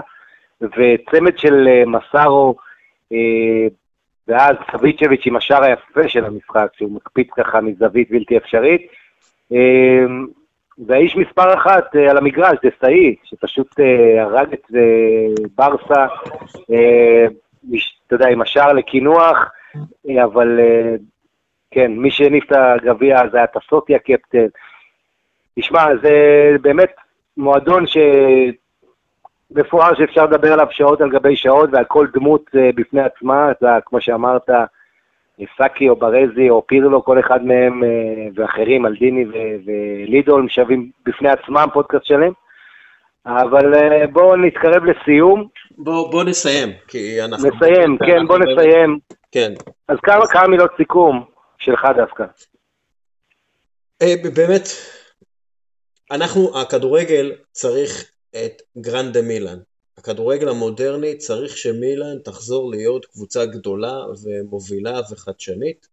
וצמד 0.61 1.37
של 1.37 1.67
אה, 1.67 1.83
מסארו, 1.85 2.55
ואז 4.27 4.55
סביצ'ביץ' 4.71 5.25
עם 5.25 5.35
השער 5.35 5.63
היפה 5.63 6.07
של 6.07 6.25
המשחק, 6.25 6.67
שהוא 6.73 6.91
מקפיץ 6.91 7.29
ככה 7.37 7.61
מזווית 7.61 8.11
בלתי 8.11 8.37
אפשרית. 8.37 8.81
אמ, 9.51 10.27
והאיש 10.87 11.15
מספר 11.15 11.53
אחת 11.53 11.95
אה, 11.95 12.11
על 12.11 12.17
המגרש, 12.17 12.57
דסאי, 12.65 13.15
שפשוט 13.23 13.79
אה, 13.79 14.23
הרג 14.23 14.53
את 14.53 14.67
אה, 14.75 15.45
ברסה, 15.55 16.05
אתה 18.07 18.15
יודע, 18.15 18.27
עם 18.27 18.41
השער 18.41 18.73
לקינוח, 18.73 19.37
אבל 20.23 20.59
כן, 21.71 21.91
מי 21.91 22.11
שהניף 22.11 22.43
את 22.43 22.51
הגביע 22.51 23.19
זה 23.31 23.37
היה 23.37 23.47
טסוטי 23.47 23.95
הקפטן. 23.95 24.47
תשמע, 25.57 25.85
זה 26.01 26.11
באמת 26.61 26.91
מועדון 27.37 27.87
ש... 27.87 27.97
מפואר 29.51 29.95
שאפשר 29.95 30.25
לדבר 30.25 30.53
עליו 30.53 30.67
שעות 30.71 31.01
על 31.01 31.09
גבי 31.09 31.35
שעות 31.35 31.69
ועל 31.73 31.85
כל 31.85 32.07
דמות 32.13 32.41
uh, 32.55 32.75
בפני 32.75 33.01
עצמה, 33.01 33.51
אתה, 33.51 33.77
כמו 33.85 34.01
שאמרת, 34.01 34.49
סאקי 35.57 35.89
או 35.89 35.95
ברזי 35.95 36.49
או 36.49 36.67
פירלו, 36.67 37.03
כל 37.03 37.19
אחד 37.19 37.45
מהם 37.45 37.83
uh, 37.83 37.85
ואחרים, 38.35 38.85
אלדיני 38.85 39.25
ולידול, 39.65 40.49
שווים 40.49 40.91
בפני 41.05 41.29
עצמם 41.29 41.67
פודקאסט 41.73 42.05
שלם. 42.05 42.31
אבל 43.25 43.73
uh, 43.73 44.07
בואו 44.11 44.35
נתקרב 44.35 44.83
לסיום. 44.85 45.47
בואו 45.77 46.09
בוא 46.09 46.23
נסיים, 46.23 46.69
כי 46.87 47.21
אנחנו... 47.21 47.49
נסיים, 47.49 47.97
כן, 47.97 48.27
בואו 48.27 48.39
נסיים. 48.39 48.99
כן. 49.31 49.53
אז 49.87 49.97
כמה, 50.03 50.27
כמה 50.27 50.47
מילות 50.47 50.71
סיכום 50.77 51.23
שלך 51.57 51.87
דווקא. 51.95 52.25
באמת, 54.35 54.67
אנחנו, 56.11 56.59
הכדורגל 56.59 57.31
צריך 57.51 58.11
את 58.35 58.61
גרנדה 58.77 59.21
מילאן. 59.21 59.59
הכדורגל 59.97 60.49
המודרני 60.49 61.17
צריך 61.17 61.57
שמילאן 61.57 62.19
תחזור 62.23 62.71
להיות 62.71 63.05
קבוצה 63.05 63.45
גדולה 63.45 63.95
ומובילה 64.23 65.01
וחדשנית, 65.11 65.87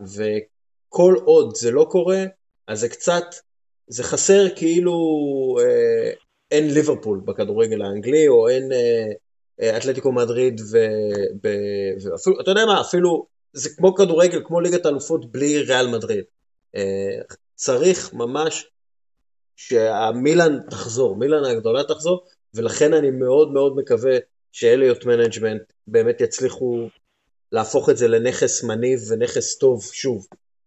וכל 0.00 1.14
עוד 1.24 1.56
זה 1.56 1.70
לא 1.70 1.86
קורה, 1.90 2.24
אז 2.66 2.80
זה 2.80 2.88
קצת, 2.88 3.24
זה 3.86 4.02
חסר 4.02 4.44
כאילו 4.56 4.94
אה, 5.60 6.12
אין 6.50 6.74
ליברפול 6.74 7.20
בכדורגל 7.24 7.82
האנגלי, 7.82 8.28
או 8.28 8.48
אין 8.48 8.68
אתלטיקו 9.76 10.12
מדריד, 10.12 10.60
ואפילו, 12.02 12.40
אתה 12.40 12.50
יודע 12.50 12.66
מה, 12.66 12.80
אפילו 12.80 13.26
זה 13.52 13.70
כמו 13.76 13.94
כדורגל, 13.94 14.42
כמו 14.44 14.60
ליגת 14.60 14.86
אלופות 14.86 15.32
בלי 15.32 15.62
ריאל 15.62 15.86
מדריד. 15.86 16.24
צריך 17.54 18.14
ממש 18.14 18.71
שהמילאן 19.56 20.58
תחזור, 20.70 21.16
מילאן 21.16 21.44
הגדולה 21.44 21.82
תחזור, 21.84 22.24
ולכן 22.54 22.94
אני 22.94 23.10
מאוד 23.10 23.52
מאוד 23.52 23.76
מקווה 23.76 24.16
ש 24.52 24.64
Elliott 24.64 25.06
Management 25.06 25.62
באמת 25.86 26.20
יצליחו 26.20 26.88
להפוך 27.52 27.90
את 27.90 27.96
זה 27.96 28.08
לנכס 28.08 28.64
מניב 28.64 28.98
ונכס 29.10 29.58
טוב 29.58 29.82
שוב. 29.82 30.26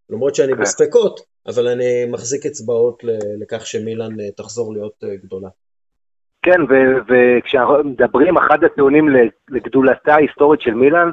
למרות 0.09 0.35
שאני 0.35 0.53
כן. 0.53 0.61
בספקות, 0.61 1.19
אבל 1.47 1.67
אני 1.67 2.05
מחזיק 2.11 2.45
אצבעות 2.45 3.03
לכך 3.41 3.65
שמילאן 3.65 4.19
אה, 4.19 4.31
תחזור 4.37 4.73
להיות 4.73 5.03
אה, 5.03 5.15
גדולה. 5.15 5.49
כן, 6.41 6.61
וכשאנחנו 7.07 7.83
מדברים, 7.83 8.37
אחד 8.37 8.63
הטיעונים 8.63 9.09
לגדולתה 9.49 10.13
ההיסטורית 10.13 10.61
של 10.61 10.73
מילאן, 10.73 11.09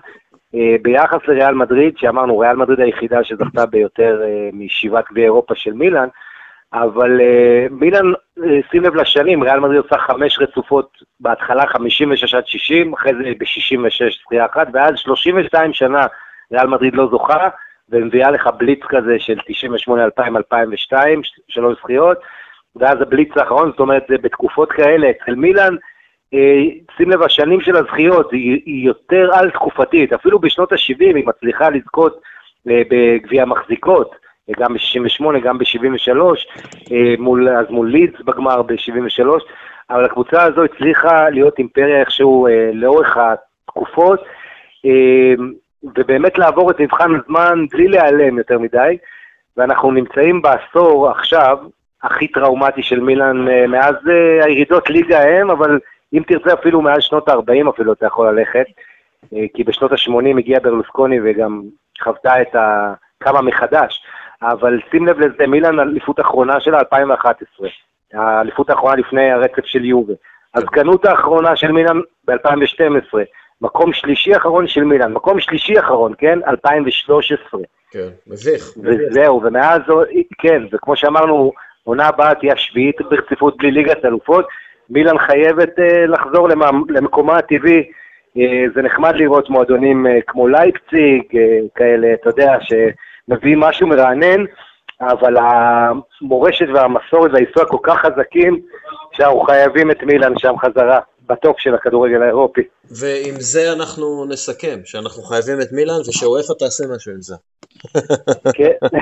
אה, 0.55 0.77
ביחס 0.82 1.19
לריאל 1.28 1.55
מדריד, 1.55 1.94
שאמרנו, 1.97 2.39
ריאל 2.39 2.57
מדריד 2.57 2.81
היחידה 2.81 3.24
שזכתה 3.24 3.66
ביותר 3.66 4.20
משבעת 4.53 5.05
גביעי 5.11 5.24
אירופה 5.24 5.55
של 5.55 5.73
מילאן, 5.73 6.09
אבל 6.74 7.20
uh, 7.20 7.73
מילאן, 7.73 8.12
uh, 8.39 8.43
שים 8.70 8.82
לב 8.82 8.94
לשנים, 8.94 9.43
ריאל 9.43 9.61
מדריד 9.61 9.78
עושה 9.78 9.99
חמש 9.99 10.39
רצופות, 10.39 10.99
בהתחלה 11.20 11.66
56 11.66 12.35
עד 12.35 12.47
60, 12.47 12.93
אחרי 12.93 13.12
זה 13.15 13.23
ב-66 13.39 14.24
זכייה 14.24 14.47
אחת, 14.47 14.69
ואז 14.73 14.94
32 14.97 15.73
שנה 15.73 16.07
ריאל 16.53 16.66
מדריד 16.66 16.94
לא 16.94 17.09
זוכה, 17.11 17.49
ומביאה 17.89 18.31
לך 18.31 18.49
בליץ 18.59 18.81
כזה 18.89 19.19
של 19.19 19.39
98, 19.47 20.05
2000, 20.05 20.36
2002, 20.36 21.23
שלוש 21.49 21.78
זכיות, 21.78 22.19
ואז 22.77 23.01
הבליץ 23.01 23.36
האחרון, 23.36 23.70
זאת 23.70 23.81
אומרת, 23.81 24.05
זה 24.09 24.19
בתקופות 24.19 24.73
כאלה, 24.73 25.11
אצל 25.11 25.35
מילאן, 25.35 25.77
אה, 26.35 26.62
שים 26.97 27.11
לב, 27.11 27.23
השנים 27.23 27.61
של 27.61 27.77
הזכיות 27.77 28.32
היא, 28.32 28.86
יותר 28.86 29.31
על-תקופתית, 29.35 30.12
אפילו 30.12 30.39
בשנות 30.39 30.73
ה-70 30.73 31.16
היא 31.16 31.27
מצליחה 31.27 31.70
לזכות 31.70 32.20
אה, 32.70 32.82
בגביע 32.90 33.44
מחזיקות, 33.44 34.15
גם 34.51 34.74
ב-68, 34.74 35.39
גם 35.43 35.59
ב-73, 35.59 36.19
אה, 36.93 37.14
מול, 37.19 37.48
אז 37.48 37.66
מול 37.70 37.90
לידס 37.90 38.20
בגמר 38.20 38.62
ב-73, 38.62 39.27
אבל 39.90 40.05
הקבוצה 40.05 40.43
הזו 40.43 40.64
הצליחה 40.64 41.31
להיות 41.31 41.59
אימפריה 41.59 42.01
איכשהו 42.01 42.47
אה, 42.47 42.70
לאורך 42.74 43.16
התקופות, 43.16 44.20
אה, 44.85 45.35
ובאמת 45.97 46.39
לעבור 46.39 46.70
את 46.70 46.81
מבחן 46.81 47.10
הזמן 47.14 47.66
בלי 47.73 47.89
להיעלם 47.89 48.39
יותר 48.39 48.59
מדי, 48.59 48.98
ואנחנו 49.56 49.90
נמצאים 49.90 50.43
בעשור 50.43 51.10
עכשיו 51.10 51.59
הכי 52.02 52.28
טראומטי 52.28 52.82
של 52.82 53.01
מילאן 53.01 53.47
מאז 53.69 53.94
הירידות 54.44 54.90
ליגה 54.90 55.19
ההם, 55.19 55.51
אבל 55.51 55.78
אם 56.14 56.23
תרצה 56.27 56.55
אפילו 56.55 56.81
מאז 56.81 57.02
שנות 57.02 57.28
ה-40 57.28 57.70
אפילו 57.70 57.93
אתה 57.93 58.06
יכול 58.06 58.31
ללכת, 58.31 58.64
כי 59.55 59.64
בשנות 59.64 59.93
ה-80 59.93 60.39
הגיע 60.39 60.59
ברלוסקוני 60.62 61.19
וגם 61.24 61.62
חוותה 62.02 62.43
את 62.43 62.55
ה... 62.55 62.94
קמה 63.23 63.43
מחדש. 63.43 64.02
אבל 64.43 64.78
שים 64.90 65.06
לב 65.06 65.20
לזה, 65.20 65.47
מילאן 65.47 65.81
אליפות 65.81 66.20
אחרונה 66.20 66.60
שלה 66.60 66.78
2011, 66.78 67.69
האליפות 68.12 68.70
האחרונה 68.70 68.97
לפני 68.97 69.31
הרצף 69.31 69.64
של 69.64 69.85
יובה. 69.85 70.12
הזקנות 70.55 71.05
האחרונה 71.05 71.56
של 71.56 71.73
מילאן 71.73 72.01
ב-2012, 72.24 73.19
מקום 73.60 73.93
שלישי 73.93 74.36
אחרון 74.36 74.69
של 74.69 74.85
מילאן, 74.85 75.12
מקום 75.12 75.40
שלישי 75.40 75.78
אחרון, 75.78 76.12
כן? 76.19 76.39
2013. 76.48 77.60
כן, 77.90 78.09
מביך. 78.27 78.73
וזהו, 78.82 79.43
ומאז, 79.43 79.81
כן, 80.39 80.62
וכמו 80.73 80.97
שאמרנו, 80.97 81.52
עונה 81.85 82.06
הבאה 82.06 82.35
תהיה 82.35 82.52
השביעית 82.52 83.01
ברציפות 83.10 83.56
בלי 83.56 83.70
ליגת 83.70 84.05
אלופות, 84.05 84.47
מילאן 84.90 85.19
חייבת 85.19 85.78
uh, 85.78 86.06
לחזור 86.06 86.48
למקומה 86.89 87.39
הטבעי. 87.39 87.82
Uh, 88.39 88.40
זה 88.74 88.82
נחמד 88.82 89.14
לראות 89.16 89.51
מועדונים 89.51 90.06
uh, 90.06 90.10
כמו 90.27 90.48
לייפציג, 90.48 91.23
uh, 91.31 91.36
כאלה, 91.74 92.14
אתה 92.14 92.28
יודע, 92.28 92.56
ש... 92.60 92.73
מביאים 93.28 93.61
משהו 93.61 93.86
מרענן, 93.86 94.44
אבל 95.01 95.36
המורשת 95.40 96.66
והמסורת 96.74 97.31
וההיסטוריה 97.32 97.69
כל 97.69 97.78
כך 97.82 97.99
חזקים, 97.99 98.61
שאנחנו 99.12 99.40
חייבים 99.40 99.90
את 99.90 100.03
מילאן 100.03 100.39
שם 100.39 100.59
חזרה, 100.59 100.99
בטופ 101.28 101.61
של 101.61 101.74
הכדורגל 101.74 102.23
האירופי. 102.23 102.62
ועם 102.90 103.35
זה 103.40 103.73
אנחנו 103.73 104.24
נסכם, 104.24 104.78
שאנחנו 104.85 105.23
חייבים 105.23 105.61
את 105.61 105.73
מילאן, 105.73 106.01
ושאופה 106.09 106.55
תעשה 106.59 106.85
משהו 106.97 107.12
עם 107.12 107.20
זה. 107.20 107.35
כן. 108.55 108.73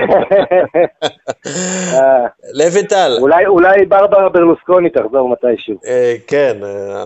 לוינטל. 2.53 3.17
אולי, 3.21 3.45
אולי 3.45 3.85
ברברה 3.85 4.29
ברלוסקוני 4.29 4.89
תחזור 4.89 5.29
מתישהו. 5.29 5.75
אה, 5.85 6.15
כן, 6.27 6.57
אה, 6.63 7.03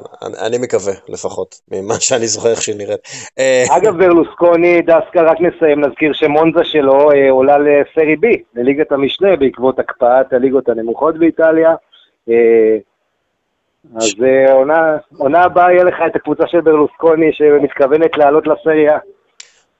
אני 0.48 0.58
מקווה 0.58 0.94
לפחות, 1.10 1.56
ממה 1.72 1.94
שאני 2.00 2.28
זוכר 2.28 2.50
איך 2.50 2.62
שהיא 2.62 2.76
נראית. 2.78 3.00
אה, 3.40 3.64
אגב, 3.78 3.98
ברלוסקוני, 4.00 4.82
דווקא 4.82 5.20
רק 5.20 5.38
נסיים, 5.42 5.86
נזכיר 5.86 6.14
שמונזה 6.14 6.64
שלו 6.64 7.12
עולה 7.30 7.58
לסרי 7.58 8.16
בי, 8.16 8.44
לליגת 8.56 8.92
המשנה, 8.92 9.36
בעקבות 9.36 9.80
הקפאת 9.80 10.34
הליגות 10.34 10.70
הנמוכות 10.70 11.18
באיטליה. 11.20 11.76
אז 13.96 14.14
עונה 15.18 15.44
הבאה 15.44 15.72
יהיה 15.72 15.84
לך 15.84 15.96
את 16.08 16.16
הקבוצה 16.16 16.44
של 16.48 16.62
ברלוסקוני 16.62 17.34
שמתכוונת 17.34 18.18
לעלות 18.18 18.48
לסריה. 18.48 18.98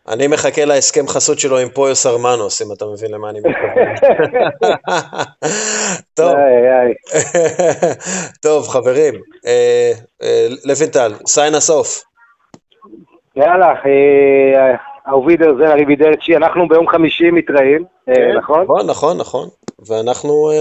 אני 0.08 0.28
מחכה 0.28 0.66
להסכם 0.66 1.08
חסות 1.08 1.40
שלו 1.40 1.58
עם 1.58 1.70
פויוס 1.70 2.06
ארמנוס, 2.06 2.62
אם 2.62 2.68
אתה 2.78 2.86
מבין 2.86 3.12
למה 3.12 3.30
אני 3.30 3.40
מתכוון. 3.40 4.12
טוב, 6.18 6.36
טוב, 8.44 8.68
חברים, 8.68 9.14
אה, 9.48 9.92
אה, 10.24 10.48
לוינטל, 10.66 11.14
סיין 11.28 11.56
הסוף. 11.56 12.04
יאללה, 13.36 13.74
אהובידר 15.08 15.56
זה 15.58 15.74
אריבידרצ'י, 15.74 16.36
אנחנו 16.36 16.68
ביום 16.68 16.88
חמישי 16.88 17.32
מתראים, 17.32 17.86
כן, 18.06 18.38
נכון? 18.38 18.62
נכון, 18.64 18.88
נכון, 18.88 19.18
נכון, 19.18 19.48
ואנחנו 19.88 20.52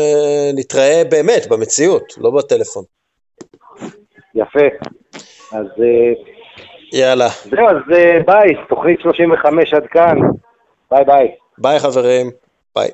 נתראה 0.55 1.03
באמת, 1.11 1.47
במציאות, 1.51 2.05
לא 2.19 2.31
בטלפון. 2.31 2.85
יפה, 4.35 4.67
אז... 5.53 5.67
יאללה. 6.93 7.29
זהו, 7.45 7.69
אז 7.69 7.77
אה, 7.97 8.19
ביי, 8.27 8.55
תוכנית 8.69 9.01
35 9.01 9.75
עד 9.75 9.87
כאן. 9.87 10.17
ביי 10.91 11.05
ביי. 11.05 11.35
ביי 11.59 11.81
חברים, 11.81 12.31
ביי. 12.77 12.89